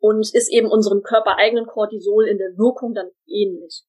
und 0.00 0.32
ist 0.34 0.52
eben 0.52 0.70
unserem 0.70 1.02
körpereigenen 1.02 1.66
Cortisol 1.66 2.28
in 2.28 2.38
der 2.38 2.56
Wirkung 2.56 2.94
dann 2.94 3.10
ähnlich. 3.26 3.82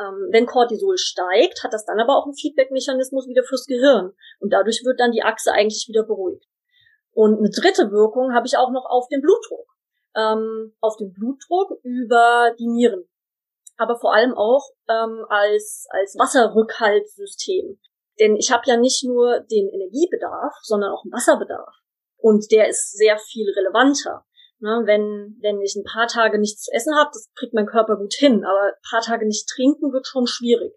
Ähm, 0.00 0.28
wenn 0.30 0.46
Cortisol 0.46 0.96
steigt, 0.96 1.62
hat 1.62 1.72
das 1.72 1.84
dann 1.84 2.00
aber 2.00 2.16
auch 2.16 2.24
einen 2.24 2.34
Feedback-Mechanismus 2.34 3.28
wieder 3.28 3.42
fürs 3.42 3.66
Gehirn 3.66 4.12
und 4.40 4.52
dadurch 4.52 4.82
wird 4.84 5.00
dann 5.00 5.12
die 5.12 5.22
Achse 5.22 5.52
eigentlich 5.52 5.86
wieder 5.88 6.02
beruhigt. 6.02 6.46
Und 7.12 7.38
eine 7.38 7.50
dritte 7.50 7.90
Wirkung 7.90 8.32
habe 8.34 8.46
ich 8.46 8.56
auch 8.56 8.70
noch 8.70 8.86
auf 8.88 9.08
den 9.08 9.20
Blutdruck. 9.20 9.66
Ähm, 10.14 10.74
auf 10.80 10.96
den 10.96 11.12
Blutdruck 11.12 11.78
über 11.82 12.54
die 12.58 12.68
Nieren. 12.68 13.08
Aber 13.76 13.98
vor 13.98 14.14
allem 14.14 14.34
auch 14.34 14.70
ähm, 14.88 15.24
als, 15.28 15.86
als 15.90 16.16
Wasserrückhaltssystem. 16.18 17.78
Denn 18.20 18.36
ich 18.36 18.52
habe 18.52 18.62
ja 18.66 18.76
nicht 18.76 19.04
nur 19.04 19.40
den 19.40 19.68
Energiebedarf, 19.68 20.54
sondern 20.62 20.92
auch 20.92 21.04
einen 21.04 21.12
Wasserbedarf. 21.12 21.74
Und 22.18 22.50
der 22.52 22.68
ist 22.68 22.96
sehr 22.96 23.18
viel 23.18 23.50
relevanter. 23.56 24.24
Ne, 24.62 24.82
wenn, 24.86 25.36
wenn 25.42 25.60
ich 25.60 25.74
ein 25.74 25.82
paar 25.82 26.06
Tage 26.06 26.38
nichts 26.38 26.62
zu 26.62 26.70
essen 26.72 26.94
habe, 26.94 27.10
das 27.12 27.28
kriegt 27.34 27.52
mein 27.52 27.66
Körper 27.66 27.96
gut 27.96 28.14
hin, 28.14 28.44
aber 28.44 28.70
ein 28.70 28.88
paar 28.88 29.00
Tage 29.00 29.26
nicht 29.26 29.48
trinken 29.48 29.92
wird 29.92 30.06
schon 30.06 30.28
schwierig. 30.28 30.72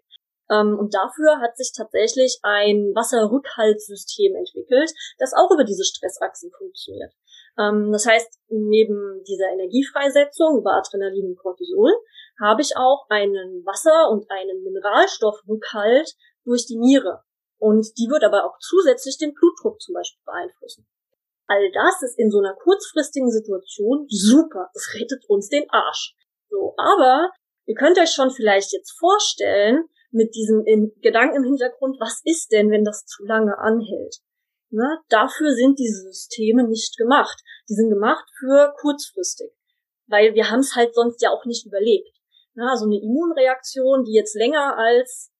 Ähm, 0.50 0.76
und 0.76 0.92
dafür 0.92 1.38
hat 1.40 1.56
sich 1.56 1.70
tatsächlich 1.72 2.40
ein 2.42 2.90
Wasserrückhaltssystem 2.98 4.34
entwickelt, 4.34 4.90
das 5.18 5.34
auch 5.34 5.52
über 5.52 5.62
diese 5.62 5.84
Stressachsen 5.84 6.50
funktioniert. 6.58 7.12
Ähm, 7.58 7.92
das 7.92 8.06
heißt, 8.06 8.40
neben 8.48 9.22
dieser 9.22 9.50
Energiefreisetzung 9.52 10.58
über 10.58 10.72
Adrenalin 10.72 11.30
und 11.30 11.38
Cortisol 11.38 11.94
habe 12.40 12.62
ich 12.62 12.76
auch 12.76 13.06
einen 13.08 13.64
Wasser- 13.64 14.10
und 14.10 14.28
einen 14.32 14.64
Mineralstoffrückhalt 14.64 16.10
durch 16.44 16.66
die 16.66 16.78
Niere. 16.78 17.22
Und 17.58 17.86
die 17.98 18.10
wird 18.10 18.24
aber 18.24 18.46
auch 18.46 18.58
zusätzlich 18.58 19.16
den 19.16 19.32
Blutdruck 19.32 19.80
zum 19.80 19.94
Beispiel 19.94 20.22
beeinflussen. 20.26 20.88
All 21.46 21.70
das 21.72 22.02
ist 22.02 22.18
in 22.18 22.30
so 22.30 22.38
einer 22.38 22.54
kurzfristigen 22.54 23.30
Situation 23.30 24.06
super. 24.08 24.70
Es 24.74 24.94
rettet 24.94 25.24
uns 25.28 25.48
den 25.48 25.64
Arsch. 25.70 26.14
So, 26.48 26.74
aber 26.76 27.30
Ihr 27.66 27.74
könnt 27.74 27.98
euch 27.98 28.10
schon 28.10 28.30
vielleicht 28.30 28.72
jetzt 28.72 28.96
vorstellen, 28.96 29.84
mit 30.12 30.34
diesem 30.34 30.64
Gedanken 31.02 31.36
im 31.36 31.44
Hintergrund, 31.44 31.98
was 32.00 32.20
ist 32.24 32.52
denn, 32.52 32.70
wenn 32.70 32.84
das 32.84 33.04
zu 33.04 33.24
lange 33.24 33.58
anhält? 33.58 34.18
Ne? 34.70 34.98
Dafür 35.08 35.52
sind 35.52 35.78
diese 35.78 36.02
Systeme 36.02 36.66
nicht 36.66 36.96
gemacht. 36.96 37.42
Die 37.68 37.74
sind 37.74 37.90
gemacht 37.90 38.24
für 38.38 38.72
kurzfristig, 38.80 39.50
weil 40.06 40.34
wir 40.34 40.48
haben 40.50 40.60
es 40.60 40.76
halt 40.76 40.94
sonst 40.94 41.20
ja 41.22 41.30
auch 41.30 41.44
nicht 41.44 41.66
überlebt. 41.66 42.16
Ne? 42.54 42.68
Also 42.70 42.86
eine 42.86 43.00
Immunreaktion, 43.02 44.04
die 44.04 44.14
jetzt 44.14 44.36
länger 44.36 44.78
als, 44.78 45.32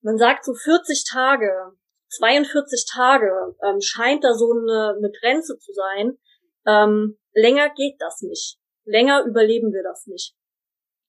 man 0.00 0.16
sagt 0.16 0.46
so 0.46 0.54
40 0.54 1.04
Tage, 1.08 1.76
42 2.18 2.86
Tage, 2.92 3.56
ähm, 3.62 3.80
scheint 3.80 4.24
da 4.24 4.34
so 4.34 4.52
eine, 4.52 4.94
eine 4.96 5.10
Grenze 5.20 5.58
zu 5.58 5.72
sein. 5.72 6.18
Ähm, 6.66 7.18
länger 7.32 7.70
geht 7.74 7.96
das 7.98 8.22
nicht. 8.22 8.58
Länger 8.84 9.24
überleben 9.24 9.72
wir 9.72 9.82
das 9.82 10.06
nicht. 10.06 10.34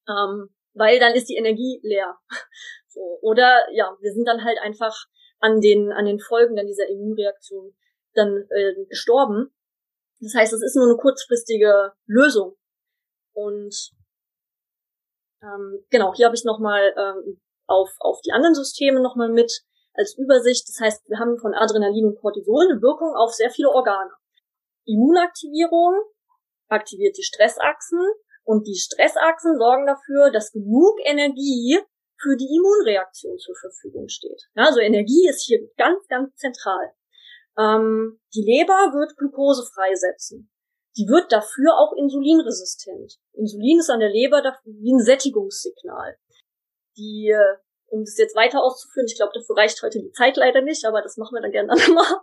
Ähm, 0.08 0.50
weil 0.74 1.00
dann 1.00 1.14
ist 1.14 1.30
die 1.30 1.38
Energie 1.38 1.80
leer. 1.84 2.18
So. 2.88 3.20
Oder 3.22 3.66
ja, 3.74 3.94
wir 4.00 4.14
sind 4.14 4.26
dann 4.26 4.46
halt 4.46 4.58
einfach 4.62 4.96
an 5.40 5.60
den, 5.60 5.92
an 5.92 6.06
den 6.06 6.18
Folgen 6.18 6.56
dann 6.56 6.66
dieser 6.66 6.88
Immunreaktion 6.88 7.76
dann 8.14 8.48
äh, 8.50 8.86
gestorben. 8.88 9.54
Das 10.22 10.34
heißt, 10.34 10.54
es 10.54 10.64
ist 10.64 10.78
nur 10.78 10.86
eine 10.86 10.96
kurzfristige 10.96 11.92
Lösung. 12.06 12.56
Und 13.34 13.92
ähm, 15.42 15.86
genau, 15.90 16.14
hier 16.16 16.28
habe 16.28 16.36
ich 16.36 16.46
nochmal 16.46 16.96
ähm, 16.98 17.42
auf, 17.68 17.90
auf 18.00 18.22
die 18.22 18.32
anderen 18.32 18.56
Systeme 18.56 19.02
nochmal 19.02 19.30
mit 19.30 19.52
als 19.98 20.18
Übersicht. 20.18 20.68
Das 20.68 20.80
heißt, 20.80 21.10
wir 21.10 21.20
haben 21.20 21.38
von 21.38 21.54
Adrenalin 21.54 22.06
und 22.06 22.20
Cortisol 22.20 22.68
eine 22.70 22.82
Wirkung 22.82 23.16
auf 23.16 23.34
sehr 23.34 23.50
viele 23.50 23.70
Organe. 23.70 24.12
Immunaktivierung 24.86 25.94
aktiviert 26.70 27.18
die 27.18 27.24
Stressachsen 27.24 28.00
und 28.44 28.68
die 28.68 28.76
Stressachsen 28.76 29.58
sorgen 29.58 29.86
dafür, 29.86 30.32
dass 30.32 30.52
genug 30.52 31.00
Energie 31.04 31.80
für 32.22 32.38
die 32.38 32.56
Immunreaktion 32.56 33.38
zur 33.38 33.56
Verfügung 33.56 34.08
steht. 34.08 34.42
Also 34.56 34.80
Energie 34.80 35.28
ist 35.28 35.44
hier 35.46 35.60
ganz, 35.78 36.08
ganz 36.08 36.36
zentral. 36.36 36.94
Ähm, 37.58 38.20
die 38.34 38.44
Leber 38.44 38.94
wird 38.94 39.18
Glucose 39.18 39.66
freisetzen. 39.74 40.50
Die 40.98 41.08
wird 41.08 41.32
dafür 41.32 41.78
auch 41.78 41.94
insulinresistent. 41.98 43.18
Insulin 43.34 43.80
ist 43.80 43.90
an 43.90 44.00
der 44.00 44.10
Leber 44.10 44.42
wie 44.64 44.94
ein 44.94 45.04
Sättigungssignal. 45.04 46.18
Die, 46.98 47.30
äh, 47.30 47.58
um 47.88 48.04
das 48.04 48.18
jetzt 48.18 48.36
weiter 48.36 48.64
auszuführen, 48.64 49.08
ich 49.08 49.16
glaube, 49.16 49.32
dafür 49.34 49.58
reicht 49.58 49.82
heute 49.82 50.00
die 50.00 50.12
Zeit 50.12 50.38
leider 50.38 50.62
nicht, 50.62 50.86
aber 50.86 51.02
das 51.02 51.18
machen 51.18 51.36
wir 51.36 51.42
dann 51.42 51.52
gerne 51.52 51.68
nochmal. 51.74 52.22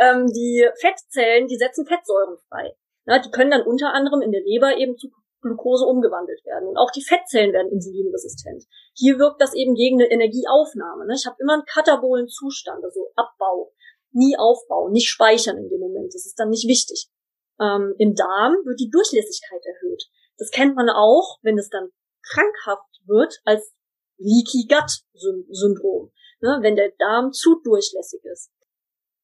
Ähm, 0.00 0.26
die 0.28 0.68
Fettzellen, 0.76 1.46
die 1.46 1.56
setzen 1.56 1.86
Fettsäuren 1.86 2.36
frei. 2.48 2.76
Ja, 3.06 3.18
die 3.18 3.30
können 3.30 3.50
dann 3.50 3.66
unter 3.66 3.92
anderem 3.92 4.22
in 4.22 4.32
der 4.32 4.40
Leber 4.40 4.76
eben 4.76 4.96
zu 4.96 5.08
Glucose 5.44 5.84
umgewandelt 5.84 6.44
werden. 6.44 6.68
Und 6.68 6.78
auch 6.78 6.90
die 6.90 7.04
Fettzellen 7.04 7.52
werden 7.52 7.70
insulinresistent. 7.70 8.64
Hier 8.94 9.18
wirkt 9.18 9.40
das 9.40 9.54
eben 9.54 9.74
gegen 9.74 10.00
eine 10.00 10.10
Energieaufnahme. 10.10 11.06
Ne? 11.06 11.14
Ich 11.14 11.26
habe 11.26 11.36
immer 11.38 11.52
einen 11.52 11.66
katabolen 11.66 12.28
Zustand, 12.28 12.82
also 12.82 13.12
Abbau, 13.14 13.72
nie 14.12 14.36
Aufbau, 14.38 14.88
nicht 14.88 15.08
speichern 15.08 15.58
in 15.58 15.68
dem 15.68 15.80
Moment. 15.80 16.14
Das 16.14 16.24
ist 16.24 16.38
dann 16.38 16.48
nicht 16.48 16.66
wichtig. 16.66 17.08
Ähm, 17.60 17.94
Im 17.98 18.14
Darm 18.14 18.56
wird 18.64 18.80
die 18.80 18.90
Durchlässigkeit 18.90 19.60
erhöht. 19.64 20.04
Das 20.38 20.50
kennt 20.50 20.74
man 20.74 20.88
auch, 20.88 21.38
wenn 21.42 21.58
es 21.58 21.68
dann 21.68 21.90
krankhaft 22.22 22.88
wird, 23.06 23.40
als 23.44 23.72
Leaky 24.18 24.66
Gut 24.68 24.90
Syndrom. 25.50 26.12
Ne? 26.40 26.58
Wenn 26.62 26.76
der 26.76 26.92
Darm 26.98 27.32
zu 27.32 27.60
durchlässig 27.62 28.22
ist. 28.24 28.50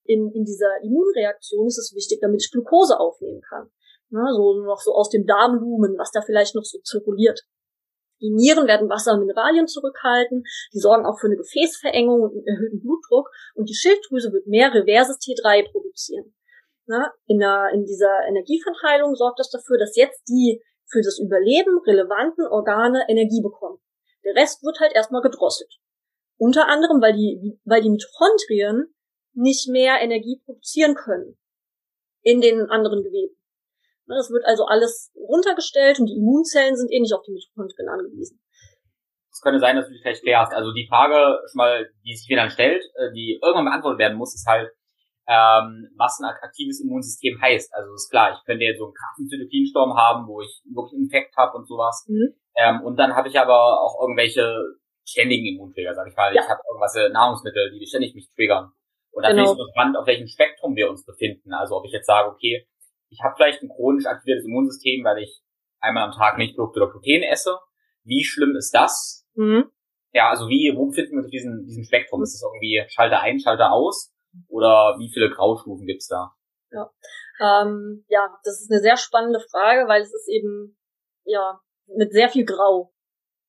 In, 0.04 0.30
in 0.32 0.44
dieser 0.44 0.82
Immunreaktion 0.82 1.66
ist 1.66 1.78
es 1.78 1.94
wichtig, 1.94 2.18
damit 2.20 2.42
ich 2.42 2.50
Glucose 2.50 2.98
aufnehmen 2.98 3.42
kann. 3.48 3.70
Ne, 4.10 4.26
so 4.34 4.54
noch 4.64 4.80
so 4.80 4.92
aus 4.92 5.08
dem 5.08 5.24
Darmlumen, 5.24 5.96
was 5.96 6.10
da 6.10 6.20
vielleicht 6.20 6.56
noch 6.56 6.64
so 6.64 6.80
zirkuliert. 6.80 7.46
Die 8.20 8.30
Nieren 8.30 8.66
werden 8.66 8.90
Wasser 8.90 9.14
und 9.14 9.20
Mineralien 9.20 9.68
zurückhalten, 9.68 10.42
die 10.74 10.80
sorgen 10.80 11.06
auch 11.06 11.18
für 11.20 11.28
eine 11.28 11.36
Gefäßverengung 11.36 12.20
und 12.20 12.32
einen 12.32 12.46
erhöhten 12.46 12.80
Blutdruck 12.80 13.30
und 13.54 13.68
die 13.68 13.74
Schilddrüse 13.74 14.32
wird 14.32 14.48
mehr 14.48 14.74
reverses 14.74 15.16
T3 15.18 15.70
produzieren. 15.70 16.34
Ne, 16.86 17.12
in, 17.26 17.38
der, 17.38 17.70
in 17.72 17.84
dieser 17.84 18.26
Energieverteilung 18.26 19.14
sorgt 19.14 19.38
das 19.38 19.50
dafür, 19.50 19.78
dass 19.78 19.94
jetzt 19.94 20.26
die 20.28 20.60
für 20.90 21.02
das 21.02 21.20
Überleben 21.20 21.78
relevanten 21.86 22.48
Organe 22.48 23.04
Energie 23.08 23.40
bekommen. 23.40 23.78
Der 24.24 24.34
Rest 24.34 24.62
wird 24.62 24.80
halt 24.80 24.92
erstmal 24.92 25.22
gedrosselt. 25.22 25.78
Unter 26.36 26.68
anderem, 26.68 27.00
weil 27.00 27.14
die, 27.14 27.58
weil 27.64 27.82
die 27.82 27.90
Mitochondrien 27.90 28.94
nicht 29.34 29.68
mehr 29.68 30.00
Energie 30.00 30.40
produzieren 30.44 30.94
können 30.94 31.38
in 32.22 32.40
den 32.40 32.68
anderen 32.70 33.02
Geweben. 33.02 33.36
Es 34.18 34.28
ne, 34.28 34.34
wird 34.34 34.46
also 34.46 34.64
alles 34.66 35.12
runtergestellt 35.14 36.00
und 36.00 36.06
die 36.06 36.16
Immunzellen 36.16 36.76
sind 36.76 36.90
eh 36.90 37.00
nicht 37.00 37.14
auf 37.14 37.22
die 37.22 37.32
Mitochondrien 37.32 37.88
angewiesen. 37.88 38.40
Es 39.30 39.40
könnte 39.40 39.60
sein, 39.60 39.76
dass 39.76 39.86
du 39.86 39.92
dich 39.92 40.02
vielleicht 40.02 40.22
klärst. 40.22 40.52
Also 40.52 40.72
die 40.72 40.86
Frage, 40.88 41.38
schon 41.48 41.58
mal, 41.58 41.88
die 42.04 42.16
sich 42.16 42.28
mir 42.28 42.36
dann 42.36 42.50
stellt, 42.50 42.84
äh, 42.96 43.12
die 43.14 43.38
irgendwann 43.40 43.66
beantwortet 43.66 44.00
werden 44.00 44.18
muss, 44.18 44.34
ist 44.34 44.46
halt, 44.46 44.70
ähm, 45.30 45.86
was 45.96 46.18
ein 46.18 46.26
aktives 46.26 46.82
Immunsystem 46.82 47.40
heißt. 47.40 47.72
Also 47.72 47.94
ist 47.94 48.10
klar, 48.10 48.32
ich 48.34 48.44
könnte 48.44 48.64
jetzt 48.64 48.78
so 48.78 48.86
einen 48.86 48.94
krassen 48.94 49.28
Zytokinsturm 49.28 49.96
haben, 49.96 50.26
wo 50.26 50.42
ich 50.42 50.60
wirklich 50.66 50.98
einen 50.98 51.04
Infekt 51.04 51.36
habe 51.36 51.56
und 51.56 51.68
sowas. 51.68 52.04
Mhm. 52.08 52.34
Ähm, 52.56 52.82
und 52.82 52.96
dann 52.98 53.14
habe 53.14 53.28
ich 53.28 53.38
aber 53.38 53.80
auch 53.80 54.00
irgendwelche 54.02 54.58
ständigen 55.06 55.54
Immunträger, 55.54 55.94
sag 55.94 56.08
ich 56.08 56.16
mal. 56.16 56.34
Ja. 56.34 56.42
Ich 56.42 56.48
habe 56.48 56.60
irgendwas 56.68 56.96
äh, 56.96 57.08
Nahrungsmittel, 57.10 57.70
die 57.70 57.86
ständig 57.86 58.14
mich 58.14 58.28
triggern. 58.34 58.72
Und 59.12 59.22
da 59.22 59.30
genau. 59.30 59.52
es 59.52 59.70
spannend, 59.70 59.96
auf 59.96 60.06
welchem 60.06 60.26
Spektrum 60.26 60.74
wir 60.74 60.90
uns 60.90 61.04
befinden. 61.04 61.52
Also 61.52 61.76
ob 61.76 61.84
ich 61.86 61.92
jetzt 61.92 62.06
sage, 62.06 62.28
okay, 62.28 62.66
ich 63.08 63.20
habe 63.22 63.34
vielleicht 63.36 63.62
ein 63.62 63.68
chronisch 63.68 64.06
aktiviertes 64.06 64.46
Immunsystem, 64.46 65.04
weil 65.04 65.22
ich 65.22 65.42
einmal 65.78 66.04
am 66.04 66.12
Tag 66.12 66.38
Milchprodukte 66.38 66.80
oder 66.80 66.90
Gluten 66.90 67.22
esse. 67.22 67.56
Wie 68.02 68.24
schlimm 68.24 68.56
ist 68.56 68.74
das? 68.74 69.26
Mhm. 69.34 69.70
Ja, 70.12 70.30
also 70.30 70.48
wie, 70.48 70.72
wo 70.76 70.86
befinden 70.86 71.12
wir 71.12 71.18
uns 71.18 71.26
auf 71.26 71.30
diesem, 71.30 71.64
diesem 71.66 71.84
Spektrum? 71.84 72.22
Ist 72.22 72.34
es 72.34 72.42
irgendwie 72.42 72.82
Schalter 72.88 73.20
ein, 73.20 73.38
Schalter 73.38 73.72
aus? 73.72 74.12
Oder 74.48 74.96
wie 74.98 75.10
viele 75.12 75.30
Graustufen 75.30 75.86
gibt's 75.86 76.08
da? 76.08 76.34
Ja. 76.70 76.90
Ähm, 77.40 78.04
ja, 78.08 78.38
das 78.44 78.60
ist 78.60 78.70
eine 78.70 78.80
sehr 78.80 78.96
spannende 78.96 79.40
Frage, 79.40 79.88
weil 79.88 80.02
es 80.02 80.12
ist 80.12 80.28
eben, 80.28 80.78
ja, 81.24 81.60
mit 81.86 82.12
sehr 82.12 82.28
viel 82.28 82.44
Grau. 82.44 82.92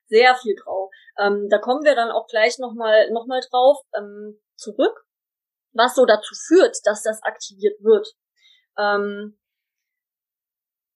Sehr 0.08 0.36
viel 0.36 0.56
Grau. 0.56 0.90
Ähm, 1.20 1.48
da 1.50 1.58
kommen 1.58 1.84
wir 1.84 1.96
dann 1.96 2.12
auch 2.12 2.28
gleich 2.28 2.58
nochmal 2.58 3.12
noch 3.12 3.28
mal 3.28 3.42
drauf 3.50 3.78
ähm, 3.98 4.42
zurück, 4.56 5.06
was 5.74 5.96
so 5.96 6.06
dazu 6.06 6.34
führt, 6.48 6.78
dass 6.86 7.04
das 7.04 7.22
aktiviert 7.24 7.82
wird. 7.82 8.08
Ähm, 8.78 9.38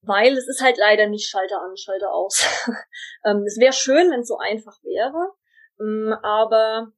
weil 0.01 0.37
es 0.37 0.47
ist 0.47 0.61
halt 0.61 0.77
leider 0.77 1.07
nicht 1.07 1.27
Schalter 1.27 1.61
an, 1.61 1.77
Schalter 1.77 2.11
aus. 2.13 2.43
ähm, 3.25 3.43
es 3.45 3.57
wäre 3.59 3.73
schön, 3.73 4.11
wenn 4.11 4.21
es 4.21 4.27
so 4.27 4.37
einfach 4.37 4.77
wäre, 4.83 5.33
ähm, 5.79 6.13
aber 6.21 6.91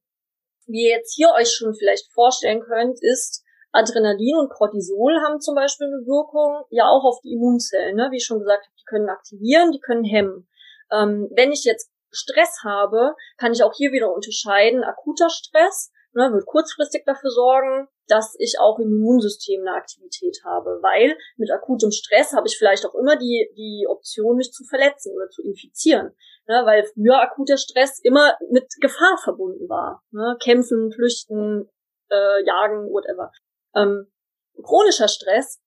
wie 0.68 0.84
ihr 0.84 0.96
jetzt 0.96 1.14
hier 1.14 1.30
euch 1.36 1.50
schon 1.50 1.74
vielleicht 1.74 2.12
vorstellen 2.12 2.60
könnt, 2.60 2.98
ist 3.02 3.44
Adrenalin 3.72 4.36
und 4.36 4.50
Cortisol 4.50 5.20
haben 5.24 5.40
zum 5.40 5.54
Beispiel 5.54 5.86
eine 5.86 6.06
Wirkung 6.06 6.64
ja 6.70 6.88
auch 6.88 7.04
auf 7.04 7.20
die 7.22 7.32
Immunzellen, 7.32 7.96
ne? 7.96 8.08
wie 8.10 8.16
ich 8.16 8.24
schon 8.24 8.40
gesagt 8.40 8.68
die 8.78 8.84
können 8.84 9.08
aktivieren, 9.08 9.72
die 9.72 9.80
können 9.80 10.04
hemmen. 10.04 10.48
Ähm, 10.90 11.28
wenn 11.34 11.52
ich 11.52 11.64
jetzt 11.64 11.90
Stress 12.10 12.62
habe, 12.64 13.14
kann 13.36 13.52
ich 13.52 13.62
auch 13.62 13.74
hier 13.74 13.92
wieder 13.92 14.12
unterscheiden, 14.12 14.82
akuter 14.82 15.28
Stress 15.28 15.92
ne, 16.18 16.32
wird 16.32 16.46
kurzfristig 16.46 17.04
dafür 17.06 17.30
sorgen, 17.30 17.86
dass 18.08 18.34
ich 18.40 18.58
auch 18.58 18.78
im 18.80 18.88
Immunsystem 18.88 19.60
eine 19.60 19.76
Aktivität 19.76 20.42
habe, 20.44 20.80
weil 20.82 21.16
mit 21.36 21.50
akutem 21.52 21.92
Stress 21.92 22.32
habe 22.32 22.48
ich 22.48 22.58
vielleicht 22.58 22.84
auch 22.84 22.94
immer 22.96 23.16
die, 23.16 23.48
die 23.56 23.86
Option, 23.88 24.36
mich 24.36 24.50
zu 24.50 24.64
verletzen 24.64 25.14
oder 25.14 25.28
zu 25.30 25.42
infizieren, 25.42 26.16
ne, 26.48 26.62
weil 26.64 26.84
früher 26.84 27.20
akuter 27.22 27.56
Stress 27.56 28.00
immer 28.02 28.36
mit 28.50 28.66
Gefahr 28.80 29.16
verbunden 29.22 29.68
war. 29.68 30.02
Ne, 30.10 30.36
kämpfen, 30.42 30.90
flüchten, 30.90 31.70
äh, 32.10 32.44
jagen, 32.44 32.90
whatever. 32.90 33.30
Ähm, 33.76 34.10
chronischer 34.60 35.08
Stress 35.08 35.60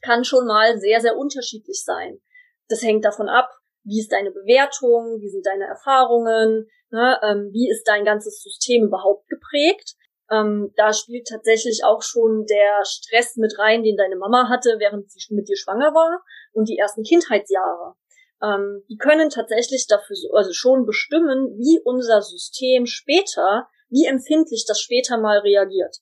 kann 0.00 0.22
schon 0.22 0.46
mal 0.46 0.78
sehr, 0.78 1.00
sehr 1.00 1.16
unterschiedlich 1.16 1.82
sein. 1.84 2.20
Das 2.68 2.82
hängt 2.82 3.04
davon 3.04 3.28
ab, 3.28 3.50
wie 3.84 4.00
ist 4.00 4.12
deine 4.12 4.30
Bewertung, 4.30 5.20
wie 5.20 5.28
sind 5.28 5.46
deine 5.46 5.64
Erfahrungen, 5.64 6.68
ne, 6.90 7.18
ähm, 7.22 7.50
wie 7.52 7.70
ist 7.70 7.84
dein 7.84 8.04
ganzes 8.04 8.42
System 8.42 8.84
überhaupt 8.84 9.28
geprägt. 9.28 9.94
Ähm, 10.30 10.72
da 10.76 10.92
spielt 10.92 11.26
tatsächlich 11.28 11.82
auch 11.84 12.02
schon 12.02 12.46
der 12.46 12.84
Stress 12.84 13.36
mit 13.36 13.58
rein, 13.58 13.82
den 13.82 13.96
deine 13.96 14.16
Mama 14.16 14.48
hatte, 14.48 14.76
während 14.78 15.10
sie 15.10 15.34
mit 15.34 15.48
dir 15.48 15.56
schwanger 15.56 15.92
war 15.94 16.22
und 16.52 16.68
die 16.68 16.78
ersten 16.78 17.02
Kindheitsjahre. 17.02 17.94
Ähm, 18.42 18.82
die 18.88 18.96
können 18.96 19.30
tatsächlich 19.30 19.86
dafür 19.86 20.16
so, 20.16 20.32
also 20.32 20.52
schon 20.52 20.86
bestimmen, 20.86 21.58
wie 21.58 21.80
unser 21.84 22.22
System 22.22 22.86
später, 22.86 23.68
wie 23.88 24.06
empfindlich 24.06 24.64
das 24.66 24.80
später 24.80 25.18
mal 25.18 25.38
reagiert. 25.38 25.98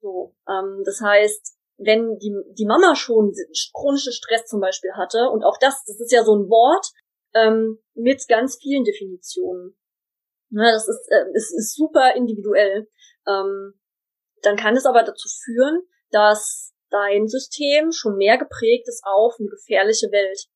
So, 0.00 0.34
ähm, 0.48 0.82
das 0.84 1.00
heißt, 1.00 1.57
wenn 1.78 2.18
die, 2.18 2.34
die 2.52 2.66
Mama 2.66 2.94
schon 2.94 3.32
chronischen 3.72 4.12
Stress 4.12 4.46
zum 4.46 4.60
Beispiel 4.60 4.92
hatte, 4.94 5.30
und 5.30 5.44
auch 5.44 5.56
das, 5.60 5.84
das 5.86 6.00
ist 6.00 6.12
ja 6.12 6.24
so 6.24 6.34
ein 6.34 6.48
Wort 6.48 6.86
ähm, 7.34 7.78
mit 7.94 8.26
ganz 8.28 8.58
vielen 8.60 8.84
Definitionen. 8.84 9.76
Ne, 10.50 10.70
das 10.72 10.88
ist, 10.88 11.08
äh, 11.10 11.24
ist, 11.34 11.52
ist 11.56 11.74
super 11.74 12.14
individuell. 12.14 12.88
Ähm, 13.26 13.74
dann 14.42 14.56
kann 14.56 14.76
es 14.76 14.86
aber 14.86 15.02
dazu 15.02 15.28
führen, 15.44 15.82
dass 16.10 16.72
dein 16.90 17.28
System 17.28 17.92
schon 17.92 18.16
mehr 18.16 18.38
geprägt 18.38 18.88
ist 18.88 19.02
auf 19.04 19.34
eine 19.38 19.48
gefährliche 19.48 20.10
Welt. 20.10 20.46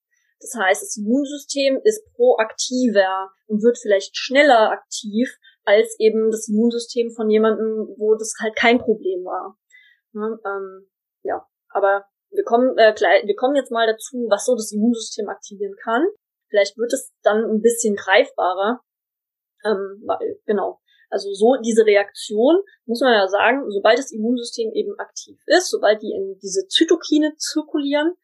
Das 0.41 0.55
heißt, 0.59 0.83
das 0.83 0.97
Immunsystem 0.97 1.79
ist 1.85 2.05
proaktiver 2.15 3.31
und 3.47 3.63
wird 3.63 3.79
vielleicht 3.79 4.17
schneller 4.17 4.71
aktiv 4.71 5.29
als 5.65 5.95
eben 6.01 6.31
das 6.31 6.49
Immunsystem 6.49 7.11
von 7.11 7.31
jemandem, 7.31 7.95
wo 7.97 8.15
das 8.17 8.35
halt 8.41 8.57
kein 8.57 8.79
Problem 8.79 9.25
war. 9.25 9.57
Ja, 10.15 10.39
ähm, 10.45 10.89
ja. 11.23 11.47
aber 11.69 12.05
wir 12.31 12.45
kommen, 12.45 12.77
äh, 12.79 12.95
wir 12.95 13.37
kommen 13.37 13.57
jetzt 13.57 13.71
mal 13.71 13.87
dazu, 13.87 14.27
was 14.31 14.47
so 14.47 14.55
das 14.55 14.73
Immunsystem 14.73 15.29
aktivieren 15.29 15.77
kann. 15.83 16.07
Vielleicht 16.49 16.77
wird 16.79 16.93
es 16.93 17.13
dann 17.23 17.45
ein 17.45 17.61
bisschen 17.61 17.95
greifbarer. 17.95 18.81
Ähm, 19.65 20.03
weil, 20.07 20.41
genau. 20.47 20.81
Also 21.11 21.33
so 21.35 21.57
diese 21.63 21.85
Reaktion, 21.85 22.63
muss 22.87 23.03
man 23.03 23.13
ja 23.13 23.29
sagen, 23.29 23.71
sobald 23.71 23.99
das 23.99 24.13
Immunsystem 24.13 24.73
eben 24.73 24.99
aktiv 24.99 25.39
ist, 25.47 25.71
sobald 25.71 26.01
die 26.01 26.13
in 26.13 26.39
diese 26.43 26.67
Zytokine 26.69 27.37
zirkulieren, 27.37 28.15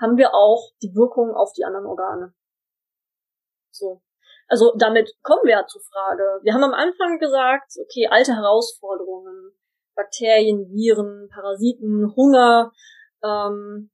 haben 0.00 0.16
wir 0.16 0.34
auch 0.34 0.72
die 0.82 0.92
Wirkung 0.94 1.32
auf 1.32 1.52
die 1.52 1.64
anderen 1.64 1.86
Organe. 1.86 2.34
So. 3.70 4.02
Also 4.48 4.74
damit 4.76 5.14
kommen 5.22 5.44
wir 5.44 5.52
ja 5.52 5.66
zur 5.66 5.80
Frage. 5.80 6.40
Wir 6.42 6.54
haben 6.54 6.64
am 6.64 6.74
Anfang 6.74 7.18
gesagt, 7.18 7.72
okay, 7.80 8.08
alte 8.08 8.34
Herausforderungen, 8.34 9.52
Bakterien, 9.94 10.70
Viren, 10.70 11.28
Parasiten, 11.28 12.14
Hunger, 12.16 12.72
ähm, 13.22 13.90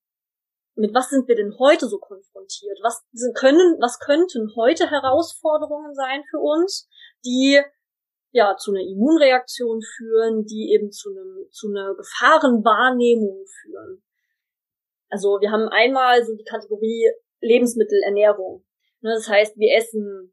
mit 0.80 0.94
was 0.94 1.10
sind 1.10 1.28
wir 1.28 1.36
denn 1.36 1.54
heute 1.58 1.86
so 1.86 1.98
konfrontiert? 1.98 2.78
Was 2.82 3.04
können, 3.34 3.76
was 3.80 3.98
könnten 3.98 4.54
heute 4.56 4.90
Herausforderungen 4.90 5.94
sein 5.94 6.22
für 6.30 6.38
uns, 6.38 6.88
die 7.24 7.60
ja 8.32 8.56
zu 8.56 8.70
einer 8.70 8.80
Immunreaktion 8.80 9.82
führen, 9.82 10.46
die 10.46 10.72
eben 10.72 10.90
zu 10.90 11.10
einem 11.10 11.46
zu 11.50 11.68
einer 11.68 11.94
Gefahrenwahrnehmung 11.94 13.44
führen? 13.46 14.02
Also 15.10 15.38
wir 15.40 15.50
haben 15.50 15.68
einmal 15.68 16.24
so 16.24 16.34
die 16.34 16.44
Kategorie 16.44 17.10
Lebensmittelernährung. 17.40 18.64
Ne, 19.00 19.12
das 19.14 19.28
heißt, 19.28 19.56
wir 19.58 19.76
essen 19.76 20.32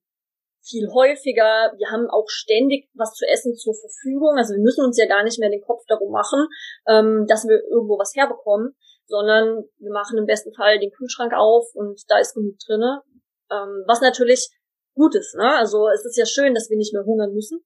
viel 0.70 0.88
häufiger. 0.94 1.74
Wir 1.78 1.90
haben 1.92 2.10
auch 2.10 2.28
ständig 2.28 2.90
was 2.94 3.14
zu 3.14 3.26
essen 3.26 3.56
zur 3.56 3.74
Verfügung. 3.74 4.38
Also 4.38 4.54
wir 4.54 4.62
müssen 4.62 4.84
uns 4.84 4.98
ja 4.98 5.08
gar 5.08 5.24
nicht 5.24 5.40
mehr 5.40 5.50
den 5.50 5.62
Kopf 5.62 5.84
darum 5.88 6.12
machen, 6.12 6.48
ähm, 6.88 7.26
dass 7.28 7.48
wir 7.48 7.64
irgendwo 7.72 7.98
was 7.98 8.16
herbekommen, 8.16 8.76
sondern 9.06 9.64
wir 9.80 9.92
machen 9.92 10.18
im 10.18 10.26
besten 10.26 10.54
Fall 10.54 10.80
den 10.80 10.92
Kühlschrank 10.92 11.34
auf 11.34 11.66
und 11.74 12.02
da 12.08 12.20
ist 12.20 12.36
genug 12.36 12.56
drinne. 12.66 13.02
Ähm, 13.50 13.84
was 13.88 14.02
natürlich 14.02 14.50
gut 14.94 15.16
ist. 15.16 15.36
Ne? 15.36 15.56
Also 15.58 15.88
es 15.90 16.06
ist 16.06 16.18
ja 16.18 16.26
schön, 16.26 16.54
dass 16.54 16.70
wir 16.70 16.78
nicht 16.78 16.94
mehr 16.94 17.06
hungern 17.06 17.34
müssen. 17.34 17.64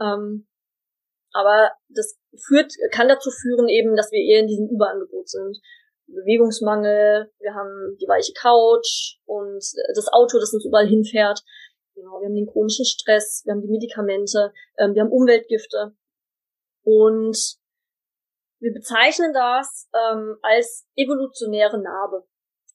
Ähm, 0.00 0.46
aber 1.32 1.72
das 1.88 2.16
führt, 2.46 2.72
kann 2.92 3.08
dazu 3.08 3.30
führen 3.30 3.68
eben, 3.68 3.96
dass 3.96 4.12
wir 4.12 4.22
eher 4.22 4.40
in 4.40 4.46
diesem 4.46 4.68
Überangebot 4.68 5.28
sind. 5.28 5.58
Bewegungsmangel, 6.06 7.32
wir 7.38 7.54
haben 7.54 7.96
die 8.00 8.06
weiche 8.06 8.32
Couch 8.34 9.18
und 9.24 9.62
das 9.94 10.08
Auto, 10.12 10.38
das 10.38 10.52
uns 10.52 10.64
überall 10.64 10.86
hinfährt. 10.86 11.40
Genau, 11.94 12.20
wir 12.20 12.26
haben 12.26 12.34
den 12.34 12.50
chronischen 12.50 12.84
Stress, 12.84 13.42
wir 13.44 13.52
haben 13.52 13.62
die 13.62 13.68
Medikamente, 13.68 14.52
ähm, 14.78 14.94
wir 14.94 15.02
haben 15.02 15.12
Umweltgifte. 15.12 15.96
Und 16.82 17.56
wir 18.60 18.72
bezeichnen 18.72 19.32
das 19.32 19.88
ähm, 19.94 20.38
als 20.42 20.86
evolutionäre 20.96 21.80
Narbe. 21.80 22.26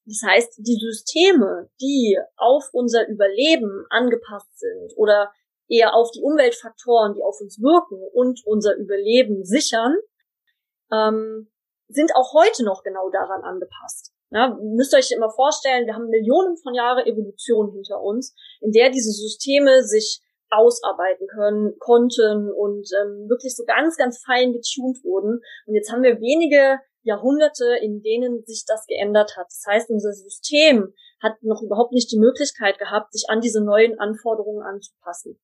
Das 0.06 0.22
heißt, 0.26 0.60
die 0.60 0.80
Systeme, 0.80 1.70
die 1.82 2.18
auf 2.38 2.70
unser 2.74 3.08
Überleben 3.08 3.86
angepasst 3.90 4.58
sind 4.58 4.94
oder 4.96 5.32
eher 5.68 5.94
auf 5.94 6.12
die 6.12 6.22
Umweltfaktoren, 6.22 7.14
die 7.14 7.24
auf 7.24 7.40
uns 7.42 7.60
wirken 7.60 8.02
und 8.14 8.42
unser 8.46 8.76
Überleben 8.76 9.44
sichern, 9.44 9.96
ähm, 10.92 11.52
sind 11.88 12.16
auch 12.16 12.34
heute 12.34 12.64
noch 12.64 12.84
genau 12.84 13.10
daran 13.10 13.44
angepasst. 13.44 14.09
Ja, 14.32 14.56
müsst 14.62 14.94
ihr 14.94 15.00
euch 15.00 15.12
immer 15.12 15.32
vorstellen, 15.32 15.88
wir 15.88 15.96
haben 15.96 16.10
Millionen 16.10 16.56
von 16.58 16.76
Jahre 16.76 17.06
Evolution 17.06 17.72
hinter 17.72 18.02
uns, 18.02 18.36
in 18.62 18.72
der 18.72 18.92
diese 18.92 19.12
Systeme 19.12 19.84
sich 19.84 20.22
ausarbeiten 20.52 21.28
können, 21.28 21.78
konnten 21.80 22.52
und 22.52 22.90
ähm, 23.02 23.30
wirklich 23.30 23.56
so 23.56 23.64
ganz, 23.66 23.98
ganz 23.98 24.22
fein 24.24 24.54
getuned 24.54 25.04
wurden. 25.04 25.42
Und 25.66 25.76
jetzt 25.76 25.92
haben 25.92 26.04
wir 26.04 26.20
wenige 26.20 26.80
Jahrhunderte, 27.04 27.78
in 27.82 28.02
denen 28.02 28.44
sich 28.46 28.66
das 28.68 28.86
geändert 28.86 29.36
hat. 29.38 29.48
Das 29.48 29.64
heißt, 29.68 29.90
unser 29.90 30.12
System 30.12 30.94
hat 31.22 31.42
noch 31.42 31.62
überhaupt 31.62 31.94
nicht 31.94 32.12
die 32.12 32.20
Möglichkeit 32.20 32.78
gehabt, 32.78 33.14
sich 33.14 33.30
an 33.30 33.42
diese 33.42 33.64
neuen 33.64 34.00
Anforderungen 34.00 34.64
anzupassen. 34.64 35.40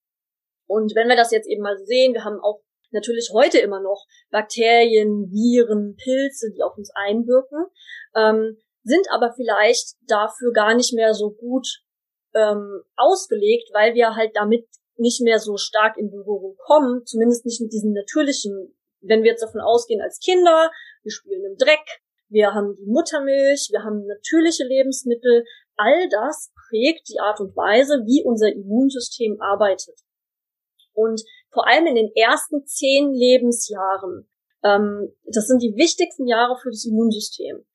Und 0.67 0.95
wenn 0.95 1.07
wir 1.07 1.15
das 1.15 1.31
jetzt 1.31 1.47
eben 1.47 1.61
mal 1.61 1.77
sehen, 1.85 2.13
wir 2.13 2.23
haben 2.23 2.39
auch 2.41 2.61
natürlich 2.91 3.29
heute 3.33 3.59
immer 3.59 3.81
noch 3.81 4.05
Bakterien, 4.31 5.29
Viren, 5.31 5.95
Pilze, 5.95 6.51
die 6.51 6.63
auf 6.63 6.77
uns 6.77 6.91
einwirken. 6.95 7.65
Ähm, 8.15 8.57
sind 8.85 9.07
aber 9.11 9.33
vielleicht 9.33 9.95
dafür 10.07 10.53
gar 10.53 10.75
nicht 10.75 10.93
mehr 10.93 11.13
so 11.13 11.31
gut 11.31 11.67
ähm, 12.33 12.83
ausgelegt, 12.95 13.69
weil 13.73 13.95
wir 13.95 14.15
halt 14.15 14.31
damit 14.35 14.65
nicht 14.97 15.21
mehr 15.21 15.39
so 15.39 15.57
stark 15.57 15.97
in 15.97 16.11
Berührung 16.11 16.55
kommen, 16.57 17.05
zumindest 17.05 17.45
nicht 17.45 17.61
mit 17.61 17.73
diesen 17.73 17.93
natürlichen, 17.93 18.75
wenn 19.01 19.23
wir 19.23 19.31
jetzt 19.31 19.43
davon 19.43 19.61
ausgehen 19.61 20.01
als 20.01 20.19
Kinder, 20.19 20.71
wir 21.03 21.11
spielen 21.11 21.43
im 21.45 21.57
Dreck, 21.57 21.85
wir 22.29 22.53
haben 22.53 22.75
die 22.75 22.85
Muttermilch, 22.85 23.69
wir 23.71 23.83
haben 23.83 24.05
natürliche 24.05 24.63
Lebensmittel, 24.63 25.43
all 25.75 26.07
das 26.09 26.51
prägt 26.69 27.09
die 27.09 27.19
Art 27.19 27.39
und 27.39 27.55
Weise, 27.55 28.03
wie 28.05 28.23
unser 28.23 28.51
Immunsystem 28.51 29.41
arbeitet. 29.41 29.99
Und 30.93 31.21
vor 31.51 31.67
allem 31.67 31.87
in 31.87 31.95
den 31.95 32.11
ersten 32.15 32.65
zehn 32.65 33.13
Lebensjahren, 33.13 34.29
ähm, 34.63 35.13
das 35.25 35.47
sind 35.47 35.61
die 35.61 35.75
wichtigsten 35.75 36.27
Jahre 36.27 36.57
für 36.57 36.69
das 36.69 36.85
Immunsystem. 36.85 37.65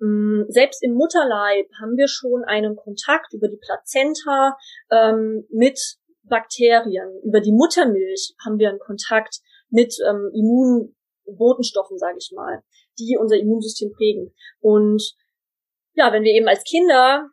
Mm, 0.00 0.44
selbst 0.48 0.82
im 0.82 0.94
Mutterleib 0.94 1.68
haben 1.80 1.96
wir 1.96 2.08
schon 2.08 2.42
einen 2.44 2.74
Kontakt 2.74 3.32
über 3.34 3.48
die 3.48 3.58
Plazenta 3.58 4.56
ähm, 4.90 5.46
mit 5.50 5.78
Bakterien. 6.22 7.20
Über 7.22 7.40
die 7.40 7.52
Muttermilch 7.52 8.34
haben 8.44 8.58
wir 8.58 8.70
einen 8.70 8.78
Kontakt 8.78 9.40
mit 9.68 9.94
ähm, 10.08 10.30
Immunbotenstoffen, 10.34 11.98
sage 11.98 12.16
ich 12.18 12.32
mal, 12.34 12.62
die 12.98 13.18
unser 13.20 13.36
Immunsystem 13.36 13.92
prägen. 13.92 14.34
Und 14.60 15.14
ja, 15.94 16.12
wenn 16.12 16.22
wir 16.22 16.32
eben 16.32 16.48
als 16.48 16.64
Kinder 16.64 17.28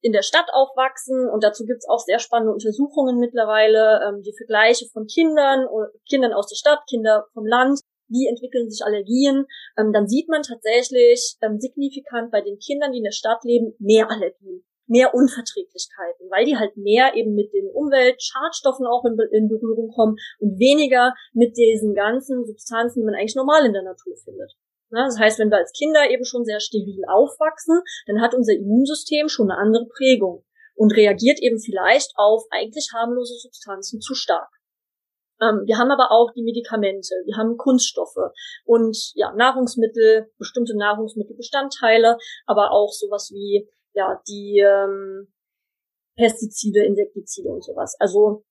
in 0.00 0.12
der 0.12 0.22
Stadt 0.22 0.48
aufwachsen 0.52 1.28
und 1.28 1.42
dazu 1.44 1.64
gibt's 1.64 1.88
auch 1.88 1.98
sehr 1.98 2.18
spannende 2.18 2.52
Untersuchungen 2.52 3.18
mittlerweile, 3.18 4.00
ähm, 4.06 4.22
die 4.22 4.34
Vergleiche 4.36 4.86
von 4.92 5.06
Kindern, 5.06 5.66
Kindern 6.08 6.32
aus 6.32 6.48
der 6.48 6.56
Stadt, 6.56 6.80
Kinder 6.88 7.26
vom 7.34 7.44
Land, 7.46 7.80
wie 8.08 8.26
entwickeln 8.26 8.70
sich 8.70 8.84
Allergien, 8.84 9.46
ähm, 9.78 9.92
dann 9.92 10.08
sieht 10.08 10.28
man 10.28 10.42
tatsächlich 10.42 11.36
ähm, 11.42 11.58
signifikant 11.58 12.30
bei 12.30 12.40
den 12.40 12.58
Kindern, 12.58 12.92
die 12.92 12.98
in 12.98 13.04
der 13.04 13.12
Stadt 13.12 13.42
leben, 13.44 13.74
mehr 13.78 14.10
Allergien, 14.10 14.64
mehr 14.86 15.14
Unverträglichkeiten, 15.14 16.30
weil 16.30 16.44
die 16.44 16.56
halt 16.56 16.76
mehr 16.76 17.14
eben 17.14 17.34
mit 17.34 17.52
den 17.52 17.68
Umweltschadstoffen 17.70 18.86
auch 18.86 19.04
in, 19.04 19.16
in 19.32 19.48
Berührung 19.48 19.90
kommen 19.90 20.16
und 20.38 20.58
weniger 20.58 21.14
mit 21.32 21.56
diesen 21.56 21.94
ganzen 21.94 22.46
Substanzen, 22.46 23.00
die 23.00 23.04
man 23.04 23.14
eigentlich 23.14 23.36
normal 23.36 23.66
in 23.66 23.72
der 23.72 23.82
Natur 23.82 24.16
findet. 24.24 24.52
Das 24.90 25.18
heißt, 25.18 25.38
wenn 25.40 25.50
wir 25.50 25.58
als 25.58 25.72
Kinder 25.72 26.08
eben 26.10 26.24
schon 26.24 26.44
sehr 26.44 26.60
steril 26.60 27.02
aufwachsen, 27.08 27.80
dann 28.06 28.20
hat 28.20 28.34
unser 28.34 28.54
Immunsystem 28.54 29.28
schon 29.28 29.50
eine 29.50 29.60
andere 29.60 29.86
Prägung 29.86 30.44
und 30.76 30.94
reagiert 30.94 31.40
eben 31.40 31.58
vielleicht 31.58 32.12
auf 32.16 32.44
eigentlich 32.50 32.90
harmlose 32.94 33.34
Substanzen 33.34 34.00
zu 34.00 34.14
stark. 34.14 34.48
Ähm, 35.40 35.62
wir 35.66 35.78
haben 35.78 35.90
aber 35.90 36.10
auch 36.10 36.32
die 36.34 36.42
Medikamente, 36.42 37.14
wir 37.24 37.36
haben 37.36 37.56
Kunststoffe 37.56 38.32
und 38.64 38.96
ja, 39.14 39.32
Nahrungsmittel, 39.32 40.30
bestimmte 40.38 40.76
Nahrungsmittelbestandteile, 40.76 42.18
aber 42.46 42.72
auch 42.72 42.92
sowas 42.92 43.30
wie 43.32 43.68
ja, 43.92 44.20
die 44.28 44.60
ähm, 44.64 45.32
Pestizide, 46.16 46.84
Insektizide 46.84 47.50
und 47.50 47.64
sowas. 47.64 47.96
Also 47.98 48.44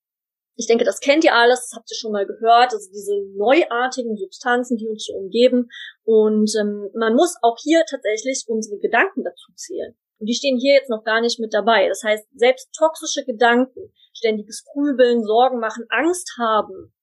ich 0.58 0.68
denke, 0.68 0.86
das 0.86 1.00
kennt 1.00 1.24
ihr 1.24 1.36
alles, 1.36 1.68
das 1.68 1.78
habt 1.78 1.92
ihr 1.92 1.98
schon 1.98 2.14
mal 2.14 2.26
gehört, 2.26 2.74
also 2.74 2.90
diese 2.92 3.14
neuartigen 3.36 4.16
Substanzen, 4.16 4.78
die 4.78 4.88
uns 4.88 5.06
so 5.06 5.14
umgeben. 5.14 5.70
Und 6.04 6.52
ähm, 6.60 6.90
man 6.94 7.14
muss 7.14 7.36
auch 7.42 7.58
hier 7.62 7.84
tatsächlich 7.90 8.46
unsere 8.48 8.80
Gedanken 8.80 9.24
dazu 9.24 9.52
zählen. 9.56 9.98
Und 10.20 10.28
die 10.28 10.34
stehen 10.34 10.58
hier 10.58 10.74
jetzt 10.74 10.90
noch 10.90 11.04
gar 11.04 11.22
nicht 11.22 11.40
mit 11.40 11.54
dabei. 11.54 11.88
Das 11.88 12.04
heißt, 12.04 12.26
selbst 12.34 12.70
toxische 12.78 13.26
Gedanken, 13.26 13.94
ständiges 14.14 14.64
Grübeln, 14.72 15.24
Sorgen 15.24 15.60
machen, 15.60 15.86
Angst 15.90 16.32
haben, 16.40 16.94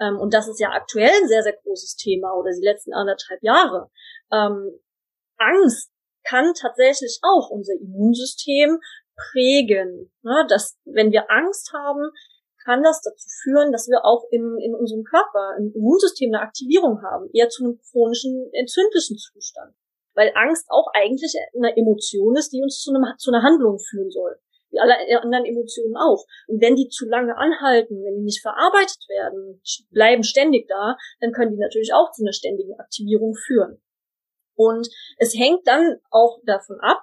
ähm, 0.00 0.18
und 0.18 0.34
das 0.34 0.48
ist 0.48 0.58
ja 0.58 0.70
aktuell 0.70 1.10
ein 1.10 1.28
sehr, 1.28 1.42
sehr 1.42 1.56
großes 1.62 1.96
Thema 1.96 2.32
oder 2.34 2.50
die 2.50 2.64
letzten 2.64 2.92
anderthalb 2.92 3.42
Jahre. 3.42 3.90
Ähm, 4.32 4.80
Angst 5.36 5.92
kann 6.24 6.52
tatsächlich 6.54 7.18
auch 7.22 7.50
unser 7.50 7.74
Immunsystem 7.74 8.78
prägen. 9.16 10.10
Ne? 10.22 10.46
Dass, 10.48 10.78
wenn 10.84 11.12
wir 11.12 11.30
Angst 11.30 11.72
haben, 11.72 12.10
kann 12.64 12.82
das 12.82 13.02
dazu 13.02 13.28
führen, 13.42 13.72
dass 13.72 13.88
wir 13.88 14.04
auch 14.04 14.24
im, 14.30 14.58
in 14.58 14.74
unserem 14.74 15.04
Körper, 15.04 15.56
im 15.58 15.72
Immunsystem 15.74 16.32
eine 16.32 16.42
Aktivierung 16.42 17.02
haben, 17.02 17.28
eher 17.32 17.48
zu 17.48 17.64
einem 17.64 17.78
chronischen, 17.90 18.50
entzündlichen 18.52 19.16
Zustand 19.16 19.74
weil 20.20 20.32
Angst 20.34 20.66
auch 20.68 20.88
eigentlich 20.92 21.32
eine 21.56 21.74
Emotion 21.74 22.36
ist, 22.36 22.52
die 22.52 22.60
uns 22.60 22.82
zu, 22.82 22.92
einem, 22.92 23.16
zu 23.16 23.30
einer 23.30 23.42
Handlung 23.42 23.78
führen 23.78 24.10
soll. 24.10 24.36
Wie 24.68 24.78
alle 24.78 24.94
anderen 25.22 25.46
Emotionen 25.46 25.96
auch. 25.96 26.26
Und 26.46 26.60
wenn 26.60 26.76
die 26.76 26.88
zu 26.88 27.08
lange 27.08 27.36
anhalten, 27.38 28.04
wenn 28.04 28.18
die 28.18 28.24
nicht 28.24 28.42
verarbeitet 28.42 29.00
werden, 29.08 29.62
bleiben 29.90 30.22
ständig 30.22 30.68
da, 30.68 30.96
dann 31.20 31.32
können 31.32 31.52
die 31.52 31.58
natürlich 31.58 31.94
auch 31.94 32.12
zu 32.12 32.22
einer 32.22 32.34
ständigen 32.34 32.78
Aktivierung 32.78 33.34
führen. 33.34 33.80
Und 34.54 34.86
es 35.16 35.34
hängt 35.34 35.66
dann 35.66 35.96
auch 36.10 36.38
davon 36.44 36.78
ab, 36.80 37.00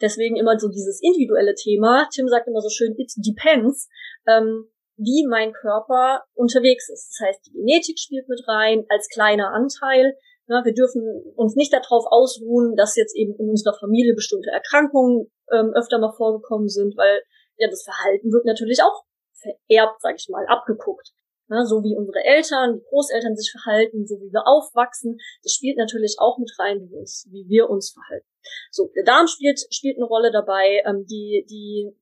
Deswegen 0.00 0.36
immer 0.36 0.58
so 0.58 0.68
dieses 0.68 1.00
individuelle 1.02 1.54
Thema. 1.54 2.08
Tim 2.10 2.26
sagt 2.26 2.48
immer 2.48 2.62
so 2.62 2.70
schön, 2.70 2.94
it 2.96 3.12
depends, 3.16 3.88
ähm, 4.26 4.66
wie 4.96 5.26
mein 5.28 5.52
Körper 5.52 6.24
unterwegs 6.34 6.88
ist. 6.88 7.10
Das 7.10 7.28
heißt, 7.28 7.46
die 7.46 7.52
Genetik 7.52 7.98
spielt 7.98 8.28
mit 8.28 8.40
rein 8.48 8.84
als 8.88 9.08
kleiner 9.08 9.52
Anteil. 9.52 10.16
Ja, 10.50 10.64
wir 10.64 10.74
dürfen 10.74 11.06
uns 11.36 11.54
nicht 11.54 11.72
darauf 11.72 12.06
ausruhen, 12.10 12.74
dass 12.74 12.96
jetzt 12.96 13.14
eben 13.14 13.36
in 13.38 13.50
unserer 13.50 13.78
Familie 13.78 14.14
bestimmte 14.14 14.50
Erkrankungen 14.50 15.30
ähm, 15.52 15.72
öfter 15.76 16.00
mal 16.00 16.10
vorgekommen 16.10 16.68
sind, 16.68 16.96
weil 16.96 17.22
ja 17.56 17.70
das 17.70 17.84
Verhalten 17.84 18.32
wird 18.32 18.46
natürlich 18.46 18.82
auch 18.82 19.04
vererbt, 19.38 20.00
sag 20.00 20.16
ich 20.16 20.28
mal, 20.28 20.44
abgeguckt. 20.48 21.12
Ja, 21.50 21.64
so 21.64 21.84
wie 21.84 21.96
unsere 21.96 22.24
Eltern, 22.24 22.74
die 22.74 22.82
Großeltern 22.82 23.36
sich 23.36 23.52
verhalten, 23.52 24.08
so 24.08 24.16
wie 24.16 24.32
wir 24.32 24.42
aufwachsen, 24.44 25.18
das 25.44 25.52
spielt 25.52 25.78
natürlich 25.78 26.16
auch 26.18 26.36
mit 26.38 26.50
rein, 26.58 26.80
wie 26.80 26.90
wir 26.90 26.98
uns, 26.98 27.28
wie 27.30 27.48
wir 27.48 27.70
uns 27.70 27.92
verhalten. 27.92 28.26
So, 28.72 28.90
der 28.96 29.04
Darm 29.04 29.28
spielt, 29.28 29.60
spielt 29.70 29.98
eine 29.98 30.06
Rolle 30.06 30.32
dabei, 30.32 30.82
ähm, 30.84 31.06
die, 31.06 31.46
die 31.48 31.92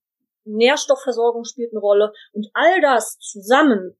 Nährstoffversorgung 0.45 1.45
spielt 1.45 1.73
eine 1.73 1.81
Rolle 1.81 2.15
und 2.33 2.49
all 2.55 2.81
das 2.81 3.19
zusammen 3.19 3.95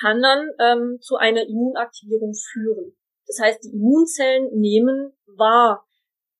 kann 0.00 0.22
dann 0.22 0.48
ähm, 0.60 0.98
zu 1.02 1.16
einer 1.16 1.42
Immunaktivierung 1.46 2.32
führen. 2.32 2.96
Das 3.26 3.38
heißt, 3.40 3.64
die 3.64 3.72
Immunzellen 3.72 4.50
nehmen 4.52 5.12
wahr, 5.26 5.86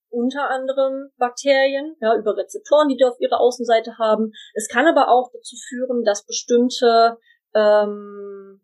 unter 0.09 0.49
anderem 0.49 1.09
Bakterien, 1.17 1.95
ja, 1.99 2.15
über 2.17 2.35
Rezeptoren, 2.37 2.87
die 2.87 2.97
die 2.97 3.05
auf 3.05 3.19
ihrer 3.19 3.39
Außenseite 3.39 3.97
haben. 3.97 4.31
Es 4.53 4.67
kann 4.69 4.85
aber 4.87 5.09
auch 5.09 5.29
dazu 5.33 5.55
führen, 5.67 6.03
dass 6.03 6.25
bestimmte 6.25 7.17
ähm, 7.53 8.61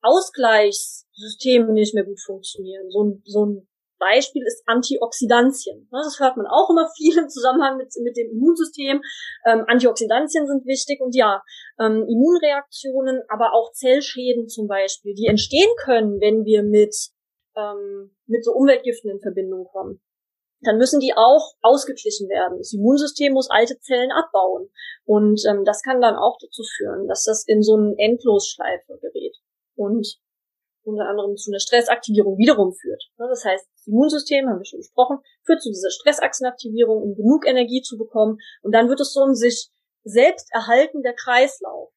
Ausgleichssysteme 0.00 1.72
nicht 1.72 1.94
mehr 1.94 2.04
gut 2.04 2.20
funktionieren. 2.20 2.90
So 2.90 3.02
ein, 3.02 3.22
so 3.24 3.46
ein 3.46 3.68
Beispiel 3.98 4.42
ist 4.46 4.62
Antioxidantien. 4.66 5.88
Das 5.90 6.20
hört 6.20 6.36
man 6.36 6.46
auch 6.46 6.70
immer 6.70 6.88
viel 6.96 7.16
im 7.18 7.28
Zusammenhang 7.28 7.78
mit, 7.78 7.92
mit 8.02 8.16
dem 8.16 8.30
Immunsystem. 8.30 9.00
Ähm, 9.46 9.64
Antioxidantien 9.66 10.46
sind 10.46 10.66
wichtig 10.66 11.00
und 11.00 11.14
ja, 11.14 11.42
ähm, 11.80 12.06
Immunreaktionen, 12.08 13.22
aber 13.28 13.54
auch 13.54 13.72
Zellschäden 13.72 14.48
zum 14.48 14.68
Beispiel, 14.68 15.14
die 15.14 15.26
entstehen 15.26 15.70
können, 15.84 16.20
wenn 16.20 16.44
wir 16.44 16.62
mit, 16.62 16.94
ähm, 17.56 18.16
mit 18.26 18.44
so 18.44 18.52
Umweltgiften 18.52 19.10
in 19.10 19.20
Verbindung 19.20 19.66
kommen 19.66 20.00
dann 20.62 20.78
müssen 20.78 21.00
die 21.00 21.12
auch 21.14 21.54
ausgeglichen 21.62 22.28
werden. 22.28 22.58
Das 22.58 22.72
Immunsystem 22.72 23.32
muss 23.32 23.50
alte 23.50 23.78
Zellen 23.80 24.10
abbauen. 24.10 24.68
Und 25.04 25.42
ähm, 25.48 25.64
das 25.64 25.82
kann 25.82 26.00
dann 26.00 26.16
auch 26.16 26.38
dazu 26.40 26.62
führen, 26.76 27.06
dass 27.08 27.24
das 27.24 27.44
in 27.46 27.62
so 27.62 27.76
eine 27.76 27.94
Endlosschleife 27.98 28.98
gerät 29.00 29.36
und 29.76 30.18
unter 30.82 31.08
anderem 31.08 31.36
zu 31.36 31.50
einer 31.50 31.58
Stressaktivierung 31.58 32.38
wiederum 32.38 32.72
führt. 32.72 33.02
Das 33.16 33.44
heißt, 33.44 33.66
das 33.74 33.86
Immunsystem, 33.86 34.48
haben 34.48 34.58
wir 34.58 34.64
schon 34.64 34.78
besprochen, 34.78 35.18
führt 35.44 35.60
zu 35.60 35.70
dieser 35.70 35.90
Stressachsenaktivierung, 35.90 37.02
um 37.02 37.16
genug 37.16 37.46
Energie 37.46 37.82
zu 37.82 37.98
bekommen. 37.98 38.38
Und 38.62 38.72
dann 38.72 38.88
wird 38.88 39.00
es 39.00 39.12
so 39.12 39.24
ein 39.24 39.34
sich 39.34 39.70
selbst 40.04 40.48
erhaltender 40.52 41.12
Kreislauf. 41.12 41.90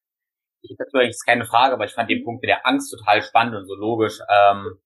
Ich 0.62 0.74
dazu 0.76 0.98
eigentlich 0.98 1.16
keine 1.24 1.46
Frage, 1.46 1.74
aber 1.74 1.84
ich 1.84 1.92
fand 1.92 2.10
den 2.10 2.24
Punkt 2.24 2.42
mit 2.42 2.50
der 2.50 2.66
Angst 2.66 2.92
total 2.92 3.22
spannend 3.22 3.56
und 3.56 3.66
so 3.66 3.74
logisch. 3.74 4.18
Ähm, 4.28 4.80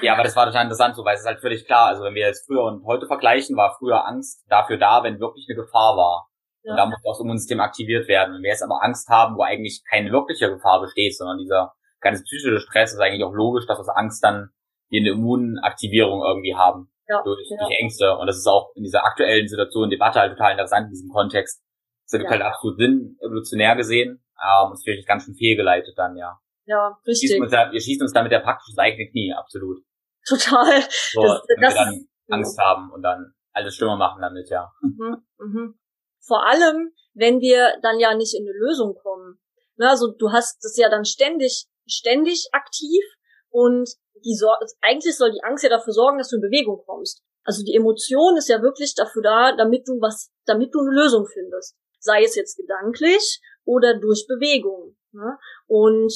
ja, 0.00 0.14
aber 0.14 0.22
das 0.22 0.36
war 0.36 0.46
total 0.46 0.64
interessant, 0.64 0.96
so, 0.96 1.04
weil 1.04 1.14
es 1.14 1.20
ist 1.20 1.26
halt 1.26 1.40
völlig 1.40 1.66
klar. 1.66 1.86
Also 1.86 2.02
wenn 2.04 2.14
wir 2.14 2.26
jetzt 2.26 2.46
früher 2.46 2.64
und 2.64 2.84
heute 2.84 3.06
vergleichen, 3.06 3.56
war 3.56 3.76
früher 3.78 4.06
Angst 4.06 4.44
dafür 4.48 4.78
da, 4.78 5.02
wenn 5.02 5.20
wirklich 5.20 5.46
eine 5.48 5.56
Gefahr 5.56 5.96
war. 5.96 6.28
Ja. 6.62 6.72
Und 6.72 6.76
da 6.78 6.86
muss 6.86 7.04
auch 7.04 7.12
das 7.12 7.20
Immunsystem 7.20 7.60
aktiviert 7.60 8.08
werden. 8.08 8.34
Wenn 8.34 8.42
wir 8.42 8.50
jetzt 8.50 8.62
aber 8.62 8.82
Angst 8.82 9.08
haben, 9.08 9.36
wo 9.36 9.42
eigentlich 9.42 9.82
keine 9.88 10.12
wirkliche 10.12 10.48
Gefahr 10.50 10.80
besteht, 10.80 11.16
sondern 11.16 11.38
dieser 11.38 11.74
ganz 12.00 12.22
psychische 12.22 12.60
Stress, 12.60 12.92
ist 12.92 13.00
eigentlich 13.00 13.24
auch 13.24 13.34
logisch, 13.34 13.66
dass 13.66 13.78
das 13.78 13.88
Angst 13.88 14.22
dann 14.24 14.50
die 14.90 15.00
eine 15.00 15.10
Immunaktivierung 15.10 16.22
irgendwie 16.22 16.54
haben. 16.54 16.88
Ja. 17.08 17.22
Durch, 17.22 17.48
ja. 17.50 17.56
durch 17.58 17.78
Ängste. 17.78 18.16
Und 18.16 18.26
das 18.26 18.36
ist 18.36 18.46
auch 18.46 18.72
in 18.74 18.84
dieser 18.84 19.04
aktuellen 19.04 19.48
Situation, 19.48 19.90
Debatte 19.90 20.20
halt 20.20 20.32
total 20.32 20.52
interessant 20.52 20.86
in 20.86 20.90
diesem 20.90 21.10
Kontext. 21.10 21.62
Das 22.06 22.12
ergibt 22.12 22.30
ja. 22.30 22.38
halt 22.38 22.42
absolut 22.42 22.78
Sinn, 22.78 23.16
evolutionär 23.20 23.74
gesehen. 23.74 24.22
Ähm, 24.40 24.72
ist 24.72 24.84
vielleicht 24.84 25.08
ganz 25.08 25.24
schön 25.24 25.34
fehlgeleitet 25.34 25.94
dann, 25.96 26.16
ja. 26.16 26.38
Ja, 26.64 26.98
richtig. 27.06 27.30
Wir 27.30 27.36
schießen 27.36 27.42
uns, 27.42 27.52
da, 27.52 27.72
wir 27.72 27.80
schießen 27.80 28.02
uns 28.02 28.12
damit 28.12 28.32
ja 28.32 28.40
praktisch 28.40 28.74
das 28.74 28.84
eigene 28.84 29.10
Knie, 29.10 29.32
absolut. 29.32 29.82
Total. 30.26 30.80
So, 31.12 31.22
das, 31.22 31.42
wenn 31.48 31.60
das, 31.60 31.74
wir 31.74 31.84
dann 31.84 32.08
Angst 32.30 32.58
ja. 32.58 32.64
haben 32.64 32.92
und 32.92 33.02
dann 33.02 33.34
alles 33.52 33.74
schlimmer 33.74 33.96
machen 33.96 34.22
damit, 34.22 34.48
ja. 34.50 34.70
Mhm, 34.80 35.24
mhm. 35.38 35.78
Vor 36.20 36.46
allem, 36.46 36.92
wenn 37.14 37.40
wir 37.40 37.78
dann 37.82 37.98
ja 37.98 38.14
nicht 38.14 38.34
in 38.34 38.44
eine 38.46 38.56
Lösung 38.56 38.94
kommen. 39.02 39.38
Ne, 39.76 39.88
also 39.88 40.12
du 40.12 40.30
hast 40.30 40.62
das 40.62 40.76
ja 40.76 40.88
dann 40.88 41.04
ständig, 41.04 41.66
ständig 41.86 42.48
aktiv 42.52 43.02
und 43.50 43.88
die 44.24 44.34
Sor 44.34 44.58
eigentlich 44.80 45.16
soll 45.16 45.32
die 45.32 45.42
Angst 45.42 45.64
ja 45.64 45.70
dafür 45.70 45.92
sorgen, 45.92 46.18
dass 46.18 46.28
du 46.28 46.36
in 46.36 46.42
Bewegung 46.42 46.82
kommst. 46.86 47.22
Also 47.44 47.64
die 47.64 47.74
Emotion 47.74 48.36
ist 48.36 48.48
ja 48.48 48.62
wirklich 48.62 48.94
dafür 48.94 49.22
da, 49.22 49.56
damit 49.56 49.88
du 49.88 50.00
was, 50.00 50.30
damit 50.46 50.74
du 50.74 50.80
eine 50.80 50.90
Lösung 50.90 51.26
findest. 51.26 51.76
Sei 51.98 52.22
es 52.22 52.36
jetzt 52.36 52.56
gedanklich 52.56 53.40
oder 53.64 53.98
durch 53.98 54.26
Bewegung. 54.28 54.96
Ne? 55.12 55.38
Und 55.66 56.12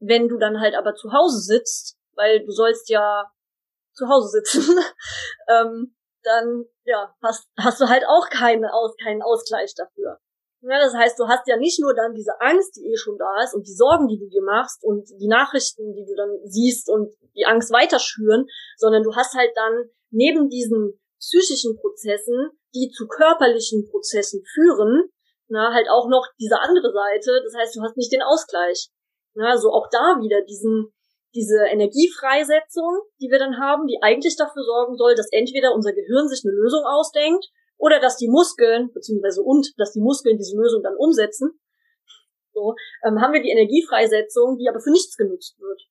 wenn 0.00 0.28
du 0.28 0.38
dann 0.38 0.60
halt 0.60 0.74
aber 0.74 0.94
zu 0.94 1.12
Hause 1.12 1.40
sitzt, 1.40 1.96
weil 2.14 2.44
du 2.44 2.50
sollst 2.50 2.88
ja 2.88 3.30
zu 3.94 4.08
Hause 4.08 4.28
sitzen, 4.28 4.78
ähm, 5.48 5.94
dann 6.22 6.64
ja, 6.84 7.14
hast, 7.22 7.48
hast 7.58 7.80
du 7.80 7.88
halt 7.88 8.04
auch 8.06 8.28
keine 8.30 8.72
Aus, 8.72 8.96
keinen 9.02 9.22
Ausgleich 9.22 9.74
dafür. 9.74 10.18
Ja, 10.60 10.80
das 10.80 10.92
heißt, 10.94 11.18
du 11.18 11.28
hast 11.28 11.46
ja 11.46 11.56
nicht 11.56 11.80
nur 11.80 11.94
dann 11.94 12.14
diese 12.14 12.40
Angst, 12.40 12.74
die 12.76 12.90
eh 12.90 12.96
schon 12.96 13.16
da 13.16 13.42
ist 13.44 13.54
und 13.54 13.66
die 13.68 13.74
Sorgen, 13.74 14.08
die 14.08 14.18
du 14.18 14.28
dir 14.28 14.42
machst 14.42 14.82
und 14.82 15.08
die 15.20 15.28
Nachrichten, 15.28 15.94
die 15.94 16.04
du 16.04 16.16
dann 16.16 16.36
siehst 16.44 16.90
und 16.90 17.14
die 17.36 17.46
Angst 17.46 17.72
weiter 17.72 18.00
schüren, 18.00 18.46
sondern 18.76 19.04
du 19.04 19.14
hast 19.14 19.34
halt 19.34 19.52
dann 19.54 19.88
neben 20.10 20.48
diesen 20.48 20.98
psychischen 21.20 21.76
Prozessen, 21.76 22.50
die 22.74 22.90
zu 22.90 23.06
körperlichen 23.06 23.88
Prozessen 23.88 24.42
führen, 24.52 25.10
na, 25.46 25.72
halt 25.72 25.88
auch 25.88 26.08
noch 26.08 26.26
diese 26.40 26.58
andere 26.58 26.92
Seite. 26.92 27.40
Das 27.44 27.54
heißt, 27.54 27.76
du 27.76 27.82
hast 27.82 27.96
nicht 27.96 28.12
den 28.12 28.22
Ausgleich. 28.22 28.90
Ja, 29.34 29.56
so 29.56 29.70
auch 29.70 29.88
da 29.90 30.20
wieder 30.20 30.42
diesen, 30.42 30.92
diese 31.34 31.66
Energiefreisetzung, 31.70 33.00
die 33.20 33.30
wir 33.30 33.38
dann 33.38 33.58
haben, 33.58 33.86
die 33.86 33.98
eigentlich 34.02 34.36
dafür 34.36 34.62
sorgen 34.64 34.96
soll, 34.96 35.14
dass 35.14 35.30
entweder 35.30 35.74
unser 35.74 35.92
Gehirn 35.92 36.28
sich 36.28 36.42
eine 36.44 36.54
Lösung 36.54 36.84
ausdenkt 36.84 37.46
oder 37.76 38.00
dass 38.00 38.16
die 38.16 38.28
Muskeln, 38.28 38.90
beziehungsweise 38.92 39.42
und, 39.42 39.72
dass 39.78 39.92
die 39.92 40.00
Muskeln 40.00 40.36
diese 40.36 40.56
Lösung 40.56 40.82
dann 40.82 40.96
umsetzen. 40.96 41.58
So, 42.52 42.74
ähm, 43.06 43.20
haben 43.20 43.32
wir 43.32 43.42
die 43.42 43.50
Energiefreisetzung, 43.50 44.58
die 44.58 44.68
aber 44.68 44.80
für 44.80 44.90
nichts 44.90 45.16
genutzt 45.16 45.60
wird. 45.60 45.82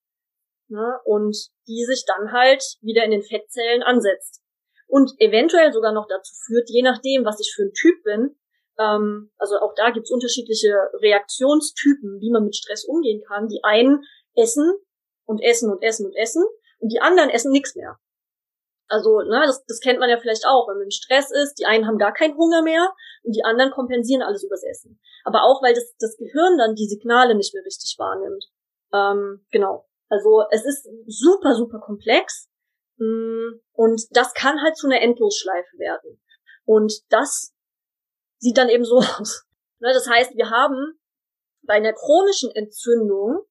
Ne? 0.69 0.99
Und 1.05 1.37
die 1.67 1.85
sich 1.85 2.03
dann 2.05 2.33
halt 2.33 2.61
wieder 2.81 3.05
in 3.05 3.11
den 3.11 3.23
Fettzellen 3.23 3.83
ansetzt. 3.83 4.41
Und 4.87 5.11
eventuell 5.19 5.71
sogar 5.71 5.93
noch 5.93 6.07
dazu 6.09 6.33
führt, 6.45 6.69
je 6.69 6.81
nachdem, 6.81 7.25
was 7.25 7.39
ich 7.39 7.53
für 7.55 7.63
ein 7.63 7.73
Typ 7.73 8.03
bin, 8.03 8.35
ähm, 8.79 9.31
also 9.37 9.57
auch 9.57 9.73
da 9.75 9.91
gibt's 9.91 10.11
unterschiedliche 10.11 10.73
Reaktionstypen, 11.01 12.19
wie 12.21 12.31
man 12.31 12.43
mit 12.43 12.55
Stress 12.55 12.85
umgehen 12.85 13.23
kann. 13.27 13.47
Die 13.47 13.63
einen 13.63 14.03
essen 14.35 14.73
und 15.25 15.41
essen 15.41 15.71
und 15.71 15.83
essen 15.83 16.05
und 16.05 16.15
essen 16.15 16.43
und 16.79 16.91
die 16.91 16.99
anderen 16.99 17.29
essen 17.29 17.51
nichts 17.51 17.75
mehr. 17.75 17.97
Also, 18.89 19.19
ne, 19.19 19.43
das, 19.45 19.65
das 19.65 19.81
kennt 19.81 19.99
man 19.99 20.09
ja 20.09 20.17
vielleicht 20.17 20.45
auch, 20.45 20.67
wenn 20.69 20.77
man 20.77 20.91
Stress 20.91 21.29
ist, 21.31 21.55
die 21.55 21.65
einen 21.65 21.87
haben 21.87 21.97
gar 21.97 22.13
keinen 22.13 22.37
Hunger 22.37 22.61
mehr 22.61 22.93
und 23.23 23.35
die 23.35 23.43
anderen 23.43 23.71
kompensieren 23.71 24.21
alles 24.21 24.43
übers 24.43 24.63
Essen. 24.63 24.99
Aber 25.25 25.43
auch, 25.43 25.61
weil 25.61 25.73
das, 25.73 25.93
das 25.99 26.15
Gehirn 26.15 26.57
dann 26.57 26.75
die 26.75 26.87
Signale 26.87 27.35
nicht 27.35 27.53
mehr 27.53 27.65
richtig 27.65 27.95
wahrnimmt. 27.97 28.45
Ähm, 28.93 29.45
genau. 29.51 29.85
Also 30.07 30.45
es 30.51 30.65
ist 30.65 30.87
super, 31.05 31.55
super 31.55 31.79
komplex. 31.79 32.49
Mm, 32.97 33.59
und 33.73 34.03
das 34.11 34.33
kann 34.33 34.61
halt 34.61 34.77
zu 34.77 34.87
einer 34.87 35.01
Endlosschleife 35.01 35.77
werden. 35.77 36.21
Und 36.63 36.93
das 37.09 37.53
sieht 38.39 38.57
dann 38.57 38.69
eben 38.69 38.85
so 38.85 38.97
aus. 39.19 39.43
Ne, 39.79 39.91
das 39.93 40.07
heißt, 40.09 40.35
wir 40.35 40.49
haben 40.49 40.99
bei 41.63 41.75
einer 41.75 41.93
chronischen 41.93 42.51
Entzündung 42.51 43.41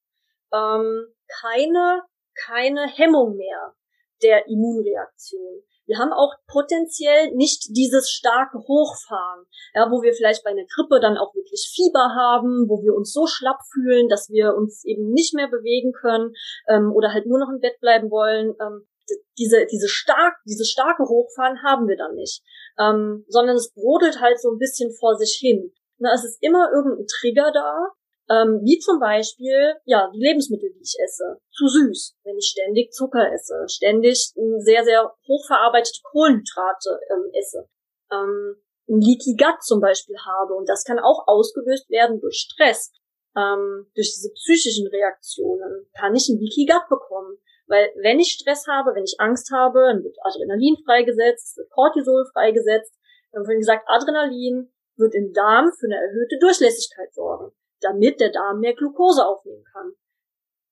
ähm, 0.53 1.07
keine, 1.41 2.03
keine 2.47 2.87
Hemmung 2.89 3.37
mehr 3.37 3.75
der 4.23 4.49
Immunreaktion. 4.49 5.63
Wir 5.87 5.99
haben 5.99 6.13
auch 6.13 6.35
potenziell 6.49 7.33
nicht 7.35 7.69
dieses 7.77 8.11
starke 8.11 8.59
Hochfahren, 8.59 9.47
ja, 9.75 9.89
wo 9.91 10.03
wir 10.03 10.15
vielleicht 10.15 10.43
bei 10.43 10.51
einer 10.51 10.67
Grippe 10.67 10.99
dann 11.01 11.17
auch 11.17 11.33
wirklich 11.35 11.71
Fieber 11.73 12.11
haben, 12.17 12.69
wo 12.69 12.83
wir 12.83 12.95
uns 12.95 13.13
so 13.13 13.27
schlapp 13.27 13.61
fühlen, 13.73 14.09
dass 14.09 14.29
wir 14.29 14.57
uns 14.57 14.85
eben 14.85 15.13
nicht 15.13 15.35
mehr 15.35 15.49
bewegen 15.49 15.93
können 15.93 16.33
ähm, 16.69 16.93
oder 16.93 17.13
halt 17.13 17.27
nur 17.27 17.39
noch 17.39 17.49
im 17.49 17.61
Bett 17.61 17.79
bleiben 17.81 18.11
wollen. 18.11 18.57
Ähm, 18.61 18.89
diese, 19.39 19.67
diese 19.67 19.89
stark, 19.89 20.35
dieses 20.47 20.71
starke 20.71 21.05
Hochfahren 21.05 21.63
haben 21.63 21.89
wir 21.89 21.97
dann 21.97 22.15
nicht, 22.15 22.43
ähm, 22.79 23.25
sondern 23.29 23.57
es 23.57 23.73
brodelt 23.73 24.21
halt 24.21 24.41
so 24.41 24.51
ein 24.51 24.59
bisschen 24.59 24.93
vor 24.93 25.17
sich 25.17 25.39
hin. 25.41 25.73
Na, 25.99 26.13
es 26.15 26.25
ist 26.25 26.43
immer 26.43 26.71
irgendein 26.75 27.07
Trigger 27.07 27.51
da, 27.53 27.89
ähm, 28.29 28.61
wie 28.65 28.79
zum 28.79 28.99
Beispiel, 28.99 29.75
ja, 29.85 30.11
die 30.13 30.19
Lebensmittel, 30.19 30.71
die 30.73 30.83
ich 30.83 30.97
esse. 31.03 31.39
Zu 31.53 31.69
süß, 31.69 32.17
wenn 32.25 32.37
ich 32.37 32.49
ständig 32.51 32.93
Zucker 32.93 33.33
esse, 33.33 33.65
ständig 33.69 34.33
sehr, 34.59 34.85
sehr 34.85 35.15
hochverarbeitete 35.29 36.01
Kohlenhydrate 36.11 36.99
ähm, 37.11 37.31
esse. 37.33 37.69
Ähm, 38.11 38.57
ein 38.89 39.01
Leaky 39.01 39.37
Gut 39.37 39.63
zum 39.63 39.81
Beispiel 39.81 40.17
habe. 40.19 40.55
Und 40.55 40.69
das 40.69 40.85
kann 40.85 40.99
auch 40.99 41.27
ausgelöst 41.27 41.89
werden 41.91 42.21
durch 42.21 42.37
Stress. 42.37 42.93
Ähm, 43.37 43.87
durch 43.95 44.15
diese 44.15 44.33
psychischen 44.33 44.87
Reaktionen 44.89 45.87
kann 45.99 46.15
ich 46.15 46.29
ein 46.29 46.39
Leaky 46.39 46.67
Gut 46.67 46.89
bekommen. 46.89 47.39
Weil 47.67 47.91
wenn 48.03 48.21
ich 48.21 48.33
Stress 48.33 48.67
habe, 48.69 48.95
wenn 48.95 49.05
ich 49.05 49.17
Angst 49.19 49.51
habe, 49.53 49.81
dann 49.81 50.05
wird 50.05 50.17
Adrenalin 50.23 50.77
freigesetzt, 50.85 51.51
es 51.51 51.57
wird 51.57 51.71
Cortisol 51.71 52.25
freigesetzt. 52.33 52.95
Wir 53.31 53.39
haben 53.39 53.45
vorhin 53.45 53.61
gesagt, 53.61 53.89
Adrenalin 53.89 54.73
wird 54.97 55.15
im 55.15 55.33
Darm 55.33 55.73
für 55.79 55.87
eine 55.87 55.97
erhöhte 55.97 56.39
Durchlässigkeit 56.41 57.13
sorgen, 57.13 57.53
damit 57.81 58.21
der 58.21 58.31
Darm 58.31 58.61
mehr 58.61 58.75
Glucose 58.75 59.25
aufnehmen 59.25 59.65
kann. 59.73 59.93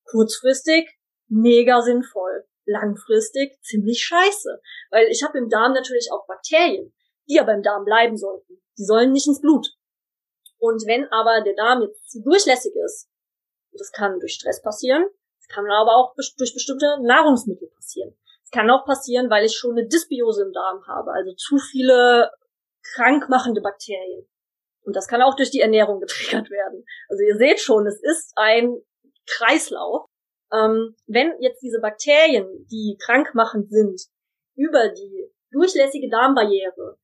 Kurzfristig 0.04 0.88
mega 1.28 1.82
sinnvoll, 1.82 2.46
langfristig 2.64 3.60
ziemlich 3.62 4.04
scheiße, 4.04 4.60
weil 4.90 5.06
ich 5.08 5.22
habe 5.24 5.38
im 5.38 5.48
Darm 5.48 5.72
natürlich 5.72 6.10
auch 6.12 6.26
Bakterien, 6.26 6.94
die 7.28 7.40
aber 7.40 7.54
im 7.54 7.62
Darm 7.62 7.84
bleiben 7.84 8.16
sollten. 8.16 8.62
Die 8.78 8.84
sollen 8.84 9.12
nicht 9.12 9.26
ins 9.26 9.40
Blut. 9.40 9.68
Und 10.58 10.86
wenn 10.86 11.10
aber 11.12 11.42
der 11.42 11.54
Darm 11.54 11.82
jetzt 11.82 12.10
zu 12.10 12.22
durchlässig 12.22 12.72
ist, 12.84 13.10
das 13.72 13.92
kann 13.92 14.20
durch 14.20 14.34
Stress 14.34 14.62
passieren, 14.62 15.06
es 15.46 15.54
kann 15.54 15.70
aber 15.70 15.96
auch 15.96 16.14
durch 16.14 16.54
bestimmte 16.54 16.86
Nahrungsmittel 17.02 17.68
passieren. 17.76 18.16
Es 18.44 18.50
kann 18.50 18.70
auch 18.70 18.86
passieren, 18.86 19.28
weil 19.28 19.44
ich 19.44 19.54
schon 19.54 19.72
eine 19.72 19.86
Dysbiose 19.86 20.42
im 20.42 20.52
Darm 20.52 20.86
habe, 20.86 21.12
also 21.12 21.34
zu 21.34 21.58
viele 21.58 22.30
krankmachende 22.94 23.60
Bakterien. 23.60 24.26
Und 24.84 24.96
das 24.96 25.06
kann 25.06 25.20
auch 25.20 25.36
durch 25.36 25.50
die 25.50 25.60
Ernährung 25.60 26.00
getriggert 26.00 26.50
werden. 26.50 26.84
Also 27.08 27.22
ihr 27.24 27.36
seht 27.36 27.60
schon, 27.60 27.86
es 27.86 28.00
ist 28.02 28.32
ein 28.36 28.74
Kreislauf. 29.26 30.06
Ähm, 30.52 30.94
wenn 31.06 31.34
jetzt 31.40 31.62
diese 31.62 31.80
Bakterien, 31.80 32.66
die 32.70 32.96
krankmachend 33.04 33.70
sind, 33.70 34.00
über 34.56 34.88
die 34.88 35.30
durchlässige 35.50 36.08
Darmbarriere, 36.08 36.98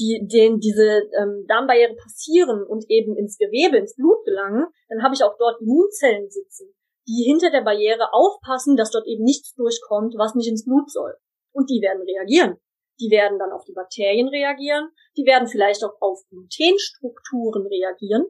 die 0.00 0.26
den 0.26 0.58
diese 0.58 1.08
ähm, 1.20 1.44
Darmbarriere 1.46 1.94
passieren 1.94 2.64
und 2.64 2.84
eben 2.88 3.16
ins 3.16 3.38
Gewebe, 3.38 3.76
ins 3.76 3.94
Blut 3.94 4.24
gelangen, 4.24 4.66
dann 4.88 5.02
habe 5.02 5.14
ich 5.14 5.22
auch 5.22 5.36
dort 5.38 5.60
Immunzellen 5.60 6.30
sitzen, 6.30 6.74
die 7.08 7.24
hinter 7.24 7.50
der 7.50 7.62
Barriere 7.62 8.12
aufpassen, 8.12 8.76
dass 8.76 8.90
dort 8.90 9.06
eben 9.06 9.24
nichts 9.24 9.54
durchkommt, 9.54 10.14
was 10.18 10.34
nicht 10.34 10.48
ins 10.48 10.66
Blut 10.66 10.90
soll. 10.90 11.16
Und 11.52 11.70
die 11.70 11.80
werden 11.80 12.02
reagieren. 12.02 12.58
Die 13.00 13.10
werden 13.10 13.38
dann 13.38 13.52
auf 13.52 13.64
die 13.64 13.72
Bakterien 13.72 14.28
reagieren. 14.28 14.90
Die 15.16 15.24
werden 15.24 15.48
vielleicht 15.48 15.82
auch 15.84 15.96
auf 16.00 16.20
Glutenstrukturen 16.28 17.66
reagieren, 17.66 18.26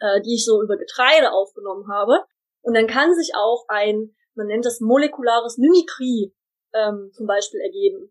äh, 0.00 0.22
die 0.22 0.36
ich 0.36 0.44
so 0.46 0.62
über 0.62 0.78
Getreide 0.78 1.32
aufgenommen 1.32 1.86
habe. 1.92 2.24
Und 2.62 2.74
dann 2.74 2.86
kann 2.86 3.14
sich 3.14 3.32
auch 3.36 3.66
ein, 3.68 4.16
man 4.34 4.46
nennt 4.46 4.64
das 4.64 4.80
molekulares 4.80 5.58
Mimikrie 5.58 6.34
ähm, 6.72 7.10
zum 7.12 7.26
Beispiel 7.26 7.60
ergeben. 7.60 8.10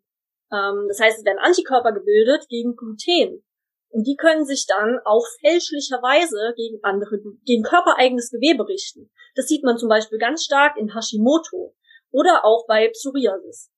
Ähm, 0.51 0.85
das 0.89 0.99
heißt, 0.99 1.19
es 1.19 1.25
werden 1.25 1.39
Antikörper 1.39 1.91
gebildet 1.91 2.47
gegen 2.49 2.75
Gluten. 2.75 3.43
Und 3.91 4.07
die 4.07 4.15
können 4.15 4.45
sich 4.45 4.65
dann 4.67 4.99
auch 5.03 5.25
fälschlicherweise 5.41 6.53
gegen 6.55 6.79
andere, 6.81 7.19
gegen 7.45 7.63
körpereigenes 7.63 8.31
Gewebe 8.31 8.67
richten. 8.67 9.11
Das 9.35 9.47
sieht 9.47 9.63
man 9.63 9.77
zum 9.77 9.89
Beispiel 9.89 10.17
ganz 10.17 10.43
stark 10.43 10.77
in 10.77 10.95
Hashimoto 10.95 11.75
oder 12.11 12.45
auch 12.45 12.65
bei 12.67 12.89
Psoriasis. 12.89 13.69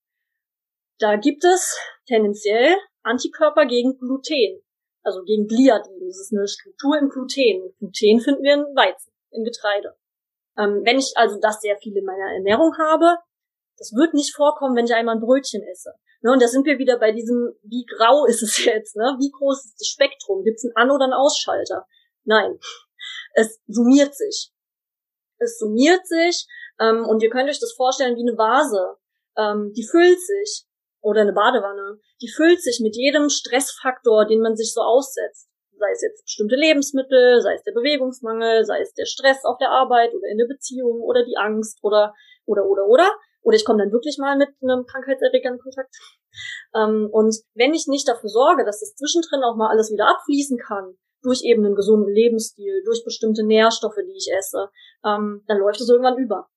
Da 1.00 1.16
gibt 1.16 1.44
es 1.44 1.78
tendenziell 2.08 2.76
Antikörper 3.02 3.66
gegen 3.66 3.98
Gluten, 3.98 4.62
also 5.02 5.24
gegen 5.24 5.48
Gliadin. 5.48 6.00
Das 6.00 6.20
ist 6.20 6.32
eine 6.32 6.48
Struktur 6.48 6.98
im 6.98 7.10
Gluten. 7.10 7.74
Gluten 7.80 8.20
finden 8.20 8.44
wir 8.44 8.54
in 8.54 8.76
Weizen, 8.76 9.12
in 9.32 9.44
Getreide. 9.44 9.96
Ähm, 10.58 10.82
wenn 10.86 11.00
ich 11.00 11.14
also 11.16 11.40
das 11.40 11.60
sehr 11.60 11.78
viel 11.78 11.98
in 11.98 12.06
meiner 12.06 12.34
Ernährung 12.36 12.78
habe, 12.78 13.18
das 13.78 13.94
wird 13.94 14.14
nicht 14.14 14.36
vorkommen, 14.36 14.76
wenn 14.76 14.86
ich 14.86 14.94
einmal 14.94 15.16
ein 15.16 15.22
Brötchen 15.22 15.64
esse. 15.64 15.94
Ne, 16.22 16.32
und 16.32 16.42
da 16.42 16.48
sind 16.48 16.66
wir 16.66 16.78
wieder 16.78 16.98
bei 17.00 17.12
diesem, 17.12 17.54
wie 17.64 17.86
grau 17.86 18.26
ist 18.26 18.42
es 18.44 18.64
jetzt, 18.66 18.96
ne? 18.96 19.16
Wie 19.20 19.32
groß 19.32 19.66
ist 19.66 19.76
das 19.80 19.88
Spektrum? 19.88 20.44
Gibt 20.44 20.58
es 20.58 20.66
einen 20.66 20.76
An- 20.76 20.96
oder 20.96 21.06
einen 21.06 21.14
Ausschalter? 21.14 21.86
Nein. 22.24 22.60
Es 23.34 23.60
summiert 23.68 24.16
sich. 24.16 24.52
Es 25.40 25.58
summiert 25.58 26.08
sich, 26.08 26.48
ähm, 26.80 27.06
und 27.06 27.22
ihr 27.22 27.30
könnt 27.30 27.50
euch 27.50 27.60
das 27.60 27.74
vorstellen 27.74 28.16
wie 28.16 28.28
eine 28.28 28.38
Vase. 28.38 28.98
Ähm, 29.38 29.74
die 29.76 29.86
füllt 29.86 30.20
sich. 30.20 30.66
Oder 31.02 31.22
eine 31.22 31.34
Badewanne. 31.34 32.00
Die 32.22 32.30
füllt 32.30 32.62
sich 32.62 32.80
mit 32.82 32.96
jedem 32.96 33.30
Stressfaktor, 33.30 34.26
den 34.26 34.40
man 34.40 34.56
sich 34.56 34.74
so 34.74 34.82
aussetzt. 34.82 35.50
Sei 35.78 35.92
es 35.92 36.02
jetzt 36.02 36.24
bestimmte 36.24 36.56
Lebensmittel, 36.56 37.42
sei 37.42 37.56
es 37.56 37.64
der 37.64 37.74
Bewegungsmangel, 37.74 38.64
sei 38.64 38.80
es 38.80 38.94
der 38.94 39.06
Stress 39.06 39.44
auf 39.44 39.58
der 39.58 39.70
Arbeit 39.70 40.14
oder 40.14 40.30
in 40.30 40.38
der 40.38 40.48
Beziehung 40.48 41.02
oder 41.02 41.26
die 41.26 41.36
Angst 41.36 41.80
oder, 41.82 42.14
oder, 42.46 42.66
oder, 42.66 42.88
oder. 42.88 43.12
Oder 43.44 43.56
ich 43.56 43.66
komme 43.66 43.84
dann 43.84 43.92
wirklich 43.92 44.18
mal 44.18 44.38
mit 44.38 44.50
einem 44.62 44.86
Krankheitserreger 44.86 45.52
in 45.52 45.60
Kontakt. 45.60 45.96
Ähm, 46.76 47.10
und 47.12 47.36
wenn 47.54 47.74
ich 47.74 47.88
nicht 47.88 48.08
dafür 48.08 48.30
sorge, 48.30 48.66
dass 48.66 48.80
das 48.80 48.96
zwischendrin 48.96 49.44
auch 49.44 49.56
mal 49.56 49.70
alles 49.70 49.92
wieder 49.92 50.08
abfließen 50.08 50.58
kann, 50.58 50.96
durch 51.22 51.44
eben 51.44 51.66
einen 51.66 51.76
gesunden 51.76 52.14
Lebensstil, 52.14 52.84
durch 52.84 53.04
bestimmte 53.04 53.46
Nährstoffe, 53.46 54.00
die 54.06 54.18
ich 54.18 54.30
esse, 54.38 54.70
ähm, 55.06 55.44
dann 55.48 55.58
läuft 55.58 55.80
es 55.80 55.90
irgendwann 55.90 56.18
über. 56.18 56.50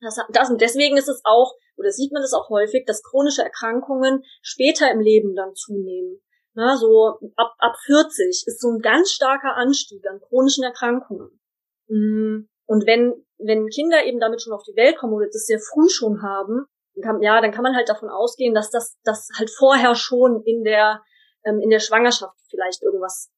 Das, 0.00 0.16
das, 0.32 0.50
und 0.50 0.60
deswegen 0.60 0.96
ist 0.96 1.08
es 1.08 1.20
auch, 1.24 1.54
oder 1.76 1.90
sieht 1.90 2.12
man 2.12 2.22
das 2.22 2.32
auch 2.32 2.48
häufig, 2.48 2.84
dass 2.86 3.02
chronische 3.02 3.42
Erkrankungen 3.42 4.22
später 4.42 4.90
im 4.90 5.00
Leben 5.00 5.34
dann 5.34 5.54
zunehmen. 5.54 6.20
Na, 6.54 6.76
so 6.76 7.18
ab, 7.36 7.54
ab 7.58 7.76
40 7.86 8.44
ist 8.46 8.60
so 8.60 8.70
ein 8.70 8.80
ganz 8.80 9.10
starker 9.10 9.56
Anstieg 9.56 10.04
an 10.08 10.20
chronischen 10.20 10.64
Erkrankungen. 10.64 11.40
Mm, 11.88 12.48
und 12.70 12.86
wenn, 12.86 13.26
wenn 13.38 13.66
Kinder 13.66 14.04
eben 14.04 14.20
damit 14.20 14.40
schon 14.42 14.52
auf 14.52 14.62
die 14.62 14.76
Welt 14.76 14.96
kommen 14.96 15.12
oder 15.12 15.26
das 15.26 15.44
sehr 15.44 15.58
früh 15.58 15.88
schon 15.88 16.22
haben, 16.22 16.66
dann 16.94 17.02
kann, 17.02 17.20
ja, 17.20 17.40
dann 17.40 17.50
kann 17.50 17.64
man 17.64 17.74
halt 17.74 17.88
davon 17.88 18.08
ausgehen, 18.08 18.54
dass 18.54 18.70
das, 18.70 18.96
das 19.02 19.28
halt 19.36 19.50
vorher 19.50 19.96
schon 19.96 20.44
in 20.44 20.62
der, 20.62 21.02
ähm, 21.44 21.58
in 21.58 21.70
der 21.70 21.80
Schwangerschaft 21.80 22.38
vielleicht 22.48 22.80
irgendwas 22.84 23.28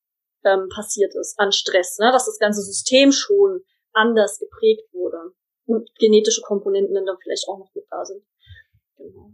ähm, 0.44 0.68
passiert 0.68 1.14
ist 1.14 1.38
an 1.38 1.50
Stress, 1.50 1.96
ne? 1.98 2.10
dass 2.12 2.26
das 2.26 2.38
ganze 2.38 2.60
System 2.60 3.10
schon 3.10 3.64
anders 3.94 4.38
geprägt 4.38 4.92
wurde 4.92 5.32
und 5.64 5.88
genetische 5.98 6.42
Komponenten 6.42 6.94
dann 6.94 7.16
vielleicht 7.22 7.48
auch 7.48 7.58
noch 7.58 7.74
mit 7.74 7.86
da 7.88 8.04
sind. 8.04 8.22
Genau. 8.98 9.30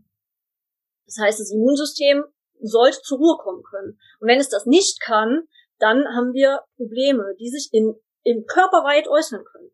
Das 1.06 1.16
heißt, 1.18 1.40
das 1.40 1.50
Immunsystem 1.50 2.22
sollte 2.60 3.02
zur 3.02 3.18
Ruhe 3.18 3.36
kommen 3.38 3.64
können. 3.64 3.98
Und 4.20 4.28
wenn 4.28 4.38
es 4.38 4.48
das 4.48 4.64
nicht 4.64 5.00
kann, 5.00 5.48
dann 5.80 6.04
haben 6.14 6.34
wir 6.34 6.62
Probleme, 6.76 7.34
die 7.40 7.48
sich 7.48 7.70
in, 7.72 7.96
in 8.22 8.46
körperweit 8.46 9.08
äußern 9.08 9.44
können. 9.44 9.72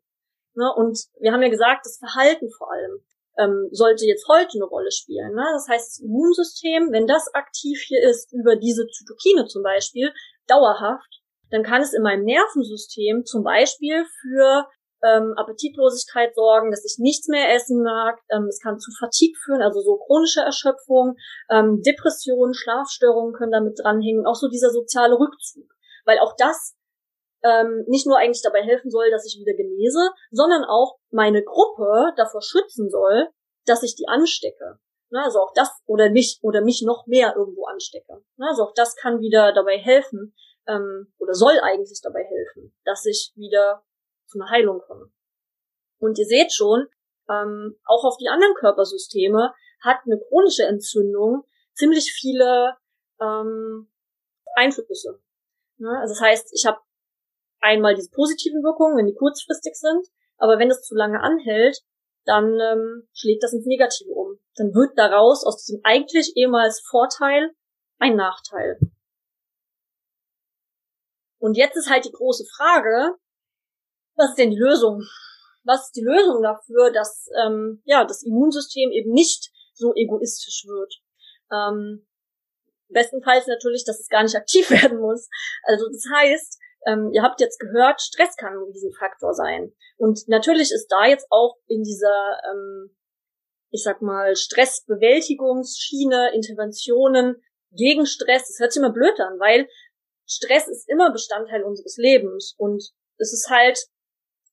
Ne? 0.55 0.71
Und 0.75 0.99
wir 1.19 1.31
haben 1.31 1.41
ja 1.41 1.49
gesagt, 1.49 1.85
das 1.85 1.97
Verhalten 1.97 2.49
vor 2.57 2.71
allem 2.71 3.01
ähm, 3.37 3.69
sollte 3.71 4.05
jetzt 4.05 4.27
heute 4.27 4.57
eine 4.57 4.65
Rolle 4.65 4.91
spielen. 4.91 5.33
Ne? 5.33 5.45
Das 5.53 5.67
heißt, 5.67 5.87
das 5.87 5.99
Immunsystem, 5.99 6.91
wenn 6.91 7.07
das 7.07 7.33
aktiv 7.33 7.79
hier 7.87 8.01
ist, 8.01 8.33
über 8.33 8.55
diese 8.55 8.87
Zytokine 8.87 9.45
zum 9.45 9.63
Beispiel, 9.63 10.13
dauerhaft, 10.47 11.21
dann 11.51 11.63
kann 11.63 11.81
es 11.81 11.93
in 11.93 12.01
meinem 12.01 12.23
Nervensystem 12.23 13.25
zum 13.25 13.43
Beispiel 13.43 14.05
für 14.21 14.67
ähm, 15.03 15.33
Appetitlosigkeit 15.37 16.33
sorgen, 16.35 16.71
dass 16.71 16.85
ich 16.85 16.97
nichts 16.99 17.27
mehr 17.27 17.53
essen 17.53 17.83
mag. 17.83 18.19
Ähm, 18.29 18.45
es 18.47 18.59
kann 18.59 18.79
zu 18.79 18.91
Fatigue 18.97 19.37
führen, 19.43 19.61
also 19.61 19.81
so 19.81 19.97
chronische 19.97 20.41
Erschöpfung, 20.41 21.15
ähm, 21.49 21.81
Depressionen, 21.85 22.53
Schlafstörungen 22.53 23.33
können 23.33 23.51
damit 23.51 23.79
dranhängen, 23.81 24.25
auch 24.25 24.35
so 24.35 24.47
dieser 24.47 24.71
soziale 24.71 25.15
Rückzug. 25.15 25.65
Weil 26.05 26.19
auch 26.19 26.35
das 26.37 26.74
ähm, 27.43 27.83
nicht 27.87 28.07
nur 28.07 28.17
eigentlich 28.17 28.41
dabei 28.41 28.61
helfen 28.63 28.89
soll, 28.89 29.09
dass 29.11 29.25
ich 29.25 29.39
wieder 29.39 29.55
genese, 29.55 30.11
sondern 30.31 30.63
auch 30.63 30.97
meine 31.11 31.43
Gruppe 31.43 32.13
davor 32.17 32.41
schützen 32.41 32.89
soll, 32.89 33.29
dass 33.65 33.83
ich 33.83 33.95
die 33.95 34.07
anstecke. 34.07 34.79
Ne, 35.11 35.21
also 35.23 35.39
auch 35.39 35.53
das 35.53 35.69
oder 35.85 36.09
mich 36.09 36.39
oder 36.41 36.61
mich 36.61 36.81
noch 36.83 37.05
mehr 37.05 37.35
irgendwo 37.35 37.65
anstecke. 37.65 38.23
Ne, 38.37 38.47
also 38.49 38.63
auch 38.63 38.73
das 38.73 38.95
kann 38.95 39.19
wieder 39.19 39.53
dabei 39.53 39.77
helfen 39.77 40.35
ähm, 40.67 41.13
oder 41.19 41.33
soll 41.33 41.59
eigentlich 41.61 42.01
dabei 42.01 42.23
helfen, 42.23 42.75
dass 42.85 43.05
ich 43.05 43.31
wieder 43.35 43.83
zu 44.27 44.39
einer 44.39 44.49
Heilung 44.49 44.81
komme. 44.81 45.11
Und 45.99 46.17
ihr 46.17 46.25
seht 46.25 46.51
schon, 46.51 46.87
ähm, 47.29 47.79
auch 47.85 48.03
auf 48.03 48.17
die 48.17 48.27
anderen 48.27 48.55
Körpersysteme 48.55 49.53
hat 49.83 49.97
eine 50.05 50.19
chronische 50.19 50.63
Entzündung 50.63 51.43
ziemlich 51.73 52.11
viele 52.11 52.75
ähm, 53.21 53.91
Einflüsse. 54.55 55.21
Ne? 55.77 55.89
Also 56.01 56.13
das 56.13 56.21
heißt, 56.21 56.49
ich 56.53 56.65
habe 56.65 56.79
einmal 57.65 57.95
diese 57.95 58.11
positiven 58.11 58.63
Wirkungen, 58.63 58.97
wenn 58.97 59.07
die 59.07 59.15
kurzfristig 59.15 59.73
sind, 59.75 60.07
aber 60.37 60.59
wenn 60.59 60.69
es 60.69 60.83
zu 60.83 60.95
lange 60.95 61.19
anhält, 61.21 61.81
dann 62.25 62.59
ähm, 62.59 63.07
schlägt 63.13 63.43
das 63.43 63.53
ins 63.53 63.65
Negative 63.65 64.11
um. 64.11 64.39
Dann 64.55 64.73
wird 64.73 64.97
daraus 64.97 65.45
aus 65.45 65.63
diesem 65.63 65.81
eigentlich 65.83 66.33
ehemals 66.35 66.81
Vorteil 66.81 67.51
ein 67.99 68.15
Nachteil. 68.15 68.79
Und 71.39 71.57
jetzt 71.57 71.75
ist 71.75 71.89
halt 71.89 72.05
die 72.05 72.11
große 72.11 72.45
Frage, 72.55 73.15
was 74.15 74.29
ist 74.29 74.37
denn 74.39 74.51
die 74.51 74.57
Lösung? 74.57 75.03
Was 75.63 75.87
ist 75.87 75.95
die 75.95 76.03
Lösung 76.03 76.41
dafür, 76.41 76.91
dass 76.91 77.27
ähm, 77.43 77.81
ja 77.85 78.05
das 78.05 78.23
Immunsystem 78.23 78.91
eben 78.91 79.11
nicht 79.11 79.51
so 79.73 79.93
egoistisch 79.95 80.65
wird? 80.65 80.93
Ähm, 81.51 82.07
bestenfalls 82.89 83.47
natürlich, 83.47 83.83
dass 83.85 83.99
es 83.99 84.09
gar 84.09 84.23
nicht 84.23 84.35
aktiv 84.35 84.69
werden 84.71 84.99
muss. 84.99 85.29
Also 85.63 85.87
das 85.89 86.05
heißt, 86.13 86.59
ähm, 86.85 87.11
ihr 87.13 87.23
habt 87.23 87.41
jetzt 87.41 87.59
gehört, 87.59 88.01
Stress 88.01 88.35
kann 88.37 88.53
ein 88.53 88.71
Riesenfaktor 88.71 89.33
sein. 89.33 89.73
Und 89.97 90.27
natürlich 90.27 90.71
ist 90.71 90.87
da 90.87 91.05
jetzt 91.05 91.27
auch 91.29 91.57
in 91.67 91.83
dieser, 91.83 92.39
ähm, 92.51 92.95
ich 93.71 93.83
sag 93.83 94.01
mal, 94.01 94.35
Stressbewältigungsschiene, 94.35 96.33
Interventionen 96.33 97.41
gegen 97.71 98.05
Stress, 98.05 98.47
das 98.47 98.59
hört 98.59 98.71
sich 98.71 98.81
immer 98.81 98.93
blöd 98.93 99.19
an, 99.19 99.39
weil 99.39 99.67
Stress 100.27 100.67
ist 100.67 100.89
immer 100.89 101.11
Bestandteil 101.11 101.63
unseres 101.63 101.97
Lebens. 101.97 102.55
Und 102.57 102.83
es 103.17 103.33
ist 103.33 103.49
halt 103.49 103.79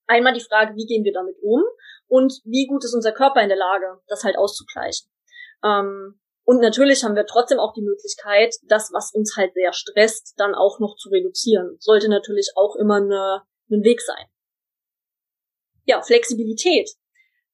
einmal 0.07 0.33
die 0.33 0.41
Frage, 0.41 0.75
wie 0.77 0.87
gehen 0.87 1.05
wir 1.05 1.13
damit 1.13 1.37
um 1.43 1.63
und 2.09 2.41
wie 2.45 2.67
gut 2.67 2.85
ist 2.85 2.95
unser 2.95 3.13
Körper 3.13 3.43
in 3.43 3.49
der 3.49 3.59
Lage, 3.59 4.01
das 4.07 4.25
halt 4.25 4.37
auszugleichen. 4.37 5.09
Ähm, 5.65 6.21
Und 6.45 6.61
natürlich 6.61 7.05
haben 7.05 7.15
wir 7.15 7.27
trotzdem 7.27 7.59
auch 7.59 7.73
die 7.73 7.83
Möglichkeit, 7.83 8.57
das, 8.65 8.91
was 8.93 9.13
uns 9.15 9.37
halt 9.37 9.55
sehr 9.55 9.73
stresst, 9.73 10.35
dann 10.39 10.55
auch 10.55 10.81
noch 10.81 10.97
zu 10.97 11.09
reduzieren. 11.11 11.77
Sollte 11.79 12.09
natürlich 12.09 12.51
auch 12.57 12.75
immer 12.77 12.97
eine, 12.97 13.43
ein 13.71 13.85
Weg 13.85 14.01
sein. 14.01 14.27
Ja, 15.85 16.03
Flexibilität. 16.03 16.91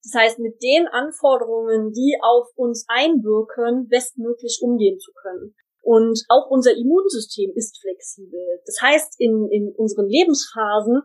Das 0.03 0.15
heißt, 0.15 0.39
mit 0.39 0.63
den 0.63 0.87
Anforderungen, 0.89 1.93
die 1.93 2.17
auf 2.23 2.49
uns 2.57 2.87
einwirken, 2.89 3.89
bestmöglich 3.89 4.61
umgehen 4.63 4.99
zu 4.99 5.13
können. 5.13 5.55
Und 5.83 6.25
auch 6.29 6.51
unser 6.51 6.73
Immunsystem 6.73 7.51
ist 7.55 7.81
flexibel. 7.81 8.63
Das 8.65 8.81
heißt, 8.81 9.21
in, 9.21 9.49
in 9.51 9.75
unseren 9.77 10.07
Lebensphasen 10.07 11.03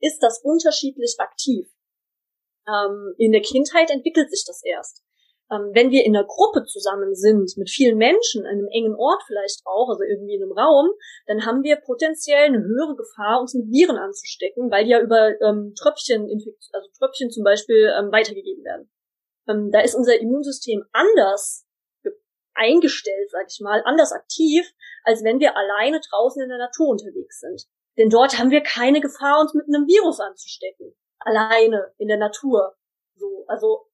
ist 0.00 0.20
das 0.20 0.40
unterschiedlich 0.42 1.16
aktiv. 1.18 1.68
Ähm, 2.66 3.14
in 3.18 3.32
der 3.32 3.42
Kindheit 3.42 3.90
entwickelt 3.90 4.30
sich 4.30 4.44
das 4.46 4.62
erst 4.64 5.02
ähm, 5.50 5.70
wenn 5.72 5.90
wir 5.90 6.04
in 6.04 6.16
einer 6.16 6.26
Gruppe 6.26 6.64
zusammen 6.64 7.14
sind, 7.14 7.56
mit 7.56 7.70
vielen 7.70 7.96
Menschen, 7.96 8.44
an 8.44 8.52
einem 8.52 8.68
engen 8.68 8.94
Ort 8.94 9.22
vielleicht 9.26 9.62
auch, 9.64 9.88
also 9.88 10.02
irgendwie 10.02 10.34
in 10.34 10.42
einem 10.42 10.52
Raum, 10.52 10.90
dann 11.26 11.46
haben 11.46 11.62
wir 11.62 11.76
potenziell 11.76 12.44
eine 12.44 12.62
höhere 12.62 12.96
Gefahr, 12.96 13.40
uns 13.40 13.54
mit 13.54 13.66
Viren 13.70 13.96
anzustecken, 13.96 14.70
weil 14.70 14.84
die 14.84 14.90
ja 14.90 15.00
über 15.00 15.40
ähm, 15.40 15.74
Tröpfchen, 15.74 16.28
also 16.72 16.88
Tröpfchen 16.98 17.30
zum 17.30 17.44
Beispiel, 17.44 17.92
ähm, 17.98 18.12
weitergegeben 18.12 18.64
werden. 18.64 18.90
Ähm, 19.48 19.70
da 19.70 19.80
ist 19.80 19.94
unser 19.94 20.18
Immunsystem 20.20 20.84
anders 20.92 21.64
eingestellt, 22.58 23.30
sag 23.30 23.46
ich 23.48 23.60
mal, 23.60 23.82
anders 23.84 24.12
aktiv, 24.12 24.68
als 25.04 25.22
wenn 25.24 25.40
wir 25.40 25.56
alleine 25.56 26.00
draußen 26.00 26.42
in 26.42 26.48
der 26.48 26.58
Natur 26.58 26.88
unterwegs 26.88 27.40
sind. 27.40 27.62
Denn 27.96 28.10
dort 28.10 28.38
haben 28.38 28.50
wir 28.50 28.62
keine 28.62 29.00
Gefahr, 29.00 29.40
uns 29.40 29.54
mit 29.54 29.66
einem 29.66 29.86
Virus 29.86 30.20
anzustecken. 30.20 30.94
Alleine 31.20 31.92
in 31.98 32.08
der 32.08 32.18
Natur. 32.18 32.76
So, 33.16 33.44
also 33.48 33.87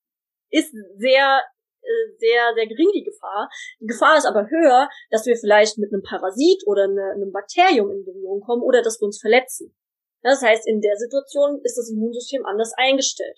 ist 0.49 0.73
sehr 0.97 1.41
äh, 1.85 2.17
sehr, 2.17 2.53
sehr 2.55 2.67
gering 2.67 2.89
die 2.93 3.03
Gefahr. 3.03 3.47
Die 3.79 3.85
Gefahr 3.85 4.17
ist 4.17 4.25
aber 4.25 4.49
höher, 4.49 4.89
dass 5.11 5.25
wir 5.25 5.37
vielleicht 5.37 5.77
mit 5.77 5.93
einem 5.93 6.01
Parasit 6.01 6.63
oder 6.65 6.85
eine, 6.85 7.11
einem 7.13 7.31
Bakterium 7.31 7.91
in 7.91 8.03
Berührung 8.03 8.41
kommen 8.41 8.63
oder 8.63 8.81
dass 8.81 8.99
wir 8.99 9.05
uns 9.05 9.21
verletzen. 9.21 9.75
Das 10.23 10.41
heißt, 10.41 10.67
in 10.67 10.81
der 10.81 10.97
Situation 10.97 11.61
ist 11.63 11.77
das 11.77 11.91
Immunsystem 11.91 12.43
anders 12.45 12.73
eingestellt. 12.77 13.37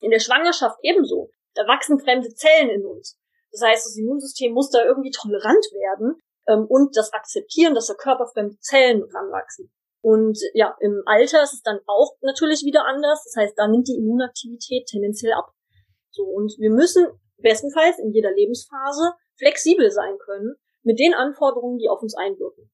In 0.00 0.10
der 0.10 0.20
Schwangerschaft 0.20 0.78
ebenso. 0.82 1.30
Da 1.54 1.66
wachsen 1.66 1.98
fremde 1.98 2.32
Zellen 2.34 2.70
in 2.70 2.86
uns. 2.86 3.18
Das 3.50 3.62
heißt, 3.62 3.86
das 3.86 3.96
Immunsystem 3.96 4.52
muss 4.52 4.70
da 4.70 4.84
irgendwie 4.84 5.10
tolerant 5.10 5.64
werden 5.72 6.22
ähm, 6.46 6.66
und 6.68 6.96
das 6.96 7.12
akzeptieren, 7.12 7.74
dass 7.74 7.86
der 7.86 7.96
Körper 7.96 8.26
fremde 8.26 8.58
Zellen 8.60 9.02
ranwachsen. 9.02 9.72
Und 10.02 10.38
ja, 10.52 10.76
im 10.80 11.02
Alter 11.06 11.42
ist 11.42 11.54
es 11.54 11.62
dann 11.62 11.80
auch 11.86 12.16
natürlich 12.20 12.62
wieder 12.62 12.84
anders. 12.84 13.24
Das 13.24 13.42
heißt, 13.42 13.54
da 13.56 13.66
nimmt 13.66 13.88
die 13.88 13.96
Immunaktivität 13.96 14.86
tendenziell 14.86 15.32
ab. 15.32 15.50
So, 16.14 16.22
und 16.24 16.54
wir 16.58 16.70
müssen 16.70 17.06
bestenfalls 17.38 17.98
in 17.98 18.12
jeder 18.12 18.30
Lebensphase 18.32 19.14
flexibel 19.36 19.90
sein 19.90 20.16
können 20.18 20.54
mit 20.84 21.00
den 21.00 21.12
Anforderungen, 21.12 21.78
die 21.78 21.88
auf 21.88 22.02
uns 22.02 22.16
einwirken. 22.16 22.70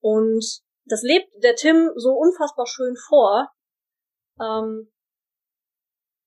Und 0.00 0.62
das 0.86 1.02
lebt 1.02 1.28
der 1.42 1.54
Tim 1.54 1.90
so 1.96 2.12
unfassbar 2.12 2.66
schön 2.66 2.96
vor. 2.96 3.50
Ähm, 4.40 4.90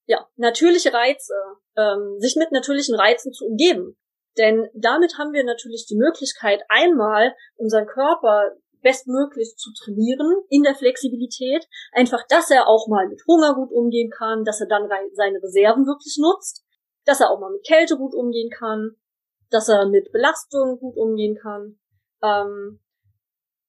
ja, 0.06 0.28
natürliche 0.36 0.94
Reize, 0.94 1.34
ähm, 1.78 2.20
sich 2.20 2.36
mit 2.36 2.52
natürlichen 2.52 2.96
Reizen 2.96 3.34
zu 3.34 3.46
umgeben. 3.46 3.98
Denn 4.38 4.70
damit 4.76 5.18
haben 5.18 5.34
wir 5.34 5.44
natürlich 5.44 5.88
die 5.88 5.98
Möglichkeit, 5.98 6.62
einmal 6.70 7.34
unseren 7.56 7.88
Körper 7.88 8.52
bestmöglich 8.82 9.56
zu 9.58 9.72
trainieren 9.74 10.44
in 10.50 10.64
der 10.64 10.76
Flexibilität. 10.76 11.68
Einfach, 11.92 12.26
dass 12.28 12.50
er 12.52 12.68
auch 12.68 12.88
mal 12.88 13.08
mit 13.08 13.22
Hunger 13.28 13.56
gut 13.56 13.72
umgehen 13.72 14.10
kann, 14.10 14.44
dass 14.44 14.60
er 14.60 14.68
dann 14.68 14.90
seine 15.14 15.42
Reserven 15.42 15.86
wirklich 15.86 16.18
nutzt, 16.20 16.64
dass 17.06 17.22
er 17.22 17.32
auch 17.32 17.40
mal 17.40 17.52
mit 17.52 17.66
Kälte 17.66 17.98
gut 17.98 18.14
umgehen 18.14 18.50
kann, 18.50 18.96
dass 19.50 19.70
er 19.70 19.88
mit 19.88 20.12
Belastung 20.12 20.80
gut 20.80 20.98
umgehen 20.98 21.38
kann. 21.42 21.80
Ähm, 22.24 22.80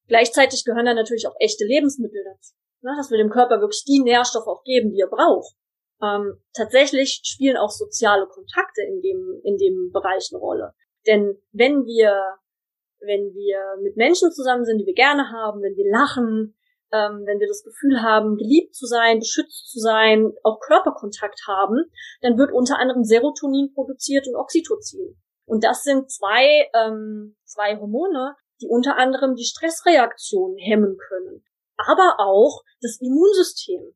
gleichzeitig 0.09 0.65
gehören 0.65 0.87
da 0.87 0.95
natürlich 0.95 1.27
auch 1.27 1.37
echte 1.39 1.65
Lebensmittel 1.65 2.23
dazu, 2.25 2.55
ne, 2.83 2.95
dass 2.97 3.11
wir 3.11 3.19
dem 3.19 3.31
Körper 3.31 3.61
wirklich 3.61 3.85
die 3.85 4.01
Nährstoffe 4.01 4.47
auch 4.47 4.63
geben, 4.65 4.91
die 4.91 5.01
er 5.01 5.09
braucht. 5.09 5.55
Ähm, 6.03 6.43
tatsächlich 6.53 7.21
spielen 7.25 7.57
auch 7.57 7.71
soziale 7.71 8.27
Kontakte 8.27 8.83
in 8.83 9.01
dem, 9.01 9.41
in 9.45 9.57
dem 9.57 9.91
Bereich 9.93 10.31
eine 10.33 10.41
Rolle. 10.41 10.75
Denn 11.07 11.41
wenn 11.53 11.85
wir 11.85 12.39
wenn 13.05 13.35
wir 13.35 13.83
mit 13.83 13.97
Menschen 13.97 14.33
zusammen 14.33 14.65
sind, 14.65 14.79
die 14.79 14.87
wir 14.87 14.95
gerne 14.95 15.31
haben, 15.31 15.63
wenn 15.63 15.77
wir 15.77 15.91
lachen, 15.91 16.55
ähm, 16.93 17.23
wenn 17.25 17.41
wir 17.41 17.49
das 17.49 17.65
Gefühl 17.65 18.03
haben, 18.03 18.37
geliebt 18.37 18.75
zu 18.75 18.87
sein, 18.87 19.19
beschützt 19.19 19.71
zu 19.71 19.81
sein, 19.81 20.33
auch 20.43 20.61
Körperkontakt 20.61 21.41
haben, 21.49 21.91
dann 22.21 22.39
wird 22.39 22.53
unter 22.53 22.79
anderem 22.79 23.05
Serotonin 23.05 23.73
produziert 23.75 24.27
und 24.29 24.37
Oxytocin. 24.37 25.17
Und 25.47 25.65
das 25.65 25.83
sind 25.83 26.11
zwei, 26.11 26.71
ähm, 26.75 27.37
zwei 27.45 27.79
Hormone, 27.79 28.37
die 28.61 28.69
unter 28.69 28.97
anderem 28.97 29.35
die 29.35 29.45
Stressreaktion 29.45 30.57
hemmen 30.59 30.97
können, 30.97 31.45
aber 31.77 32.17
auch 32.19 32.63
das 32.81 33.01
Immunsystem 33.01 33.95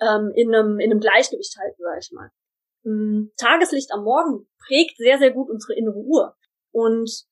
ähm, 0.00 0.32
in, 0.34 0.54
einem, 0.54 0.78
in 0.78 0.90
einem 0.90 1.00
Gleichgewicht 1.00 1.56
halten, 1.58 1.82
sage 1.82 1.98
ich 2.00 2.12
mal. 2.12 2.30
Ähm, 2.84 3.32
Tageslicht 3.36 3.90
am 3.92 4.04
Morgen 4.04 4.48
prägt 4.66 4.98
sehr, 4.98 5.18
sehr 5.18 5.32
gut 5.32 5.50
unsere 5.50 5.74
innere 5.74 5.98
Uhr. 5.98 6.36
Und 6.72 7.26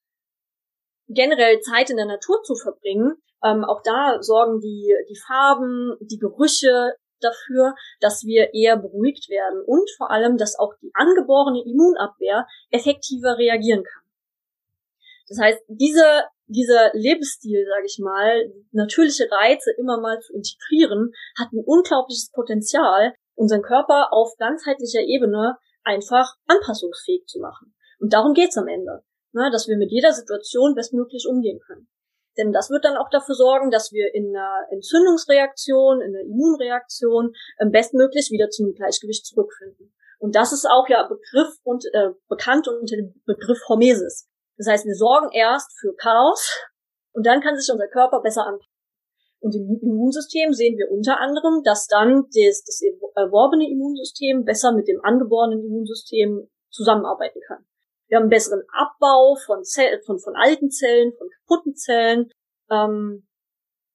generell 1.10 1.60
Zeit 1.60 1.90
in 1.90 1.96
der 1.96 2.06
Natur 2.06 2.42
zu 2.42 2.54
verbringen. 2.54 3.14
Ähm, 3.42 3.64
auch 3.64 3.82
da 3.82 4.22
sorgen 4.22 4.60
die, 4.60 4.94
die 5.08 5.18
Farben, 5.18 5.96
die 6.00 6.18
Gerüche 6.18 6.94
dafür, 7.20 7.74
dass 8.00 8.24
wir 8.24 8.54
eher 8.54 8.76
beruhigt 8.76 9.28
werden 9.28 9.62
und 9.66 9.90
vor 9.96 10.10
allem, 10.10 10.38
dass 10.38 10.58
auch 10.58 10.74
die 10.80 10.90
angeborene 10.94 11.62
Immunabwehr 11.64 12.46
effektiver 12.70 13.36
reagieren 13.36 13.84
kann. 13.84 14.02
Das 15.28 15.38
heißt, 15.38 15.60
diese, 15.68 16.24
dieser 16.46 16.90
Lebensstil, 16.94 17.66
sage 17.68 17.86
ich 17.86 17.98
mal, 17.98 18.52
natürliche 18.72 19.28
Reize 19.30 19.70
immer 19.78 20.00
mal 20.00 20.18
zu 20.20 20.32
integrieren, 20.32 21.12
hat 21.38 21.52
ein 21.52 21.62
unglaubliches 21.64 22.30
Potenzial, 22.32 23.14
unseren 23.34 23.62
Körper 23.62 24.12
auf 24.12 24.36
ganzheitlicher 24.38 25.02
Ebene 25.02 25.56
einfach 25.84 26.34
anpassungsfähig 26.46 27.26
zu 27.26 27.38
machen. 27.38 27.74
Und 28.00 28.12
darum 28.12 28.34
geht's 28.34 28.56
am 28.56 28.66
Ende 28.66 29.04
ne, 29.32 29.50
dass 29.52 29.68
wir 29.68 29.76
mit 29.76 29.90
jeder 29.90 30.12
Situation 30.12 30.74
bestmöglich 30.74 31.26
umgehen 31.28 31.60
können. 31.66 31.88
Denn 32.38 32.52
das 32.52 32.70
wird 32.70 32.84
dann 32.84 32.96
auch 32.96 33.10
dafür 33.10 33.34
sorgen, 33.34 33.70
dass 33.70 33.92
wir 33.92 34.14
in 34.14 34.34
einer 34.34 34.66
Entzündungsreaktion, 34.70 36.00
in 36.00 36.14
einer 36.14 36.24
Immunreaktion 36.24 37.32
ähm, 37.60 37.70
bestmöglich 37.70 38.30
wieder 38.30 38.50
zum 38.50 38.72
Gleichgewicht 38.74 39.26
zurückfinden. 39.26 39.92
Und 40.18 40.36
das 40.36 40.52
ist 40.52 40.66
auch 40.66 40.88
ja 40.88 41.08
Begriff 41.08 41.56
und 41.64 41.84
äh, 41.92 42.10
bekannt 42.28 42.68
unter 42.68 42.96
dem 42.96 43.20
Begriff 43.26 43.58
Hormesis. 43.68 44.28
Das 44.56 44.68
heißt, 44.68 44.86
wir 44.86 44.94
sorgen 44.94 45.30
erst 45.32 45.72
für 45.80 45.94
Chaos 45.96 46.56
und 47.12 47.26
dann 47.26 47.40
kann 47.40 47.56
sich 47.56 47.70
unser 47.72 47.88
Körper 47.88 48.20
besser 48.20 48.46
anpassen. 48.46 48.70
Und 49.40 49.54
im 49.54 49.80
Immunsystem 49.80 50.52
sehen 50.52 50.76
wir 50.76 50.90
unter 50.90 51.18
anderem, 51.18 51.62
dass 51.64 51.86
dann 51.86 52.26
das, 52.28 52.62
das 52.62 52.82
erworbene 53.16 53.68
Immunsystem 53.70 54.44
besser 54.44 54.72
mit 54.72 54.86
dem 54.86 55.00
angeborenen 55.02 55.64
Immunsystem 55.64 56.50
zusammenarbeiten 56.70 57.40
kann. 57.46 57.64
Wir 58.10 58.16
haben 58.16 58.24
einen 58.24 58.30
besseren 58.30 58.62
Abbau 58.72 59.36
von, 59.46 59.62
Zell 59.62 60.02
von, 60.04 60.18
von 60.18 60.34
alten 60.34 60.70
Zellen, 60.70 61.12
von 61.16 61.28
kaputten 61.30 61.76
Zellen. 61.76 62.28
Ähm, 62.68 63.26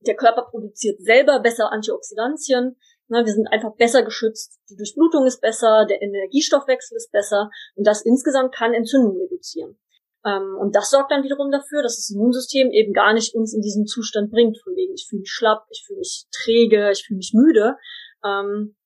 der 0.07 0.15
Körper 0.15 0.43
produziert 0.49 1.01
selber 1.01 1.41
besser 1.41 1.71
Antioxidantien. 1.71 2.77
Na, 3.07 3.25
wir 3.25 3.33
sind 3.33 3.47
einfach 3.47 3.75
besser 3.75 4.03
geschützt. 4.03 4.59
Die 4.69 4.77
Durchblutung 4.77 5.25
ist 5.25 5.41
besser, 5.41 5.85
der 5.85 6.01
Energiestoffwechsel 6.01 6.95
ist 6.95 7.11
besser 7.11 7.49
und 7.75 7.85
das 7.85 8.03
insgesamt 8.03 8.55
kann 8.55 8.73
Entzündungen 8.73 9.21
reduzieren. 9.21 9.77
Ähm, 10.25 10.55
und 10.59 10.75
das 10.75 10.89
sorgt 10.89 11.11
dann 11.11 11.23
wiederum 11.23 11.51
dafür, 11.51 11.83
dass 11.83 11.97
das 11.97 12.09
Immunsystem 12.09 12.71
eben 12.71 12.93
gar 12.93 13.13
nicht 13.13 13.35
uns 13.35 13.53
in 13.53 13.61
diesen 13.61 13.85
Zustand 13.85 14.31
bringt, 14.31 14.57
von 14.63 14.75
wegen 14.75 14.93
ich 14.93 15.07
fühle 15.09 15.19
mich 15.19 15.31
schlapp, 15.31 15.67
ich 15.69 15.83
fühle 15.85 15.99
mich 15.99 16.25
träge, 16.31 16.89
ich 16.91 17.05
fühle 17.05 17.17
mich 17.17 17.33
müde. 17.33 17.75
Ähm, 18.23 18.77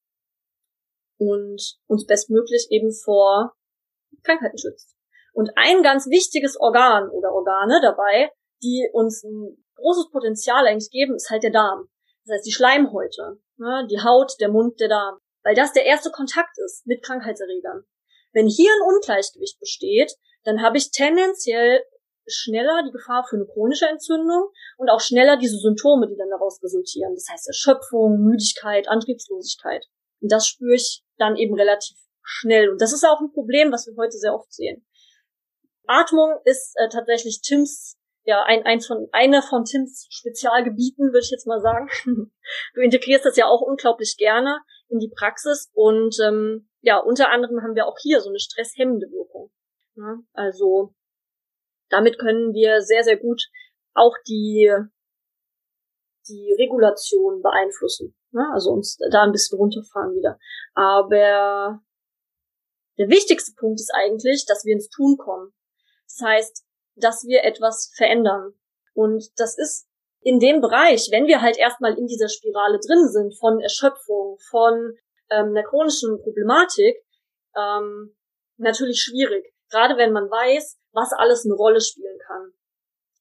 und 1.18 1.77
uns 1.85 2.06
bestmöglich 2.07 2.68
eben 2.72 2.91
vor 2.91 3.53
Krankheiten 4.23 4.57
schützt. 4.57 4.98
Und 5.40 5.52
ein 5.56 5.84
ganz 5.84 6.07
wichtiges 6.10 6.60
Organ 6.60 7.10
oder 7.11 7.32
Organe 7.32 7.80
dabei, 7.82 8.30
die 8.61 8.90
uns 8.91 9.24
ein 9.24 9.64
großes 9.76 10.11
Potenzial 10.11 10.68
eigentlich 10.68 10.91
geben, 10.91 11.16
ist 11.16 11.30
halt 11.30 11.44
der 11.44 11.52
Darm. 11.52 11.88
Das 12.26 12.36
heißt 12.36 12.45
die 12.45 12.52
Schleimhäute, 12.52 13.40
ne, 13.56 13.88
die 13.90 14.02
Haut, 14.03 14.34
der 14.41 14.49
Mund, 14.49 14.82
der 14.82 14.90
Darm. 14.90 15.20
Weil 15.44 15.56
das 15.56 15.72
der 15.72 15.86
erste 15.86 16.11
Kontakt 16.11 16.57
ist 16.66 16.86
mit 16.88 17.06
Krankheitserregern. 17.06 17.86
Wenn 18.34 18.48
hier 18.48 18.70
ein 18.70 18.94
Ungleichgewicht 18.94 19.57
besteht, 19.61 20.14
dann 20.44 20.61
habe 20.61 20.76
ich 20.76 20.91
tendenziell 20.91 21.86
schneller 22.28 22.84
die 22.86 22.91
Gefahr 22.91 23.24
für 23.24 23.38
eine 23.38 23.45
chronische 23.45 23.88
Entzündung 23.88 24.49
und 24.76 24.90
auch 24.90 24.99
schneller 24.99 25.38
diese 25.38 25.57
Symptome, 25.60 26.10
die 26.10 26.18
dann 26.18 26.32
daraus 26.32 26.61
resultieren. 26.61 27.16
Das 27.16 27.28
heißt 27.32 27.48
Erschöpfung, 27.48 28.20
Müdigkeit, 28.20 28.90
Antriebslosigkeit. 28.90 29.86
Und 30.20 30.34
das 30.34 30.48
spüre 30.48 30.76
ich 30.76 31.02
dann 31.18 31.38
eben 31.38 31.56
relativ 31.57 31.95
schnell. 32.24 32.70
Und 32.70 32.82
das 32.82 32.91
ist 32.91 33.06
auch 33.06 33.22
ein 33.22 33.32
Problem, 33.32 33.72
was 33.72 33.88
wir 33.88 33.95
heute 33.95 34.18
sehr 34.18 34.36
oft 34.36 34.52
sehen. 34.52 34.86
Atmung 35.90 36.40
ist 36.45 36.76
äh, 36.78 36.88
tatsächlich 36.90 37.41
Tims, 37.41 37.98
ja, 38.24 38.44
ein, 38.44 38.64
eins 38.64 38.86
von, 38.86 39.07
einer 39.11 39.41
von 39.41 39.66
Tims 39.66 40.06
Spezialgebieten, 40.10 41.07
würde 41.07 41.24
ich 41.24 41.32
jetzt 41.32 41.48
mal 41.48 41.60
sagen. 41.60 41.90
du 42.76 42.82
integrierst 42.82 43.26
das 43.26 43.38
ja 43.38 43.48
auch 43.48 43.61
unglaublich 43.61 44.16
gerne 44.18 44.60
in 44.88 44.99
die 44.99 45.11
Praxis 45.14 45.70
und 45.74 46.16
ähm, 46.24 46.70
ja, 46.82 46.98
unter 46.98 47.30
anderem 47.30 47.61
haben 47.61 47.76
wir 47.76 47.88
auch 47.88 47.98
hier 48.02 48.22
so 48.22 48.30
eine 48.30 48.40
stresshemmende 48.40 49.07
Wirkung. 49.07 49.52
Ja, 49.95 50.20
also 50.34 50.94
damit 51.90 52.20
können 52.20 52.53
wir 52.53 52.82
sehr, 52.82 53.03
sehr 53.03 53.18
gut 53.18 53.41
auch 53.94 54.16
die, 54.28 54.72
die 56.28 56.56
Regulation 56.60 57.41
beeinflussen. 57.41 58.16
Ne? 58.32 58.48
Also 58.53 58.70
uns 58.72 58.98
da 59.11 59.24
ein 59.24 59.32
bisschen 59.32 59.57
runterfahren 59.57 60.14
wieder. 60.14 60.38
Aber 60.74 61.82
der 62.98 63.10
wichtigste 63.10 63.53
Punkt 63.56 63.80
ist 63.80 63.91
eigentlich, 63.94 64.45
dass 64.45 64.66
wir 64.66 64.74
ins 64.74 64.90
Tun 64.90 65.18
kommen. 65.18 65.52
Das 66.10 66.27
heißt, 66.27 66.65
dass 66.95 67.26
wir 67.26 67.44
etwas 67.44 67.91
verändern. 67.95 68.53
Und 68.94 69.30
das 69.38 69.57
ist 69.57 69.88
in 70.22 70.40
dem 70.40 70.61
Bereich, 70.61 71.07
wenn 71.11 71.27
wir 71.27 71.41
halt 71.41 71.57
erstmal 71.57 71.98
in 71.98 72.07
dieser 72.07 72.27
Spirale 72.27 72.80
drin 72.80 73.07
sind 73.07 73.38
von 73.38 73.61
Erschöpfung, 73.61 74.38
von 74.49 74.98
ähm, 75.30 75.49
einer 75.49 75.64
chronischen 75.64 76.22
Problematik, 76.22 76.98
ähm, 77.56 78.15
natürlich 78.57 79.02
schwierig. 79.02 79.53
Gerade 79.69 79.98
wenn 79.98 80.11
man 80.11 80.30
weiß, 80.30 80.77
was 80.91 81.14
alles 81.14 81.45
eine 81.45 81.53
Rolle 81.53 81.80
spielen 81.80 82.18
kann. 82.27 82.53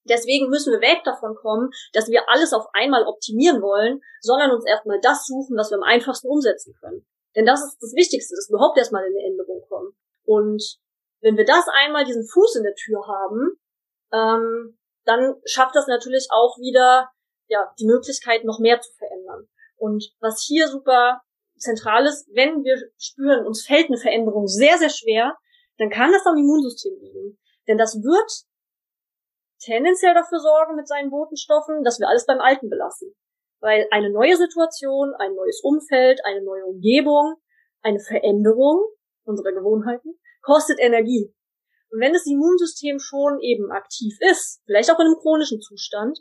Deswegen 0.08 0.48
müssen 0.48 0.72
wir 0.72 0.80
weg 0.80 1.02
davon 1.04 1.34
kommen, 1.36 1.70
dass 1.92 2.08
wir 2.08 2.28
alles 2.28 2.52
auf 2.54 2.66
einmal 2.72 3.04
optimieren 3.06 3.60
wollen, 3.60 4.00
sondern 4.20 4.50
uns 4.52 4.64
erstmal 4.66 4.98
das 5.00 5.26
suchen, 5.26 5.56
was 5.56 5.70
wir 5.70 5.76
am 5.76 5.82
einfachsten 5.82 6.28
umsetzen 6.28 6.74
können. 6.80 7.06
Denn 7.36 7.44
das 7.44 7.62
ist 7.62 7.76
das 7.80 7.92
Wichtigste, 7.94 8.34
dass 8.34 8.48
wir 8.48 8.56
überhaupt 8.56 8.78
erstmal 8.78 9.04
in 9.04 9.12
eine 9.12 9.26
Änderung 9.26 9.62
kommen. 9.68 9.92
Und 10.24 10.78
wenn 11.20 11.36
wir 11.36 11.44
das 11.44 11.66
einmal 11.72 12.04
diesen 12.04 12.26
Fuß 12.26 12.56
in 12.56 12.62
der 12.62 12.74
Tür 12.74 13.06
haben, 13.06 13.58
ähm, 14.12 14.78
dann 15.04 15.34
schafft 15.44 15.74
das 15.74 15.86
natürlich 15.86 16.28
auch 16.30 16.58
wieder 16.58 17.10
ja 17.48 17.72
die 17.78 17.86
Möglichkeit, 17.86 18.44
noch 18.44 18.58
mehr 18.58 18.80
zu 18.80 18.92
verändern. 18.98 19.48
Und 19.76 20.12
was 20.20 20.44
hier 20.46 20.68
super 20.68 21.22
zentral 21.56 22.06
ist, 22.06 22.28
wenn 22.34 22.62
wir 22.62 22.76
spüren, 22.98 23.46
uns 23.46 23.66
fällt 23.66 23.86
eine 23.86 23.98
Veränderung 23.98 24.46
sehr, 24.46 24.78
sehr 24.78 24.90
schwer, 24.90 25.36
dann 25.78 25.90
kann 25.90 26.12
das 26.12 26.26
am 26.26 26.36
Immunsystem 26.36 26.94
liegen. 27.00 27.38
Denn 27.66 27.78
das 27.78 27.96
wird 27.96 28.30
tendenziell 29.60 30.14
dafür 30.14 30.38
sorgen 30.38 30.76
mit 30.76 30.86
seinen 30.86 31.10
Botenstoffen, 31.10 31.82
dass 31.84 31.98
wir 31.98 32.08
alles 32.08 32.26
beim 32.26 32.40
Alten 32.40 32.68
belassen. 32.68 33.14
Weil 33.60 33.88
eine 33.90 34.10
neue 34.10 34.36
Situation, 34.36 35.14
ein 35.18 35.34
neues 35.34 35.60
Umfeld, 35.62 36.20
eine 36.24 36.42
neue 36.42 36.64
Umgebung, 36.64 37.36
eine 37.82 37.98
Veränderung 37.98 38.84
unserer 39.24 39.52
Gewohnheiten 39.52 40.18
kostet 40.42 40.78
Energie. 40.80 41.34
Und 41.90 42.00
wenn 42.00 42.12
das 42.12 42.26
Immunsystem 42.26 42.98
schon 42.98 43.40
eben 43.40 43.70
aktiv 43.70 44.14
ist, 44.30 44.60
vielleicht 44.66 44.90
auch 44.90 44.98
in 44.98 45.06
einem 45.06 45.18
chronischen 45.20 45.60
Zustand, 45.60 46.18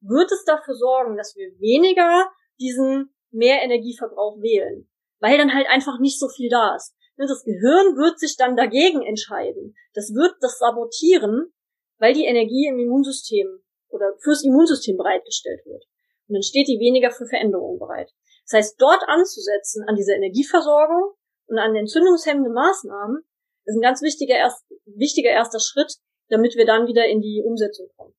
wird 0.00 0.32
es 0.32 0.44
dafür 0.44 0.74
sorgen, 0.74 1.16
dass 1.16 1.36
wir 1.36 1.48
weniger 1.60 2.30
diesen 2.58 3.14
mehr 3.30 3.62
Energieverbrauch 3.62 4.40
wählen, 4.40 4.88
weil 5.20 5.36
dann 5.36 5.54
halt 5.54 5.66
einfach 5.68 5.98
nicht 6.00 6.18
so 6.18 6.28
viel 6.28 6.48
da 6.48 6.74
ist. 6.74 6.94
Das 7.16 7.44
Gehirn 7.44 7.96
wird 7.96 8.18
sich 8.18 8.36
dann 8.38 8.56
dagegen 8.56 9.02
entscheiden. 9.02 9.76
Das 9.92 10.14
wird 10.14 10.36
das 10.40 10.58
sabotieren, 10.58 11.52
weil 11.98 12.14
die 12.14 12.24
Energie 12.24 12.66
im 12.66 12.78
Immunsystem 12.78 13.46
oder 13.88 14.14
fürs 14.22 14.42
Immunsystem 14.42 14.96
bereitgestellt 14.96 15.60
wird. 15.66 15.84
Und 16.28 16.34
dann 16.34 16.42
steht 16.42 16.68
die 16.68 16.80
weniger 16.80 17.10
für 17.10 17.26
Veränderungen 17.26 17.78
bereit. 17.78 18.10
Das 18.46 18.56
heißt, 18.56 18.80
dort 18.80 19.02
anzusetzen 19.06 19.84
an 19.86 19.96
dieser 19.96 20.14
Energieversorgung 20.14 21.12
und 21.48 21.58
an 21.58 21.76
entzündungshemmenden 21.76 22.54
Maßnahmen 22.54 23.22
ist 23.70 23.78
ein 23.78 23.82
ganz 23.82 24.02
wichtiger, 24.02 24.36
erst, 24.36 24.64
wichtiger 24.84 25.30
erster 25.30 25.60
Schritt, 25.60 25.94
damit 26.28 26.56
wir 26.56 26.66
dann 26.66 26.86
wieder 26.86 27.06
in 27.06 27.20
die 27.20 27.42
Umsetzung 27.44 27.86
kommen. 27.96 28.14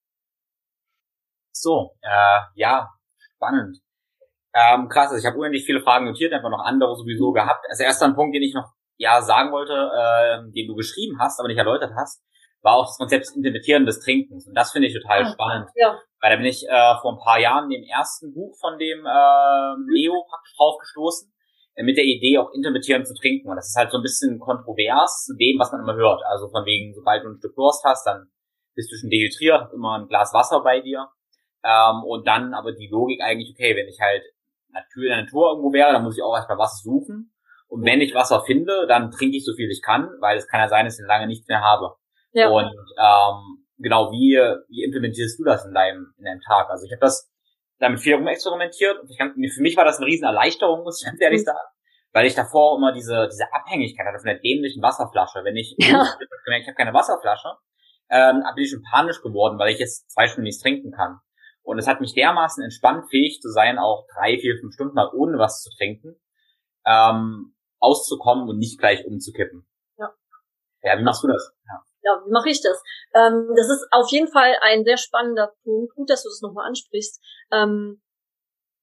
So, 1.52 1.92
äh, 2.02 2.40
ja, 2.56 2.90
spannend. 3.36 3.78
Ähm, 4.54 4.90
krass, 4.90 5.12
also 5.12 5.18
ich 5.18 5.26
habe 5.26 5.38
unendlich 5.38 5.66
viele 5.66 5.82
Fragen 5.82 6.06
notiert, 6.06 6.34
einfach 6.34 6.50
noch 6.50 6.64
andere 6.64 6.96
sowieso 6.96 7.32
gehabt. 7.32 7.66
Also 7.70 7.84
erster 7.84 8.12
Punkt, 8.14 8.36
den 8.36 8.44
ich 8.44 8.54
noch 8.54 8.72
ja 8.98 9.22
sagen 9.22 9.52
wollte, 9.52 9.74
äh, 9.74 10.52
den 10.52 10.68
du 10.68 10.76
geschrieben 10.76 11.18
hast, 11.20 11.40
aber 11.40 11.48
nicht 11.48 11.58
erläutert 11.58 11.92
hast, 11.96 12.22
war 12.62 12.76
auch 12.76 12.86
das 12.86 12.98
Konzept 12.98 13.26
des 13.26 13.36
Intermittieren 13.36 13.86
des 13.86 14.00
Trinkens. 14.00 14.48
Und 14.48 14.54
das 14.56 14.72
finde 14.72 14.88
ich 14.88 14.94
total 14.94 15.22
ja. 15.22 15.32
spannend. 15.32 15.70
Ja. 15.76 16.00
Weil 16.20 16.32
da 16.32 16.38
bin 16.38 16.46
ich 16.46 16.68
äh, 16.68 16.96
vor 17.02 17.14
ein 17.14 17.24
paar 17.24 17.40
Jahren 17.40 17.70
dem 17.70 17.84
ersten 17.84 18.34
Buch 18.34 18.56
von 18.60 18.78
dem 18.78 19.06
äh, 19.06 19.74
Leo 19.90 20.26
praktisch 20.30 20.56
drauf 20.56 20.78
gestoßen, 20.80 21.34
mit 21.78 21.98
der 21.98 22.04
Idee 22.04 22.38
auch 22.38 22.52
intermittierend 22.54 23.08
zu 23.08 23.14
trinken. 23.14 23.50
Und 23.50 23.56
das 23.56 23.70
ist 23.70 23.76
halt 23.78 23.92
so 23.92 23.98
ein 23.98 24.04
bisschen 24.04 24.40
kontrovers 24.40 25.26
zu 25.26 25.36
dem, 25.36 25.58
was 25.60 25.72
man 25.72 25.82
immer 25.82 25.96
hört. 25.96 26.22
Also 26.30 26.50
von 26.50 26.66
wegen, 26.66 26.94
sobald 26.94 27.24
du 27.24 27.30
ein 27.30 27.38
Stück 27.38 27.56
Durst 27.56 27.84
hast, 27.86 28.06
dann 28.06 28.30
bist 28.76 28.92
du 28.92 28.98
schon 28.98 29.10
dehydriert, 29.10 29.62
hast 29.62 29.74
immer 29.74 30.00
ein 30.00 30.08
Glas 30.08 30.34
Wasser 30.34 30.62
bei 30.64 30.82
dir. 30.82 31.08
Ähm, 31.64 32.04
und 32.04 32.28
dann 32.28 32.54
aber 32.54 32.74
die 32.74 32.88
Logik 32.88 33.22
eigentlich, 33.22 33.52
okay, 33.52 33.76
wenn 33.76 33.88
ich 33.88 34.00
halt 34.00 34.24
Natur, 34.70 35.04
in 35.04 35.10
der 35.10 35.22
Natur 35.24 35.52
irgendwo 35.52 35.74
wäre, 35.74 35.92
dann 35.92 36.04
muss 36.04 36.18
ich 36.18 36.24
auch 36.24 36.36
erstmal 36.36 36.58
Wasser 36.58 36.82
suchen. 36.84 37.34
Und 37.68 37.86
wenn 37.86 38.02
ich 38.02 38.14
Wasser 38.14 38.44
finde, 38.46 38.86
dann 38.88 39.12
trinke 39.12 39.38
ich 39.38 39.46
so 39.46 39.54
viel 39.54 39.70
ich 39.70 39.82
kann, 39.82 40.10
weil 40.20 40.38
es 40.38 40.48
kann 40.48 40.60
ja 40.60 40.68
sein, 40.68 40.86
dass 40.86 41.00
ich 41.00 41.06
lange 41.08 41.28
nichts 41.28 41.48
mehr 41.48 41.62
habe. 41.62 41.96
Ja. 42.34 42.50
Und 42.50 42.74
ähm, 42.98 43.66
genau, 43.78 44.12
wie, 44.12 44.36
wie 44.70 44.84
implementierst 44.84 45.40
du 45.40 45.44
das 45.44 45.66
in 45.66 45.74
deinem, 45.74 46.14
in 46.18 46.26
deinem 46.26 46.42
Tag? 46.42 46.70
Also 46.70 46.86
ich 46.86 46.92
habe 46.92 47.00
das 47.00 47.31
damit 47.82 48.00
viel 48.00 48.16
rumexperimentiert 48.16 49.00
und 49.00 49.10
ich 49.10 49.18
kann, 49.18 49.34
für 49.34 49.62
mich 49.62 49.76
war 49.76 49.86
das 49.86 49.98
eine 49.98 50.06
riesen 50.06 50.26
Erleichterung, 50.26 50.84
muss 50.84 51.02
ich 51.02 51.06
ganz 51.06 51.20
ehrlich 51.20 51.42
mhm. 51.42 51.46
sagen. 51.46 51.68
Weil 52.14 52.26
ich 52.26 52.36
davor 52.36 52.78
immer 52.78 52.92
diese, 52.92 53.28
diese 53.32 53.52
Abhängigkeit 53.54 54.06
hatte 54.06 54.20
von 54.20 54.28
der 54.28 54.40
dämlichen 54.40 54.84
Wasserflasche. 54.84 55.44
Wenn 55.44 55.56
ich 55.56 55.76
ja. 55.80 56.04
ich 56.60 56.68
habe 56.68 56.76
keine 56.76 56.94
Wasserflasche, 56.94 57.56
ähm, 58.10 58.44
bin 58.56 58.64
ich 58.66 58.72
schon 58.72 58.84
panisch 58.84 59.22
geworden, 59.22 59.58
weil 59.58 59.72
ich 59.72 59.80
jetzt 59.80 60.12
zwei 60.12 60.28
Stunden 60.28 60.44
nichts 60.44 60.62
trinken 60.62 60.92
kann. 60.92 61.20
Und 61.64 61.80
es 61.80 61.88
hat 61.88 62.02
mich 62.02 62.14
dermaßen 62.14 62.64
entspannt, 62.64 63.06
fähig 63.10 63.40
zu 63.40 63.50
sein, 63.50 63.80
auch 63.80 64.06
drei, 64.14 64.38
vier, 64.38 64.58
fünf 64.60 64.74
Stunden 64.74 64.94
mal 64.94 65.10
ohne 65.14 65.38
was 65.38 65.62
zu 65.62 65.70
trinken, 65.78 66.20
ähm, 66.86 67.56
auszukommen 67.80 68.50
und 68.50 68.58
nicht 68.58 68.80
gleich 68.80 69.06
umzukippen. 69.06 69.66
Ja. 69.98 70.10
Ja, 70.82 71.00
wie 71.00 71.04
machst 71.04 71.24
du 71.24 71.28
das? 71.28 71.54
Ja, 71.66 71.82
ja 72.04 72.22
wie 72.26 72.32
mache 72.32 72.50
ich 72.50 72.62
das? 72.62 72.82
Ähm, 73.14 73.50
das 73.56 73.70
ist 73.70 73.88
auf 73.92 74.10
jeden 74.12 74.28
Fall 74.28 74.56
ein 74.62 74.84
sehr 74.84 74.98
spannender 74.98 75.54
Punkt. 75.64 75.96
Gut, 75.96 76.10
dass 76.10 76.24
du 76.24 76.30
das 76.30 76.42
nochmal 76.42 76.68
ansprichst. 76.68 77.22
Ähm, 77.52 78.02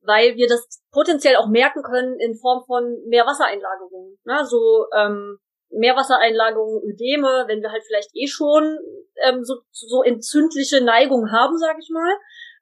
weil 0.03 0.37
wir 0.37 0.49
das 0.49 0.83
potenziell 0.93 1.37
auch 1.37 1.49
merken 1.49 1.83
können 1.83 2.19
in 2.21 2.37
Form 2.37 2.65
von 2.67 2.97
mehr 3.09 3.27
Wassereinlagerungen. 3.27 4.17
Ne? 4.25 4.45
So 4.47 4.87
ähm, 4.97 5.39
Meerwassereinlagerungen, 5.71 6.83
Ödeme, 6.83 7.45
wenn 7.47 7.61
wir 7.61 7.71
halt 7.71 7.85
vielleicht 7.87 8.11
eh 8.15 8.27
schon 8.27 8.79
ähm, 9.23 9.45
so, 9.45 9.57
so 9.71 10.03
entzündliche 10.03 10.83
Neigungen 10.83 11.33
haben, 11.33 11.59
sag 11.59 11.77
ich 11.79 11.91
mal, 11.91 12.15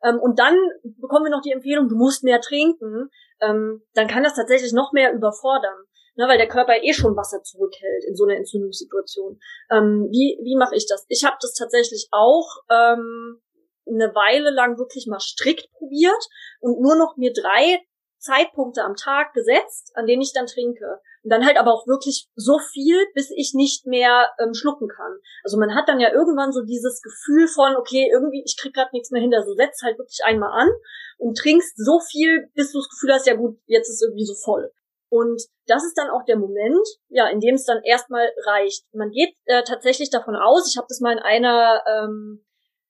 ähm, 0.03 0.19
und 0.21 0.39
dann 0.39 0.57
bekommen 0.83 1.27
wir 1.27 1.31
noch 1.31 1.43
die 1.43 1.53
Empfehlung, 1.53 1.89
du 1.89 1.97
musst 1.97 2.25
mehr 2.25 2.41
trinken, 2.41 3.09
ähm, 3.41 3.83
dann 3.95 4.09
kann 4.09 4.25
das 4.25 4.35
tatsächlich 4.35 4.73
noch 4.73 4.93
mehr 4.93 5.13
überfordern. 5.13 5.77
Ne, 6.19 6.27
weil 6.29 6.39
der 6.39 6.49
Körper 6.49 6.83
eh 6.83 6.95
schon 6.95 7.15
Wasser 7.15 7.43
zurückhält 7.43 8.05
in 8.09 8.17
so 8.17 8.25
einer 8.25 8.37
Entzündungssituation. 8.37 9.39
Ähm, 9.71 10.09
wie 10.11 10.39
wie 10.43 10.57
mache 10.57 10.75
ich 10.75 10.87
das? 10.89 11.05
Ich 11.09 11.25
habe 11.25 11.37
das 11.41 11.53
tatsächlich 11.53 12.09
auch 12.11 12.49
ähm, 12.71 13.43
eine 13.87 14.15
Weile 14.15 14.51
lang 14.51 14.79
wirklich 14.79 15.07
mal 15.07 15.21
strikt 15.21 15.71
probiert 15.73 16.23
und 16.61 16.81
nur 16.81 16.97
noch 16.97 17.17
mir 17.17 17.33
drei 17.33 17.81
Zeitpunkte 18.19 18.83
am 18.83 18.97
Tag 18.97 19.35
gesetzt, 19.35 19.93
an 19.95 20.07
denen 20.07 20.23
ich 20.23 20.33
dann 20.33 20.47
trinke. 20.47 21.01
Und 21.23 21.31
dann 21.31 21.45
halt 21.45 21.59
aber 21.59 21.73
auch 21.73 21.87
wirklich 21.87 22.29
so 22.35 22.59
viel, 22.59 22.97
bis 23.15 23.31
ich 23.31 23.53
nicht 23.55 23.87
mehr 23.87 24.31
ähm, 24.39 24.55
schlucken 24.55 24.89
kann. 24.89 25.19
Also 25.45 25.59
man 25.59 25.75
hat 25.75 25.89
dann 25.89 26.01
ja 26.01 26.13
irgendwann 26.13 26.53
so 26.53 26.63
dieses 26.63 27.03
Gefühl 27.03 27.47
von, 27.49 27.77
okay, 27.77 28.09
irgendwie, 28.11 28.43
ich 28.45 28.57
krieg 28.57 28.75
gerade 28.75 28.91
nichts 28.93 29.11
mehr 29.11 29.21
hinter. 29.21 29.43
So 29.43 29.55
setz 29.55 29.83
halt 29.83 29.99
wirklich 29.99 30.21
einmal 30.25 30.53
an 30.53 30.71
und 31.19 31.37
trinkst 31.37 31.77
so 31.77 32.01
viel, 32.01 32.49
bis 32.55 32.73
du 32.73 32.79
das 32.79 32.89
Gefühl 32.89 33.13
hast, 33.13 33.27
ja 33.27 33.35
gut, 33.35 33.59
jetzt 33.67 33.89
ist 33.89 34.03
irgendwie 34.03 34.25
so 34.25 34.35
voll. 34.35 34.73
Und 35.09 35.43
das 35.67 35.85
ist 35.85 35.97
dann 35.97 36.11
auch 36.11 36.25
der 36.25 36.37
Moment, 36.37 36.87
ja, 37.09 37.29
in 37.29 37.41
dem 37.41 37.55
es 37.55 37.65
dann 37.65 37.83
erstmal 37.85 38.29
reicht. 38.47 38.85
Man 38.93 39.11
geht 39.11 39.35
äh, 39.45 39.63
tatsächlich 39.63 40.11
davon 40.11 40.35
aus, 40.35 40.69
ich 40.71 40.77
habe 40.77 40.87
das 40.89 41.01
mal 41.01 41.13
in 41.13 41.21
einer 41.21 41.83
ähm, 41.87 42.45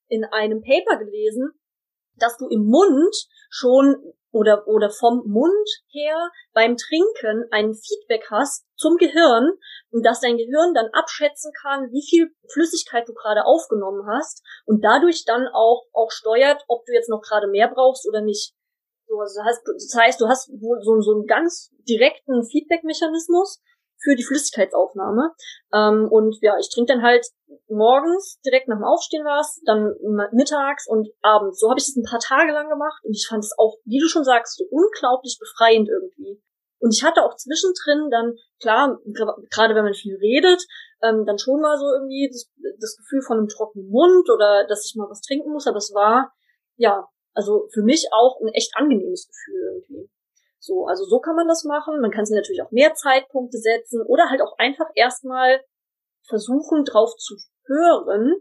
in 0.09 0.25
einem 0.25 0.63
Paper 0.63 0.99
gelesen, 0.99 1.51
dass 2.15 2.37
du 2.39 2.49
im 2.49 2.67
Mund 2.67 3.15
schon 3.51 3.97
oder, 4.33 4.67
oder 4.67 4.91
vom 4.91 5.23
Mund 5.27 5.69
her 5.89 6.31
beim 6.53 6.77
Trinken 6.77 7.47
ein 7.51 7.75
Feedback 7.75 8.27
hast 8.31 8.67
zum 8.77 8.97
Gehirn 8.97 9.53
und 9.91 10.05
dass 10.05 10.21
dein 10.21 10.37
Gehirn 10.37 10.75
dann 10.75 10.91
abschätzen 10.93 11.53
kann, 11.63 11.91
wie 11.91 12.07
viel 12.07 12.35
Flüssigkeit 12.53 13.09
du 13.09 13.15
gerade 13.15 13.45
aufgenommen 13.45 14.07
hast 14.07 14.43
und 14.67 14.85
dadurch 14.85 15.25
dann 15.25 15.49
auch, 15.49 15.87
auch 15.93 16.11
steuert, 16.11 16.65
ob 16.69 16.85
du 16.85 16.93
jetzt 16.93 17.09
noch 17.09 17.23
gerade 17.23 17.49
mehr 17.49 17.69
brauchst 17.69 18.07
oder 18.09 18.21
nicht. 18.21 18.53
So, 19.07 19.19
also 19.19 19.41
das, 19.41 19.95
heißt, 19.97 20.21
du 20.21 20.27
hast 20.27 20.51
wohl 20.61 20.79
so, 20.83 21.01
so 21.01 21.13
einen 21.13 21.27
ganz 21.27 21.71
direkten 21.89 22.45
Feedback-Mechanismus 22.45 23.63
für 24.03 24.15
die 24.15 24.25
Flüssigkeitsaufnahme. 24.25 25.33
Ähm, 25.73 26.09
und 26.11 26.37
ja, 26.43 26.59
ich 26.59 26.69
trinke 26.71 26.93
dann 26.93 27.03
halt 27.03 27.27
morgens 27.69 28.41
direkt 28.45 28.69
nach 28.69 28.77
dem 28.77 28.85
Aufstehen 28.85 29.25
was, 29.25 29.61
dann 29.65 29.95
mittags 30.33 30.87
und 30.89 31.09
abends. 31.23 31.61
So 31.61 31.71
habe 31.71 31.79
ich 31.79 31.87
das 31.87 31.97
ein 31.97 32.09
paar 32.09 32.21
Tage 32.21 32.53
lang 32.53 32.69
gemacht 32.69 33.03
und 33.05 33.13
ich 33.13 33.27
fand 33.29 33.45
es 33.45 33.55
auch, 33.59 33.79
wie 33.85 34.01
du 34.01 34.09
schon 34.09 34.25
sagst, 34.25 34.57
so 34.59 34.65
unglaublich 34.71 35.39
befreiend 35.41 35.89
irgendwie. 35.89 36.43
Und 36.79 36.95
ich 36.95 37.03
hatte 37.03 37.23
auch 37.23 37.35
zwischendrin 37.37 38.11
dann, 38.11 38.35
klar, 38.61 39.01
gerade 39.51 39.75
wenn 39.75 39.85
man 39.85 39.95
viel 39.95 40.17
redet, 40.17 40.63
ähm, 41.03 41.25
dann 41.25 41.39
schon 41.39 41.61
mal 41.61 41.79
so 41.79 41.87
irgendwie 41.87 42.29
das, 42.31 42.51
das 42.79 42.97
Gefühl 42.97 43.23
von 43.23 43.39
einem 43.39 43.49
trockenen 43.49 43.89
Mund 43.89 44.29
oder 44.31 44.67
dass 44.67 44.85
ich 44.87 44.95
mal 44.95 45.09
was 45.09 45.23
trinken 45.23 45.53
muss, 45.53 45.67
aber 45.67 45.79
es 45.79 45.93
war, 45.95 46.33
ja, 46.77 47.09
also 47.37 47.69
für 47.73 47.83
mich 47.83 48.09
auch 48.13 48.41
ein 48.41 48.49
echt 48.49 48.73
angenehmes 48.77 49.29
Gefühl 49.29 49.61
irgendwie. 49.75 50.11
So, 50.59 50.87
also 50.87 51.05
so 51.05 51.21
kann 51.21 51.37
man 51.37 51.47
das 51.47 51.65
machen. 51.65 52.01
Man 52.01 52.11
kann 52.11 52.25
sich 52.25 52.35
natürlich 52.35 52.63
auch 52.63 52.73
mehr 52.73 52.95
Zeitpunkte 52.95 53.59
setzen 53.59 54.03
oder 54.07 54.31
halt 54.31 54.41
auch 54.41 54.59
einfach 54.59 54.89
erstmal 54.95 55.61
versuchen, 56.27 56.85
drauf 56.85 57.15
zu 57.17 57.37
hören, 57.67 58.35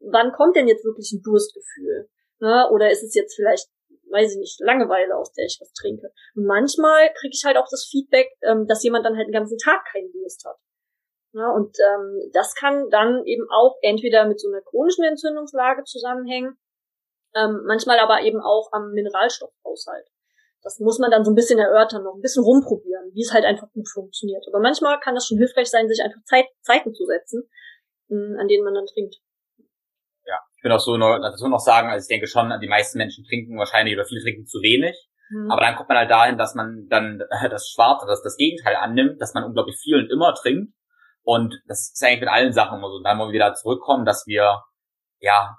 wann 0.00 0.32
kommt 0.32 0.56
denn 0.56 0.68
jetzt 0.68 0.84
wirklich 0.84 1.12
ein 1.12 1.22
Durstgefühl? 1.22 2.08
Ne? 2.38 2.68
Oder 2.70 2.90
ist 2.90 3.02
es 3.02 3.14
jetzt 3.14 3.34
vielleicht, 3.34 3.68
weiß 4.10 4.32
ich 4.32 4.38
nicht, 4.38 4.60
Langeweile, 4.60 5.16
aus 5.16 5.32
der 5.32 5.46
ich 5.46 5.58
was 5.60 5.72
trinke? 5.72 6.12
Und 6.34 6.46
manchmal 6.46 7.12
kriege 7.14 7.34
ich 7.34 7.44
halt 7.44 7.56
auch 7.56 7.68
das 7.68 7.88
Feedback, 7.90 8.30
ähm, 8.42 8.66
dass 8.66 8.84
jemand 8.84 9.04
dann 9.04 9.16
halt 9.16 9.26
den 9.26 9.34
ganzen 9.34 9.58
Tag 9.58 9.84
keinen 9.90 10.12
Durst 10.12 10.44
hat. 10.46 10.56
Ja, 11.32 11.50
und 11.50 11.76
ähm, 11.80 12.30
das 12.32 12.54
kann 12.54 12.88
dann 12.90 13.24
eben 13.26 13.46
auch 13.50 13.76
entweder 13.82 14.24
mit 14.24 14.40
so 14.40 14.48
einer 14.48 14.62
chronischen 14.62 15.04
Entzündungslage 15.04 15.82
zusammenhängen, 15.82 16.56
ähm, 17.34 17.62
manchmal 17.66 17.98
aber 17.98 18.22
eben 18.22 18.40
auch 18.40 18.70
am 18.72 18.92
Mineralstoffhaushalt. 18.92 20.06
Das 20.62 20.80
muss 20.80 20.98
man 20.98 21.10
dann 21.10 21.24
so 21.24 21.30
ein 21.30 21.34
bisschen 21.34 21.58
erörtern, 21.58 22.04
noch 22.04 22.14
ein 22.14 22.22
bisschen 22.22 22.42
rumprobieren, 22.42 23.10
wie 23.12 23.20
es 23.20 23.32
halt 23.32 23.44
einfach 23.44 23.70
gut 23.72 23.88
funktioniert. 23.88 24.44
Aber 24.48 24.60
manchmal 24.60 24.98
kann 25.00 25.14
das 25.14 25.26
schon 25.26 25.38
hilfreich 25.38 25.68
sein, 25.68 25.88
sich 25.88 26.02
einfach 26.02 26.22
Zeit, 26.24 26.46
Zeiten 26.62 26.94
zu 26.94 27.04
setzen, 27.04 27.42
mh, 28.08 28.40
an 28.40 28.48
denen 28.48 28.64
man 28.64 28.74
dann 28.74 28.86
trinkt. 28.86 29.16
Ja, 30.24 30.38
ich 30.56 30.62
bin 30.62 30.72
auch 30.72 30.80
so 30.80 30.96
noch, 30.96 31.18
dazu 31.20 31.48
noch 31.48 31.58
sagen, 31.58 31.90
also 31.90 32.04
ich 32.04 32.08
denke 32.08 32.26
schon, 32.26 32.50
die 32.62 32.68
meisten 32.68 32.96
Menschen 32.96 33.24
trinken 33.24 33.58
wahrscheinlich 33.58 33.94
oder 33.94 34.06
viele 34.06 34.22
trinken 34.22 34.46
zu 34.46 34.58
wenig. 34.62 34.96
Mhm. 35.28 35.50
Aber 35.50 35.60
dann 35.60 35.76
kommt 35.76 35.90
man 35.90 35.98
halt 35.98 36.10
dahin, 36.10 36.38
dass 36.38 36.54
man 36.54 36.86
dann 36.88 37.22
das 37.50 37.68
Schwarze, 37.68 38.06
das, 38.06 38.22
das 38.22 38.36
Gegenteil 38.36 38.76
annimmt, 38.76 39.20
dass 39.20 39.34
man 39.34 39.44
unglaublich 39.44 39.76
viel 39.76 39.96
und 39.96 40.10
immer 40.10 40.34
trinkt 40.34 40.72
und 41.24 41.62
das 41.66 41.90
ist 41.92 42.04
eigentlich 42.04 42.20
mit 42.20 42.28
allen 42.28 42.52
Sachen 42.52 42.78
immer 42.78 42.88
so. 42.88 42.96
Und 42.96 43.04
dann 43.04 43.18
wollen 43.18 43.30
wir 43.30 43.34
wieder 43.34 43.54
zurückkommen, 43.54 44.04
dass 44.04 44.26
wir, 44.26 44.62
ja, 45.20 45.56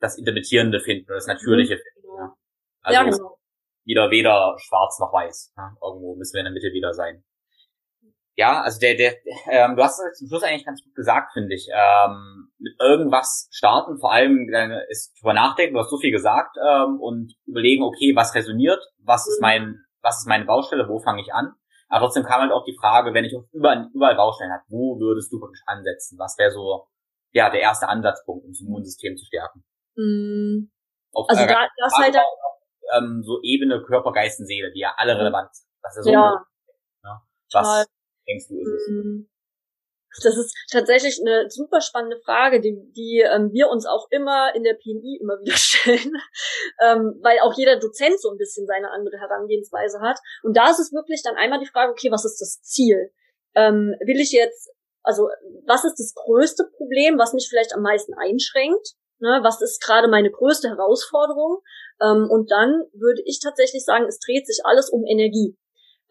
das 0.00 0.18
Intermittierende 0.18 0.80
finden 0.80 1.06
oder 1.06 1.16
das 1.16 1.26
Natürliche 1.26 1.74
mhm. 1.74 1.78
finden. 1.78 2.18
Ja. 2.18 2.34
Also 2.82 3.00
ja, 3.00 3.04
genau. 3.04 3.38
wieder 3.84 4.10
weder 4.10 4.56
schwarz 4.58 4.98
noch 5.00 5.12
weiß. 5.12 5.54
Ja, 5.56 5.76
irgendwo 5.82 6.16
müssen 6.16 6.34
wir 6.34 6.40
in 6.40 6.46
der 6.46 6.52
Mitte 6.52 6.72
wieder 6.72 6.92
sein. 6.92 7.24
Ja, 8.38 8.60
also 8.60 8.78
der, 8.78 8.96
der, 8.96 9.14
ähm, 9.50 9.76
du 9.76 9.82
hast 9.82 9.98
es 9.98 10.18
zum 10.18 10.28
Schluss 10.28 10.42
eigentlich 10.42 10.66
ganz 10.66 10.82
gut 10.84 10.94
gesagt, 10.94 11.32
finde 11.32 11.54
ich. 11.54 11.68
Ähm, 11.72 12.50
mit 12.58 12.74
irgendwas 12.78 13.48
starten, 13.50 13.98
vor 13.98 14.12
allem 14.12 14.52
äh, 14.52 14.80
ist 14.90 15.14
drüber 15.18 15.32
nachdenken, 15.32 15.74
du 15.74 15.80
hast 15.80 15.90
so 15.90 15.98
viel 15.98 16.10
gesagt, 16.10 16.56
ähm, 16.62 17.00
und 17.00 17.34
überlegen, 17.46 17.82
okay, 17.82 18.14
was 18.14 18.34
resoniert, 18.34 18.80
was 19.02 19.26
ist 19.26 19.40
mhm. 19.40 19.46
mein, 19.46 19.84
was 20.02 20.18
ist 20.18 20.28
meine 20.28 20.44
Baustelle, 20.44 20.86
wo 20.86 20.98
fange 21.00 21.22
ich 21.22 21.32
an? 21.32 21.54
Aber 21.88 22.04
trotzdem 22.04 22.24
kam 22.24 22.42
halt 22.42 22.52
auch 22.52 22.64
die 22.64 22.76
Frage, 22.78 23.14
wenn 23.14 23.24
ich 23.24 23.34
überall, 23.52 23.88
überall 23.94 24.16
Baustellen 24.16 24.52
habe, 24.52 24.64
wo 24.68 24.98
würdest 24.98 25.32
du 25.32 25.40
wirklich 25.40 25.62
ansetzen? 25.66 26.18
Was 26.18 26.36
wäre 26.36 26.50
so 26.50 26.88
ja 27.32 27.48
der 27.48 27.60
erste 27.60 27.88
Ansatzpunkt, 27.88 28.44
um 28.44 28.50
das 28.50 28.60
Immunsystem 28.60 29.16
zu 29.16 29.24
stärken? 29.24 29.64
Mm. 29.96 30.70
Auf, 31.12 31.26
also 31.28 31.42
äh, 31.42 31.46
da, 31.46 31.68
das 31.78 31.92
halt 31.98 32.16
auf, 32.16 32.24
ähm, 32.96 33.22
so 33.24 33.40
Ebene 33.42 33.82
Körper, 33.82 34.12
Geist 34.12 34.40
und 34.40 34.46
Seele, 34.46 34.72
die 34.72 34.80
ja 34.80 34.94
alle 34.96 35.18
relevant 35.18 35.54
sind. 35.54 35.68
Das 35.82 35.96
ist 35.96 36.04
so 36.04 36.10
ja. 36.10 36.44
Ne? 37.02 37.20
Was 37.52 37.86
denkst 38.26 38.48
du 38.48 38.60
ist 38.60 38.68
es? 38.68 38.88
Mm. 38.90 39.28
Das 40.22 40.36
ist 40.36 40.54
tatsächlich 40.70 41.20
eine 41.20 41.50
super 41.50 41.80
spannende 41.80 42.18
Frage, 42.24 42.60
die, 42.60 42.74
die 42.96 43.20
ähm, 43.20 43.52
wir 43.52 43.68
uns 43.68 43.86
auch 43.86 44.06
immer 44.10 44.54
in 44.54 44.62
der 44.62 44.74
PNI 44.74 45.18
immer 45.20 45.38
wieder 45.40 45.52
stellen, 45.56 46.12
ähm, 46.82 47.18
weil 47.22 47.38
auch 47.40 47.54
jeder 47.56 47.78
Dozent 47.78 48.20
so 48.20 48.30
ein 48.30 48.38
bisschen 48.38 48.66
seine 48.66 48.90
andere 48.90 49.18
Herangehensweise 49.18 50.00
hat. 50.00 50.18
Und 50.42 50.56
da 50.56 50.70
ist 50.70 50.78
es 50.78 50.92
wirklich 50.92 51.22
dann 51.22 51.36
einmal 51.36 51.60
die 51.60 51.66
Frage, 51.66 51.92
okay, 51.92 52.10
was 52.10 52.24
ist 52.24 52.40
das 52.40 52.62
Ziel? 52.62 53.12
Ähm, 53.54 53.94
will 54.00 54.20
ich 54.20 54.32
jetzt, 54.32 54.70
also 55.02 55.28
was 55.66 55.84
ist 55.84 55.98
das 55.98 56.14
größte 56.14 56.64
Problem, 56.76 57.18
was 57.18 57.34
mich 57.34 57.46
vielleicht 57.48 57.74
am 57.74 57.82
meisten 57.82 58.14
einschränkt? 58.14 58.94
Ne, 59.18 59.40
was 59.42 59.62
ist 59.62 59.82
gerade 59.82 60.08
meine 60.08 60.30
größte 60.30 60.68
Herausforderung? 60.68 61.62
Ähm, 62.02 62.28
und 62.30 62.50
dann 62.50 62.84
würde 62.92 63.22
ich 63.24 63.40
tatsächlich 63.42 63.84
sagen, 63.84 64.04
es 64.06 64.18
dreht 64.18 64.46
sich 64.46 64.60
alles 64.64 64.90
um 64.90 65.04
Energie. 65.06 65.56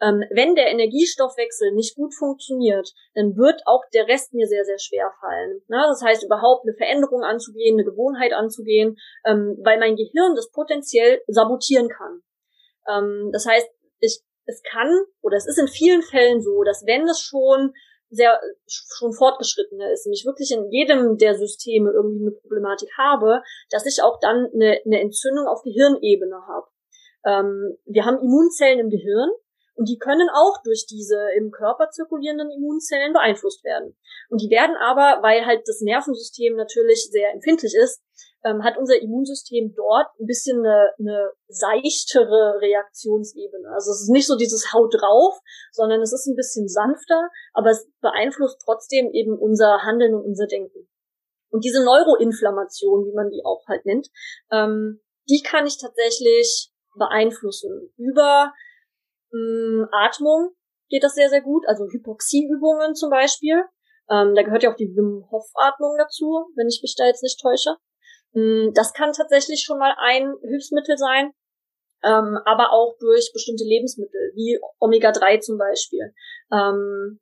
Ähm, 0.02 0.24
wenn 0.30 0.54
der 0.54 0.70
Energiestoffwechsel 0.70 1.72
nicht 1.72 1.94
gut 1.94 2.14
funktioniert, 2.14 2.92
dann 3.14 3.36
wird 3.36 3.62
auch 3.64 3.82
der 3.94 4.06
Rest 4.08 4.34
mir 4.34 4.46
sehr, 4.46 4.64
sehr 4.64 4.78
schwer 4.78 5.10
fallen. 5.20 5.62
Ne? 5.68 5.82
Das 5.88 6.02
heißt, 6.02 6.24
überhaupt 6.24 6.66
eine 6.66 6.76
Veränderung 6.76 7.22
anzugehen, 7.22 7.76
eine 7.76 7.84
Gewohnheit 7.84 8.34
anzugehen, 8.34 8.96
ähm, 9.24 9.56
weil 9.64 9.78
mein 9.78 9.96
Gehirn 9.96 10.34
das 10.34 10.50
potenziell 10.50 11.22
sabotieren 11.28 11.88
kann. 11.88 12.20
Ähm, 12.88 13.30
das 13.32 13.46
heißt, 13.46 13.68
ich, 14.00 14.20
es 14.44 14.62
kann, 14.62 14.90
oder 15.22 15.36
es 15.36 15.46
ist 15.46 15.58
in 15.58 15.68
vielen 15.68 16.02
Fällen 16.02 16.42
so, 16.42 16.62
dass 16.62 16.84
wenn 16.86 17.08
es 17.08 17.20
schon 17.20 17.72
sehr 18.10 18.40
schon 18.66 19.12
fortgeschrittener 19.12 19.92
ist 19.92 20.06
und 20.06 20.12
ich 20.12 20.24
wirklich 20.24 20.52
in 20.52 20.70
jedem 20.70 21.16
der 21.18 21.34
Systeme 21.34 21.90
irgendwie 21.90 22.22
eine 22.22 22.30
Problematik 22.30 22.88
habe, 22.96 23.42
dass 23.70 23.86
ich 23.86 24.02
auch 24.02 24.18
dann 24.20 24.48
eine, 24.54 24.80
eine 24.84 25.00
Entzündung 25.00 25.46
auf 25.46 25.62
Gehirnebene 25.62 26.46
habe. 26.46 26.66
Ähm, 27.24 27.76
wir 27.84 28.04
haben 28.04 28.22
Immunzellen 28.22 28.78
im 28.78 28.90
Gehirn 28.90 29.30
und 29.74 29.88
die 29.88 29.98
können 29.98 30.28
auch 30.32 30.62
durch 30.64 30.86
diese 30.88 31.18
im 31.36 31.50
Körper 31.50 31.90
zirkulierenden 31.90 32.50
Immunzellen 32.50 33.12
beeinflusst 33.12 33.64
werden. 33.64 33.96
Und 34.30 34.40
die 34.40 34.50
werden 34.50 34.76
aber, 34.76 35.22
weil 35.22 35.44
halt 35.44 35.62
das 35.66 35.80
Nervensystem 35.80 36.56
natürlich 36.56 37.08
sehr 37.10 37.32
empfindlich 37.32 37.74
ist, 37.74 38.02
ähm, 38.44 38.62
hat 38.62 38.76
unser 38.78 39.00
Immunsystem 39.00 39.74
dort 39.74 40.06
ein 40.20 40.26
bisschen 40.26 40.58
eine, 40.58 40.92
eine 40.98 41.32
seichtere 41.48 42.60
Reaktionsebene. 42.60 43.68
Also 43.74 43.90
es 43.92 44.02
ist 44.02 44.10
nicht 44.10 44.26
so 44.26 44.36
dieses 44.36 44.72
Haut 44.72 44.94
drauf, 44.94 45.38
sondern 45.72 46.00
es 46.00 46.12
ist 46.12 46.26
ein 46.26 46.36
bisschen 46.36 46.68
sanfter, 46.68 47.28
aber 47.52 47.70
es 47.70 47.88
beeinflusst 48.00 48.60
trotzdem 48.64 49.10
eben 49.12 49.38
unser 49.38 49.82
Handeln 49.82 50.14
und 50.14 50.24
unser 50.24 50.46
Denken. 50.46 50.88
Und 51.50 51.64
diese 51.64 51.84
Neuroinflammation, 51.84 53.06
wie 53.06 53.14
man 53.14 53.30
die 53.30 53.42
auch 53.44 53.64
halt 53.66 53.86
nennt, 53.86 54.08
ähm, 54.50 55.00
die 55.28 55.42
kann 55.42 55.66
ich 55.66 55.78
tatsächlich 55.78 56.70
beeinflussen 56.96 57.92
über 57.96 58.52
mh, 59.32 59.88
Atmung 59.92 60.54
geht 60.88 61.02
das 61.02 61.14
sehr, 61.14 61.28
sehr 61.28 61.42
gut, 61.42 61.64
also 61.66 61.84
Hypoxieübungen 61.86 62.94
zum 62.94 63.10
Beispiel. 63.10 63.64
Ähm, 64.08 64.34
da 64.34 64.42
gehört 64.42 64.62
ja 64.62 64.70
auch 64.70 64.76
die 64.76 64.94
Wim 64.94 65.26
Hof 65.30 65.50
Atmung 65.54 65.96
dazu, 65.98 66.46
wenn 66.54 66.68
ich 66.68 66.80
mich 66.82 66.94
da 66.96 67.06
jetzt 67.06 67.22
nicht 67.22 67.40
täusche. 67.40 67.76
Mh, 68.36 68.72
das 68.74 68.92
kann 68.92 69.12
tatsächlich 69.12 69.62
schon 69.64 69.78
mal 69.78 69.94
ein 69.98 70.34
Hilfsmittel 70.42 70.98
sein, 70.98 71.32
ähm, 72.04 72.38
aber 72.44 72.72
auch 72.72 72.96
durch 72.98 73.30
bestimmte 73.32 73.64
Lebensmittel, 73.64 74.32
wie 74.34 74.60
Omega-3 74.78 75.40
zum 75.40 75.56
Beispiel. 75.56 76.12
Ähm, 76.52 77.18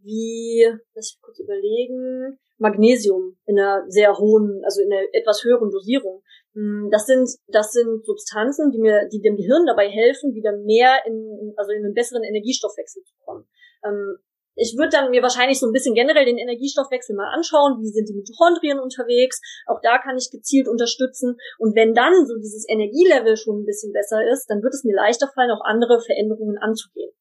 wie, 0.00 0.68
lass 0.94 1.14
ich 1.14 1.20
kurz 1.22 1.38
überlegen, 1.40 2.38
Magnesium 2.58 3.38
in 3.46 3.58
einer 3.58 3.84
sehr 3.88 4.18
hohen, 4.18 4.62
also 4.64 4.82
in 4.82 4.92
einer 4.92 5.06
etwas 5.12 5.42
höheren 5.44 5.70
Dosierung. 5.70 6.22
Hm, 6.52 6.90
das 6.92 7.06
sind, 7.06 7.30
das 7.46 7.72
sind 7.72 8.04
Substanzen, 8.04 8.70
die 8.70 8.78
mir, 8.78 9.08
die 9.10 9.22
dem 9.22 9.36
Gehirn 9.36 9.64
dabei 9.64 9.88
helfen, 9.88 10.34
wieder 10.34 10.52
mehr 10.52 11.06
in, 11.06 11.54
also 11.56 11.72
in 11.72 11.84
einen 11.84 11.94
besseren 11.94 12.22
Energiestoffwechsel 12.22 13.02
zu 13.02 13.14
kommen. 13.24 13.48
Ähm, 13.82 14.18
ich 14.58 14.76
würde 14.76 14.90
dann 14.90 15.10
mir 15.10 15.22
wahrscheinlich 15.22 15.60
so 15.60 15.66
ein 15.66 15.72
bisschen 15.72 15.94
generell 15.94 16.26
den 16.26 16.36
Energiestoffwechsel 16.36 17.14
mal 17.14 17.32
anschauen, 17.32 17.78
wie 17.80 17.88
sind 17.88 18.08
die 18.08 18.14
Mitochondrien 18.14 18.80
unterwegs. 18.80 19.40
Auch 19.66 19.80
da 19.82 19.98
kann 19.98 20.18
ich 20.18 20.30
gezielt 20.30 20.66
unterstützen. 20.66 21.38
Und 21.58 21.76
wenn 21.76 21.94
dann 21.94 22.26
so 22.26 22.34
dieses 22.36 22.66
Energielevel 22.68 23.36
schon 23.36 23.62
ein 23.62 23.66
bisschen 23.66 23.92
besser 23.92 24.18
ist, 24.26 24.50
dann 24.50 24.62
wird 24.62 24.74
es 24.74 24.82
mir 24.82 24.96
leichter 24.96 25.30
fallen, 25.32 25.50
auch 25.50 25.64
andere 25.64 26.00
Veränderungen 26.02 26.58
anzugehen. 26.58 27.12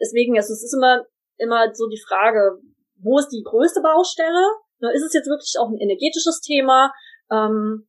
Deswegen, 0.00 0.36
also 0.36 0.52
es 0.52 0.64
ist 0.64 0.74
immer, 0.74 1.06
immer 1.38 1.72
so 1.72 1.86
die 1.86 2.02
Frage, 2.02 2.58
wo 2.98 3.18
ist 3.18 3.28
die 3.28 3.44
größte 3.44 3.80
Baustelle? 3.80 4.42
Ist 4.92 5.06
es 5.06 5.14
jetzt 5.14 5.30
wirklich 5.30 5.54
auch 5.60 5.70
ein 5.70 5.78
energetisches 5.78 6.40
Thema? 6.40 6.92
Ähm, 7.30 7.86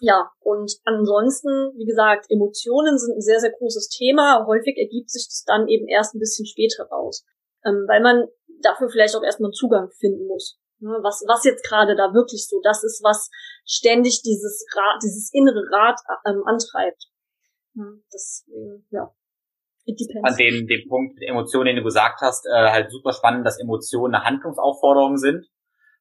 ja, 0.00 0.30
und 0.40 0.74
ansonsten, 0.84 1.72
wie 1.78 1.86
gesagt, 1.86 2.26
Emotionen 2.28 2.98
sind 2.98 3.16
ein 3.16 3.22
sehr, 3.22 3.38
sehr 3.38 3.52
großes 3.52 3.88
Thema. 3.88 4.44
Häufig 4.46 4.76
ergibt 4.76 5.10
sich 5.10 5.26
das 5.28 5.44
dann 5.46 5.68
eben 5.68 5.86
erst 5.86 6.14
ein 6.14 6.18
bisschen 6.18 6.46
später 6.46 6.84
raus, 6.90 7.24
ähm, 7.64 7.84
weil 7.88 8.02
man 8.02 8.26
dafür 8.62 8.88
vielleicht 8.88 9.16
auch 9.16 9.22
erstmal 9.22 9.48
einen 9.48 9.54
Zugang 9.54 9.90
finden 9.98 10.26
muss. 10.26 10.58
Ne, 10.80 10.98
was, 11.02 11.24
was 11.26 11.44
jetzt 11.44 11.64
gerade 11.66 11.96
da 11.96 12.12
wirklich 12.12 12.46
so 12.48 12.60
das 12.62 12.82
ist, 12.84 13.02
was 13.02 13.30
ständig 13.64 14.22
dieses 14.22 14.66
Rad, 14.74 15.02
dieses 15.02 15.32
innere 15.32 15.62
Rad 15.70 15.98
ähm, 16.26 16.42
antreibt. 16.46 17.06
Deswegen, 18.12 18.86
ja. 18.90 19.10
An 20.22 20.36
dem, 20.36 20.66
dem 20.66 20.88
Punkt 20.88 21.14
mit 21.14 21.28
Emotionen, 21.28 21.66
den 21.66 21.76
du 21.76 21.84
gesagt 21.84 22.20
hast, 22.22 22.46
äh, 22.46 22.70
halt 22.70 22.90
super 22.90 23.12
spannend, 23.12 23.46
dass 23.46 23.60
Emotionen 23.60 24.14
eine 24.14 24.24
Handlungsaufforderung 24.24 25.18
sind. 25.18 25.46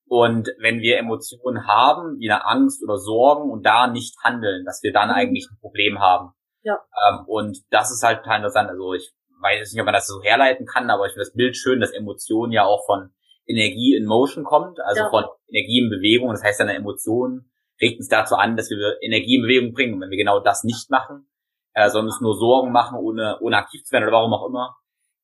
Und 0.06 0.50
wenn 0.60 0.80
wir 0.80 0.98
Emotionen 0.98 1.68
haben, 1.68 2.18
wie 2.20 2.30
eine 2.30 2.46
Angst 2.46 2.84
oder 2.84 2.98
Sorgen 2.98 3.52
und 3.52 3.66
da 3.66 3.88
nicht 3.88 4.16
handeln, 4.24 4.64
dass 4.66 4.84
wir 4.84 4.94
dann 4.94 5.10
mhm. 5.10 5.16
eigentlich 5.16 5.48
ein 5.52 5.60
Problem 5.60 6.00
haben. 6.00 6.34
Ja. 6.62 6.80
Ähm, 7.10 7.26
und 7.28 7.58
das 7.72 7.92
ist 7.92 8.04
halt 8.04 8.20
total 8.20 8.38
interessant. 8.38 8.70
Also 8.70 8.94
ich 8.94 9.12
weiß 9.44 9.72
nicht, 9.72 9.82
ob 9.82 9.86
man 9.86 9.94
das 9.94 10.08
so 10.08 10.22
herleiten 10.24 10.66
kann, 10.66 10.90
aber 10.90 11.06
ich 11.06 11.14
finde 11.14 11.26
das 11.26 11.34
Bild 11.34 11.58
schön, 11.58 11.80
dass 11.80 11.92
Emotionen 11.92 12.52
ja 12.52 12.66
auch 12.66 12.86
von 12.86 13.14
Energie 13.46 13.96
in 13.96 14.06
Motion 14.06 14.44
kommt, 14.44 14.80
also 14.80 15.02
ja. 15.02 15.10
von 15.10 15.26
Energie 15.50 15.80
in 15.80 15.90
Bewegung. 15.90 16.32
Das 16.32 16.44
heißt, 16.44 16.62
eine 16.62 16.76
Emotion 16.76 17.52
regt 17.82 18.00
uns 18.00 18.08
dazu 18.08 18.36
an, 18.36 18.56
dass 18.56 18.70
wir 18.70 18.98
Energie 19.02 19.36
in 19.36 19.42
Bewegung 19.42 19.74
bringen. 19.74 19.96
Und 19.96 20.02
wenn 20.02 20.10
wir 20.10 20.18
genau 20.18 20.40
das 20.40 20.64
nicht 20.64 20.90
machen, 20.90 21.28
äh, 21.74 21.90
sondern 21.90 22.12
uns 22.12 22.22
nur 22.22 22.36
Sorgen 22.36 22.72
machen, 22.72 22.98
ohne, 22.98 23.38
ohne 23.42 23.58
aktiv 23.58 23.84
zu 23.84 23.92
werden 23.92 24.06
oder 24.06 24.18
warum 24.18 24.34
auch 24.34 24.48
immer, 24.48 24.78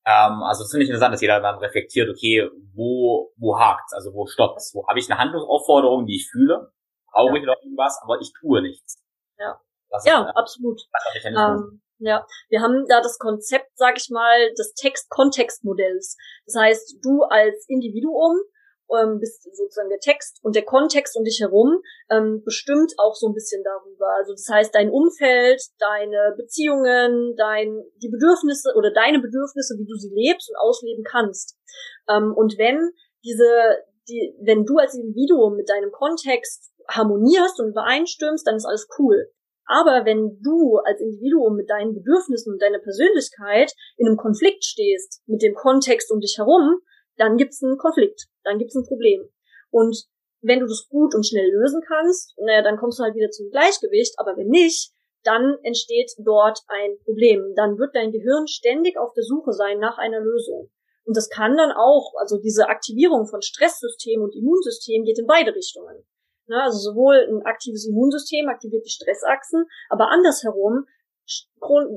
ähm, 0.06 0.42
also 0.42 0.64
es 0.64 0.70
finde 0.70 0.84
ich 0.84 0.90
interessant, 0.90 1.14
dass 1.14 1.20
jeder 1.20 1.40
dann 1.40 1.58
reflektiert, 1.58 2.08
okay, 2.08 2.48
wo, 2.74 3.32
wo 3.36 3.58
hakt's, 3.58 3.92
also 3.92 4.12
wo 4.12 4.26
stoppt's, 4.26 4.72
wo 4.74 4.86
habe 4.88 4.98
ich 4.98 5.10
eine 5.10 5.20
Handlungsaufforderung, 5.20 6.06
die 6.06 6.16
ich 6.16 6.28
fühle, 6.30 6.72
brauche 7.12 7.38
ich 7.38 7.44
noch 7.44 7.56
irgendwas, 7.62 8.00
aber 8.02 8.20
ich 8.20 8.32
tue 8.38 8.62
nichts. 8.62 9.02
Ja, 9.38 9.60
ja, 10.04 10.28
ist, 10.28 10.36
absolut. 10.36 10.80
Ähm, 11.24 11.82
ja, 12.00 12.26
wir 12.48 12.60
haben 12.60 12.86
da 12.88 13.00
das 13.00 13.18
Konzept, 13.18 13.70
sag 13.74 13.96
ich 13.98 14.08
mal, 14.10 14.52
des 14.58 14.74
Text-Kontext-Modells. 14.74 16.16
Das 16.46 16.54
heißt, 16.60 16.96
du 17.02 17.22
als 17.22 17.64
Individuum 17.68 18.40
ähm, 18.90 19.18
bist 19.20 19.42
sozusagen 19.42 19.88
der 19.88 20.00
Text 20.00 20.40
und 20.42 20.56
der 20.56 20.64
Kontext 20.64 21.16
um 21.16 21.24
dich 21.24 21.38
herum 21.40 21.80
ähm, 22.10 22.42
bestimmt 22.44 22.92
auch 22.98 23.14
so 23.14 23.28
ein 23.28 23.34
bisschen 23.34 23.62
darüber. 23.62 24.08
Also 24.18 24.32
das 24.32 24.48
heißt, 24.50 24.74
dein 24.74 24.90
Umfeld, 24.90 25.62
deine 25.78 26.34
Beziehungen, 26.36 27.36
dein 27.36 27.84
die 28.02 28.08
Bedürfnisse 28.08 28.72
oder 28.76 28.92
deine 28.92 29.20
Bedürfnisse, 29.20 29.76
wie 29.78 29.86
du 29.86 29.94
sie 29.94 30.10
lebst 30.12 30.50
und 30.50 30.56
ausleben 30.56 31.04
kannst. 31.04 31.56
Ähm, 32.08 32.32
und 32.34 32.58
wenn 32.58 32.90
diese 33.22 33.84
die, 34.08 34.34
wenn 34.42 34.64
du 34.64 34.76
als 34.78 34.94
Individuum 34.94 35.54
mit 35.56 35.68
deinem 35.68 35.92
Kontext 35.92 36.72
harmonierst 36.88 37.60
und 37.60 37.68
übereinstimmst, 37.68 38.46
dann 38.46 38.56
ist 38.56 38.66
alles 38.66 38.88
cool. 38.98 39.30
Aber 39.70 40.04
wenn 40.04 40.42
du 40.42 40.78
als 40.82 41.00
Individuum 41.00 41.54
mit 41.54 41.70
deinen 41.70 41.94
Bedürfnissen 41.94 42.52
und 42.52 42.60
deiner 42.60 42.80
Persönlichkeit 42.80 43.72
in 43.96 44.08
einem 44.08 44.16
Konflikt 44.16 44.64
stehst 44.64 45.22
mit 45.26 45.42
dem 45.42 45.54
Kontext 45.54 46.10
um 46.10 46.18
dich 46.18 46.38
herum, 46.38 46.80
dann 47.16 47.36
gibt's 47.36 47.62
einen 47.62 47.78
Konflikt, 47.78 48.26
dann 48.42 48.58
gibt's 48.58 48.74
ein 48.74 48.82
Problem. 48.82 49.28
Und 49.70 50.06
wenn 50.42 50.58
du 50.58 50.66
das 50.66 50.88
gut 50.88 51.14
und 51.14 51.24
schnell 51.24 51.48
lösen 51.52 51.82
kannst, 51.86 52.34
naja, 52.38 52.62
dann 52.62 52.78
kommst 52.78 52.98
du 52.98 53.04
halt 53.04 53.14
wieder 53.14 53.30
zum 53.30 53.48
Gleichgewicht, 53.50 54.14
aber 54.18 54.36
wenn 54.36 54.48
nicht, 54.48 54.90
dann 55.22 55.56
entsteht 55.62 56.10
dort 56.18 56.58
ein 56.66 56.98
Problem. 57.04 57.54
Dann 57.54 57.78
wird 57.78 57.94
dein 57.94 58.10
Gehirn 58.10 58.48
ständig 58.48 58.98
auf 58.98 59.12
der 59.14 59.22
Suche 59.22 59.52
sein 59.52 59.78
nach 59.78 59.98
einer 59.98 60.18
Lösung. 60.18 60.68
Und 61.04 61.16
das 61.16 61.28
kann 61.28 61.56
dann 61.56 61.70
auch, 61.70 62.14
also 62.18 62.38
diese 62.38 62.66
Aktivierung 62.66 63.26
von 63.26 63.40
Stresssystem 63.40 64.20
und 64.20 64.34
Immunsystem 64.34 65.04
geht 65.04 65.20
in 65.20 65.26
beide 65.26 65.54
Richtungen. 65.54 66.04
Ne? 66.50 66.60
Also 66.60 66.78
sowohl 66.78 67.14
ein 67.14 67.46
aktives 67.46 67.86
Immunsystem 67.86 68.48
aktiviert 68.48 68.84
die 68.84 68.90
Stressachsen, 68.90 69.64
aber 69.88 70.10
andersherum 70.10 70.84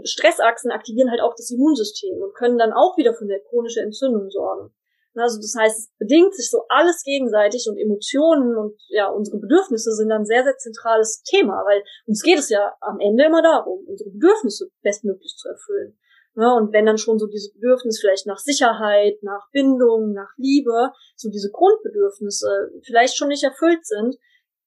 Stressachsen 0.04 0.70
aktivieren 0.70 1.10
halt 1.10 1.22
auch 1.22 1.34
das 1.36 1.50
Immunsystem 1.50 2.22
und 2.22 2.36
können 2.36 2.60
dann 2.60 2.72
auch 2.72 2.96
wieder 2.98 3.16
für 3.16 3.26
eine 3.26 3.42
chronische 3.50 3.82
Entzündung 3.82 4.30
sorgen. 4.30 4.72
Ne? 5.16 5.24
Also 5.24 5.42
das 5.42 5.56
heißt, 5.58 5.80
es 5.80 5.92
bedingt 5.98 6.36
sich 6.36 6.52
so 6.52 6.66
alles 6.70 7.02
gegenseitig 7.02 7.66
und 7.68 7.80
Emotionen 7.80 8.56
und 8.56 8.80
ja, 8.90 9.10
unsere 9.10 9.40
Bedürfnisse 9.40 9.92
sind 9.94 10.10
dann 10.10 10.26
sehr, 10.26 10.44
sehr 10.44 10.58
zentrales 10.58 11.24
Thema, 11.24 11.64
weil 11.66 11.84
uns 12.06 12.22
geht 12.22 12.38
es 12.38 12.50
ja 12.50 12.76
am 12.80 13.00
Ende 13.00 13.26
immer 13.26 13.42
darum, 13.42 13.84
unsere 13.88 14.12
Bedürfnisse 14.12 14.70
bestmöglich 14.84 15.36
zu 15.36 15.50
erfüllen. 15.50 15.98
Ne? 16.36 16.54
Und 16.54 16.74
wenn 16.74 16.86
dann 16.86 16.98
schon 17.00 17.18
so 17.18 17.26
diese 17.26 17.52
Bedürfnisse 17.54 18.02
vielleicht 18.02 18.28
nach 18.28 18.40
Sicherheit, 18.40 19.18
nach 19.24 19.50
Bindung, 19.52 20.14
nach 20.14 20.30
Liebe, 20.38 20.92
so 21.16 21.30
diese 21.30 21.50
Grundbedürfnisse 21.52 22.70
vielleicht 22.84 23.18
schon 23.18 23.30
nicht 23.30 23.44
erfüllt 23.44 23.86
sind, 23.86 24.16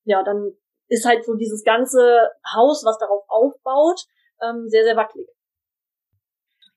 ja, 0.06 0.22
dann 0.22 0.52
ist 0.88 1.04
halt 1.04 1.24
so 1.24 1.34
dieses 1.34 1.64
ganze 1.64 2.30
Haus, 2.54 2.84
was 2.84 2.98
darauf 2.98 3.24
aufbaut, 3.28 4.00
ähm, 4.42 4.68
sehr, 4.68 4.84
sehr 4.84 4.96
wackelig. 4.96 5.26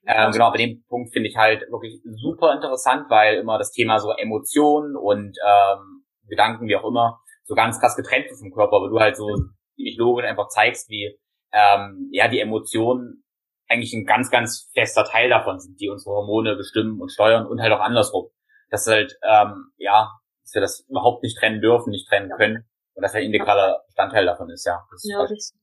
Ähm, 0.06 0.32
genau, 0.32 0.50
bei 0.52 0.58
dem 0.58 0.84
Punkt 0.88 1.14
finde 1.14 1.30
ich 1.30 1.38
halt 1.38 1.70
wirklich 1.70 2.02
super 2.16 2.54
interessant, 2.54 3.10
weil 3.10 3.38
immer 3.38 3.58
das 3.58 3.72
Thema 3.72 4.00
so 4.00 4.12
Emotionen 4.12 4.96
und 4.96 5.38
ähm, 5.46 6.04
Gedanken, 6.28 6.68
wie 6.68 6.76
auch 6.76 6.88
immer, 6.88 7.20
so 7.44 7.54
ganz 7.54 7.80
krass 7.80 7.96
getrennt 7.96 8.26
ist 8.28 8.40
vom 8.40 8.52
Körper, 8.52 8.78
aber 8.78 8.90
du 8.90 9.00
halt 9.00 9.18
so 9.18 9.28
ziemlich 9.76 9.98
logisch 9.98 10.26
einfach 10.26 10.48
zeigst, 10.48 10.90
wie 10.90 11.18
ähm, 11.52 12.10
ja 12.12 12.28
die 12.28 12.40
Emotionen 12.40 13.24
eigentlich 13.68 13.94
ein 13.94 14.06
ganz, 14.06 14.32
ganz 14.32 14.72
fester 14.74 15.04
Teil 15.04 15.30
davon 15.30 15.60
sind, 15.60 15.80
die 15.80 15.90
unsere 15.90 16.16
Hormone 16.16 16.56
bestimmen 16.56 17.00
und 17.00 17.12
steuern 17.12 17.46
und 17.46 17.62
halt 17.62 17.72
auch 17.72 17.82
andersrum. 17.82 18.30
Das 18.72 18.88
ist 18.88 18.94
halt, 18.94 19.20
ähm, 19.22 19.72
ja, 19.78 20.10
dass 20.42 20.54
wir 20.56 20.62
das 20.62 20.86
überhaupt 20.90 21.22
nicht 21.22 21.38
trennen 21.38 21.62
dürfen, 21.62 21.92
nicht 21.92 22.08
trennen 22.08 22.32
können 22.36 22.70
und 22.96 23.04
das 23.04 23.14
ein 23.14 23.24
integraler 23.24 23.84
Bestandteil 23.86 24.26
davon 24.26 24.50
ist, 24.50 24.66
ja. 24.66 24.86
Das 24.92 25.04
ja, 25.06 25.26
das, 25.26 25.56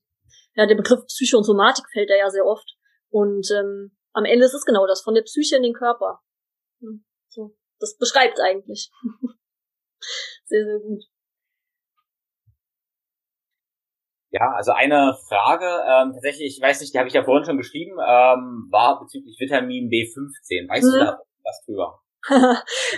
ja, 0.54 0.66
der 0.66 0.74
Begriff 0.74 1.00
Somatik 1.08 1.84
fällt 1.92 2.10
da 2.10 2.16
ja 2.16 2.30
sehr 2.30 2.46
oft. 2.46 2.76
Und 3.10 3.48
ähm, 3.50 3.96
am 4.12 4.24
Ende 4.24 4.46
ist 4.46 4.54
es 4.54 4.64
genau 4.64 4.86
das, 4.86 5.02
von 5.02 5.14
der 5.14 5.22
Psyche 5.22 5.56
in 5.56 5.62
den 5.62 5.74
Körper. 5.74 6.20
So, 7.28 7.54
das 7.78 7.96
beschreibt 7.98 8.40
eigentlich. 8.40 8.90
sehr, 10.44 10.64
sehr 10.64 10.78
gut. 10.80 11.04
Ja, 14.30 14.52
also 14.54 14.72
eine 14.72 15.16
Frage, 15.28 15.64
ähm, 15.64 16.12
tatsächlich, 16.12 16.56
ich 16.56 16.62
weiß 16.62 16.80
nicht, 16.80 16.92
die 16.92 16.98
habe 16.98 17.08
ich 17.08 17.14
ja 17.14 17.24
vorhin 17.24 17.44
schon 17.44 17.56
geschrieben, 17.56 17.92
ähm, 17.92 18.68
war 18.70 19.00
bezüglich 19.00 19.38
Vitamin 19.38 19.88
B15. 19.88 20.68
Weißt 20.68 20.84
hm. 20.84 20.92
du 20.92 20.98
da 20.98 21.18
was 21.44 21.64
drüber? 21.64 22.02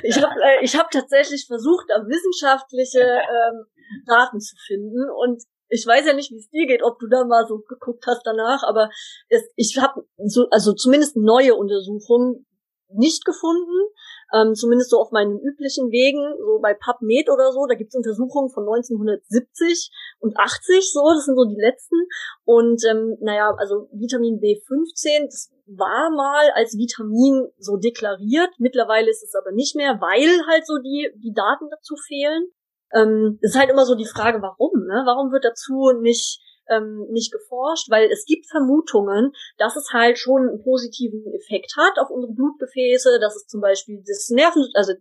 Ich 0.02 0.22
habe 0.22 0.34
äh, 0.42 0.64
ich 0.64 0.76
hab 0.76 0.90
tatsächlich 0.90 1.46
versucht, 1.46 1.86
da 1.88 2.06
wissenschaftliche 2.06 3.00
ähm, 3.00 3.66
Daten 4.06 4.40
zu 4.40 4.56
finden 4.66 5.08
und 5.10 5.42
ich 5.70 5.86
weiß 5.86 6.06
ja 6.06 6.14
nicht, 6.14 6.30
wie 6.30 6.38
es 6.38 6.48
dir 6.48 6.66
geht, 6.66 6.82
ob 6.82 6.98
du 6.98 7.08
da 7.08 7.24
mal 7.24 7.46
so 7.46 7.58
geguckt 7.58 8.04
hast 8.06 8.22
danach, 8.24 8.62
aber 8.62 8.90
es, 9.28 9.42
ich 9.56 9.76
habe 9.78 10.06
so, 10.16 10.46
also 10.50 10.72
zumindest 10.72 11.16
neue 11.16 11.54
Untersuchungen 11.54 12.46
nicht 12.90 13.24
gefunden 13.26 13.92
ähm, 14.34 14.54
zumindest 14.54 14.90
so 14.90 15.00
auf 15.00 15.10
meinen 15.10 15.38
üblichen 15.40 15.90
Wegen, 15.90 16.20
so 16.38 16.60
bei 16.60 16.74
PubMed 16.74 17.30
oder 17.30 17.52
so, 17.52 17.66
da 17.66 17.74
gibt's 17.74 17.96
Untersuchungen 17.96 18.50
von 18.50 18.64
1970 18.64 19.90
und 20.20 20.36
80, 20.36 20.92
so, 20.92 21.00
das 21.14 21.24
sind 21.24 21.36
so 21.36 21.44
die 21.44 21.60
letzten. 21.60 21.96
Und 22.44 22.84
ähm, 22.90 23.16
naja, 23.20 23.54
also 23.56 23.88
Vitamin 23.92 24.40
B15, 24.40 25.24
das 25.26 25.50
war 25.76 26.10
mal 26.10 26.50
als 26.54 26.76
Vitamin 26.76 27.48
so 27.58 27.76
deklariert, 27.76 28.50
mittlerweile 28.58 29.10
ist 29.10 29.22
es 29.22 29.34
aber 29.34 29.52
nicht 29.52 29.76
mehr, 29.76 30.00
weil 30.00 30.46
halt 30.46 30.66
so 30.66 30.78
die, 30.78 31.10
die 31.16 31.32
Daten 31.32 31.68
dazu 31.70 31.94
fehlen. 31.96 32.48
Ähm, 32.94 33.38
ist 33.42 33.58
halt 33.58 33.68
immer 33.68 33.84
so 33.84 33.94
die 33.94 34.06
Frage, 34.06 34.40
warum, 34.40 34.86
ne? 34.86 35.02
Warum 35.04 35.30
wird 35.30 35.44
dazu 35.44 35.92
nicht 36.00 36.40
ähm, 36.70 37.06
nicht 37.10 37.32
geforscht, 37.32 37.90
weil 37.90 38.10
es 38.10 38.24
gibt 38.24 38.46
Vermutungen, 38.46 39.32
dass 39.56 39.76
es 39.76 39.90
halt 39.92 40.18
schon 40.18 40.48
einen 40.48 40.62
positiven 40.62 41.24
Effekt 41.34 41.74
hat 41.76 41.98
auf 41.98 42.10
unsere 42.10 42.32
Blutgefäße, 42.32 43.18
dass 43.20 43.36
es 43.36 43.46
zum 43.46 43.60
Beispiel 43.60 44.02
das 44.06 44.28
Nerven, 44.30 44.66
also 44.74 44.92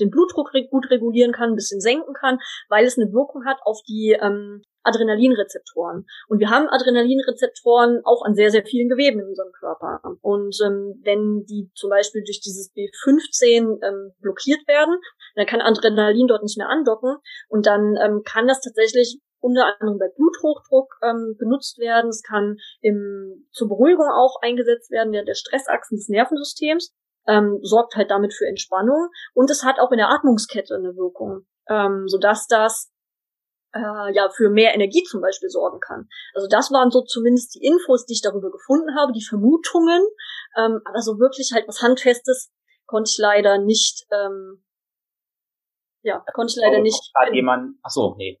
den 0.00 0.10
Blutdruck 0.10 0.50
gut 0.70 0.90
regulieren 0.90 1.32
kann, 1.32 1.50
ein 1.50 1.56
bisschen 1.56 1.80
senken 1.80 2.14
kann, 2.14 2.38
weil 2.68 2.84
es 2.84 2.98
eine 2.98 3.12
Wirkung 3.12 3.44
hat 3.44 3.58
auf 3.64 3.80
die 3.86 4.16
ähm, 4.20 4.62
Adrenalinrezeptoren. 4.84 6.06
Und 6.28 6.38
wir 6.38 6.50
haben 6.50 6.68
Adrenalinrezeptoren 6.68 8.02
auch 8.04 8.24
an 8.24 8.34
sehr, 8.34 8.50
sehr 8.50 8.64
vielen 8.64 8.88
Geweben 8.88 9.20
in 9.20 9.28
unserem 9.28 9.52
Körper. 9.52 10.00
Und 10.20 10.56
ähm, 10.64 11.00
wenn 11.04 11.44
die 11.46 11.70
zum 11.74 11.90
Beispiel 11.90 12.22
durch 12.24 12.40
dieses 12.40 12.72
B15 12.74 13.82
ähm, 13.82 14.12
blockiert 14.20 14.66
werden, 14.66 14.96
dann 15.34 15.46
kann 15.46 15.60
Adrenalin 15.60 16.26
dort 16.26 16.42
nicht 16.42 16.58
mehr 16.58 16.68
andocken 16.68 17.16
und 17.48 17.66
dann 17.66 17.96
ähm, 17.96 18.22
kann 18.24 18.46
das 18.46 18.60
tatsächlich 18.60 19.20
unter 19.42 19.66
anderem 19.66 19.98
bei 19.98 20.08
Bluthochdruck 20.14 20.98
ähm, 21.02 21.36
benutzt 21.38 21.78
werden. 21.78 22.08
Es 22.08 22.22
kann 22.22 22.56
im, 22.80 23.48
zur 23.50 23.68
Beruhigung 23.68 24.06
auch 24.06 24.36
eingesetzt 24.40 24.90
werden 24.90 25.12
während 25.12 25.28
der 25.28 25.34
Stressachsen 25.34 25.96
des 25.96 26.08
Nervensystems. 26.08 26.94
Ähm, 27.26 27.60
sorgt 27.62 27.94
halt 27.94 28.10
damit 28.10 28.34
für 28.34 28.46
Entspannung 28.46 29.08
und 29.32 29.48
es 29.48 29.62
hat 29.62 29.78
auch 29.78 29.92
in 29.92 29.98
der 29.98 30.10
Atmungskette 30.10 30.74
eine 30.74 30.96
Wirkung, 30.96 31.46
ähm, 31.68 32.08
sodass 32.08 32.48
das 32.48 32.91
äh, 33.74 34.14
ja 34.14 34.28
für 34.30 34.50
mehr 34.50 34.74
Energie 34.74 35.02
zum 35.04 35.20
Beispiel 35.20 35.48
sorgen 35.48 35.80
kann. 35.80 36.08
Also 36.34 36.48
das 36.48 36.70
waren 36.70 36.90
so 36.90 37.02
zumindest 37.02 37.54
die 37.54 37.66
Infos, 37.66 38.06
die 38.06 38.14
ich 38.14 38.22
darüber 38.22 38.50
gefunden 38.50 38.96
habe, 38.96 39.12
die 39.12 39.24
Vermutungen, 39.24 40.02
ähm, 40.56 40.80
aber 40.84 41.00
so 41.00 41.18
wirklich 41.18 41.52
halt 41.52 41.66
was 41.68 41.82
handfestes 41.82 42.52
konnte 42.86 43.10
ich 43.10 43.18
leider 43.18 43.58
nicht. 43.58 44.06
Ähm, 44.12 44.64
ja, 46.02 46.24
konnte 46.34 46.52
ich 46.56 46.60
leider 46.60 46.78
oh, 46.78 46.82
nicht. 46.82 47.12
Hat 47.14 47.32
jemand? 47.32 47.76
Ach 47.82 47.90
so, 47.90 48.14
nee 48.16 48.40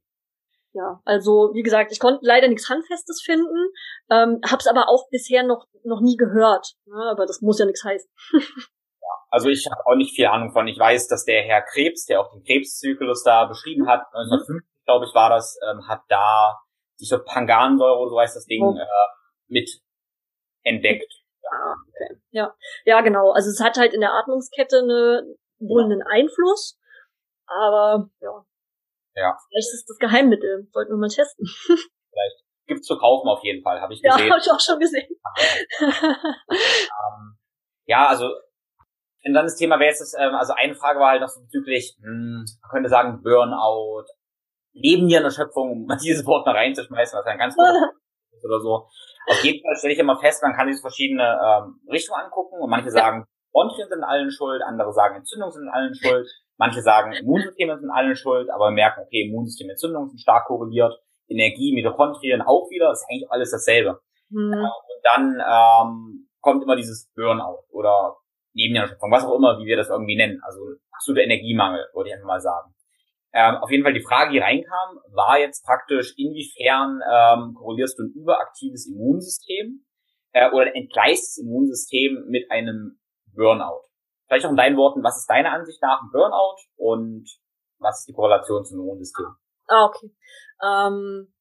ja, 0.74 1.00
also 1.04 1.50
wie 1.52 1.62
gesagt, 1.62 1.92
ich 1.92 2.00
konnte 2.00 2.20
leider 2.22 2.48
nichts 2.48 2.68
Handfestes 2.68 3.22
finden, 3.22 3.72
ähm, 4.10 4.40
hab's 4.48 4.66
aber 4.66 4.88
auch 4.88 5.08
bisher 5.10 5.42
noch 5.42 5.66
noch 5.84 6.00
nie 6.00 6.16
gehört. 6.16 6.74
Ne? 6.86 7.10
Aber 7.10 7.26
das 7.26 7.42
muss 7.42 7.58
ja 7.58 7.66
nichts 7.66 7.84
heißen. 7.84 8.10
ja, 8.32 9.14
also 9.30 9.48
ich 9.48 9.66
habe 9.70 9.84
auch 9.86 9.96
nicht 9.96 10.14
viel 10.14 10.26
Ahnung 10.26 10.52
von. 10.52 10.66
Ich 10.68 10.78
weiß, 10.78 11.08
dass 11.08 11.24
der 11.24 11.42
Herr 11.42 11.62
Krebs, 11.62 12.06
der 12.06 12.20
auch 12.20 12.30
den 12.32 12.42
Krebszyklus 12.42 13.22
da 13.22 13.44
beschrieben 13.46 13.86
hat, 13.86 14.06
1950, 14.14 14.54
mhm. 14.54 14.71
Glaube 14.84 15.06
ich, 15.06 15.14
war 15.14 15.30
das, 15.30 15.58
ähm, 15.68 15.86
hat 15.88 16.02
da 16.08 16.58
diese 17.00 17.18
Pangansäure 17.18 17.98
oder 17.98 18.10
so 18.10 18.20
heißt 18.20 18.36
das 18.36 18.46
Ding 18.46 18.62
oh. 18.62 18.76
äh, 18.76 18.86
mit 19.48 19.70
entdeckt. 20.62 21.12
Ah, 21.50 21.74
okay. 21.88 22.20
Ja, 22.30 22.54
ja, 22.84 23.00
genau. 23.00 23.32
Also 23.32 23.50
es 23.50 23.60
hat 23.60 23.76
halt 23.76 23.92
in 23.92 24.00
der 24.00 24.14
Atmungskette 24.14 24.78
eine, 24.78 25.22
wohl 25.58 25.84
einen 25.84 26.02
Einfluss, 26.02 26.78
aber 27.46 28.08
ja, 28.20 28.44
ja. 29.14 29.36
Vielleicht 29.48 29.74
ist 29.74 29.86
das 29.88 29.98
Geheimmittel. 29.98 30.68
Sollten 30.72 30.92
wir 30.92 30.98
mal 30.98 31.08
testen. 31.08 31.46
Vielleicht. 31.66 32.44
Gibt's 32.66 32.86
zu 32.86 32.96
kaufen 32.96 33.28
auf 33.28 33.42
jeden 33.42 33.62
Fall, 33.62 33.80
habe 33.80 33.92
ich 33.92 34.02
gesehen. 34.02 34.26
Ja, 34.26 34.30
habe 34.30 34.40
ich 34.40 34.50
auch 34.50 34.60
schon 34.60 34.78
gesehen. 34.78 35.08
ähm, 35.80 37.38
ja, 37.86 38.08
also 38.08 38.30
dann 39.24 39.44
das 39.44 39.56
Thema 39.56 39.78
wäre 39.78 39.90
jetzt, 39.90 40.00
das, 40.00 40.14
ähm, 40.18 40.34
also 40.34 40.52
eine 40.54 40.74
Frage 40.74 40.98
war 40.98 41.10
halt 41.10 41.20
noch 41.20 41.28
so 41.28 41.40
bezüglich, 41.42 41.96
hm, 42.02 42.44
man 42.62 42.70
könnte 42.70 42.88
sagen 42.88 43.22
Burnout, 43.22 44.06
Leben 44.72 45.08
hier 45.08 45.18
in 45.18 45.24
der 45.24 45.30
Schöpfung, 45.30 45.70
um 45.70 45.86
dieses 46.02 46.26
Wort 46.26 46.46
mal 46.46 46.56
reinzuschmeißen, 46.56 47.18
was 47.18 47.26
ein 47.26 47.38
ganz 47.38 47.54
guter 47.54 47.92
ist 48.32 48.44
oder 48.44 48.60
so. 48.60 48.88
Auf 49.28 49.44
jeden 49.44 49.62
Fall 49.62 49.76
stelle 49.76 49.94
ich 49.94 50.00
immer 50.00 50.18
fest, 50.18 50.42
man 50.42 50.54
kann 50.54 50.72
sich 50.72 50.80
verschiedene 50.80 51.22
ähm, 51.22 51.80
Richtungen 51.90 52.24
angucken 52.24 52.60
und 52.60 52.70
manche 52.70 52.90
sagen, 52.90 53.26
Bronchien 53.52 53.88
sind 53.88 53.98
in 53.98 54.04
allen 54.04 54.30
schuld, 54.30 54.62
andere 54.62 54.92
sagen 54.92 55.16
Entzündungen 55.16 55.52
sind 55.52 55.64
in 55.64 55.68
allen 55.68 55.94
schuld. 55.94 56.28
Manche 56.56 56.80
sagen, 56.80 57.12
Immunsysteme 57.12 57.78
sind 57.78 57.90
allen 57.90 58.14
schuld, 58.16 58.50
aber 58.50 58.70
merken, 58.70 59.02
okay, 59.04 59.28
Immunsystem, 59.28 59.68
Entzündungen 59.70 60.08
sind 60.08 60.20
stark 60.20 60.46
korreliert. 60.46 60.94
Energie, 61.28 61.72
Mitochondrien 61.74 62.42
auch 62.42 62.68
wieder, 62.70 62.92
ist 62.92 63.06
eigentlich 63.08 63.30
alles 63.30 63.50
dasselbe. 63.50 64.00
Mhm. 64.30 64.54
und 64.54 65.02
dann 65.02 65.42
ähm, 65.44 66.28
kommt 66.40 66.62
immer 66.62 66.76
dieses 66.76 67.10
Burnout 67.14 67.64
oder 67.70 68.16
Nebennierenschöpfung, 68.54 69.10
was 69.10 69.24
auch 69.24 69.36
immer, 69.36 69.58
wie 69.58 69.66
wir 69.66 69.76
das 69.76 69.90
irgendwie 69.90 70.16
nennen. 70.16 70.40
Also 70.42 70.60
absoluter 70.90 71.24
Energiemangel, 71.24 71.86
würde 71.94 72.08
ich 72.08 72.14
einfach 72.14 72.26
mal 72.26 72.40
sagen. 72.40 72.74
Ähm, 73.34 73.56
auf 73.56 73.70
jeden 73.70 73.82
Fall 73.82 73.94
die 73.94 74.02
Frage, 74.02 74.32
die 74.32 74.38
reinkam, 74.38 74.98
war 75.12 75.38
jetzt 75.38 75.64
praktisch, 75.64 76.14
inwiefern 76.18 77.00
ähm, 77.10 77.54
korrelierst 77.54 77.98
du 77.98 78.04
ein 78.04 78.12
überaktives 78.14 78.86
Immunsystem 78.86 79.84
äh, 80.32 80.50
oder 80.50 80.66
ein 80.66 80.74
entgleistes 80.74 81.38
Immunsystem 81.38 82.24
mit 82.28 82.50
einem 82.50 83.00
Burnout? 83.34 83.88
Vielleicht 84.26 84.46
auch 84.46 84.50
in 84.50 84.56
deinen 84.56 84.76
Worten, 84.76 85.02
was 85.02 85.18
ist 85.18 85.30
deine 85.30 85.50
Ansicht 85.50 85.80
nach 85.80 86.02
ein 86.02 86.10
Burnout 86.12 86.56
und 86.76 87.28
was 87.78 88.00
ist 88.00 88.08
die 88.08 88.12
Korrelation 88.12 88.64
zum 88.64 88.80
Immunsystem? 88.80 89.26
Ah, 89.66 89.86
okay. 89.86 90.10
Ähm, 90.62 91.32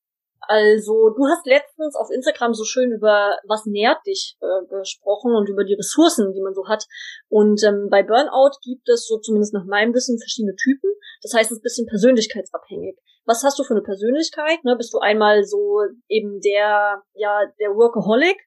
also, 0.48 1.10
du 1.10 1.28
hast 1.28 1.46
letztens 1.46 1.96
auf 1.96 2.10
Instagram 2.10 2.54
so 2.54 2.64
schön 2.64 2.92
über 2.92 3.38
was 3.48 3.66
nährt 3.66 4.06
dich 4.08 4.38
äh, 4.42 4.66
gesprochen 4.68 5.36
und 5.36 5.48
über 5.48 5.64
die 5.64 5.76
Ressourcen, 5.76 6.34
die 6.34 6.42
man 6.42 6.56
so 6.56 6.68
hat. 6.68 6.86
Und 7.30 7.64
ähm, 7.64 7.90
bei 7.92 8.02
Burnout 8.02 8.58
gibt 8.64 8.90
es 8.90 9.08
so 9.08 9.20
zumindest 9.20 9.54
nach 9.54 9.66
meinem 9.66 9.94
Wissen 9.94 10.18
verschiedene 10.20 10.56
Typen. 10.56 10.90
Das 11.22 11.34
heißt, 11.34 11.52
es 11.52 11.58
ist 11.58 11.60
ein 11.60 11.64
bisschen 11.64 11.88
persönlichkeitsabhängig. 11.88 12.98
Was 13.26 13.44
hast 13.44 13.60
du 13.60 13.64
für 13.64 13.76
eine 13.76 13.84
Persönlichkeit? 13.84 14.64
Ne? 14.64 14.76
Bist 14.76 14.94
du 14.94 14.98
einmal 14.98 15.44
so 15.44 15.82
eben 16.08 16.42
der, 16.42 17.04
ja, 17.14 17.42
der 17.60 17.70
Workaholic? 17.76 18.38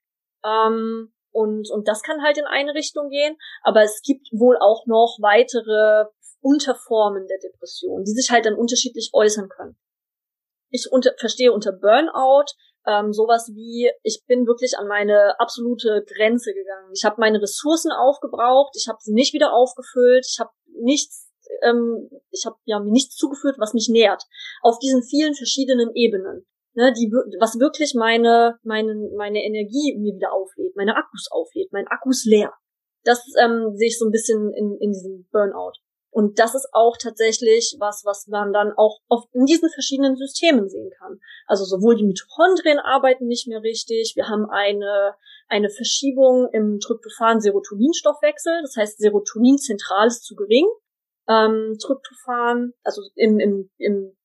Ähm, 0.45 1.13
und, 1.31 1.71
und 1.71 1.87
das 1.87 2.03
kann 2.03 2.23
halt 2.23 2.39
in 2.39 2.45
eine 2.45 2.75
Richtung 2.75 3.09
gehen. 3.09 3.37
Aber 3.63 3.83
es 3.83 4.03
gibt 4.03 4.29
wohl 4.33 4.57
auch 4.59 4.87
noch 4.87 5.19
weitere 5.21 6.07
Unterformen 6.41 7.27
der 7.29 7.39
Depression, 7.39 8.03
die 8.03 8.13
sich 8.13 8.31
halt 8.31 8.47
dann 8.47 8.55
unterschiedlich 8.57 9.11
äußern 9.13 9.49
können 9.49 9.79
ich 10.75 10.89
unter, 10.91 11.13
verstehe 11.19 11.53
unter 11.53 11.73
Burnout 11.73 12.47
ähm, 12.87 13.13
sowas 13.13 13.51
wie, 13.55 13.91
ich 14.03 14.23
bin 14.27 14.47
wirklich 14.47 14.77
an 14.77 14.89
meine 14.89 15.39
absolute 15.41 16.05
Grenze 16.07 16.53
gegangen. 16.53 16.91
Ich 16.93 17.05
habe 17.05 17.17
meine 17.19 17.41
Ressourcen 17.41 17.93
aufgebraucht, 17.93 18.75
ich 18.77 18.89
habe 18.89 18.99
sie 19.01 19.15
nicht 19.15 19.33
wieder 19.33 19.53
aufgefüllt, 19.53 20.27
ich 20.29 20.39
habe 20.39 20.51
nichts, 20.83 21.31
ähm, 21.63 22.11
ich 22.31 22.45
habe 22.45 22.57
ja 22.65 22.81
mir 22.81 22.91
nichts 22.91 23.17
zugeführt, 23.17 23.57
was 23.59 23.73
mich 23.73 23.89
nährt. 23.89 24.25
Auf 24.63 24.79
diesen 24.81 25.03
vielen 25.03 25.35
verschiedenen 25.35 25.95
Ebenen. 25.95 26.47
Ne, 26.77 26.93
die, 26.93 27.09
was 27.39 27.61
wirklich 27.61 27.95
meine, 27.95 28.59
meine, 28.65 28.97
meine 29.17 29.45
Energie 29.45 29.97
mir 29.97 30.17
wieder 30.17 30.33
auflädt, 30.33 30.75
meine 30.75 30.97
Akkus 30.97 31.29
auflädt, 31.31 31.73
mein 31.73 31.87
Akkus 31.87 32.25
leer. 32.25 32.53
Das 33.05 33.23
ähm, 33.41 33.77
sehe 33.77 33.87
ich 33.87 33.99
so 33.99 34.07
ein 34.07 34.11
bisschen 34.11 34.53
in, 34.53 34.77
in 34.81 34.91
diesem 34.91 35.29
Burnout. 35.31 35.75
Und 36.15 36.39
das 36.39 36.55
ist 36.55 36.69
auch 36.73 36.97
tatsächlich 36.97 37.75
was, 37.81 38.05
was 38.05 38.29
man 38.29 38.53
dann 38.53 38.73
auch 38.77 39.01
oft 39.09 39.29
in 39.35 39.47
diesen 39.47 39.69
verschiedenen 39.69 40.15
Systemen 40.15 40.69
sehen 40.69 40.93
kann. 40.97 41.19
Also 41.49 41.65
sowohl 41.65 41.97
die 41.97 42.05
Mitochondrien 42.05 42.79
arbeiten 42.79 43.27
nicht 43.27 43.49
mehr 43.49 43.65
richtig, 43.65 44.13
wir 44.15 44.29
haben 44.29 44.49
eine, 44.49 45.17
eine 45.49 45.71
Verschiebung 45.71 46.49
im 46.53 46.79
Tryptophan-Serotoninstoffwechsel, 46.79 48.63
das 48.63 48.77
heißt 48.77 48.99
Serotonin 48.99 49.59
zentral 49.59 50.07
ist 50.07 50.23
zu 50.23 50.37
gering. 50.37 50.69
Ähm, 51.27 51.79
Tryptophan, 51.83 52.75
also 52.85 53.03
im, 53.17 53.41
im, 53.41 53.71
im 53.79 54.17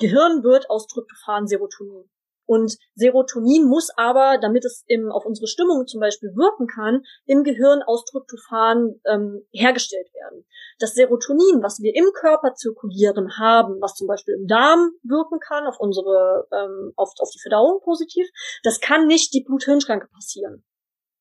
Gehirn 0.00 0.42
wird 0.42 0.68
aus 0.68 0.88
Tryptophan 0.88 1.46
Serotonin. 1.46 2.10
Und 2.46 2.76
Serotonin 2.94 3.66
muss 3.66 3.90
aber, 3.96 4.38
damit 4.40 4.64
es 4.64 4.84
im, 4.86 5.10
auf 5.10 5.26
unsere 5.26 5.48
Stimmung 5.48 5.86
zum 5.86 6.00
Beispiel 6.00 6.30
wirken 6.36 6.66
kann, 6.68 7.02
im 7.26 7.42
Gehirn 7.42 7.82
aus 7.82 8.04
Tryptophan 8.04 9.00
ähm, 9.04 9.46
hergestellt 9.52 10.08
werden. 10.14 10.46
Das 10.78 10.94
Serotonin, 10.94 11.62
was 11.62 11.80
wir 11.80 11.94
im 11.94 12.12
Körper 12.14 12.54
zirkulieren 12.54 13.36
haben, 13.38 13.80
was 13.80 13.94
zum 13.94 14.06
Beispiel 14.06 14.34
im 14.34 14.46
Darm 14.46 14.92
wirken 15.02 15.40
kann, 15.40 15.66
auf 15.66 15.80
unsere, 15.80 16.46
ähm, 16.52 16.92
auf, 16.96 17.10
auf 17.18 17.30
die 17.30 17.40
Verdauung 17.40 17.80
positiv, 17.82 18.26
das 18.62 18.80
kann 18.80 19.06
nicht 19.06 19.34
die 19.34 19.42
Blut-Hirn-Schranke 19.42 20.08
passieren. 20.08 20.64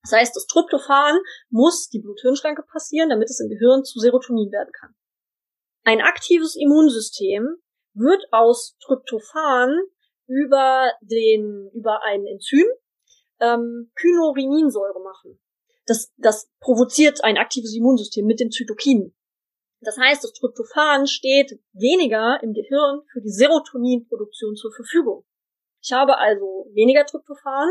Das 0.03 0.11
heißt, 0.11 0.35
das 0.35 0.45
Tryptophan 0.45 1.17
muss 1.49 1.89
die 1.89 1.99
Blut-Hirn-Schranke 1.99 2.61
passieren, 2.71 3.09
damit 3.09 3.29
es 3.31 3.39
im 3.39 3.49
Gehirn 3.49 3.83
zu 3.83 3.99
Serotonin 3.99 4.51
werden 4.51 4.71
kann. 4.79 4.93
Ein 5.83 6.01
aktives 6.01 6.55
Immunsystem 6.55 7.57
wird 7.95 8.23
aus 8.31 8.75
Tryptophan 8.83 9.79
über 10.27 10.91
den, 11.01 11.69
über 11.73 12.03
ein 12.03 12.25
Enzym 12.25 12.65
ähm, 13.39 13.91
Kynorininsäure 13.95 15.01
machen. 15.01 15.39
Das, 15.85 16.11
das 16.17 16.49
provoziert 16.59 17.23
ein 17.23 17.37
aktives 17.37 17.75
Immunsystem 17.75 18.25
mit 18.25 18.39
den 18.39 18.51
Zytokinen. 18.51 19.15
Das 19.81 19.97
heißt, 19.97 20.23
das 20.23 20.33
Tryptophan 20.33 21.05
steht 21.05 21.59
weniger 21.73 22.39
im 22.41 22.53
Gehirn 22.53 23.01
für 23.11 23.21
die 23.21 23.29
Serotoninproduktion 23.29 24.55
zur 24.55 24.73
Verfügung. 24.73 25.25
Ich 25.81 25.91
habe 25.91 26.17
also 26.17 26.67
weniger 26.73 27.05
Tryptophan 27.05 27.69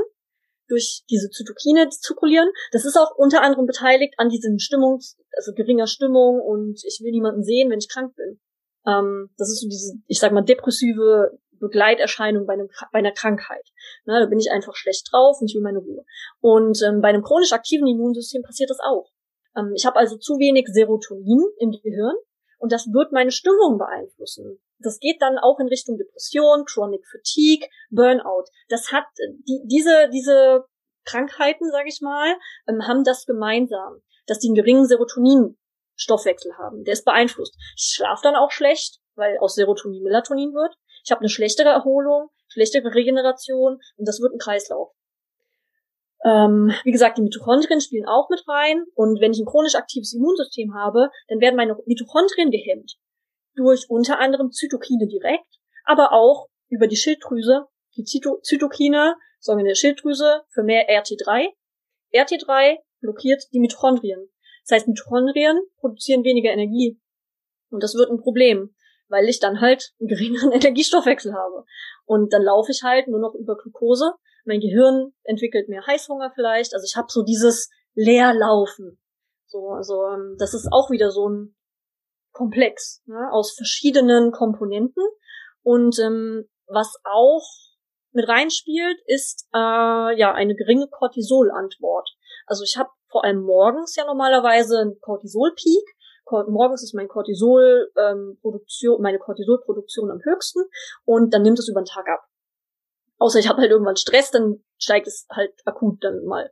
durch 0.69 1.03
diese 1.11 1.31
Zytokine, 1.31 1.89
die 1.89 1.99
zirkulieren. 1.99 2.49
Das 2.73 2.85
ist 2.85 2.97
auch 2.97 3.17
unter 3.17 3.43
anderem 3.43 3.67
beteiligt 3.67 4.15
an 4.19 4.29
diesen 4.29 4.59
Stimmungs, 4.59 5.19
also 5.37 5.53
geringer 5.53 5.87
Stimmung 5.87 6.41
und 6.41 6.81
ich 6.85 7.01
will 7.03 7.11
niemanden 7.11 7.43
sehen, 7.43 7.71
wenn 7.71 7.81
ich 7.81 7.89
krank 7.89 8.15
bin. 8.15 8.41
Ähm, 8.87 9.31
das 9.37 9.51
ist 9.51 9.61
so 9.61 9.69
diese, 9.69 9.95
ich 10.07 10.19
sag 10.21 10.33
mal, 10.33 10.43
depressive 10.43 11.39
Begleiterscheinung 11.65 12.47
bei, 12.47 12.55
einem, 12.55 12.69
bei 12.93 12.99
einer 12.99 13.13
Krankheit. 13.13 13.67
Ne, 14.05 14.21
da 14.21 14.27
bin 14.27 14.39
ich 14.39 14.51
einfach 14.51 14.75
schlecht 14.77 15.09
drauf 15.11 15.39
und 15.41 15.51
ich 15.51 15.55
will 15.55 15.63
meine 15.63 15.79
Ruhe. 15.79 16.05
Und 16.41 16.81
ähm, 16.83 17.01
bei 17.01 17.09
einem 17.09 17.23
chronisch 17.23 17.53
aktiven 17.53 17.87
Immunsystem 17.87 18.43
passiert 18.43 18.71
das 18.71 18.79
auch. 18.81 19.11
Ähm, 19.57 19.73
ich 19.75 19.87
habe 19.87 19.99
also 19.99 20.17
zu 20.17 20.39
wenig 20.39 20.67
Serotonin 20.69 21.45
im 21.59 21.73
Gehirn 21.73 22.17
und 22.59 22.73
das 22.73 22.87
wird 22.93 23.13
meine 23.13 23.31
Stimmung 23.31 23.79
beeinflussen. 23.79 24.61
Das 24.79 24.99
geht 24.99 25.21
dann 25.21 25.39
auch 25.39 25.59
in 25.61 25.69
Richtung 25.69 25.97
Depression, 25.99 26.65
Chronic 26.65 27.05
Fatigue, 27.07 27.69
Burnout. 27.91 28.45
Das 28.69 28.93
hat 28.93 29.05
die, 29.47 29.61
diese 29.65 30.09
diese 30.11 30.65
Krankheiten, 31.05 31.71
sage 31.71 31.89
ich 31.89 32.01
mal, 32.01 32.35
ähm, 32.69 32.87
haben 32.87 33.05
das 33.05 33.27
gemeinsam, 33.27 34.03
dass 34.27 34.39
die 34.39 34.49
einen 34.49 34.55
geringen 34.55 34.87
Serotoninstoffwechsel 34.87 36.57
haben. 36.59 36.85
Der 36.85 36.95
ist 36.95 37.05
beeinflusst. 37.05 37.55
Ich 37.77 37.95
schlafe 37.95 38.23
dann 38.23 38.37
auch 38.37 38.51
schlecht, 38.51 39.01
weil 39.15 39.39
aus 39.39 39.55
Serotonin 39.55 40.03
Melatonin 40.03 40.53
wird 40.55 40.75
ich 41.05 41.11
habe 41.11 41.21
eine 41.21 41.29
schlechtere 41.29 41.69
Erholung, 41.69 42.31
schlechtere 42.49 42.95
Regeneration 42.95 43.79
und 43.97 44.09
das 44.09 44.21
wird 44.21 44.33
ein 44.33 44.39
Kreislauf. 44.39 44.93
Ähm, 46.25 46.73
wie 46.85 46.93
gesagt, 46.93 47.19
die 47.19 47.23
Mitochondrien 47.23 47.83
spielen 47.83 48.07
auch 48.07 48.31
mit 48.31 48.43
rein 48.49 48.85
und 48.95 49.21
wenn 49.21 49.33
ich 49.33 49.41
ein 49.41 49.47
chronisch 49.47 49.75
aktives 49.75 50.15
Immunsystem 50.15 50.75
habe, 50.75 51.11
dann 51.29 51.41
werden 51.41 51.57
meine 51.57 51.77
Mitochondrien 51.85 52.51
gehemmt 52.51 52.97
durch 53.55 53.89
unter 53.89 54.19
anderem 54.19 54.51
Zytokine 54.51 55.07
direkt, 55.07 55.47
aber 55.85 56.13
auch 56.13 56.49
über 56.69 56.87
die 56.87 56.97
Schilddrüse. 56.97 57.67
Die 57.97 58.05
Zyto 58.05 58.41
Zytokine 58.43 59.17
sorgen 59.39 59.61
in 59.61 59.67
der 59.67 59.75
Schilddrüse 59.75 60.43
für 60.49 60.63
mehr 60.63 60.89
RT3. 60.89 61.49
RT3 62.15 62.79
blockiert 63.01 63.45
die 63.53 63.61
Mitochondrien. 63.61 64.31
Das 64.67 64.77
heißt, 64.77 64.89
Mitochondrien 64.89 65.61
produzieren 65.77 66.25
weniger 66.25 66.51
Energie. 66.51 66.99
Und 67.71 67.83
das 67.83 67.95
wird 67.95 68.11
ein 68.11 68.19
Problem 68.19 68.75
weil 69.15 69.29
ich 69.29 69.39
dann 69.39 69.61
halt 69.61 69.93
einen 70.01 70.09
geringeren 70.09 70.51
Energiestoffwechsel 70.61 71.33
habe. 71.35 71.65
Und 72.05 72.33
dann 72.33 72.43
laufe 72.43 72.73
ich 72.73 72.83
halt 72.83 73.07
nur 73.07 73.21
noch 73.21 73.35
über 73.35 73.57
Glukose. 73.57 74.13
Mein 74.45 74.59
Gehirn 74.59 75.13
entwickelt 75.23 75.69
mehr 75.69 75.87
Heißhunger 75.87 76.33
vielleicht. 76.35 76.75
Also 76.75 76.85
ich 76.85 76.97
habe 76.97 77.07
so 77.09 77.23
dieses 77.23 77.71
Leerlaufen. 77.95 78.99
So, 79.47 79.69
also 79.69 80.05
ähm, 80.09 80.35
das 80.39 80.53
ist 80.53 80.69
auch 80.73 80.91
wieder 80.91 81.13
so 81.13 81.29
ein 81.29 81.57
Komplex 82.33 83.03
ne, 83.07 83.31
aus 83.31 83.55
verschiedenen 83.55 84.33
Komponenten. 84.33 85.05
Und 85.63 85.97
ähm, 86.01 86.49
was 86.67 86.97
auch 87.05 87.47
mit 88.11 88.29
reinspielt, 88.29 88.99
ist 89.07 89.47
äh, 89.55 90.19
ja 90.19 90.33
eine 90.35 90.57
geringe 90.57 90.89
Cortisol-Antwort. 90.89 92.11
Also 92.47 92.65
ich 92.65 92.77
habe 92.77 92.91
vor 93.09 93.25
allem 93.25 93.43
morgens 93.43 93.95
ja 93.95 94.05
normalerweise 94.05 94.81
einen 94.81 94.99
Cortisol-Peak 95.01 95.94
morgens 96.31 96.83
ist 96.83 96.95
mein 96.95 97.09
Cortisol 97.09 97.91
ähm, 97.97 98.39
Produktion, 98.41 99.01
meine 99.03 99.19
Cortisolproduktion 99.19 100.11
am 100.11 100.21
höchsten 100.25 100.63
und 101.05 101.33
dann 101.33 101.43
nimmt 101.43 101.59
es 101.59 101.69
über 101.69 101.83
den 101.83 101.87
Tag 101.87 102.09
ab. 102.09 102.25
Außer 103.19 103.39
ich 103.39 103.49
habe 103.49 103.61
halt 103.61 103.71
irgendwann 103.71 103.97
Stress, 103.97 104.31
dann 104.31 104.65
steigt 104.79 105.07
es 105.07 105.27
halt 105.31 105.53
akut 105.65 106.03
dann 106.03 106.25
mal 106.25 106.51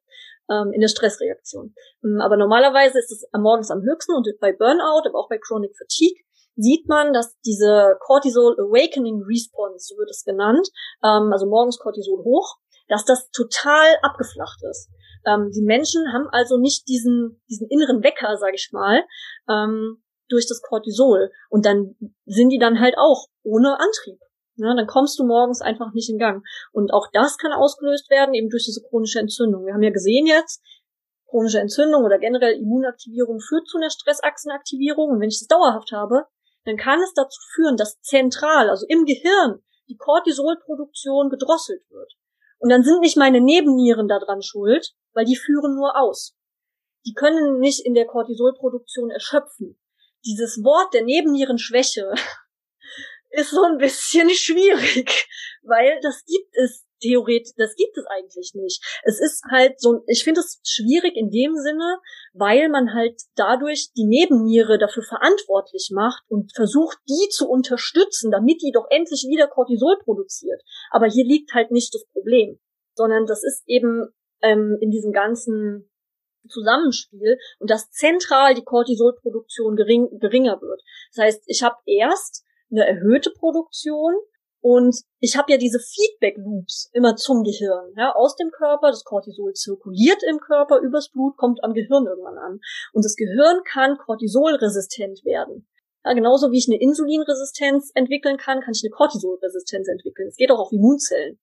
ähm, 0.51 0.73
in 0.73 0.81
der 0.81 0.89
Stressreaktion. 0.89 1.75
Ähm, 2.05 2.21
aber 2.21 2.37
normalerweise 2.37 2.99
ist 2.99 3.13
es 3.13 3.27
am 3.33 3.43
morgens 3.43 3.71
am 3.71 3.83
höchsten 3.83 4.15
und 4.15 4.27
bei 4.41 4.53
Burnout, 4.53 5.09
aber 5.09 5.19
auch 5.19 5.29
bei 5.29 5.39
Chronic 5.39 5.77
Fatigue 5.77 6.23
sieht 6.57 6.89
man, 6.89 7.13
dass 7.13 7.39
diese 7.41 7.97
Cortisol 8.01 8.55
Awakening 8.59 9.23
Response, 9.27 9.87
so 9.89 9.97
wird 9.97 10.11
es 10.11 10.25
genannt, 10.25 10.69
ähm, 11.03 11.33
also 11.33 11.47
morgens 11.47 11.79
Cortisol 11.79 12.23
hoch, 12.25 12.59
dass 12.93 13.07
das 13.07 13.31
total 13.31 13.97
abgeflacht 14.03 14.61
ist. 14.69 14.91
Ähm, 15.25 15.51
die 15.51 15.63
Menschen 15.63 16.13
haben 16.13 16.29
also 16.31 16.59
nicht 16.59 16.87
diesen, 16.89 17.41
diesen 17.49 17.67
inneren 17.69 18.03
Wecker, 18.03 18.37
sag 18.37 18.53
ich 18.55 18.69
mal, 18.71 19.03
ähm, 19.49 20.03
durch 20.29 20.47
das 20.47 20.61
Cortisol. 20.61 21.31
Und 21.49 21.65
dann 21.65 21.97
sind 22.27 22.51
die 22.51 22.59
dann 22.59 22.81
halt 22.81 22.97
auch 22.99 23.29
ohne 23.43 23.81
Antrieb. 23.81 24.21
Ja, 24.57 24.75
dann 24.75 24.87
kommst 24.87 25.19
du 25.19 25.25
morgens 25.25 25.63
einfach 25.63 25.95
nicht 25.95 26.11
in 26.11 26.19
Gang. 26.19 26.45
Und 26.73 26.93
auch 26.93 27.09
das 27.15 27.39
kann 27.39 27.53
ausgelöst 27.53 28.11
werden, 28.11 28.35
eben 28.35 28.51
durch 28.51 28.67
diese 28.67 28.83
chronische 28.83 29.21
Entzündung. 29.21 29.65
Wir 29.65 29.73
haben 29.73 29.83
ja 29.83 29.91
gesehen 29.91 30.27
jetzt, 30.27 30.63
chronische 31.31 31.61
Entzündung 31.61 32.05
oder 32.05 32.19
generell 32.19 32.59
Immunaktivierung 32.59 33.41
führt 33.41 33.67
zu 33.69 33.79
einer 33.79 33.89
Stressachsenaktivierung. 33.89 35.13
Und 35.13 35.21
wenn 35.21 35.31
ich 35.31 35.39
das 35.39 35.49
dauerhaft 35.49 35.93
habe, 35.93 36.27
dann 36.67 36.77
kann 36.77 37.01
es 37.01 37.15
dazu 37.15 37.41
führen, 37.55 37.79
dass 37.79 38.03
zentral, 38.03 38.69
also 38.69 38.85
im 38.87 39.07
Gehirn, 39.07 39.63
die 39.89 39.97
Cortisolproduktion 39.97 41.31
gedrosselt 41.31 41.83
wird. 41.89 42.13
Und 42.63 42.69
dann 42.69 42.85
sind 42.85 43.01
nicht 43.01 43.17
meine 43.17 43.41
Nebennieren 43.41 44.07
daran 44.07 44.41
schuld, 44.41 44.95
weil 45.15 45.25
die 45.25 45.35
führen 45.35 45.75
nur 45.75 45.99
aus. 45.99 46.37
Die 47.05 47.13
können 47.13 47.59
nicht 47.59 47.85
in 47.85 47.95
der 47.95 48.07
Cortisolproduktion 48.07 49.11
erschöpfen. 49.11 49.81
Dieses 50.25 50.63
Wort 50.63 50.95
der 50.95 51.03
Nebennierenschwäche 51.03 52.15
ist 53.31 53.51
so 53.51 53.65
ein 53.65 53.79
bisschen 53.79 54.31
schwierig, 54.35 55.27
weil 55.63 55.99
das 56.03 56.25
gibt 56.25 56.57
es 56.57 56.87
theoretisch, 57.03 57.53
das 57.57 57.75
gibt 57.77 57.97
es 57.99 58.07
eigentlich 58.07 58.53
nicht. 58.55 58.83
Es 59.03 59.21
ist 59.21 59.45
halt 59.51 59.81
so, 59.81 60.03
ich 60.07 60.25
finde 60.25 60.41
es 60.41 60.61
schwierig 60.65 61.17
in 61.17 61.31
dem 61.31 61.55
Sinne, 61.57 61.99
weil 62.33 62.69
man 62.69 62.95
halt 62.95 63.21
dadurch 63.35 63.91
die 63.97 64.07
Nebenniere 64.07 64.79
dafür 64.79 65.03
verantwortlich 65.03 65.91
macht 65.93 66.23
und 66.29 66.53
versucht, 66.55 66.99
die 67.09 67.29
zu 67.31 67.49
unterstützen, 67.49 68.31
damit 68.31 68.63
die 68.63 68.73
doch 68.73 68.87
endlich 68.91 69.27
wieder 69.29 69.49
Cortisol 69.49 69.99
produziert. 70.03 70.63
Aber 70.91 71.07
hier 71.07 71.25
liegt 71.25 71.53
halt 71.53 71.71
nicht 71.71 71.95
das 71.95 72.07
Problem, 72.13 72.59
sondern 72.95 73.27
das 73.27 73.43
ist 73.43 73.63
eben 73.67 74.09
ähm, 74.43 74.79
in 74.81 74.91
diesem 74.91 75.13
ganzen 75.13 75.91
Zusammenspiel 76.49 77.39
und 77.59 77.71
dass 77.71 77.91
zentral 77.91 78.55
die 78.55 78.65
Cortisolproduktion 78.65 79.77
gering, 79.77 80.09
geringer 80.19 80.61
wird. 80.61 80.83
Das 81.15 81.25
heißt, 81.25 81.45
ich 81.47 81.63
habe 81.63 81.77
erst 81.87 82.45
eine 82.71 82.87
erhöhte 82.87 83.31
Produktion 83.31 84.15
und 84.63 84.97
ich 85.19 85.37
habe 85.37 85.51
ja 85.51 85.59
diese 85.59 85.81
Feedback 85.81 86.37
Loops 86.39 86.89
immer 86.93 87.17
zum 87.17 87.43
Gehirn, 87.43 87.93
ja, 87.97 88.15
aus 88.15 88.37
dem 88.37 88.51
Körper, 88.51 88.91
das 88.91 89.05
Cortisol 89.05 89.53
zirkuliert 89.55 90.23
im 90.31 90.39
Körper 90.39 90.79
übers 90.79 91.11
Blut, 91.11 91.37
kommt 91.37 91.63
am 91.65 91.75
Gehirn 91.75 92.07
irgendwann 92.07 92.39
an 92.39 92.61
und 92.93 93.05
das 93.05 93.17
Gehirn 93.17 93.63
kann 93.65 93.99
cortisolresistent 93.99 95.25
werden. 95.25 95.67
Ja, 96.05 96.15
genauso 96.15 96.53
wie 96.53 96.59
ich 96.59 96.69
eine 96.69 96.81
Insulinresistenz 96.81 97.91
entwickeln 97.95 98.37
kann, 98.37 98.61
kann 98.61 98.73
ich 98.75 98.83
eine 98.85 98.91
Cortisolresistenz 98.91 99.89
entwickeln. 99.89 100.29
Es 100.29 100.37
geht 100.37 100.51
auch 100.51 100.59
auf 100.59 100.73
Immunzellen. 100.73 101.39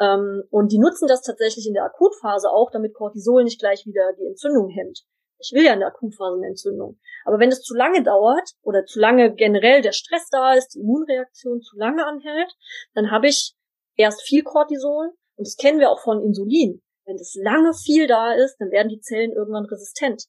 Ähm, 0.00 0.42
und 0.50 0.72
die 0.72 0.78
nutzen 0.78 1.08
das 1.08 1.22
tatsächlich 1.22 1.66
in 1.66 1.74
der 1.74 1.84
Akutphase 1.84 2.50
auch, 2.50 2.70
damit 2.70 2.94
Cortisol 2.94 3.44
nicht 3.44 3.60
gleich 3.60 3.86
wieder 3.86 4.12
die 4.18 4.26
Entzündung 4.26 4.68
hemmt. 4.68 5.04
Ich 5.42 5.52
will 5.52 5.64
ja 5.64 5.72
eine 5.72 5.92
Entzündung. 6.46 6.98
Aber 7.24 7.38
wenn 7.38 7.50
es 7.50 7.62
zu 7.62 7.74
lange 7.74 8.02
dauert 8.02 8.50
oder 8.62 8.84
zu 8.84 9.00
lange 9.00 9.34
generell 9.34 9.82
der 9.82 9.92
Stress 9.92 10.28
da 10.30 10.54
ist, 10.54 10.74
die 10.74 10.80
Immunreaktion 10.80 11.60
zu 11.60 11.76
lange 11.76 12.06
anhält, 12.06 12.54
dann 12.94 13.10
habe 13.10 13.28
ich 13.28 13.54
erst 13.96 14.22
viel 14.22 14.42
Cortisol 14.42 15.12
und 15.36 15.46
das 15.46 15.56
kennen 15.56 15.80
wir 15.80 15.90
auch 15.90 16.00
von 16.00 16.22
Insulin. 16.22 16.82
Wenn 17.04 17.16
das 17.16 17.34
lange 17.34 17.72
viel 17.74 18.06
da 18.06 18.32
ist, 18.32 18.56
dann 18.58 18.70
werden 18.70 18.88
die 18.88 19.00
Zellen 19.00 19.32
irgendwann 19.32 19.64
resistent. 19.64 20.24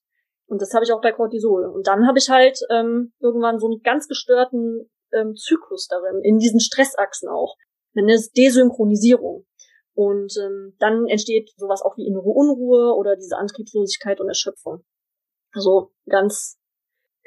Und 0.48 0.62
das 0.62 0.74
habe 0.74 0.84
ich 0.84 0.92
auch 0.92 1.02
bei 1.02 1.12
Cortisol. 1.12 1.66
Und 1.66 1.88
dann 1.88 2.08
habe 2.08 2.18
ich 2.18 2.30
halt 2.30 2.60
ähm, 2.70 3.14
irgendwann 3.20 3.60
so 3.60 3.68
einen 3.68 3.82
ganz 3.82 4.08
gestörten 4.08 4.90
ähm, 5.12 5.36
Zyklus 5.36 5.88
darin, 5.88 6.22
in 6.24 6.40
diesen 6.40 6.60
Stressachsen 6.60 7.30
auch. 7.30 7.56
Dann 7.94 8.10
ist 8.10 8.36
Desynchronisierung. 8.36 9.46
Und 9.94 10.34
ähm, 10.44 10.76
dann 10.80 11.06
entsteht 11.08 11.52
sowas 11.58 11.84
auch 11.84 11.98
wie 11.98 12.08
innere 12.08 12.30
Unruhe 12.30 12.96
oder 12.96 13.16
diese 13.16 13.38
Antriebslosigkeit 13.38 14.20
und 14.20 14.28
Erschöpfung. 14.28 14.84
Also 15.54 15.94
ganz, 16.10 16.60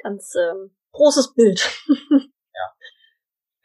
ganz 0.03 0.35
ähm, 0.35 0.75
großes 0.91 1.33
Bild. 1.33 1.59
ja. 1.87 2.67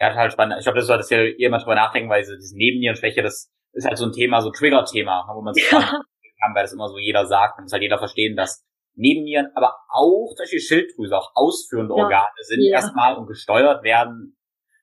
Ja, 0.01 0.09
total 0.11 0.31
spannend. 0.31 0.57
Ich 0.59 0.65
glaube, 0.65 0.79
das 0.79 0.87
sollte 0.87 1.15
ja 1.15 1.23
jemand 1.37 1.63
drüber 1.63 1.75
nachdenken, 1.75 2.11
weil 2.11 2.25
so 2.25 2.35
diese 2.35 2.57
Nebennierenschwäche, 2.57 3.23
das 3.23 3.53
ist 3.73 3.87
halt 3.87 3.99
so 3.99 4.07
ein 4.07 4.13
Thema, 4.13 4.41
so 4.41 4.49
ein 4.49 4.53
Trigger-Thema, 4.53 5.31
wo 5.35 5.43
man 5.43 5.55
sich 5.55 5.71
ja. 5.71 5.81
kann, 5.81 6.55
weil 6.55 6.63
das 6.63 6.73
immer 6.73 6.89
so 6.89 6.99
jeder 6.99 7.27
sagt. 7.27 7.59
Man 7.59 7.65
muss 7.65 7.73
halt 7.73 7.83
jeder 7.83 7.99
verstehen, 7.99 8.37
dass 8.37 8.65
Nebennieren, 8.95 9.49
aber 9.55 9.75
auch 9.89 10.35
solche 10.37 10.61
Schilddrüse, 10.61 11.17
auch 11.17 11.33
ausführende 11.35 11.95
ja. 11.97 12.03
Organe 12.03 12.43
sind 12.43 12.63
ja. 12.63 12.73
erstmal 12.73 13.17
und 13.17 13.27
gesteuert 13.27 13.83
werden 13.83 14.37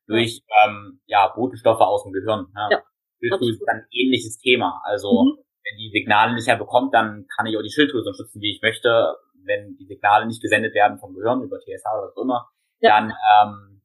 durch 0.07 0.41
ähm, 0.65 0.99
ja, 1.05 1.27
Botenstoffe 1.27 1.81
aus 1.81 2.03
dem 2.03 2.13
Gehirn. 2.13 2.47
Ja. 2.55 2.69
ja. 2.71 2.83
Schilddrüse 3.19 3.59
ist 3.59 3.69
ein 3.69 3.85
ähnliches 3.91 4.39
Thema. 4.39 4.81
Also 4.83 5.11
mhm. 5.11 5.37
wenn 5.37 5.77
die 5.77 5.91
Signale 5.91 6.33
nicht 6.33 6.47
mehr 6.47 6.57
bekommt, 6.57 6.93
dann 6.95 7.27
kann 7.35 7.45
ich 7.45 7.55
auch 7.55 7.61
die 7.61 7.69
Schilddrüse 7.69 8.09
unterstützen, 8.09 8.41
wie 8.41 8.55
ich 8.55 8.61
möchte. 8.63 9.15
Wenn 9.43 9.75
die 9.77 9.85
Signale 9.85 10.25
nicht 10.25 10.41
gesendet 10.41 10.73
werden 10.73 10.99
vom 10.99 11.13
Gehirn 11.13 11.41
über 11.41 11.59
TSH 11.59 11.85
oder 11.93 12.07
was 12.07 12.15
auch 12.15 12.21
immer, 12.21 12.49
ja. 12.79 12.89
dann 12.89 13.09
ähm, 13.09 13.81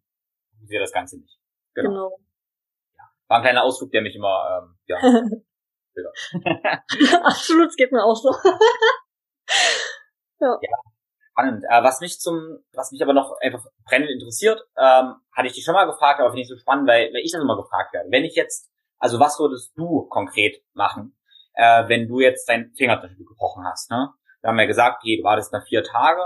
funktioniert 0.51 0.83
das 0.83 0.93
Ganze 0.93 1.19
nicht. 1.19 1.39
Genau. 1.75 1.89
genau. 1.89 2.19
Ja. 2.97 3.05
War 3.29 3.39
ein 3.39 3.43
kleiner 3.43 3.65
Ausflug, 3.65 3.91
der 3.91 4.03
mich 4.03 4.17
immer 4.17 4.63
ähm, 4.63 4.79
ja, 4.87 4.99
Absolut, 7.23 7.69
es 7.69 7.77
geht 7.77 7.93
mir 7.93 8.03
auch 8.03 8.17
so. 8.17 8.31
ja. 10.41 10.59
ja. 10.61 10.77
Spannend. 11.31 11.65
Äh, 11.69 11.83
was 11.83 12.01
mich 12.01 12.19
zum, 12.21 12.65
was 12.73 12.91
mich 12.93 13.03
aber 13.03 13.13
noch 13.13 13.37
einfach 13.41 13.65
brennend 13.85 14.11
interessiert, 14.11 14.61
ähm, 14.77 15.17
hatte 15.33 15.47
ich 15.47 15.55
dich 15.55 15.65
schon 15.65 15.75
mal 15.75 15.87
gefragt, 15.87 16.21
aber 16.21 16.31
finde 16.31 16.43
ich 16.43 16.49
so 16.49 16.57
spannend, 16.57 16.89
weil, 16.89 17.13
weil 17.13 17.23
ich 17.23 17.33
das 17.33 17.43
immer 17.43 17.57
gefragt 17.57 17.93
werde. 17.93 18.11
Wenn 18.11 18.25
ich 18.25 18.35
jetzt 18.35 18.75
also 19.05 19.21
was 19.21 19.39
würdest 19.39 19.77
du 19.77 20.07
konkret 20.09 20.65
machen, 20.73 21.15
äh, 21.53 21.87
wenn 21.89 22.09
du 22.09 22.21
jetzt 22.21 22.49
deinen 22.49 22.75
Finger 22.75 22.99
zum 22.99 23.11
Beispiel 23.11 23.27
gebrochen 23.27 23.67
hast? 23.67 23.91
Ne? 23.91 24.09
Da 24.45 24.51
haben 24.51 24.59
wir 24.59 24.67
gesagt, 24.67 24.99
okay, 25.01 25.17
du 25.17 25.25
wartest 25.25 25.55
nach 25.55 25.65
vier 25.67 25.83
Tage. 25.83 26.21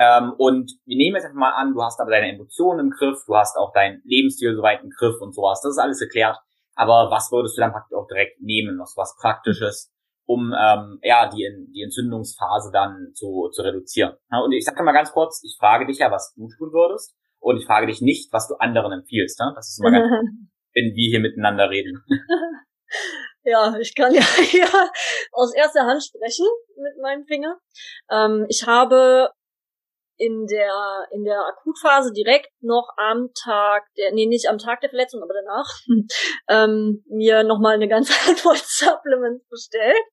Ähm, 0.00 0.32
und 0.38 0.72
wir 0.86 0.96
nehmen 0.96 1.16
jetzt 1.16 1.26
einfach 1.26 1.38
mal 1.38 1.52
an, 1.52 1.74
du 1.74 1.82
hast 1.82 2.00
aber 2.00 2.10
deine 2.10 2.32
Emotionen 2.32 2.80
im 2.80 2.90
Griff, 2.90 3.18
du 3.26 3.36
hast 3.36 3.58
auch 3.58 3.72
deinen 3.74 4.00
Lebensstil 4.04 4.56
soweit 4.56 4.82
im 4.82 4.88
Griff 4.88 5.20
und 5.20 5.34
sowas. 5.34 5.60
Das 5.60 5.72
ist 5.72 5.78
alles 5.78 6.00
erklärt. 6.00 6.38
Aber 6.76 7.10
was 7.10 7.30
würdest 7.30 7.58
du 7.58 7.60
dann 7.60 7.72
praktisch 7.72 7.94
auch 7.94 8.06
direkt 8.06 8.40
nehmen, 8.40 8.76
noch 8.76 8.88
was 8.96 9.16
Praktisches, 9.20 9.92
um 10.24 10.54
ähm, 10.58 10.98
ja 11.02 11.28
die, 11.28 11.46
die 11.74 11.82
Entzündungsphase 11.82 12.70
dann 12.72 13.12
zu, 13.12 13.50
zu 13.52 13.60
reduzieren? 13.60 14.14
Ja, 14.30 14.38
und 14.40 14.52
ich 14.52 14.64
sage 14.64 14.82
mal 14.82 14.92
ganz 14.92 15.12
kurz, 15.12 15.42
ich 15.44 15.56
frage 15.58 15.84
dich 15.84 15.98
ja, 15.98 16.10
was 16.10 16.32
du 16.34 16.48
tun 16.56 16.72
würdest. 16.72 17.14
Und 17.38 17.58
ich 17.58 17.66
frage 17.66 17.86
dich 17.86 18.00
nicht, 18.00 18.32
was 18.32 18.48
du 18.48 18.54
anderen 18.54 18.92
empfiehlst. 18.92 19.38
Ne? 19.40 19.52
Das 19.54 19.68
ist 19.68 19.78
immer 19.78 19.90
ganz 19.90 20.08
wenn 20.74 20.94
wir 20.94 21.08
hier 21.08 21.20
miteinander 21.20 21.70
reden. 21.70 22.02
ja, 23.48 23.76
ich 23.78 23.94
kann 23.94 24.14
ja 24.14 24.22
hier 24.22 24.68
aus 25.32 25.54
erster 25.54 25.86
Hand 25.86 26.04
sprechen 26.04 26.46
mit 26.76 27.00
meinem 27.02 27.24
Finger. 27.26 27.58
Ähm, 28.10 28.46
ich 28.48 28.66
habe 28.66 29.30
in 30.18 30.46
der 30.46 31.06
in 31.12 31.24
der 31.24 31.46
Akutphase 31.46 32.12
direkt 32.12 32.50
noch 32.60 32.88
am 32.96 33.30
Tag 33.40 33.84
der 33.96 34.12
nee 34.12 34.26
nicht 34.26 34.48
am 34.48 34.58
Tag 34.58 34.80
der 34.80 34.90
Verletzung 34.90 35.22
aber 35.22 35.32
danach 35.32 35.68
ähm, 36.48 37.04
mir 37.08 37.44
noch 37.44 37.60
mal 37.60 37.74
eine 37.74 37.88
ganze 37.88 38.12
Handvoll 38.26 38.56
Supplements 38.56 39.48
bestellt. 39.48 40.04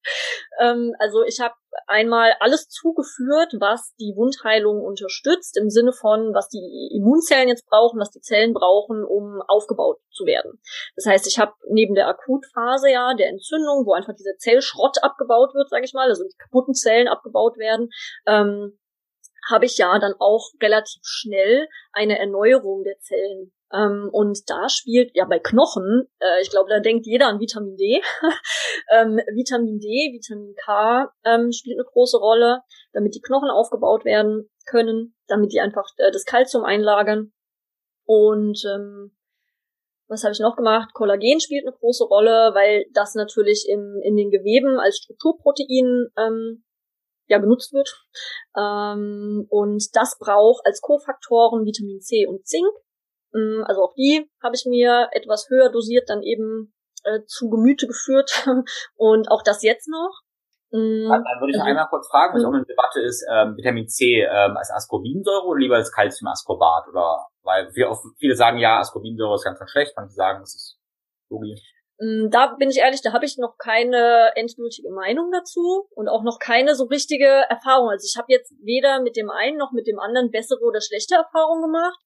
Ähm, 0.62 0.94
also 1.00 1.24
ich 1.24 1.40
habe 1.40 1.56
einmal 1.88 2.34
alles 2.40 2.70
zugeführt 2.70 3.56
was 3.60 3.96
die 4.00 4.14
Wundheilung 4.16 4.82
unterstützt 4.82 5.58
im 5.58 5.70
Sinne 5.70 5.92
von 5.92 6.34
was 6.34 6.50
die 6.50 6.92
Immunzellen 6.96 7.50
jetzt 7.50 7.66
brauchen 7.68 8.00
was 8.00 8.12
die 8.12 8.22
Zellen 8.22 8.54
brauchen 8.54 9.04
um 9.04 9.42
aufgebaut 9.48 9.98
zu 10.12 10.26
werden. 10.26 10.62
Das 10.96 11.08
heißt 11.08 11.28
ich 11.28 11.40
habe 11.40 11.54
neben 11.70 11.96
der 11.96 12.08
Akutphase 12.08 12.92
ja 12.92 13.16
der 13.16 13.30
Entzündung 13.30 13.86
wo 13.88 13.94
einfach 13.94 14.14
dieser 14.14 14.38
Zellschrott 14.38 14.98
abgebaut 15.02 15.56
wird 15.56 15.70
sage 15.70 15.86
ich 15.86 15.94
mal 15.94 16.08
also 16.08 16.24
die 16.24 16.38
kaputten 16.38 16.76
Zellen 16.76 17.08
abgebaut 17.08 17.58
werden 17.58 17.90
ähm, 18.28 18.78
habe 19.50 19.66
ich 19.66 19.78
ja 19.78 19.98
dann 20.00 20.14
auch 20.20 20.50
relativ 20.62 21.02
schnell 21.04 21.68
eine 21.92 22.20
Erneuerung 22.20 22.84
der 22.84 23.00
Zellen. 23.00 23.52
Ähm, 23.74 24.10
und 24.12 24.50
da 24.50 24.70
spielt 24.70 25.16
ja 25.16 25.26
bei 25.26 25.40
Knochen, 25.40 26.08
äh, 26.20 26.42
ich 26.42 26.50
glaube, 26.50 26.70
da 26.70 26.80
denkt 26.80 27.06
jeder 27.06 27.28
an 27.28 27.40
Vitamin 27.40 27.76
D. 27.78 28.02
ähm, 28.92 29.18
Vitamin 29.34 29.80
D, 29.80 29.88
Vitamin 30.14 30.56
K 30.56 31.12
ähm, 31.24 31.52
spielt 31.52 31.78
eine 31.78 31.86
große 31.86 32.18
Rolle, 32.18 32.62
damit 32.94 33.16
die 33.16 33.22
Knochen 33.22 33.50
aufgebaut 33.50 34.06
werden 34.06 34.50
können, 34.66 35.16
damit 35.28 35.52
die 35.52 35.60
einfach 35.60 35.86
äh, 35.98 36.12
das 36.12 36.26
Kalzium 36.26 36.64
einlagern. 36.64 37.34
Und 38.06 38.64
ähm, 38.66 39.16
was 40.08 40.24
habe 40.24 40.34
ich 40.34 40.40
noch 40.40 40.56
gemacht? 40.56 40.94
Kollagen 40.94 41.40
spielt 41.40 41.66
eine 41.66 41.76
große 41.76 42.04
Rolle, 42.04 42.52
weil 42.54 42.86
das 42.94 43.16
natürlich 43.16 43.68
im, 43.68 44.00
in 44.04 44.16
den 44.16 44.30
Geweben 44.30 44.80
als 44.80 44.98
Strukturprotein 44.98 46.10
ähm, 46.18 46.64
ja 47.28 47.40
genutzt 47.40 47.74
wird. 47.74 47.90
Ähm, 48.58 49.46
und 49.50 49.96
das 49.96 50.18
braucht 50.20 50.66
als 50.66 50.82
Kofaktoren 50.82 51.66
Vitamin 51.66 52.02
C 52.02 52.26
und 52.28 52.46
Zink. 52.46 52.68
Ähm, 53.34 53.64
also 53.68 53.84
auch 53.84 53.94
die 53.96 54.30
habe 54.42 54.56
ich 54.56 54.66
mir 54.66 55.10
etwas 55.12 55.48
höher 55.50 55.72
dosiert 55.72 56.10
dann 56.10 56.22
eben 56.22 56.74
äh, 57.04 57.22
zu 57.26 57.50
Gemüte 57.50 57.88
geführt 57.88 58.32
und 58.96 59.30
auch 59.32 59.44
das 59.44 59.64
jetzt 59.64 59.88
noch. 59.90 60.22
Ähm, 60.74 61.08
dann, 61.08 61.24
würde 61.40 61.52
ich 61.52 61.58
also, 61.58 61.70
einmal 61.70 61.88
kurz 61.90 62.08
fragen, 62.10 62.36
was 62.36 62.44
auch 62.44 62.54
eine 62.54 62.66
Debatte 62.66 63.02
ist, 63.02 63.26
ähm, 63.32 63.56
Vitamin 63.56 63.88
C 63.88 64.22
ähm, 64.22 64.58
als 64.58 64.72
Ascorbinsäure 64.72 65.46
oder 65.46 65.60
lieber 65.60 65.76
als 65.76 65.92
Calciumascorbat? 65.92 66.88
Oder 66.90 67.28
weil 67.44 67.72
viele 68.18 68.36
sagen 68.36 68.58
ja, 68.58 68.80
Ascorbinsäure 68.80 69.36
ist 69.36 69.44
ganz 69.44 69.60
schlecht, 69.70 69.94
manche 69.96 70.14
sagen, 70.14 70.42
es 70.42 70.56
ist 70.56 70.80
logisch. 71.30 71.75
Mm, 71.98 72.30
da 72.30 72.56
bin 72.60 72.70
ich 72.70 72.80
ehrlich, 72.80 73.02
da 73.02 73.14
habe 73.14 73.26
ich 73.26 73.38
noch 73.38 73.58
keine 73.58 74.32
endgültige 74.36 74.92
Meinung 74.92 75.32
dazu 75.32 75.88
und 75.96 76.10
auch 76.10 76.24
noch 76.24 76.40
keine 76.40 76.76
so 76.76 76.86
richtige 76.86 77.44
Erfahrung. 77.50 77.90
Also 77.90 78.06
ich 78.06 78.18
habe 78.18 78.32
jetzt 78.32 78.54
weder 78.62 79.02
mit 79.02 79.16
dem 79.16 79.30
einen 79.30 79.58
noch 79.58 79.72
mit 79.72 79.88
dem 79.88 80.00
anderen 80.00 80.30
bessere 80.30 80.62
oder 80.62 80.82
schlechte 80.82 81.16
Erfahrungen 81.16 81.64
gemacht. 81.64 82.00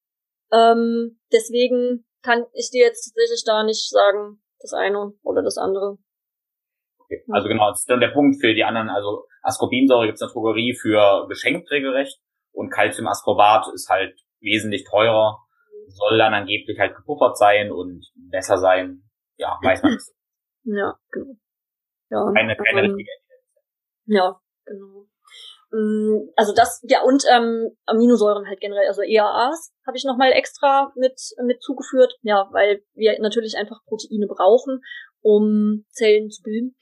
Ähm, 0.51 1.19
deswegen 1.31 2.05
kann 2.21 2.45
ich 2.53 2.69
dir 2.71 2.85
jetzt 2.85 3.05
tatsächlich 3.05 3.43
da 3.45 3.63
nicht 3.63 3.89
sagen, 3.89 4.41
das 4.59 4.73
eine 4.73 5.13
oder 5.23 5.41
das 5.41 5.57
andere. 5.57 5.97
Okay. 6.99 7.23
Also 7.31 7.47
genau, 7.47 7.69
das 7.69 7.81
ist 7.81 7.89
dann 7.89 7.99
der 7.99 8.09
Punkt 8.09 8.39
für 8.39 8.53
die 8.53 8.63
anderen. 8.63 8.89
Also 8.89 9.25
Ascorbinsäure 9.41 10.05
gibt 10.05 10.15
es 10.15 10.21
in 10.21 10.27
der 10.27 10.33
Drogerie 10.33 10.75
für 10.79 11.27
geschenkt 11.27 11.71
regelrecht 11.71 12.19
und 12.51 12.69
Calciumascorbat 12.69 13.67
ist 13.73 13.89
halt 13.89 14.19
wesentlich 14.39 14.85
teurer, 14.89 15.39
soll 15.87 16.17
dann 16.17 16.33
angeblich 16.33 16.77
halt 16.77 16.95
gepuffert 16.95 17.37
sein 17.37 17.71
und 17.71 18.05
besser 18.15 18.57
sein 18.57 19.08
ja, 19.39 19.57
weiß 19.63 19.81
man 19.81 19.93
nicht. 19.93 20.11
Ja, 20.63 20.99
genau. 21.11 21.35
Ja, 22.11 22.31
keine, 22.33 22.55
keine 22.55 22.79
ähm, 22.79 22.95
richtige 22.95 23.09
Ja, 24.05 24.39
genau. 24.65 25.07
Mm, 25.71 26.29
also 26.35 26.53
das, 26.53 26.81
ja, 26.83 27.03
und 27.03 27.23
ähm, 27.31 27.77
Aminosäuren 27.85 28.47
halt 28.47 28.59
generell, 28.59 28.87
also 28.87 29.01
EAAs 29.01 29.71
habe 29.85 29.97
ich 29.97 30.03
nochmal 30.03 30.31
extra 30.31 30.91
mit, 30.95 31.19
mit 31.45 31.61
zugeführt, 31.61 32.17
ja, 32.21 32.49
weil 32.51 32.83
wir 32.93 33.19
natürlich 33.21 33.55
einfach 33.55 33.83
Proteine 33.85 34.27
brauchen, 34.27 34.81
um 35.21 35.85
Zellen 35.89 36.29
zu 36.29 36.41
bilden. 36.43 36.75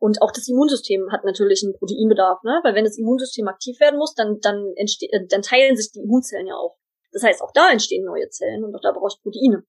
Und 0.00 0.20
auch 0.20 0.32
das 0.32 0.48
Immunsystem 0.48 1.10
hat 1.12 1.24
natürlich 1.24 1.62
einen 1.64 1.78
Proteinbedarf, 1.78 2.42
ne? 2.42 2.60
Weil 2.62 2.74
wenn 2.74 2.84
das 2.84 2.98
Immunsystem 2.98 3.48
aktiv 3.48 3.80
werden 3.80 3.98
muss, 3.98 4.14
dann, 4.14 4.38
dann, 4.40 4.72
entste 4.76 5.06
äh, 5.06 5.26
dann 5.28 5.40
teilen 5.40 5.76
sich 5.76 5.92
die 5.92 6.00
Immunzellen 6.00 6.46
ja 6.46 6.56
auch. 6.56 6.76
Das 7.12 7.22
heißt, 7.22 7.40
auch 7.40 7.52
da 7.54 7.70
entstehen 7.70 8.04
neue 8.04 8.28
Zellen 8.28 8.64
und 8.64 8.74
auch 8.74 8.80
da 8.82 8.92
brauche 8.92 9.08
ich 9.08 9.22
Proteine. 9.22 9.64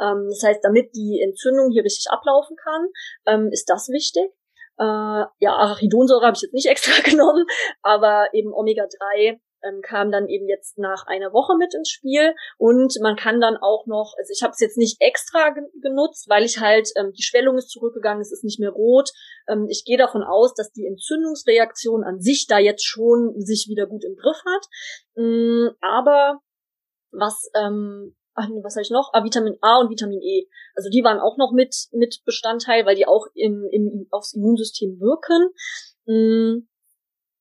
Ähm, 0.00 0.26
das 0.28 0.42
heißt, 0.44 0.60
damit 0.62 0.94
die 0.94 1.20
Entzündung 1.22 1.70
hier 1.70 1.84
richtig 1.84 2.10
ablaufen 2.10 2.56
kann, 2.56 2.88
ähm, 3.26 3.48
ist 3.52 3.68
das 3.68 3.88
wichtig. 3.88 4.32
Äh, 4.78 5.24
ja, 5.38 5.52
Arachidonsäure 5.52 6.26
habe 6.26 6.36
ich 6.36 6.42
jetzt 6.42 6.54
nicht 6.54 6.66
extra 6.70 7.00
genommen, 7.02 7.46
aber 7.82 8.28
eben 8.32 8.52
Omega-3 8.52 9.40
ähm, 9.66 9.80
kam 9.82 10.10
dann 10.10 10.28
eben 10.28 10.48
jetzt 10.48 10.78
nach 10.78 11.06
einer 11.06 11.32
Woche 11.32 11.56
mit 11.56 11.74
ins 11.74 11.90
Spiel 11.90 12.34
und 12.58 12.94
man 13.00 13.16
kann 13.16 13.40
dann 13.40 13.56
auch 13.56 13.86
noch, 13.86 14.14
also 14.18 14.30
ich 14.32 14.42
habe 14.42 14.52
es 14.52 14.60
jetzt 14.60 14.76
nicht 14.76 15.00
extra 15.00 15.50
ge 15.50 15.62
genutzt, 15.80 16.28
weil 16.28 16.44
ich 16.44 16.60
halt, 16.60 16.90
ähm, 16.96 17.12
die 17.12 17.22
Schwellung 17.22 17.56
ist 17.56 17.70
zurückgegangen, 17.70 18.20
es 18.20 18.32
ist 18.32 18.44
nicht 18.44 18.60
mehr 18.60 18.70
rot. 18.70 19.10
Ähm, 19.48 19.66
ich 19.68 19.84
gehe 19.84 19.98
davon 19.98 20.22
aus, 20.22 20.54
dass 20.54 20.72
die 20.72 20.86
Entzündungsreaktion 20.86 22.04
an 22.04 22.20
sich 22.20 22.46
da 22.46 22.58
jetzt 22.58 22.84
schon 22.84 23.34
sich 23.40 23.66
wieder 23.68 23.86
gut 23.86 24.04
im 24.04 24.16
Griff 24.16 24.42
hat. 24.44 24.66
Ähm, 25.16 25.70
aber 25.80 26.40
was 27.12 27.50
ähm, 27.56 28.14
ach 28.36 28.48
nee, 28.48 28.62
was 28.62 28.76
habe 28.76 28.82
ich 28.82 28.90
noch? 28.90 29.10
Ah, 29.12 29.24
Vitamin 29.24 29.56
A 29.62 29.80
und 29.80 29.90
Vitamin 29.90 30.20
E. 30.22 30.46
Also 30.74 30.90
die 30.90 31.02
waren 31.02 31.18
auch 31.18 31.36
noch 31.38 31.52
mit, 31.52 31.74
mit 31.92 32.22
Bestandteil, 32.24 32.86
weil 32.86 32.94
die 32.94 33.06
auch 33.06 33.26
im, 33.34 33.66
im, 33.70 34.06
aufs 34.10 34.34
Immunsystem 34.34 35.00
wirken. 35.00 35.50
Mm, 36.04 36.68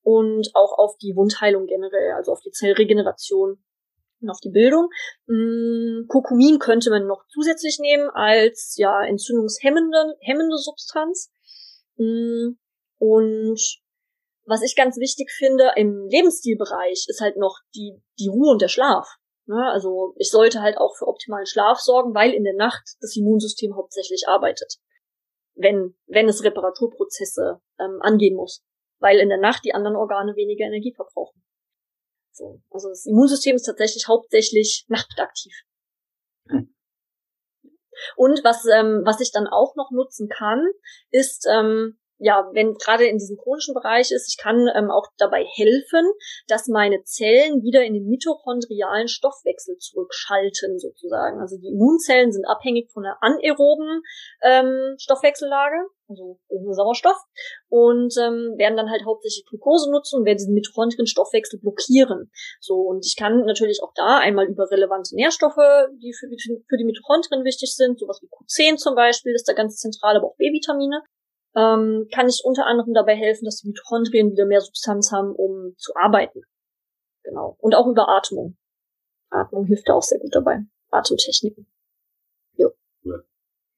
und 0.03 0.49
auch 0.55 0.77
auf 0.77 0.97
die 0.97 1.15
Wundheilung 1.15 1.65
generell, 1.67 2.13
also 2.15 2.31
auf 2.31 2.41
die 2.41 2.51
Zellregeneration 2.51 3.63
und 4.21 4.29
auf 4.29 4.39
die 4.39 4.51
Bildung. 4.51 4.89
Mm, 5.27 6.07
Kurkumin 6.07 6.59
könnte 6.59 6.89
man 6.89 7.05
noch 7.05 7.25
zusätzlich 7.29 7.77
nehmen 7.79 8.09
als 8.13 8.75
ja 8.77 9.03
entzündungshemmende 9.03 10.15
hemmende 10.21 10.57
Substanz. 10.57 11.31
Mm, 11.97 12.57
und 12.97 13.59
was 14.45 14.61
ich 14.61 14.75
ganz 14.75 14.97
wichtig 14.97 15.31
finde 15.31 15.71
im 15.75 16.07
Lebensstilbereich 16.07 17.05
ist 17.07 17.19
halt 17.19 17.37
noch 17.37 17.57
die, 17.75 18.01
die 18.19 18.29
Ruhe 18.29 18.51
und 18.51 18.61
der 18.61 18.67
Schlaf. 18.67 19.07
Ne? 19.47 19.71
Also 19.71 20.13
ich 20.17 20.29
sollte 20.29 20.61
halt 20.61 20.77
auch 20.77 20.95
für 20.95 21.07
optimalen 21.07 21.45
Schlaf 21.45 21.79
sorgen, 21.79 22.13
weil 22.13 22.31
in 22.31 22.43
der 22.43 22.55
Nacht 22.55 22.83
das 23.01 23.15
Immunsystem 23.15 23.75
hauptsächlich 23.75 24.27
arbeitet. 24.27 24.77
Wenn, 25.55 25.95
wenn 26.07 26.27
es 26.27 26.43
Reparaturprozesse 26.43 27.61
ähm, 27.79 27.99
angehen 28.01 28.35
muss. 28.35 28.63
Weil 28.99 29.19
in 29.19 29.29
der 29.29 29.37
Nacht 29.37 29.63
die 29.63 29.73
anderen 29.73 29.95
Organe 29.95 30.35
weniger 30.35 30.65
Energie 30.65 30.93
verbrauchen. 30.93 31.41
So. 32.31 32.61
Also 32.69 32.89
das 32.89 33.05
Immunsystem 33.05 33.55
ist 33.55 33.63
tatsächlich 33.63 34.07
hauptsächlich 34.07 34.85
nachtaktiv. 34.89 35.53
Hm. 36.49 36.75
Und 38.17 38.43
was, 38.43 38.65
ähm, 38.65 39.03
was 39.05 39.21
ich 39.21 39.31
dann 39.31 39.47
auch 39.47 39.75
noch 39.75 39.91
nutzen 39.91 40.27
kann, 40.27 40.65
ist 41.11 41.47
ähm, 41.49 41.97
ja, 42.17 42.49
wenn 42.53 42.75
gerade 42.75 43.05
in 43.05 43.17
diesem 43.17 43.37
chronischen 43.37 43.73
Bereich 43.73 44.11
ist, 44.11 44.29
ich 44.29 44.41
kann 44.41 44.69
ähm, 44.73 44.89
auch 44.89 45.07
dabei 45.17 45.43
helfen, 45.55 46.11
dass 46.47 46.67
meine 46.67 47.03
Zellen 47.03 47.61
wieder 47.61 47.83
in 47.83 47.93
den 47.93 48.07
mitochondrialen 48.07 49.07
Stoffwechsel 49.07 49.77
zurückschalten, 49.77 50.79
sozusagen. 50.79 51.41
Also 51.41 51.57
die 51.57 51.67
Immunzellen 51.67 52.31
sind 52.31 52.45
abhängig 52.45 52.89
von 52.91 53.03
der 53.03 53.17
anaeroben 53.21 54.01
ähm, 54.43 54.95
Stoffwechsellage, 54.97 55.75
also 56.07 56.39
ohne 56.47 56.73
Sauerstoff, 56.73 57.17
und 57.67 58.15
ähm, 58.17 58.55
werden 58.57 58.77
dann 58.77 58.89
halt 58.89 59.03
hauptsächlich 59.05 59.45
Glucose 59.49 59.91
nutzen 59.91 60.19
und 60.19 60.25
werden 60.25 60.37
diesen 60.37 60.53
Mitochondrien-Stoffwechsel 60.53 61.59
blockieren. 61.59 62.31
So, 62.61 62.75
und 62.75 63.05
ich 63.05 63.17
kann 63.17 63.43
natürlich 63.45 63.81
auch 63.83 63.91
da 63.93 64.19
einmal 64.19 64.45
über 64.45 64.71
relevante 64.71 65.15
Nährstoffe, 65.15 65.89
die 66.01 66.13
für, 66.13 66.27
für 66.27 66.77
die 66.77 66.85
Mitochondrien 66.85 67.43
wichtig 67.43 67.75
sind, 67.75 67.99
sowas 67.99 68.21
wie 68.21 68.27
Q10 68.27 68.77
zum 68.77 68.95
Beispiel, 68.95 69.33
ist 69.33 69.49
da 69.49 69.53
ganz 69.53 69.77
zentral, 69.77 70.15
aber 70.15 70.27
auch 70.27 70.37
B-Vitamine, 70.37 71.03
ähm, 71.55 72.07
kann 72.13 72.27
ich 72.27 72.41
unter 72.43 72.65
anderem 72.65 72.93
dabei 72.93 73.15
helfen, 73.15 73.45
dass 73.45 73.61
die 73.61 73.69
Mitochondrien 73.69 74.31
wieder 74.31 74.45
mehr 74.45 74.61
Substanz 74.61 75.11
haben, 75.11 75.33
um 75.33 75.73
zu 75.77 75.93
arbeiten. 75.95 76.41
Genau. 77.23 77.57
Und 77.59 77.75
auch 77.75 77.87
über 77.87 78.09
Atmung. 78.09 78.57
Atmung 79.29 79.65
hilft 79.65 79.89
da 79.89 79.93
auch 79.93 80.03
sehr 80.03 80.19
gut 80.19 80.35
dabei. 80.35 80.59
Atemtechniken. 80.91 81.67
Jo. 82.57 82.71
Cool. 83.03 83.25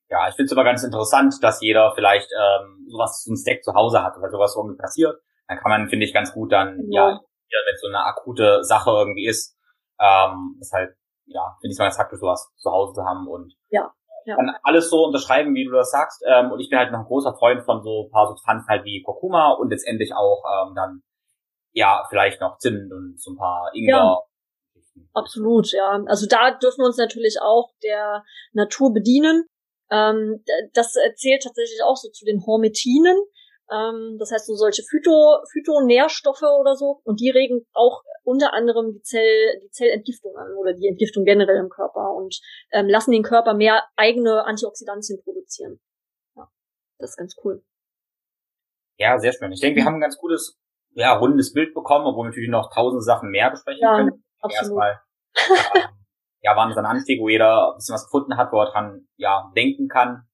Ja, 0.09 0.27
ich 0.27 0.35
finde 0.35 0.45
es 0.45 0.51
aber 0.51 0.63
ganz 0.63 0.83
interessant, 0.83 1.35
dass 1.41 1.61
jeder 1.61 1.91
vielleicht 1.95 2.29
ähm, 2.31 2.87
sowas 2.89 3.23
zum 3.23 3.35
Stack 3.35 3.63
zu 3.63 3.73
Hause 3.73 4.03
hat, 4.03 4.15
weil 4.19 4.31
sowas 4.31 4.55
irgendwie 4.55 4.77
passiert. 4.77 5.19
Dann 5.47 5.59
kann 5.59 5.69
man, 5.69 5.89
finde 5.89 6.05
ich, 6.05 6.13
ganz 6.13 6.33
gut 6.33 6.51
dann, 6.51 6.77
genau. 6.77 7.09
ja, 7.09 7.59
wenn 7.65 7.77
so 7.77 7.87
eine 7.87 8.03
akute 8.03 8.63
Sache 8.63 8.89
irgendwie 8.89 9.27
ist, 9.27 9.57
ähm, 9.99 10.57
ist 10.59 10.73
halt, 10.73 10.95
ja, 11.25 11.57
finde 11.61 11.71
ich 11.71 11.75
es 11.75 11.79
mal 11.79 11.85
ganz 11.85 11.97
praktisch, 11.97 12.19
sowas 12.19 12.51
zu 12.57 12.69
Hause 12.69 12.93
zu 12.93 13.03
haben 13.03 13.27
und 13.27 13.53
ja 13.69 13.93
ja. 14.27 14.35
kann 14.35 14.55
alles 14.63 14.89
so 14.89 15.05
unterschreiben, 15.05 15.55
wie 15.55 15.65
du 15.65 15.71
das 15.71 15.89
sagst. 15.89 16.23
Ähm, 16.27 16.51
und 16.51 16.59
ich 16.59 16.69
bin 16.69 16.77
halt 16.77 16.91
noch 16.91 16.99
ein 16.99 17.05
großer 17.05 17.33
Freund 17.33 17.63
von 17.63 17.81
so 17.81 18.05
ein 18.05 18.11
paar 18.11 18.27
Substanzen 18.27 18.67
halt 18.67 18.83
wie 18.85 19.01
Kurkuma 19.01 19.51
und 19.51 19.69
letztendlich 19.69 20.13
auch 20.13 20.43
ähm, 20.45 20.75
dann 20.75 21.01
ja 21.71 22.05
vielleicht 22.09 22.41
noch 22.41 22.57
Zimt 22.57 22.91
und 22.91 23.19
so 23.19 23.31
ein 23.31 23.37
paar 23.37 23.71
Ingwer. 23.73 23.95
Ja. 23.95 24.21
Absolut, 25.13 25.71
ja. 25.71 26.03
Also 26.07 26.27
da 26.27 26.51
dürfen 26.51 26.79
wir 26.79 26.87
uns 26.87 26.97
natürlich 26.97 27.37
auch 27.41 27.69
der 27.83 28.23
Natur 28.53 28.93
bedienen. 28.93 29.45
Ähm, 29.91 30.43
das 30.73 30.95
zählt 31.15 31.43
tatsächlich 31.43 31.81
auch 31.83 31.95
so 31.95 32.09
zu 32.09 32.25
den 32.25 32.45
Hormetinen. 32.45 33.15
Ähm, 33.71 34.17
das 34.19 34.31
heißt 34.31 34.47
so 34.47 34.55
solche 34.55 34.83
Phyto, 34.83 35.43
Phytonährstoffe 35.51 36.43
oder 36.59 36.75
so. 36.75 37.01
Und 37.03 37.19
die 37.19 37.29
regen 37.29 37.65
auch 37.73 38.01
unter 38.23 38.53
anderem 38.53 38.93
die, 38.93 39.01
Zell, 39.01 39.61
die 39.63 39.69
Zellentgiftung 39.69 40.35
an 40.35 40.53
oder 40.57 40.73
die 40.73 40.87
Entgiftung 40.87 41.23
generell 41.23 41.57
im 41.57 41.69
Körper 41.69 42.13
und 42.13 42.39
ähm, 42.71 42.87
lassen 42.87 43.11
den 43.11 43.23
Körper 43.23 43.53
mehr 43.53 43.83
eigene 43.95 44.45
Antioxidantien 44.45 45.21
produzieren. 45.23 45.79
Ja, 46.35 46.49
das 46.99 47.11
ist 47.11 47.17
ganz 47.17 47.35
cool. 47.43 47.63
Ja, 48.97 49.17
sehr 49.19 49.31
schön. 49.31 49.51
Ich 49.51 49.61
denke, 49.61 49.77
wir 49.77 49.85
haben 49.85 49.95
ein 49.95 50.01
ganz 50.01 50.17
gutes, 50.17 50.59
ja, 50.91 51.15
rundes 51.15 51.53
Bild 51.53 51.73
bekommen, 51.73 52.05
obwohl 52.05 52.25
wir 52.25 52.29
natürlich 52.29 52.49
noch 52.49 52.73
tausend 52.73 53.03
Sachen 53.03 53.29
mehr 53.29 53.51
besprechen 53.51 53.81
ja, 53.81 53.95
können. 53.95 54.23
Absolut. 54.41 54.81
Erstmal, 54.81 55.01
ähm, 55.35 55.83
ja, 56.41 56.55
waren 56.55 56.71
es 56.71 56.77
ein 56.77 56.85
Anstieg, 56.85 57.21
wo 57.21 57.29
jeder 57.29 57.71
ein 57.71 57.75
bisschen 57.75 57.93
was 57.93 58.05
gefunden 58.05 58.37
hat, 58.37 58.51
wo 58.51 58.59
er 58.59 58.71
dran, 58.71 59.07
ja, 59.17 59.51
denken 59.55 59.87
kann. 59.87 60.27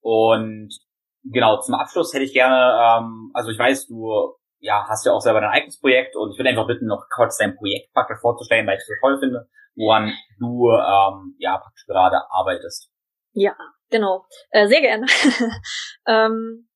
Und 0.00 0.76
genau, 1.24 1.60
zum 1.60 1.74
Abschluss 1.74 2.12
hätte 2.12 2.24
ich 2.24 2.32
gerne, 2.32 2.56
ähm, 2.56 3.30
also 3.34 3.50
ich 3.50 3.58
weiß, 3.58 3.86
du 3.86 4.36
ja, 4.62 4.86
hast 4.88 5.04
ja 5.04 5.12
auch 5.12 5.20
selber 5.20 5.40
dein 5.40 5.50
eigenes 5.50 5.80
Projekt 5.80 6.16
und 6.16 6.32
ich 6.32 6.38
würde 6.38 6.50
einfach 6.50 6.66
bitten, 6.66 6.86
noch 6.86 7.04
kurz 7.14 7.36
dein 7.36 7.56
Projekt 7.56 7.92
praktisch 7.92 8.20
vorzustellen, 8.20 8.66
weil 8.66 8.76
ich 8.76 8.82
es 8.82 8.86
so 8.86 8.94
toll 9.00 9.18
finde, 9.18 9.48
woran 9.74 10.12
du 10.38 10.70
ähm, 10.70 11.34
ja 11.38 11.58
praktisch 11.58 11.84
gerade 11.86 12.18
arbeitest. 12.30 12.90
Ja, 13.32 13.56
genau. 13.90 14.24
Äh, 14.50 14.68
sehr 14.68 14.80
gerne. 14.80 15.06
ähm, 16.06 16.68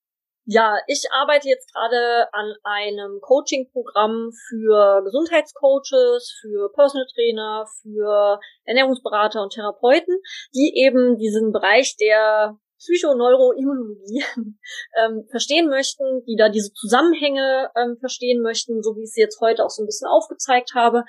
ja, 0.49 0.77
ich 0.87 1.03
arbeite 1.11 1.49
jetzt 1.49 1.73
gerade 1.73 2.27
an 2.31 2.53
einem 2.63 3.19
Coaching-Programm 3.21 4.31
für 4.47 5.01
Gesundheitscoaches, 5.03 6.39
für 6.41 6.71
Personal 6.73 7.05
Trainer, 7.13 7.65
für 7.81 8.39
Ernährungsberater 8.63 9.43
und 9.43 9.53
Therapeuten, 9.53 10.17
die 10.55 10.73
eben 10.75 11.17
diesen 11.17 11.51
Bereich 11.51 11.97
der 11.97 12.57
Psychoneuroimmunologie 12.79 14.23
ähm, 14.97 15.25
verstehen 15.29 15.69
möchten, 15.69 16.23
die 16.25 16.35
da 16.37 16.49
diese 16.49 16.73
Zusammenhänge 16.73 17.69
ähm, 17.75 17.97
verstehen 17.99 18.41
möchten, 18.41 18.81
so 18.83 18.95
wie 18.95 19.03
ich 19.03 19.11
sie 19.13 19.21
jetzt 19.21 19.39
heute 19.41 19.63
auch 19.65 19.69
so 19.69 19.83
ein 19.83 19.87
bisschen 19.87 20.07
aufgezeigt 20.07 20.73
habe. 20.75 21.03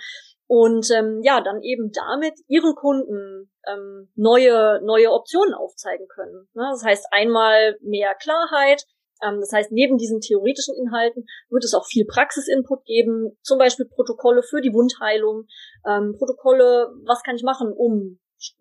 Und 0.46 0.90
ähm, 0.90 1.20
ja, 1.22 1.42
dann 1.42 1.62
eben 1.62 1.92
damit 1.92 2.34
ihren 2.46 2.74
Kunden 2.74 3.50
ähm, 3.70 4.10
neue, 4.14 4.80
neue 4.82 5.12
Optionen 5.12 5.52
aufzeigen 5.52 6.08
können. 6.08 6.48
Ne? 6.54 6.68
Das 6.72 6.82
heißt 6.82 7.06
einmal 7.10 7.76
mehr 7.82 8.14
Klarheit, 8.14 8.86
ähm, 9.22 9.40
das 9.40 9.52
heißt, 9.52 9.72
neben 9.72 9.98
diesen 9.98 10.20
theoretischen 10.20 10.74
Inhalten 10.76 11.26
wird 11.48 11.64
es 11.64 11.74
auch 11.74 11.86
viel 11.86 12.06
Praxisinput 12.06 12.84
geben, 12.84 13.36
zum 13.42 13.58
Beispiel 13.58 13.86
Protokolle 13.86 14.42
für 14.42 14.60
die 14.60 14.72
Wundheilung, 14.72 15.46
ähm, 15.86 16.14
Protokolle, 16.16 16.92
was 17.04 17.22
kann 17.22 17.36
ich 17.36 17.42
machen, 17.42 17.72
um 17.72 18.18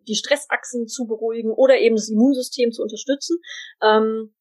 die 0.08 0.16
Stressachsen 0.16 0.88
zu 0.88 1.06
beruhigen 1.06 1.52
oder 1.52 1.78
eben 1.78 1.96
das 1.96 2.10
Immunsystem 2.10 2.72
zu 2.72 2.82
unterstützen. 2.82 3.38
Ähm, 3.82 4.34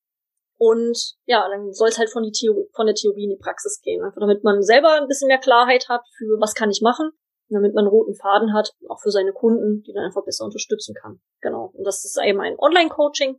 und 0.58 1.16
ja, 1.26 1.46
dann 1.48 1.72
soll 1.72 1.88
es 1.88 1.98
halt 1.98 2.10
von, 2.10 2.22
die 2.22 2.32
Theorie, 2.32 2.66
von 2.74 2.86
der 2.86 2.94
Theorie 2.94 3.24
in 3.24 3.30
die 3.30 3.42
Praxis 3.42 3.80
gehen. 3.82 4.02
Einfach 4.02 4.20
damit 4.20 4.42
man 4.42 4.62
selber 4.62 4.94
ein 4.94 5.06
bisschen 5.06 5.28
mehr 5.28 5.38
Klarheit 5.38 5.88
hat 5.88 6.02
für 6.16 6.40
was 6.40 6.54
kann 6.54 6.70
ich 6.70 6.80
machen, 6.80 7.10
damit 7.48 7.74
man 7.74 7.84
einen 7.84 7.90
roten 7.90 8.14
Faden 8.14 8.54
hat, 8.54 8.72
auch 8.88 9.00
für 9.00 9.10
seine 9.10 9.32
Kunden, 9.32 9.82
die 9.82 9.92
dann 9.92 10.04
einfach 10.04 10.24
besser 10.24 10.44
unterstützen 10.44 10.94
kann. 10.94 11.20
Genau. 11.42 11.72
Und 11.74 11.84
das 11.84 12.04
ist 12.04 12.18
eben 12.22 12.40
ein 12.40 12.58
Online-Coaching. 12.58 13.38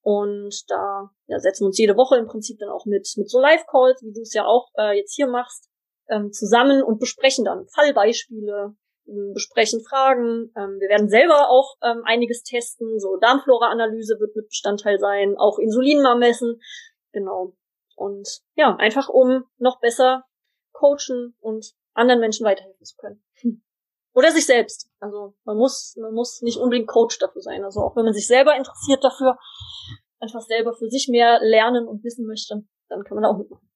Und 0.00 0.70
da 0.70 1.10
ja, 1.26 1.38
setzen 1.38 1.64
wir 1.64 1.68
uns 1.68 1.78
jede 1.78 1.96
Woche 1.96 2.16
im 2.16 2.26
Prinzip 2.26 2.58
dann 2.58 2.68
auch 2.68 2.84
mit, 2.84 3.08
mit 3.16 3.30
so 3.30 3.40
Live-Calls, 3.40 4.02
wie 4.02 4.12
du 4.12 4.20
es 4.20 4.34
ja 4.34 4.44
auch 4.44 4.68
äh, 4.76 4.98
jetzt 4.98 5.14
hier 5.14 5.26
machst, 5.26 5.70
ähm, 6.08 6.30
zusammen 6.30 6.82
und 6.82 6.98
besprechen 6.98 7.44
dann 7.44 7.66
Fallbeispiele, 7.68 8.74
besprechen 9.06 9.82
Fragen. 9.84 10.52
Ähm, 10.56 10.78
wir 10.80 10.88
werden 10.88 11.08
selber 11.08 11.50
auch 11.50 11.76
ähm, 11.82 12.02
einiges 12.04 12.42
testen. 12.42 12.98
So 12.98 13.16
Darmflora-Analyse 13.16 14.18
wird 14.20 14.34
mit 14.36 14.48
Bestandteil 14.48 14.98
sein, 14.98 15.36
auch 15.36 15.58
Insulin 15.58 16.02
mal 16.02 16.16
messen. 16.16 16.60
Genau. 17.12 17.54
Und 17.96 18.28
ja, 18.54 18.74
einfach 18.76 19.08
um 19.08 19.44
noch 19.58 19.80
besser 19.80 20.24
coachen 20.72 21.36
und 21.40 21.72
anderen 21.92 22.20
Menschen 22.20 22.44
weiterhelfen 22.44 22.84
zu 22.84 22.96
können. 22.96 23.22
Oder 24.14 24.30
sich 24.30 24.46
selbst. 24.46 24.90
Also 25.00 25.34
man 25.44 25.56
muss, 25.56 25.96
man 26.00 26.14
muss 26.14 26.40
nicht 26.42 26.58
unbedingt 26.58 26.88
Coach 26.88 27.18
dafür 27.18 27.42
sein. 27.42 27.64
Also 27.64 27.80
auch 27.80 27.96
wenn 27.96 28.04
man 28.04 28.14
sich 28.14 28.26
selber 28.26 28.56
interessiert 28.56 29.02
dafür, 29.02 29.38
einfach 30.20 30.40
selber 30.40 30.72
für 30.74 30.88
sich 30.88 31.08
mehr 31.08 31.40
lernen 31.42 31.86
und 31.86 32.04
wissen 32.04 32.26
möchte, 32.26 32.62
dann 32.88 33.04
kann 33.04 33.16
man 33.16 33.24
auch 33.24 33.36
mitmachen. 33.36 33.68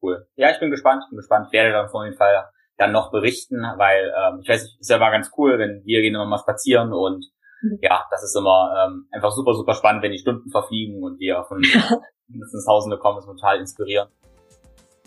Cool. 0.00 0.28
Ja, 0.36 0.50
ich 0.50 0.60
bin 0.60 0.70
gespannt, 0.70 1.02
ich 1.04 1.10
bin 1.10 1.18
gespannt, 1.18 1.52
werde 1.52 1.72
dann 1.72 1.86
auf 1.86 2.04
jeden 2.04 2.16
Fall 2.16 2.48
dann 2.78 2.92
noch 2.92 3.10
berichten, 3.10 3.56
weil 3.76 4.12
ähm, 4.16 4.40
ich 4.42 4.48
weiß, 4.48 4.76
ist 4.78 4.90
ja 4.90 4.96
immer 4.96 5.10
ganz 5.10 5.30
cool, 5.36 5.58
wenn 5.58 5.82
wir 5.84 6.00
gehen 6.00 6.14
immer 6.14 6.26
mal 6.26 6.38
spazieren 6.38 6.92
und 6.92 7.26
mhm. 7.60 7.78
ja, 7.82 8.06
das 8.10 8.22
ist 8.22 8.36
immer 8.36 8.72
ähm, 8.86 9.08
einfach 9.10 9.32
super, 9.32 9.54
super 9.54 9.74
spannend, 9.74 10.02
wenn 10.02 10.12
die 10.12 10.18
Stunden 10.18 10.48
verfliegen 10.50 11.02
und 11.02 11.18
wir 11.18 11.44
von 11.44 11.60
mindestens 12.28 12.64
Tausende 12.64 12.98
kommen, 12.98 13.18
ist 13.18 13.26
total 13.26 13.58
inspirierend. 13.58 14.10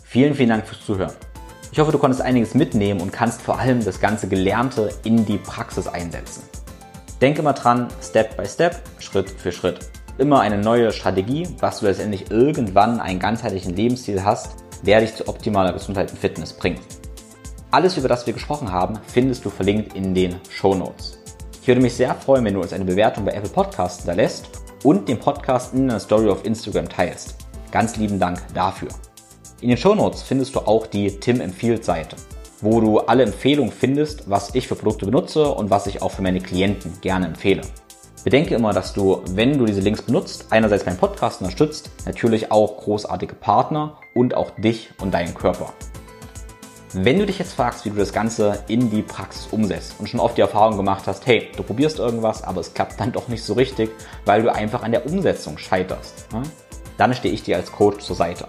Vielen, 0.04 0.34
vielen 0.34 0.50
Dank 0.50 0.66
fürs 0.66 0.84
Zuhören. 0.84 1.14
Ich 1.72 1.78
hoffe, 1.78 1.92
du 1.92 1.98
konntest 1.98 2.20
einiges 2.20 2.54
mitnehmen 2.54 3.00
und 3.00 3.12
kannst 3.12 3.40
vor 3.40 3.58
allem 3.58 3.82
das 3.82 3.98
ganze 3.98 4.28
Gelernte 4.28 4.90
in 5.04 5.24
die 5.24 5.38
Praxis 5.38 5.88
einsetzen. 5.88 6.42
Denke 7.22 7.42
mal 7.42 7.54
dran, 7.54 7.88
Step 8.02 8.36
by 8.36 8.44
Step, 8.44 8.76
Schritt 8.98 9.30
für 9.30 9.52
Schritt. 9.52 9.78
Immer 10.18 10.40
eine 10.40 10.58
neue 10.58 10.92
Strategie, 10.92 11.48
was 11.60 11.80
du 11.80 11.86
letztendlich 11.86 12.30
irgendwann 12.30 13.00
einen 13.00 13.18
ganzheitlichen 13.18 13.74
Lebensstil 13.74 14.22
hast, 14.22 14.62
der 14.84 15.00
dich 15.00 15.14
zu 15.14 15.26
optimaler 15.26 15.72
Gesundheit 15.72 16.10
und 16.10 16.18
Fitness 16.18 16.52
bringt. 16.52 16.82
Alles, 17.72 17.96
über 17.96 18.06
das 18.06 18.26
wir 18.26 18.34
gesprochen 18.34 18.70
haben, 18.70 18.98
findest 19.06 19.46
du 19.46 19.48
verlinkt 19.48 19.94
in 19.94 20.14
den 20.14 20.36
Show 20.50 20.74
Notes. 20.74 21.18
Ich 21.62 21.66
würde 21.66 21.80
mich 21.80 21.94
sehr 21.94 22.14
freuen, 22.14 22.44
wenn 22.44 22.52
du 22.52 22.60
uns 22.60 22.74
eine 22.74 22.84
Bewertung 22.84 23.24
bei 23.24 23.32
Apple 23.32 23.48
Podcasts 23.48 24.00
hinterlässt 24.00 24.50
und 24.84 25.08
den 25.08 25.18
Podcast 25.18 25.72
in 25.72 25.88
der 25.88 25.98
Story 25.98 26.28
auf 26.28 26.44
Instagram 26.44 26.86
teilst. 26.86 27.34
Ganz 27.70 27.96
lieben 27.96 28.20
Dank 28.20 28.42
dafür. 28.52 28.90
In 29.62 29.70
den 29.70 29.78
Show 29.78 29.94
Notes 29.94 30.20
findest 30.20 30.54
du 30.54 30.60
auch 30.60 30.86
die 30.86 31.18
Tim 31.18 31.40
empfiehlt 31.40 31.82
Seite, 31.82 32.16
wo 32.60 32.78
du 32.78 32.98
alle 32.98 33.22
Empfehlungen 33.22 33.72
findest, 33.72 34.28
was 34.28 34.54
ich 34.54 34.68
für 34.68 34.74
Produkte 34.74 35.06
benutze 35.06 35.48
und 35.48 35.70
was 35.70 35.86
ich 35.86 36.02
auch 36.02 36.10
für 36.10 36.20
meine 36.20 36.40
Klienten 36.40 37.00
gerne 37.00 37.24
empfehle. 37.24 37.62
Bedenke 38.22 38.54
immer, 38.54 38.74
dass 38.74 38.92
du, 38.92 39.22
wenn 39.30 39.56
du 39.56 39.64
diese 39.64 39.80
Links 39.80 40.02
benutzt, 40.02 40.44
einerseits 40.50 40.84
meinen 40.84 40.98
Podcast 40.98 41.40
unterstützt, 41.40 41.90
natürlich 42.04 42.52
auch 42.52 42.76
großartige 42.76 43.34
Partner 43.34 43.96
und 44.12 44.34
auch 44.34 44.50
dich 44.50 44.90
und 45.00 45.14
deinen 45.14 45.32
Körper. 45.32 45.72
Wenn 46.94 47.18
du 47.18 47.24
dich 47.24 47.38
jetzt 47.38 47.54
fragst, 47.54 47.86
wie 47.86 47.90
du 47.90 47.96
das 47.96 48.12
Ganze 48.12 48.64
in 48.68 48.90
die 48.90 49.00
Praxis 49.00 49.46
umsetzt 49.50 49.94
und 49.98 50.10
schon 50.10 50.20
oft 50.20 50.36
die 50.36 50.42
Erfahrung 50.42 50.76
gemacht 50.76 51.04
hast, 51.06 51.26
hey, 51.26 51.48
du 51.56 51.62
probierst 51.62 51.98
irgendwas, 51.98 52.42
aber 52.42 52.60
es 52.60 52.74
klappt 52.74 53.00
dann 53.00 53.12
doch 53.12 53.28
nicht 53.28 53.42
so 53.42 53.54
richtig, 53.54 53.88
weil 54.26 54.42
du 54.42 54.52
einfach 54.52 54.82
an 54.82 54.92
der 54.92 55.06
Umsetzung 55.06 55.56
scheiterst, 55.56 56.30
ne? 56.34 56.42
dann 56.98 57.14
stehe 57.14 57.32
ich 57.32 57.42
dir 57.42 57.56
als 57.56 57.72
Coach 57.72 58.04
zur 58.04 58.14
Seite. 58.14 58.46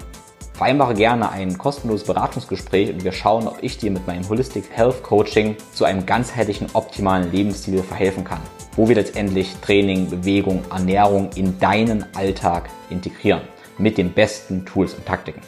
Vereinbare 0.56 0.94
gerne 0.94 1.32
ein 1.32 1.58
kostenloses 1.58 2.06
Beratungsgespräch 2.06 2.90
und 2.90 3.06
wir 3.06 3.14
schauen, 3.14 3.48
ob 3.48 3.60
ich 3.62 3.78
dir 3.78 3.92
mit 3.92 4.06
meinem 4.08 4.28
Holistic 4.28 4.66
Health 4.72 5.04
Coaching 5.04 5.56
zu 5.72 5.86
einem 5.86 6.06
ganzheitlichen, 6.06 6.68
optimalen 6.74 7.32
Lebensstil 7.32 7.82
verhelfen 7.82 8.26
kann, 8.26 8.42
wo 8.76 8.90
wir 8.90 8.96
letztendlich 8.96 9.56
Training, 9.62 10.10
Bewegung, 10.10 10.66
Ernährung 10.70 11.30
in 11.36 11.58
deinen 11.60 12.06
Alltag 12.14 12.70
integrieren 12.90 13.44
mit 13.78 13.98
den 13.98 14.12
besten 14.12 14.66
Tools 14.66 14.94
und 14.96 15.06
Taktiken. 15.06 15.42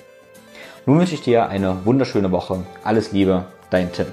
Nun 0.88 1.00
wünsche 1.00 1.16
ich 1.16 1.22
dir 1.22 1.50
eine 1.50 1.84
wunderschöne 1.84 2.32
Woche. 2.32 2.64
Alles 2.84 3.12
Liebe, 3.12 3.46
dein 3.72 3.92
Tim. 3.92 4.06